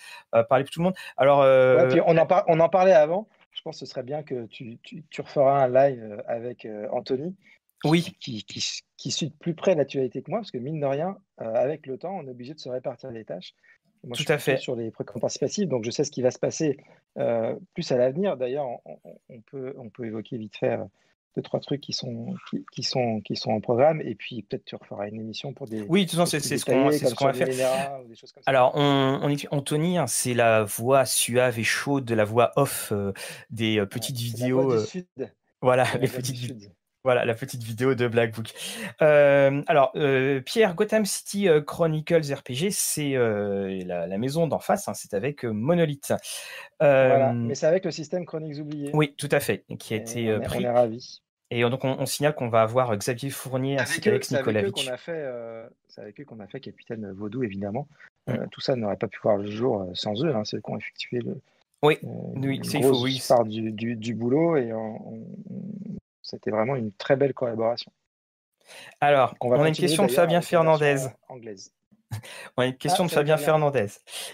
parler 0.48 0.64
pour 0.64 0.72
tout 0.72 0.80
le 0.80 0.84
monde. 0.84 0.94
Alors, 1.16 1.38
on, 1.38 2.18
en 2.18 2.26
on 2.48 2.60
en 2.60 2.68
parlait 2.68 2.92
avant. 2.92 3.28
Je 3.52 3.62
pense 3.62 3.80
que 3.80 3.86
ce 3.86 3.90
serait 3.90 4.04
bien 4.04 4.22
que 4.22 4.46
tu, 4.46 4.78
tu, 4.82 5.02
tu 5.10 5.20
referas 5.20 5.64
un 5.64 5.68
live 5.68 6.22
avec 6.28 6.68
Anthony 6.92 7.34
oui. 7.84 8.02
qui, 8.20 8.44
qui, 8.44 8.64
qui, 8.96 9.10
suit 9.10 9.28
de 9.28 9.34
plus 9.38 9.54
près 9.54 9.74
l'actualité 9.74 10.22
que 10.22 10.30
moi, 10.30 10.40
parce 10.40 10.50
que 10.50 10.58
mine 10.58 10.80
de 10.80 10.86
rien, 10.86 11.16
euh, 11.40 11.54
avec 11.54 11.86
le 11.86 11.98
temps, 11.98 12.16
on 12.16 12.26
est 12.26 12.30
obligé 12.30 12.54
de 12.54 12.60
se 12.60 12.68
répartir 12.68 13.10
les 13.10 13.24
tâches. 13.24 13.54
Moi, 14.04 14.14
Tout 14.16 14.20
je 14.20 14.24
suis 14.24 14.32
à 14.32 14.38
fait. 14.38 14.56
Sur 14.58 14.76
les 14.76 14.90
précompenses 14.90 15.38
participatifs, 15.38 15.68
donc 15.68 15.84
je 15.84 15.90
sais 15.90 16.04
ce 16.04 16.10
qui 16.10 16.22
va 16.22 16.30
se 16.30 16.38
passer 16.38 16.76
euh, 17.18 17.54
plus 17.74 17.90
à 17.90 17.96
l'avenir. 17.96 18.36
D'ailleurs, 18.36 18.66
on, 19.28 19.40
peut, 19.40 19.74
on 19.76 19.90
peut 19.90 20.06
évoquer 20.06 20.38
vite 20.38 20.56
fait 20.56 20.78
euh, 20.78 20.84
deux, 21.34 21.42
trois 21.42 21.58
trucs 21.58 21.80
qui 21.80 21.92
sont, 21.92 22.34
qui, 22.72 22.82
sont, 22.84 23.20
qui 23.20 23.34
sont 23.34 23.50
en 23.50 23.60
programme, 23.60 24.00
et 24.00 24.14
puis 24.14 24.42
peut-être 24.42 24.64
tu 24.64 24.76
referas 24.76 25.08
une 25.08 25.20
émission 25.20 25.52
pour 25.52 25.66
des. 25.66 25.82
Oui, 25.82 26.04
de 26.04 26.10
toute 26.10 26.18
façon, 26.18 26.38
c'est 26.40 26.58
ce 26.58 26.64
qu'on 26.64 27.26
va 27.26 27.32
faire. 27.32 27.48
Alors, 28.46 28.72
on, 28.76 29.20
on 29.22 29.28
est, 29.28 29.46
Anthony, 29.50 29.98
hein, 29.98 30.06
c'est 30.06 30.34
la 30.34 30.62
voix 30.62 31.04
suave 31.04 31.58
et 31.58 31.64
chaude 31.64 32.04
de 32.04 32.14
la 32.14 32.24
voix 32.24 32.52
off 32.56 32.92
des 33.50 33.84
petites 33.86 34.18
vidéos. 34.18 34.60
La 34.60 34.64
voix 34.64 34.80
du 34.80 34.86
sud. 34.86 35.06
Voilà, 35.60 35.86
les 36.00 36.06
petites 36.06 36.36
vidéos 36.36 36.70
Voilà, 37.04 37.24
la 37.24 37.34
petite 37.34 37.62
vidéo 37.62 37.94
de 37.94 38.08
Black 38.08 38.34
Book. 38.34 38.52
Euh, 39.02 39.62
alors, 39.66 39.92
euh, 39.96 40.40
Pierre, 40.40 40.74
Gotham 40.74 41.06
City 41.06 41.48
euh, 41.48 41.60
Chronicles 41.60 42.32
RPG, 42.32 42.70
c'est 42.70 43.12
la, 43.14 44.18
maison 44.18 44.46
d'en 44.46 44.58
face, 44.58 44.88
hein, 44.88 44.94
c'est 44.94 45.14
avec 45.14 45.44
Monolith. 45.44 46.12
voilà, 46.80 47.32
mais 47.32 47.54
c'est 47.54 47.66
avec 47.66 47.84
le 47.84 47.90
système 47.90 48.26
Chroniques 48.26 48.58
oubliés. 48.58 48.90
Oui, 48.94 49.14
tout 49.16 49.28
à 49.30 49.40
fait, 49.40 49.64
qui 49.78 49.94
a 49.94 49.96
été 49.96 50.34
on 50.34 50.40
pris. 50.40 50.58
On 50.58 50.68
est 50.68 50.70
ravis. 50.70 51.22
Et 51.50 51.62
donc, 51.62 51.82
on, 51.84 52.04
signale 52.04 52.34
qu'on 52.34 52.50
va 52.50 52.60
avoir 52.60 52.94
Xavier 52.94 53.30
Fournier 53.30 53.78
ainsi 53.78 54.00
qu'Alex 54.00 54.32
Nikolaevich. 54.32 54.90
C'est 55.88 56.02
avec 56.02 56.20
eux 56.20 56.24
qu'on 56.24 56.40
a 56.40 56.46
fait 56.46 56.60
Capitaine 56.60 57.10
Vaudou, 57.12 57.42
évidemment. 57.42 57.88
Mm. 58.26 58.48
tout 58.50 58.60
ça 58.60 58.76
n'aurait 58.76 58.98
pas 58.98 59.08
pu 59.08 59.18
voir 59.22 59.38
le 59.38 59.50
jour 59.50 59.88
sans 59.94 60.22
eux. 60.22 60.34
Hein, 60.34 60.42
c'est 60.44 60.58
eux 60.58 60.60
qui 60.60 60.70
ont 60.70 60.76
effectué 60.76 61.20
le, 61.20 61.40
oui, 61.82 61.98
oui 62.02 62.60
c'est 62.64 62.82
faux. 62.82 63.02
Oui. 63.02 63.22
part 63.26 63.44
du, 63.44 63.70
du, 63.72 63.94
du, 63.94 64.14
boulot 64.14 64.56
et 64.56 64.72
on, 64.72 65.24
c'était 66.28 66.50
vraiment 66.50 66.76
une 66.76 66.92
très 66.92 67.16
belle 67.16 67.32
collaboration. 67.32 67.90
Alors, 69.00 69.34
on, 69.40 69.52
a 69.52 69.68
une 69.68 69.74
question 69.74 70.06
de 70.06 70.12
Fabien 70.12 70.42
Fernandez. 70.42 71.06
Anglaise. 71.28 71.72
on 72.56 72.62
a 72.62 72.66
une 72.66 72.76
question 72.76 73.04
de 73.06 73.10
Fabien 73.10 73.36
Fernandez 73.36 73.88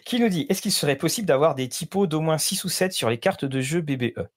qui 0.05 0.21
nous 0.21 0.29
dit 0.29 0.47
Est-ce 0.49 0.63
qu'il 0.63 0.73
serait 0.73 0.97
possible 0.97 1.27
d'avoir 1.27 1.55
des 1.55 1.69
typos 1.69 2.07
d'au 2.07 2.21
moins 2.21 2.39
6 2.39 2.65
ou 2.65 2.69
7 2.69 2.93
sur 2.93 3.11
les 3.11 3.19
cartes 3.19 3.45
de 3.45 3.61
jeu 3.61 3.81
BBE 3.81 4.29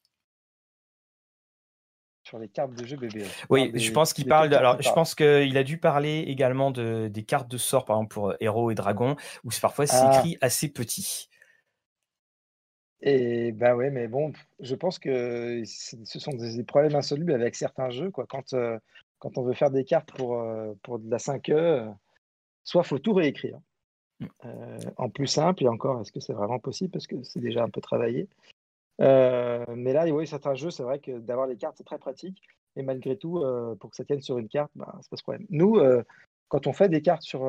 sur 2.23 2.39
les 2.39 2.49
cartes 2.49 2.73
de 2.73 2.85
jeu 2.85 2.97
BBE. 2.97 3.23
Oui, 3.49 3.71
je 3.73 3.89
pense 3.93 4.11
qu'il 4.11 4.25
parle. 4.25 4.53
alors, 4.53 4.81
je 4.81 4.91
pense 4.91 5.15
qu'il 5.15 5.57
a 5.57 5.63
dû 5.63 5.77
parler 5.77 6.25
également 6.27 6.71
de, 6.71 7.07
des 7.07 7.23
cartes 7.23 7.49
de 7.49 7.57
sort, 7.57 7.85
par 7.85 7.95
exemple 7.95 8.13
pour 8.13 8.33
héros 8.41 8.69
et 8.69 8.75
dragons, 8.75 9.15
où 9.45 9.49
parfois 9.61 9.87
c'est 9.87 9.95
ah. 9.95 10.17
écrit 10.17 10.37
assez 10.41 10.67
petit. 10.67 11.29
Et 13.01 13.51
bah 13.51 13.75
ouais, 13.75 13.91
mais 13.91 14.07
bon, 14.07 14.33
je 14.59 14.75
pense 14.75 14.97
que 14.97 15.63
ce 15.65 16.19
sont 16.19 16.33
des 16.33 16.63
problèmes 16.63 16.95
insolubles 16.95 17.33
avec 17.33 17.55
certains 17.55 17.89
jeux. 17.89 18.09
Quoi. 18.09 18.25
Quand, 18.27 18.53
euh, 18.53 18.79
quand 19.19 19.37
on 19.37 19.43
veut 19.43 19.53
faire 19.53 19.69
des 19.71 19.83
cartes 19.83 20.11
pour, 20.13 20.39
euh, 20.39 20.73
pour 20.81 20.97
de 20.99 21.09
la 21.09 21.17
5e, 21.17 21.53
euh, 21.53 21.91
soit 22.63 22.83
faut 22.83 22.97
tout 22.97 23.13
réécrire 23.13 23.59
mmh. 24.19 24.27
en 24.97 25.09
plus 25.09 25.27
simple, 25.27 25.63
et 25.63 25.67
encore, 25.67 26.01
est-ce 26.01 26.11
que 26.11 26.19
c'est 26.19 26.33
vraiment 26.33 26.59
possible? 26.59 26.91
Parce 26.91 27.07
que 27.07 27.21
c'est 27.23 27.39
déjà 27.39 27.63
un 27.63 27.69
peu 27.69 27.81
travaillé. 27.81 28.27
mais 28.99 29.93
là, 29.93 30.07
oui, 30.07 30.25
certains 30.25 30.55
jeux, 30.55 30.71
c'est 30.71 30.83
vrai 30.83 30.99
que 30.99 31.19
d'avoir 31.19 31.47
les 31.47 31.57
cartes, 31.57 31.75
c'est 31.77 31.83
très 31.83 31.99
pratique. 31.99 32.41
Et 32.75 32.83
malgré 32.83 33.17
tout, 33.17 33.43
pour 33.79 33.91
que 33.91 33.95
ça 33.95 34.05
tienne 34.05 34.21
sur 34.21 34.37
une 34.39 34.49
carte, 34.49 34.71
bah, 34.75 34.93
c'est 35.01 35.09
pas 35.09 35.17
ce 35.17 35.23
problème. 35.23 35.45
Nous, 35.49 35.79
quand 36.47 36.65
on 36.65 36.73
fait 36.73 36.89
des 36.89 37.01
cartes 37.01 37.21
sur, 37.21 37.41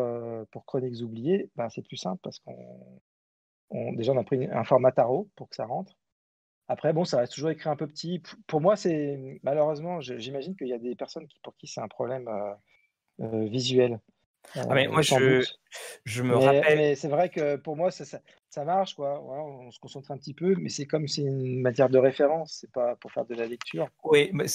pour 0.51 0.67
Chroniques 0.67 1.03
oubliées, 1.03 1.49
bah, 1.57 1.69
c'est 1.71 1.83
plus 1.83 1.97
simple 1.97 2.21
parce 2.23 2.39
qu'on 2.39 3.01
déjà, 3.71 4.13
on 4.13 4.19
a 4.19 4.25
pris 4.25 4.47
un 4.51 4.65
format 4.65 4.93
tarot 4.93 5.29
pour 5.37 5.49
que 5.49 5.57
ça 5.57 5.67
rentre. 5.67 5.95
Après, 6.69 6.93
bon, 6.93 7.05
ça 7.05 7.19
reste 7.19 7.33
toujours 7.33 7.51
écrit 7.51 7.71
un 7.71 7.77
peu 7.77 7.87
petit. 7.87 8.23
Pour 8.47 8.61
moi, 8.61 8.77
c'est 8.77 9.41
malheureusement, 9.43 10.01
j'imagine 10.01 10.55
qu'il 10.55 10.69
y 10.69 10.75
a 10.75 10.79
des 10.79 10.95
personnes 10.95 11.27
qui, 11.27 11.39
pour 11.41 11.57
qui 11.57 11.67
c'est 11.67 11.81
un 11.81 11.89
problème 11.89 12.29
euh, 12.29 12.55
euh, 13.21 13.47
visuel. 13.47 13.99
Ah, 14.55 14.67
mais 14.75 14.87
moi, 14.87 15.03
je, 15.03 15.45
je, 16.05 16.23
me 16.23 16.37
rappelle. 16.37 16.97
c'est 16.97 17.09
vrai 17.09 17.31
que 17.31 17.57
pour 17.57 17.77
moi, 17.77 17.91
ça, 17.91 18.05
ça, 18.05 18.21
marche, 18.65 18.95
quoi. 18.95 19.23
on 19.23 19.71
se 19.71 19.79
concentre 19.79 20.11
un 20.11 20.17
petit 20.17 20.35
peu, 20.35 20.55
mais 20.59 20.69
c'est 20.69 20.87
comme 20.87 21.07
c'est 21.07 21.23
une 21.23 21.61
matière 21.61 21.89
de 21.89 21.99
référence, 21.99 22.59
c'est 22.61 22.73
pas 22.73 22.97
pour 22.97 23.13
faire 23.13 23.25
de 23.27 23.35
la 23.35 23.47
lecture. 23.47 23.89
Oui, 24.05 24.31
mais, 24.33 24.47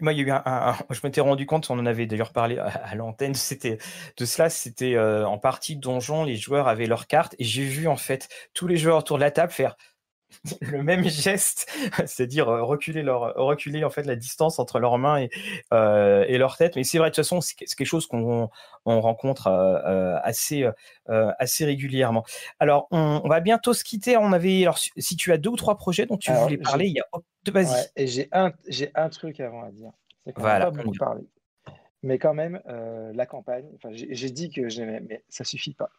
moi, 0.00 0.12
il 0.12 0.18
y 0.18 0.22
a 0.22 0.26
eu 0.26 0.30
un, 0.30 0.74
je 0.90 1.00
m'étais 1.04 1.20
rendu 1.20 1.46
compte, 1.46 1.68
on 1.70 1.78
en 1.78 1.86
avait 1.86 2.06
d'ailleurs 2.06 2.32
parlé 2.32 2.58
à, 2.58 2.94
l'antenne, 2.94 3.34
c'était 3.34 3.78
de 4.16 4.24
cela, 4.24 4.50
c'était 4.50 4.94
euh, 4.94 5.26
en 5.26 5.38
partie 5.38 5.76
donjon, 5.76 6.24
les 6.24 6.36
joueurs 6.36 6.68
avaient 6.68 6.86
leurs 6.86 7.06
cartes, 7.06 7.34
et 7.38 7.44
j'ai 7.44 7.64
vu 7.64 7.88
en 7.88 7.96
fait 7.96 8.28
tous 8.54 8.66
les 8.66 8.76
joueurs 8.76 8.98
autour 8.98 9.16
de 9.18 9.22
la 9.22 9.30
table 9.30 9.52
faire 9.52 9.76
le 10.60 10.82
même 10.82 11.04
geste, 11.04 11.70
c'est-à-dire 12.06 12.48
euh, 12.48 12.62
reculer 12.62 13.02
leur 13.02 13.34
reculer 13.34 13.84
en 13.84 13.90
fait 13.90 14.04
la 14.04 14.16
distance 14.16 14.58
entre 14.58 14.78
leurs 14.78 14.98
mains 14.98 15.18
et, 15.18 15.30
euh, 15.72 16.24
et 16.28 16.38
leur 16.38 16.56
tête. 16.56 16.76
Mais 16.76 16.84
c'est 16.84 16.98
vrai 16.98 17.10
de 17.10 17.14
toute 17.14 17.24
façon, 17.24 17.40
c'est 17.40 17.54
quelque 17.54 17.84
chose 17.84 18.06
qu'on 18.06 18.48
on 18.86 19.00
rencontre 19.00 19.48
euh, 19.48 20.18
assez 20.22 20.68
assez 21.08 21.64
régulièrement. 21.64 22.24
Alors, 22.58 22.86
on, 22.90 23.28
va 23.28 23.40
bientôt 23.40 23.74
se 23.74 23.84
quitter. 23.84 24.16
On 24.16 24.32
avait 24.32 24.62
alors 24.62 24.78
si 24.78 25.16
tu 25.16 25.32
as 25.32 25.38
deux 25.38 25.50
ou 25.50 25.56
trois 25.56 25.76
projets 25.76 26.06
dont 26.06 26.16
tu 26.16 26.32
voulais 26.32 26.58
parler, 26.58 26.86
il 26.86 26.94
y 26.94 27.00
a 27.00 27.06
de 27.44 27.50
vas 27.52 27.86
et 27.96 28.06
j'ai 28.06 28.28
un 28.32 28.52
j'ai 28.68 28.90
un 28.94 29.08
truc 29.08 29.40
avant 29.40 29.64
à 29.64 29.70
dire. 29.70 29.90
C'est 30.24 30.32
qu'on 30.32 30.42
voilà, 30.42 30.66
pas 30.66 30.82
beaucoup 30.82 30.96
parlé. 30.98 31.22
Mais 32.02 32.18
quand 32.18 32.32
même, 32.32 32.60
la 32.66 33.26
campagne. 33.26 33.66
J'ai 33.92 34.30
dit 34.30 34.50
que 34.50 34.68
j'aimais, 34.68 35.00
mais 35.00 35.22
ça 35.28 35.44
suffit 35.44 35.74
pas. 35.74 35.90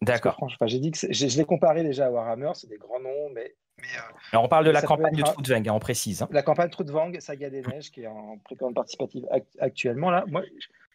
D'accord. 0.00 0.38
J'ai 0.66 0.78
dit 0.78 0.90
que 0.90 0.98
je, 0.98 1.26
je 1.28 1.36
l'ai 1.36 1.44
comparé 1.44 1.82
déjà 1.82 2.06
à 2.06 2.10
Warhammer. 2.10 2.52
C'est 2.54 2.68
des 2.68 2.78
grands 2.78 3.00
noms, 3.00 3.30
mais 3.34 3.54
euh, 3.96 4.12
Alors 4.32 4.44
on 4.44 4.48
parle 4.48 4.64
de 4.64 4.70
la 4.70 4.82
campagne 4.82 5.14
de 5.14 5.22
Trudvang, 5.22 5.68
hein, 5.68 5.72
on 5.72 5.78
précise. 5.78 6.22
Hein. 6.22 6.28
La 6.30 6.42
campagne 6.42 6.70
Trudvang, 6.70 7.12
Saga 7.20 7.50
des 7.50 7.62
Neiges, 7.62 7.90
qui 7.90 8.02
est 8.02 8.06
en 8.06 8.38
précommande 8.38 8.74
participative 8.74 9.26
actuellement. 9.58 10.10
Là, 10.10 10.24
moi, 10.28 10.42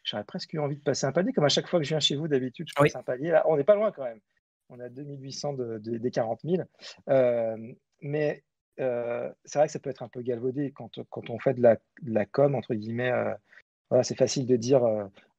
j'aurais 0.03 0.23
presque 0.23 0.53
eu 0.53 0.59
envie 0.59 0.77
de 0.77 0.81
passer 0.83 1.05
un 1.05 1.11
palier, 1.11 1.33
comme 1.33 1.45
à 1.45 1.49
chaque 1.49 1.67
fois 1.67 1.79
que 1.79 1.85
je 1.85 1.89
viens 1.89 1.99
chez 1.99 2.15
vous 2.15 2.27
d'habitude, 2.27 2.67
je 2.69 2.73
passe 2.73 2.95
un 2.95 3.03
palier. 3.03 3.31
Là, 3.31 3.43
on 3.47 3.57
n'est 3.57 3.63
pas 3.63 3.75
loin 3.75 3.91
quand 3.91 4.03
même. 4.03 4.19
On 4.69 4.79
a 4.79 4.89
2800 4.89 5.53
de, 5.53 5.77
des 5.77 6.11
40 6.11 6.41
000. 6.43 6.63
Euh, 7.09 7.57
mais 8.01 8.43
euh, 8.79 9.31
c'est 9.45 9.59
vrai 9.59 9.67
que 9.67 9.73
ça 9.73 9.79
peut 9.79 9.89
être 9.89 10.03
un 10.03 10.09
peu 10.09 10.21
galvaudé 10.21 10.71
quand, 10.71 10.99
quand 11.09 11.29
on 11.29 11.39
fait 11.39 11.53
de 11.53 11.61
la, 11.61 11.77
la 12.03 12.25
com, 12.25 12.55
entre 12.55 12.73
guillemets. 12.73 13.11
voilà, 13.89 14.03
c'est 14.03 14.17
facile 14.17 14.47
de 14.47 14.55
dire 14.55 14.81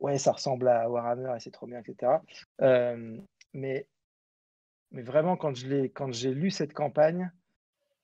ouais, 0.00 0.18
ça 0.18 0.32
ressemble 0.32 0.68
à 0.68 0.88
Warhammer 0.88 1.32
et 1.36 1.40
c'est 1.40 1.50
trop 1.50 1.66
bien, 1.66 1.80
etc. 1.80 2.12
mais 3.52 3.86
mais 4.96 5.02
vraiment, 5.02 5.36
quand 5.36 5.52
j'ai 5.54 6.34
lu 6.34 6.50
cette 6.50 6.72
campagne, 6.72 7.30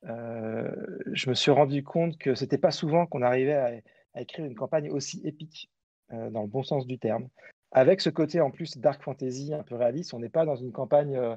euh, 0.09 0.71
je 1.13 1.31
me 1.31 1.35
suis 1.35 1.51
rendu 1.51 1.83
compte 1.83 2.19
que 2.19 2.35
c'était 2.35 2.59
pas 2.59 2.71
souvent 2.71 3.07
qu'on 3.07 3.23
arrivait 3.23 3.83
à, 4.15 4.21
écrire 4.21 4.45
une 4.45 4.55
campagne 4.55 4.91
aussi 4.91 5.23
épique, 5.25 5.71
euh, 6.13 6.29
dans 6.29 6.43
le 6.43 6.49
bon 6.49 6.63
sens 6.63 6.87
du 6.87 6.99
terme. 6.99 7.29
Avec 7.71 8.03
ce 8.03 8.11
côté 8.11 8.43
en 8.43 8.51
plus 8.51 8.77
dark 8.77 9.03
fantasy 9.03 9.55
un 9.55 9.63
peu 9.63 9.75
réaliste, 9.75 10.13
on 10.13 10.19
n'est 10.19 10.29
pas 10.29 10.45
dans 10.45 10.57
une 10.57 10.71
campagne 10.71 11.17
euh, 11.17 11.35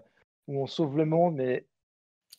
où 0.47 0.62
on 0.62 0.68
sauve 0.68 0.97
le 0.97 1.06
monde, 1.06 1.36
mais 1.36 1.66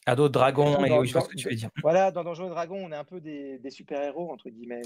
à 0.05 0.14
d'autres 0.14 0.35
dragons, 0.35 0.85
et 0.85 0.93
oui, 0.93 1.09
je 1.09 1.19
ce 1.19 1.27
que 1.27 1.35
tu 1.35 1.49
veux 1.49 1.55
dire. 1.57 1.71
Voilà, 1.83 2.12
dans 2.12 2.23
Donjons 2.23 2.47
et 2.47 2.51
Dragons, 2.51 2.79
on 2.81 2.93
est 2.93 2.97
un 2.97 3.05
peu 3.05 3.21
des, 3.21 3.59
super-héros, 3.71 4.31
entre 4.31 4.51
guillemets. 4.51 4.83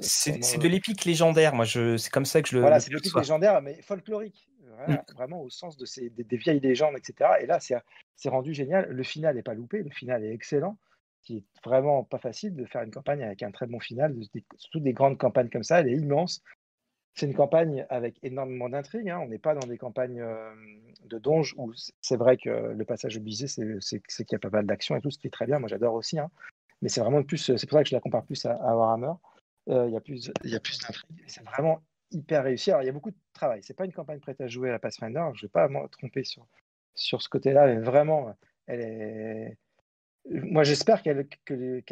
C'est 0.00 0.58
de 0.58 0.68
l'épique 0.68 1.04
légendaire, 1.04 1.54
moi, 1.54 1.66
c'est 1.66 2.10
comme 2.10 2.24
ça 2.24 2.40
que 2.40 2.48
je 2.48 2.56
le. 2.56 2.62
Voilà, 2.62 2.80
c'est 2.80 2.90
de 2.90 2.96
l'épique 2.96 3.14
légendaire, 3.14 3.60
mais 3.60 3.80
folklorique. 3.82 4.48
Mm. 4.88 4.96
Vraiment 5.14 5.42
au 5.42 5.50
sens 5.50 5.76
de 5.76 5.84
ces, 5.84 6.10
des, 6.10 6.36
vieilles 6.36 6.60
légendes, 6.60 6.96
etc. 6.96 7.30
Et 7.40 7.46
là, 7.46 7.58
c'est 7.60 8.28
rendu 8.28 8.54
génial. 8.54 8.88
Le 8.90 9.02
final 9.02 9.36
n'est 9.36 9.42
pas 9.42 9.54
loupé, 9.54 9.82
le 9.82 9.90
final 9.90 10.24
est 10.24 10.32
excellent. 10.32 10.78
Qui 11.22 11.38
est 11.38 11.44
vraiment 11.64 12.04
pas 12.04 12.18
facile 12.18 12.54
de 12.54 12.66
faire 12.66 12.82
une 12.82 12.90
campagne 12.90 13.22
avec 13.22 13.42
un 13.42 13.50
très 13.50 13.66
bon 13.66 13.80
final, 13.80 14.14
surtout 14.56 14.80
des 14.80 14.92
grandes 14.92 15.16
campagnes 15.16 15.48
comme 15.48 15.62
ça, 15.62 15.80
elle 15.80 15.88
est 15.88 15.96
immense. 15.96 16.42
C'est 17.14 17.26
une 17.26 17.34
campagne 17.34 17.86
avec 17.88 18.18
énormément 18.22 18.68
d'intrigues. 18.68 19.08
Hein. 19.08 19.20
On 19.22 19.28
n'est 19.28 19.38
pas 19.38 19.54
dans 19.54 19.66
des 19.66 19.78
campagnes 19.78 20.20
euh, 20.20 20.52
de 21.06 21.18
donge 21.18 21.54
où 21.56 21.72
c'est 22.00 22.16
vrai 22.16 22.36
que 22.36 22.50
le 22.50 22.84
passage 22.84 23.16
obligé, 23.16 23.46
c'est 23.46 24.00
qu'il 24.02 24.26
y 24.32 24.34
a 24.34 24.38
pas 24.38 24.50
mal 24.50 24.66
d'action 24.66 24.96
et 24.96 25.00
tout, 25.00 25.10
ce 25.10 25.18
qui 25.18 25.28
est 25.28 25.30
très 25.30 25.46
bien. 25.46 25.60
Moi, 25.60 25.68
j'adore 25.68 25.94
aussi. 25.94 26.18
Hein. 26.18 26.30
Mais 26.82 26.88
c'est 26.88 27.00
vraiment 27.00 27.22
plus. 27.22 27.38
C'est 27.38 27.66
pour 27.68 27.78
ça 27.78 27.84
que 27.84 27.88
je 27.88 27.94
la 27.94 28.00
compare 28.00 28.24
plus 28.24 28.44
à, 28.44 28.56
Warhammer. 28.56 29.12
Euh, 29.70 29.86
il 29.86 29.94
y 29.94 29.96
a 29.96 30.00
plus, 30.00 30.30
il 30.42 30.60
plus 30.60 30.78
d'intrigues. 30.80 31.24
C'est 31.26 31.44
vraiment 31.44 31.80
hyper 32.14 32.44
réussi. 32.44 32.70
Alors, 32.70 32.82
il 32.82 32.86
y 32.86 32.88
a 32.88 32.92
beaucoup 32.92 33.10
de 33.10 33.16
travail. 33.32 33.60
C'est 33.62 33.76
pas 33.76 33.84
une 33.84 33.92
campagne 33.92 34.20
prête 34.20 34.40
à 34.40 34.46
jouer 34.46 34.68
à 34.68 34.72
la 34.72 34.78
Pathfinder. 34.78 35.24
Je 35.34 35.44
ne 35.44 35.48
vais 35.48 35.52
pas 35.52 35.68
me 35.68 35.86
tromper 35.88 36.24
sur, 36.24 36.46
sur 36.94 37.22
ce 37.22 37.28
côté-là, 37.28 37.66
mais 37.66 37.78
vraiment, 37.78 38.34
elle 38.66 38.80
est. 38.80 39.58
Moi, 40.30 40.64
j'espère 40.64 41.02
qu'elle 41.02 41.26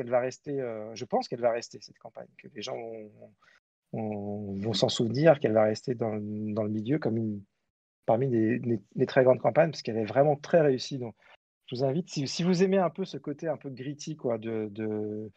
va 0.07 0.20
rester. 0.20 0.61
Euh, 0.61 0.95
je 0.95 1.05
pense 1.05 1.29
qu'elle 1.29 1.41
va 1.41 1.51
rester 1.51 1.79
cette 1.81 1.99
campagne, 1.99 2.29
que 2.39 2.49
les 2.55 2.62
gens 2.62 2.77
vont, 3.93 4.73
s'en 4.73 4.89
souvenir, 4.89 5.39
qu'elle 5.39 5.53
va 5.53 5.64
rester 5.64 5.95
dans, 5.95 6.18
dans, 6.18 6.62
le 6.62 6.70
milieu 6.70 6.99
comme 6.99 7.18
une 7.18 7.43
parmi 8.07 8.29
les, 8.29 9.07
très 9.07 9.23
grandes 9.23 9.41
campagnes, 9.41 9.70
parce 9.70 9.83
qu'elle 9.83 9.99
est 9.99 10.05
vraiment 10.05 10.37
très 10.37 10.61
réussie. 10.61 10.99
Donc, 10.99 11.14
je 11.66 11.77
vous 11.77 11.85
invite, 11.85 12.09
si, 12.11 12.27
si, 12.27 12.43
vous 12.43 12.62
aimez 12.62 12.79
un 12.79 12.91
peu 12.91 13.05
ce 13.05 13.18
côté 13.18 13.49
un 13.49 13.57
peu 13.57 13.70
gritty, 13.70 14.16
quoi, 14.16 14.39
de, 14.39 14.68
de 14.70 15.31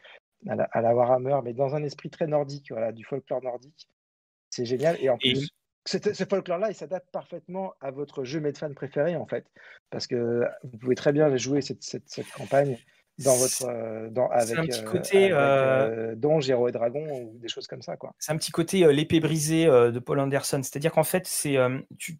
à, 0.48 0.56
la, 0.56 0.64
à, 0.64 0.80
la, 0.80 0.94
Warhammer, 0.94 1.38
mais 1.44 1.52
dans 1.52 1.74
un 1.74 1.82
esprit 1.82 2.10
très 2.10 2.26
nordique, 2.26 2.70
voilà, 2.70 2.92
du 2.92 3.04
folklore 3.04 3.42
nordique, 3.42 3.88
c'est 4.56 4.64
génial. 4.64 4.96
Et 5.00 5.10
en 5.10 5.18
plus, 5.18 5.50
ce 5.84 6.24
folklore-là, 6.28 6.70
il 6.70 6.74
s'adapte 6.74 7.10
parfaitement 7.12 7.74
à 7.80 7.90
votre 7.90 8.24
jeu 8.24 8.40
Medfan 8.40 8.72
préféré, 8.74 9.16
en 9.16 9.26
fait. 9.26 9.46
Parce 9.90 10.06
que 10.06 10.42
vous 10.64 10.78
pouvez 10.78 10.94
très 10.94 11.12
bien 11.12 11.34
jouer 11.36 11.62
cette, 11.62 11.82
cette, 11.82 12.08
cette 12.08 12.30
campagne 12.30 12.78
dans 13.18 13.36
votre 13.36 13.66
euh, 13.66 14.10
dans, 14.10 14.28
avec, 14.28 14.58
un 14.58 14.66
petit 14.66 14.80
euh, 14.80 14.84
côté 14.84 15.28
euh, 15.32 16.14
Donge, 16.14 16.48
Héros 16.50 16.68
et 16.68 16.72
Dragon 16.72 17.06
ou 17.10 17.38
des 17.38 17.48
choses 17.48 17.66
comme 17.66 17.82
ça 17.82 17.96
quoi. 17.96 18.14
C'est 18.18 18.32
un 18.32 18.36
petit 18.36 18.50
côté 18.50 18.92
l'épée 18.92 19.20
brisée 19.20 19.66
de 19.66 19.98
Paul 19.98 20.20
Anderson, 20.20 20.60
c'est-à-dire 20.62 20.92
qu'en 20.92 21.04
fait 21.04 21.26
c'est 21.26 21.56
tu, 21.98 22.18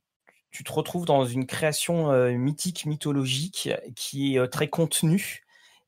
tu, 0.50 0.64
te 0.64 0.72
retrouves 0.72 1.04
dans 1.04 1.26
une 1.26 1.46
création 1.46 2.12
mythique 2.38 2.86
mythologique 2.86 3.70
qui 3.94 4.36
est 4.36 4.48
très 4.48 4.68
contenue 4.68 5.42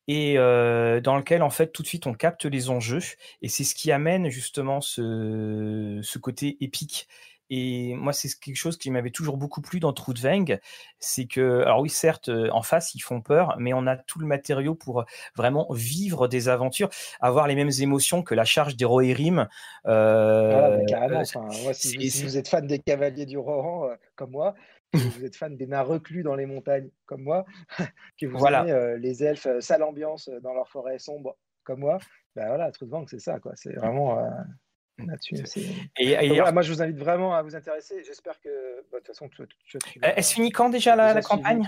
et 0.09 0.34
dans 0.36 1.16
lequel 1.16 1.42
en 1.42 1.50
fait 1.50 1.68
tout 1.72 1.82
de 1.82 1.86
suite 1.86 2.06
on 2.06 2.14
capte 2.14 2.44
les 2.44 2.70
enjeux 2.70 3.02
et 3.42 3.48
c'est 3.48 3.64
ce 3.64 3.74
qui 3.74 3.92
amène 3.92 4.30
justement 4.30 4.80
ce, 4.80 6.00
ce 6.02 6.18
côté 6.18 6.56
épique 6.61 7.09
et 7.50 7.94
moi, 7.94 8.12
c'est 8.12 8.28
quelque 8.38 8.56
chose 8.56 8.76
qui 8.76 8.90
m'avait 8.90 9.11
toujours 9.11 9.38
beaucoup 9.38 9.62
plu 9.62 9.80
dans 9.80 9.92
Troudveng, 9.92 10.59
c'est 10.98 11.26
que, 11.26 11.62
alors 11.62 11.80
oui, 11.80 11.88
certes, 11.88 12.30
en 12.52 12.62
face, 12.62 12.94
ils 12.94 13.00
font 13.00 13.22
peur, 13.22 13.56
mais 13.59 13.72
on 13.72 13.86
a 13.86 13.96
tout 13.96 14.18
le 14.18 14.26
matériau 14.26 14.74
pour 14.74 15.04
vraiment 15.34 15.66
vivre 15.70 16.28
des 16.28 16.48
aventures, 16.48 16.90
avoir 17.20 17.46
les 17.48 17.54
mêmes 17.54 17.70
émotions 17.80 18.22
que 18.22 18.34
la 18.34 18.44
charge 18.44 18.76
des 18.76 18.84
Rohirrim. 18.84 19.48
Euh, 19.86 20.84
carrément. 20.86 21.24
si, 21.72 22.22
vous 22.22 22.36
êtes 22.36 22.48
fan 22.48 22.66
des 22.66 22.80
Cavaliers 22.80 23.26
du 23.26 23.38
Rohan, 23.38 23.88
comme 24.14 24.32
moi, 24.32 24.54
vous 24.95 25.24
êtes 25.24 25.36
fan 25.36 25.57
des 25.57 25.66
nains 25.66 25.82
reclus 25.82 26.22
dans 26.22 26.34
les 26.34 26.47
montagnes, 26.47 26.91
comme 27.07 27.22
moi, 27.22 27.45
que 28.20 28.26
vous 28.26 28.45
aimez 28.47 28.97
les 28.99 29.24
elfes 29.24 29.49
sale 29.61 29.82
ambiance 29.82 30.28
dans 30.43 30.55
leur 30.55 30.68
forêt 30.68 30.99
sombre, 30.99 31.36
comme 31.64 31.80
moi, 31.80 31.99
ben 32.34 32.47
voilà, 32.47 32.70
Troudveng, 32.72 33.07
c'est 33.07 33.18
ça, 33.18 33.41
quoi. 33.41 33.53
C'est 33.57 33.74
vraiment 33.74 34.18
là-dessus. 35.07 35.36
Et, 35.99 36.41
moi, 36.53 36.62
je 36.62 36.72
vous 36.72 36.82
invite 36.82 36.99
vraiment 36.99 37.34
à 37.34 37.43
vous 37.43 37.55
intéresser. 37.55 38.03
J'espère 38.05 38.41
que, 38.41 38.49
bah, 38.91 38.99
de 38.99 39.05
toute 39.05 39.09
façon, 39.09 39.28
tu, 39.28 39.43
Elle 40.03 40.24
se 40.24 40.34
finit 40.34 40.51
quand 40.51 40.70
déjà 40.70 40.97
la, 40.97 41.20
campagne 41.22 41.66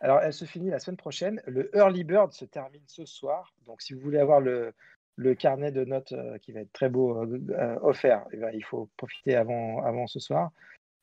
Alors, 0.00 0.20
elle 0.20 0.32
se 0.32 0.44
finit 0.44 0.70
la 0.70 0.78
semaine 0.78 0.96
prochaine. 0.96 1.42
Le 1.46 1.74
Early 1.76 2.04
Bird 2.04 2.32
se 2.32 2.44
termine 2.44 2.82
ce 2.86 3.04
soir. 3.04 3.52
Donc, 3.66 3.82
si 3.82 3.94
vous 3.94 4.00
voulez 4.00 4.18
avoir 4.18 4.40
le, 4.40 4.72
le 5.16 5.34
carnet 5.34 5.70
de 5.70 5.84
notes 5.84 6.12
euh, 6.12 6.38
qui 6.38 6.52
va 6.52 6.60
être 6.60 6.72
très 6.72 6.88
beau 6.88 7.22
euh, 7.22 7.40
euh, 7.50 7.78
offert, 7.82 8.24
eh 8.32 8.36
ben, 8.36 8.50
il 8.54 8.64
faut 8.64 8.88
profiter 8.96 9.36
avant, 9.36 9.84
avant 9.84 10.06
ce 10.06 10.18
soir. 10.18 10.50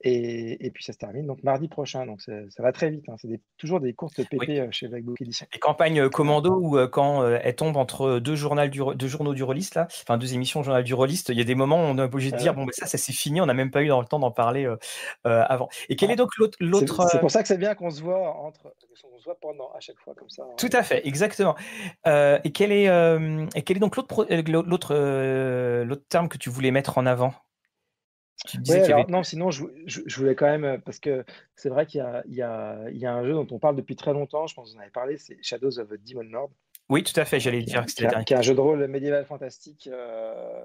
Et, 0.02 0.72
puis 0.74 0.84
ça 0.84 0.94
se 0.94 0.98
termine 0.98 1.26
donc 1.26 1.42
mardi 1.44 1.68
prochain. 1.68 2.06
Donc 2.06 2.22
ça, 2.22 2.34
va 2.60 2.72
très 2.72 2.90
vite. 2.90 3.10
Hein. 3.10 3.16
C'est 3.18 3.42
toujours 3.58 3.80
des 3.80 3.94
courtes 3.94 4.24
PP 4.24 4.50
euh, 4.50 4.68
chez 4.72 4.88
Blackbook 4.88 5.20
Edition. 5.22 5.48
Les 5.52 5.60
campagnes 5.60 6.02
euh, 6.02 6.10
commando 6.10 6.56
où 6.56 6.78
euh, 6.78 6.88
quand 6.88 7.28
elles 7.28 7.56
tombent 7.56 7.78
entre 7.78 8.20
deux, 8.20 8.36
journaux 8.36 8.68
du, 8.68 8.82
deux 8.96 9.08
journaux 9.08 9.34
du 9.34 9.44
rôliste, 9.44 9.76
là, 9.76 9.88
enfin 9.90 10.18
deux 10.18 10.34
émissions 10.34 10.62
journal 10.62 10.84
du 10.84 10.94
rôliste, 10.94 11.30
il 11.30 11.38
y 11.38 11.42
a 11.42 11.46
des 11.46 11.56
moments 11.56 11.78
où 11.78 11.86
on 11.86 11.98
est 11.98 12.04
obligé 12.04 12.32
de 12.32 12.38
dire 12.38 12.54
bon, 12.54 12.66
ben 12.66 12.72
ça, 12.74 12.86
ça 12.86 12.98
c'est 12.98 13.14
fini, 13.14 13.42
on 13.42 13.46
n'a 13.46 13.54
même 13.54 13.72
pas 13.72 13.82
eu 13.82 13.88
le 13.88 14.06
temps 14.06 14.20
d'en 14.20 14.32
parler 14.32 14.68
avant. 15.24 15.70
Et 15.90 15.96
quel 15.96 16.12
est 16.12 16.16
donc 16.16 16.32
l'autre. 16.38 17.08
C'est 17.10 17.20
pour 17.20 17.32
ça 17.32 17.42
que 17.42 17.48
c'est 17.48 17.58
bien 17.58 17.76
qu'on 17.76 17.90
se 17.90 18.02
voit 18.02 18.36
entre. 18.38 18.74
On 19.12 19.20
se 19.20 19.26
voit 19.26 19.40
pendant 19.40 19.72
à 19.76 19.80
chaque 19.80 20.00
fois 20.00 20.14
comme 20.16 20.30
ça. 20.30 20.44
Tout 20.58 20.70
à 20.74 20.84
fait, 20.84 21.08
exactement. 21.08 21.56
et, 22.06 22.52
quel 22.54 22.72
est, 22.72 22.86
et 22.86 23.62
quel 23.64 23.78
est 23.78 23.80
donc 23.80 23.96
l'autre 23.96 24.26
l'autre 25.84 26.06
terme 26.10 26.30
que 26.30 26.38
tu 26.38 26.50
voulais 26.50 26.72
mettre 26.72 26.98
en 26.98 27.06
avant? 27.06 27.34
Non, 29.10 29.24
sinon, 29.24 29.52
je, 29.52 30.16
voulais 30.16 30.36
quand 30.36 30.46
même, 30.46 30.64
euh, 30.64 30.78
parce 30.78 31.00
que 31.00 31.26
c'est 31.56 31.70
vrai 31.70 31.86
qu'il 31.86 32.00
y, 32.28 32.42
a, 32.42 32.84
un 32.84 33.26
jeu 33.26 33.34
dont 33.34 33.48
on 33.52 33.60
parle 33.60 33.76
depuis 33.76 33.96
très 33.96 34.14
longtemps, 34.14 34.48
je 34.48 34.56
pense 34.56 34.70
que 34.70 34.74
vous 34.74 34.78
en 34.78 34.82
avez 34.82 34.92
parlé, 34.92 35.18
c'est 35.18 35.38
Shadows 35.42 35.80
of 35.80 35.90
Demon 36.06 36.24
Lord. 36.24 36.52
Oui, 36.90 37.04
tout 37.04 37.18
à 37.20 37.26
fait, 37.26 37.40
j'allais 37.40 37.64
dire 37.64 37.86
que 37.86 37.92
c'était 37.92 38.24
Qui 38.24 38.34
est 38.34 38.38
un 38.38 38.42
jeu 38.42 38.56
de 38.56 38.62
rôle 38.62 38.88
médiéval 38.88 39.26
fantastique, 39.26 39.90
euh, 39.92 40.64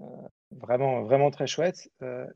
euh, 0.00 0.04
vraiment, 0.52 1.02
vraiment 1.02 1.30
très 1.30 1.46
chouette. 1.46 1.90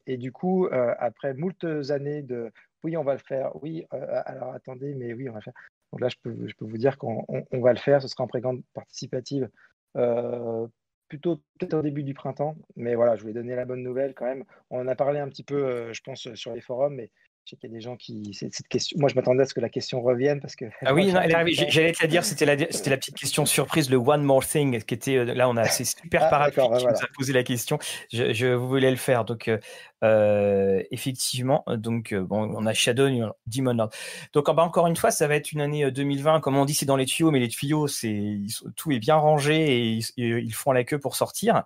et 0.06 0.16
du 0.16 0.32
coup, 0.32 0.68
après 0.98 1.34
moult 1.34 1.64
années 1.90 2.22
de 2.22 2.52
oui, 2.82 2.98
on 2.98 3.04
va 3.04 3.14
le 3.14 3.18
faire, 3.18 3.50
oui, 3.62 3.86
alors 3.90 4.52
attendez, 4.52 4.94
mais 4.94 5.14
oui, 5.14 5.28
on 5.30 5.32
va 5.32 5.38
le 5.38 5.44
faire. 5.44 5.54
Donc 5.92 6.02
là, 6.02 6.08
je 6.08 6.16
peux, 6.22 6.36
je 6.46 6.54
peux 6.54 6.66
vous 6.66 6.76
dire 6.76 6.98
qu'on 6.98 7.24
va 7.52 7.72
le 7.72 7.78
faire, 7.78 8.02
ce 8.02 8.08
sera 8.08 8.24
en 8.24 8.26
précommande 8.26 8.62
participative 8.74 9.48
plutôt 11.14 11.36
peut-être 11.58 11.74
au 11.74 11.82
début 11.82 12.02
du 12.02 12.12
printemps. 12.12 12.56
Mais 12.74 12.96
voilà, 12.96 13.14
je 13.14 13.22
voulais 13.22 13.34
donner 13.34 13.54
la 13.54 13.64
bonne 13.64 13.82
nouvelle 13.82 14.14
quand 14.14 14.26
même. 14.26 14.44
On 14.70 14.80
en 14.80 14.88
a 14.88 14.96
parlé 14.96 15.20
un 15.20 15.28
petit 15.28 15.44
peu, 15.44 15.64
euh, 15.64 15.92
je 15.92 16.02
pense, 16.02 16.28
sur 16.34 16.52
les 16.52 16.60
forums, 16.60 16.94
mais 16.94 17.10
je 17.44 17.50
sais 17.50 17.56
qu'il 17.56 17.70
y 17.70 17.72
a 17.72 17.76
des 17.76 17.80
gens 17.80 17.96
qui. 17.96 18.34
Cette 18.34 18.66
question... 18.68 18.98
Moi, 18.98 19.08
je 19.08 19.14
m'attendais 19.14 19.42
à 19.42 19.46
ce 19.46 19.54
que 19.54 19.60
la 19.60 19.68
question 19.68 20.02
revienne 20.02 20.40
parce 20.40 20.56
que. 20.56 20.64
Ah 20.80 20.92
oui, 20.94 21.10
J'allais 21.68 21.92
te 21.92 22.02
la 22.02 22.08
dire. 22.08 22.24
C'était 22.24 22.46
la, 22.46 22.58
c'était 22.70 22.90
la 22.90 22.96
petite 22.96 23.16
question 23.16 23.46
surprise, 23.46 23.90
le 23.90 23.96
one 23.96 24.22
more 24.22 24.44
thing, 24.44 24.82
qui 24.82 24.94
était 24.94 25.16
euh, 25.16 25.24
là. 25.34 25.48
On 25.48 25.56
a 25.56 25.64
c'est 25.66 25.84
super 25.84 26.24
ah, 26.24 26.30
parapluie 26.30 26.62
qui 26.62 26.84
nous 26.84 26.88
a 26.88 27.08
posé 27.14 27.32
la 27.32 27.44
question. 27.44 27.78
Je, 28.12 28.32
je, 28.32 28.46
voulais 28.48 28.90
le 28.90 28.96
faire. 28.96 29.24
Donc, 29.24 29.48
euh, 30.04 30.64
euh, 30.74 30.82
effectivement, 30.90 31.64
donc 31.68 32.12
euh, 32.12 32.22
bon, 32.22 32.50
on 32.56 32.66
a 32.66 32.72
Shadow, 32.72 33.08
Demon 33.46 33.74
Lord. 33.74 33.90
Donc 34.32 34.46
bah, 34.54 34.62
encore 34.62 34.86
une 34.86 34.96
fois, 34.96 35.10
ça 35.10 35.26
va 35.26 35.36
être 35.36 35.52
une 35.52 35.60
année 35.60 35.90
2020. 35.90 36.36
Euh, 36.36 36.40
Comme 36.40 36.56
on 36.56 36.64
dit, 36.64 36.74
c'est 36.74 36.86
dans 36.86 36.96
les 36.96 37.06
tuyaux, 37.06 37.30
mais 37.30 37.40
les 37.40 37.48
tuyaux, 37.48 37.86
c'est 37.86 38.38
tout 38.76 38.92
est 38.92 38.98
bien 38.98 39.16
rangé 39.16 39.96
et 39.96 40.00
ils, 40.16 40.54
font 40.54 40.72
la 40.72 40.84
queue 40.84 40.98
pour 40.98 41.16
sortir. 41.16 41.64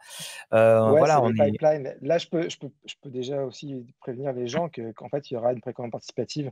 voilà, 0.50 1.22
on 1.22 1.32
est... 1.34 1.62
Là, 2.00 2.18
je 2.18 2.28
peux, 2.28 2.48
je 2.48 2.58
peux, 2.58 2.70
je 2.86 2.94
peux 3.00 3.10
déjà 3.10 3.44
aussi 3.44 3.86
prévenir 4.00 4.32
les 4.32 4.46
gens 4.46 4.68
que 4.68 4.92
qu'en 4.92 5.08
fait, 5.08 5.30
il 5.30 5.34
y 5.34 5.36
aura 5.36 5.52
une 5.52 5.60
précommande 5.60 5.92
participative 5.92 6.50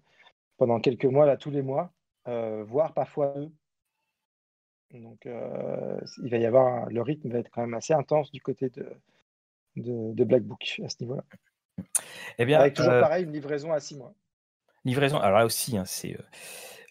pendant 0.59 0.81
quelques 0.81 1.05
mois, 1.07 1.27
là, 1.27 1.37
tous 1.37 1.51
les 1.51 1.63
mois, 1.63 1.93
voire 2.27 2.93
parfois 2.95 3.35
deux. 3.37 3.53
Donc, 4.93 5.27
il 5.27 6.31
va 6.31 6.37
y 6.37 6.47
avoir 6.47 6.89
le 6.89 7.03
rythme 7.03 7.31
va 7.31 7.39
être 7.39 7.51
quand 7.51 7.63
même 7.63 7.75
assez 7.75 7.93
intense 7.93 8.31
du 8.33 8.41
côté 8.41 8.71
de, 8.71 8.87
de, 9.77 10.15
de 10.15 10.25
Black 10.25 10.43
Book 10.43 10.81
à 10.85 10.89
ce 10.89 10.97
niveau-là. 11.01 11.25
Eh 12.39 12.45
bien, 12.45 12.61
Avec 12.61 12.75
toujours 12.75 12.93
euh, 12.93 13.01
pareil, 13.01 13.25
une 13.25 13.33
livraison 13.33 13.73
à 13.73 13.81
6 13.81 13.97
mois. 13.97 14.15
Livraison, 14.85 15.19
alors 15.19 15.39
là 15.39 15.47
aussi, 15.47 15.77
hein, 15.77 15.85
c'est. 15.87 16.17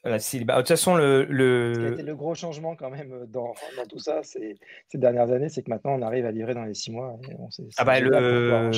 Euh, 0.05 0.17
bah, 0.43 0.55
de 0.55 0.59
toute 0.59 0.67
façon, 0.67 0.95
le, 0.95 1.25
le... 1.25 1.73
Ce 1.73 1.79
qui 1.79 1.85
a 1.85 1.89
été 1.89 2.03
le 2.03 2.15
gros 2.15 2.35
changement 2.35 2.75
quand 2.75 2.91
même 2.91 3.11
euh, 3.11 3.25
dans, 3.25 3.55
dans 3.75 3.85
tout 3.89 3.97
ça 3.97 4.21
ces 4.23 4.57
dernières 4.93 5.31
années, 5.31 5.49
c'est 5.49 5.63
que 5.63 5.69
maintenant 5.71 5.95
on 5.95 6.01
arrive 6.03 6.25
à 6.25 6.31
livrer 6.31 6.53
dans 6.53 6.63
les 6.63 6.75
six 6.75 6.91
mois. 6.91 7.17
Et 7.29 7.35
on, 7.39 7.49
ah 7.77 7.85
bah, 7.85 7.99
le... 7.99 8.71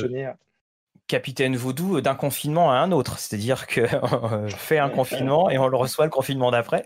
Capitaine 1.08 1.56
Voodoo 1.56 2.02
d'un 2.02 2.16
confinement 2.16 2.72
à 2.72 2.76
un 2.76 2.92
autre, 2.92 3.20
c'est-à-dire 3.20 3.68
que 3.68 3.82
fait 4.58 4.78
un 4.80 4.90
confinement 4.90 5.50
et 5.50 5.58
on 5.58 5.68
le 5.68 5.78
reçoit 5.78 6.06
le 6.06 6.12
confinement 6.12 6.52
d'après. 6.52 6.86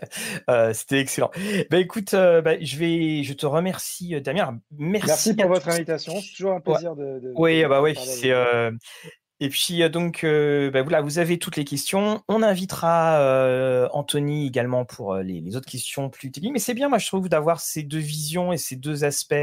C'était 0.72 1.00
excellent. 1.00 1.30
Bah 1.70 1.78
écoute, 1.78 2.12
bah, 2.12 2.60
je 2.60 2.76
vais, 2.76 3.22
je 3.22 3.32
te 3.32 3.46
remercie 3.46 4.20
Damien. 4.20 4.58
Merci, 4.78 5.06
Merci 5.06 5.34
pour 5.34 5.48
votre 5.48 5.68
invitation. 5.68 6.14
C'est 6.20 6.36
toujours 6.36 6.52
un 6.52 6.60
plaisir 6.60 6.94
de, 6.94 7.20
de, 7.20 7.32
Oui, 7.36 7.64
bah 7.64 7.82
oui, 7.82 7.94
c'est 7.96 8.32
et 9.42 9.48
puis 9.48 9.82
euh, 9.82 9.88
donc 9.88 10.22
euh, 10.22 10.70
bah, 10.70 10.82
voilà, 10.82 11.00
vous 11.00 11.18
avez 11.18 11.36
toutes 11.36 11.56
les 11.56 11.64
questions. 11.64 12.22
On 12.28 12.44
invitera 12.44 13.18
euh, 13.18 13.88
Anthony 13.92 14.46
également 14.46 14.84
pour 14.84 15.16
les, 15.16 15.56
autres 15.56 15.68
questions 15.68 16.10
plus 16.10 16.30
techniques. 16.30 16.52
Mais 16.52 16.60
c'est 16.60 16.74
bien, 16.74 16.88
moi 16.88 16.98
je 16.98 17.08
trouve 17.08 17.28
d'avoir 17.28 17.58
ces 17.58 17.82
deux 17.82 17.98
visions 17.98 18.52
et 18.52 18.56
ces 18.56 18.76
deux 18.76 19.02
aspects, 19.02 19.34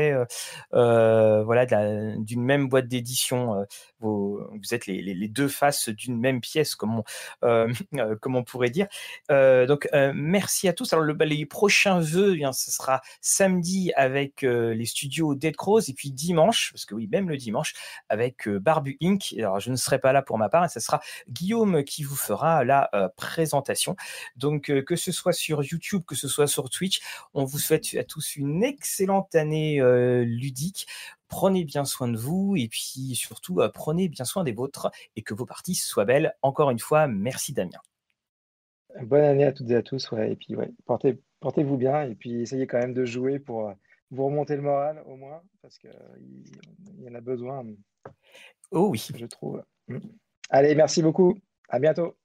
voilà, 0.71 1.65
d'une 1.65 2.41
même 2.41 2.69
boîte 2.69 2.87
d'édition. 2.87 3.65
Vous, 3.99 4.39
êtes 4.71 4.87
les, 4.87 5.27
deux 5.27 5.47
faces 5.47 5.89
d'une 5.89 6.17
même 6.17 6.41
pièce, 6.41 6.75
comme 6.75 7.01
on, 7.41 7.67
comme 8.21 8.35
on 8.35 8.43
pourrait 8.43 8.69
dire. 8.69 8.87
donc 9.29 9.87
merci 10.13 10.67
à 10.67 10.73
tous. 10.73 10.93
Alors 10.93 11.03
le, 11.03 11.13
bah, 11.13 11.25
les 11.25 11.45
prochains 11.45 11.99
vœux, 11.99 12.33
eh 12.33 12.37
bien, 12.37 12.53
ce 12.53 12.71
sera 12.71 13.01
samedi 13.21 13.91
avec 13.95 14.41
les 14.41 14.85
studios 14.85 15.35
Dead 15.35 15.55
Crows 15.55 15.81
et 15.89 15.93
puis 15.93 16.11
dimanche, 16.11 16.71
parce 16.73 16.85
que 16.85 16.95
oui, 16.95 17.07
même 17.07 17.29
le 17.29 17.37
dimanche 17.37 17.73
avec 18.09 18.47
Barbu 18.47 18.97
Inc. 19.01 19.33
Alors 19.37 19.59
je 19.59 19.71
ne 19.71 19.75
serai 19.75 19.99
pas 19.99 20.13
là 20.13 20.21
pour 20.21 20.37
ma 20.37 20.49
part 20.49 20.65
et 20.65 20.69
ce 20.69 20.79
sera 20.79 21.01
Guillaume 21.29 21.83
qui 21.83 22.03
vous 22.03 22.15
fera 22.15 22.63
la 22.63 22.89
euh, 22.93 23.09
présentation. 23.15 23.95
Donc 24.35 24.69
euh, 24.69 24.81
que 24.81 24.95
ce 24.95 25.11
soit 25.11 25.33
sur 25.33 25.63
YouTube, 25.63 26.03
que 26.07 26.15
ce 26.15 26.27
soit 26.27 26.47
sur 26.47 26.69
Twitch, 26.69 27.01
on 27.33 27.43
vous 27.43 27.59
souhaite 27.59 27.95
à 27.95 28.03
tous 28.03 28.35
une 28.35 28.63
excellente 28.63 29.35
année 29.35 29.81
euh, 29.81 30.23
ludique. 30.23 30.87
Prenez 31.29 31.63
bien 31.63 31.85
soin 31.85 32.07
de 32.07 32.17
vous 32.17 32.55
et 32.57 32.67
puis 32.67 33.15
surtout 33.15 33.61
prenez 33.73 34.09
bien 34.09 34.25
soin 34.25 34.43
des 34.43 34.51
vôtres 34.51 34.91
et 35.15 35.21
que 35.21 35.33
vos 35.33 35.45
parties 35.45 35.75
soient 35.75 36.05
belles. 36.05 36.33
Encore 36.41 36.71
une 36.71 36.79
fois, 36.79 37.07
merci 37.07 37.53
Damien. 37.53 37.79
Bonne 39.01 39.23
année 39.23 39.45
à 39.45 39.53
toutes 39.53 39.69
et 39.69 39.75
à 39.75 39.83
tous. 39.83 40.11
Ouais. 40.11 40.31
Et 40.31 40.35
puis 40.35 40.55
ouais, 40.55 40.71
portez, 40.85 41.21
portez-vous 41.39 41.77
bien 41.77 42.01
et 42.03 42.15
puis 42.15 42.41
essayez 42.41 42.67
quand 42.67 42.79
même 42.79 42.93
de 42.93 43.05
jouer 43.05 43.39
pour 43.39 43.71
vous 44.11 44.25
remonter 44.25 44.55
le 44.55 44.63
moral 44.63 45.03
au 45.05 45.15
moins 45.15 45.41
parce 45.61 45.77
qu'il 45.77 45.91
y 46.99 47.07
en 47.07 47.15
a 47.15 47.21
besoin. 47.21 47.63
Oh 48.71 48.89
oui. 48.89 49.07
Je 49.15 49.25
trouve. 49.25 49.63
Allez, 50.49 50.73
merci 50.75 51.01
beaucoup. 51.03 51.37
À 51.69 51.79
bientôt. 51.79 52.15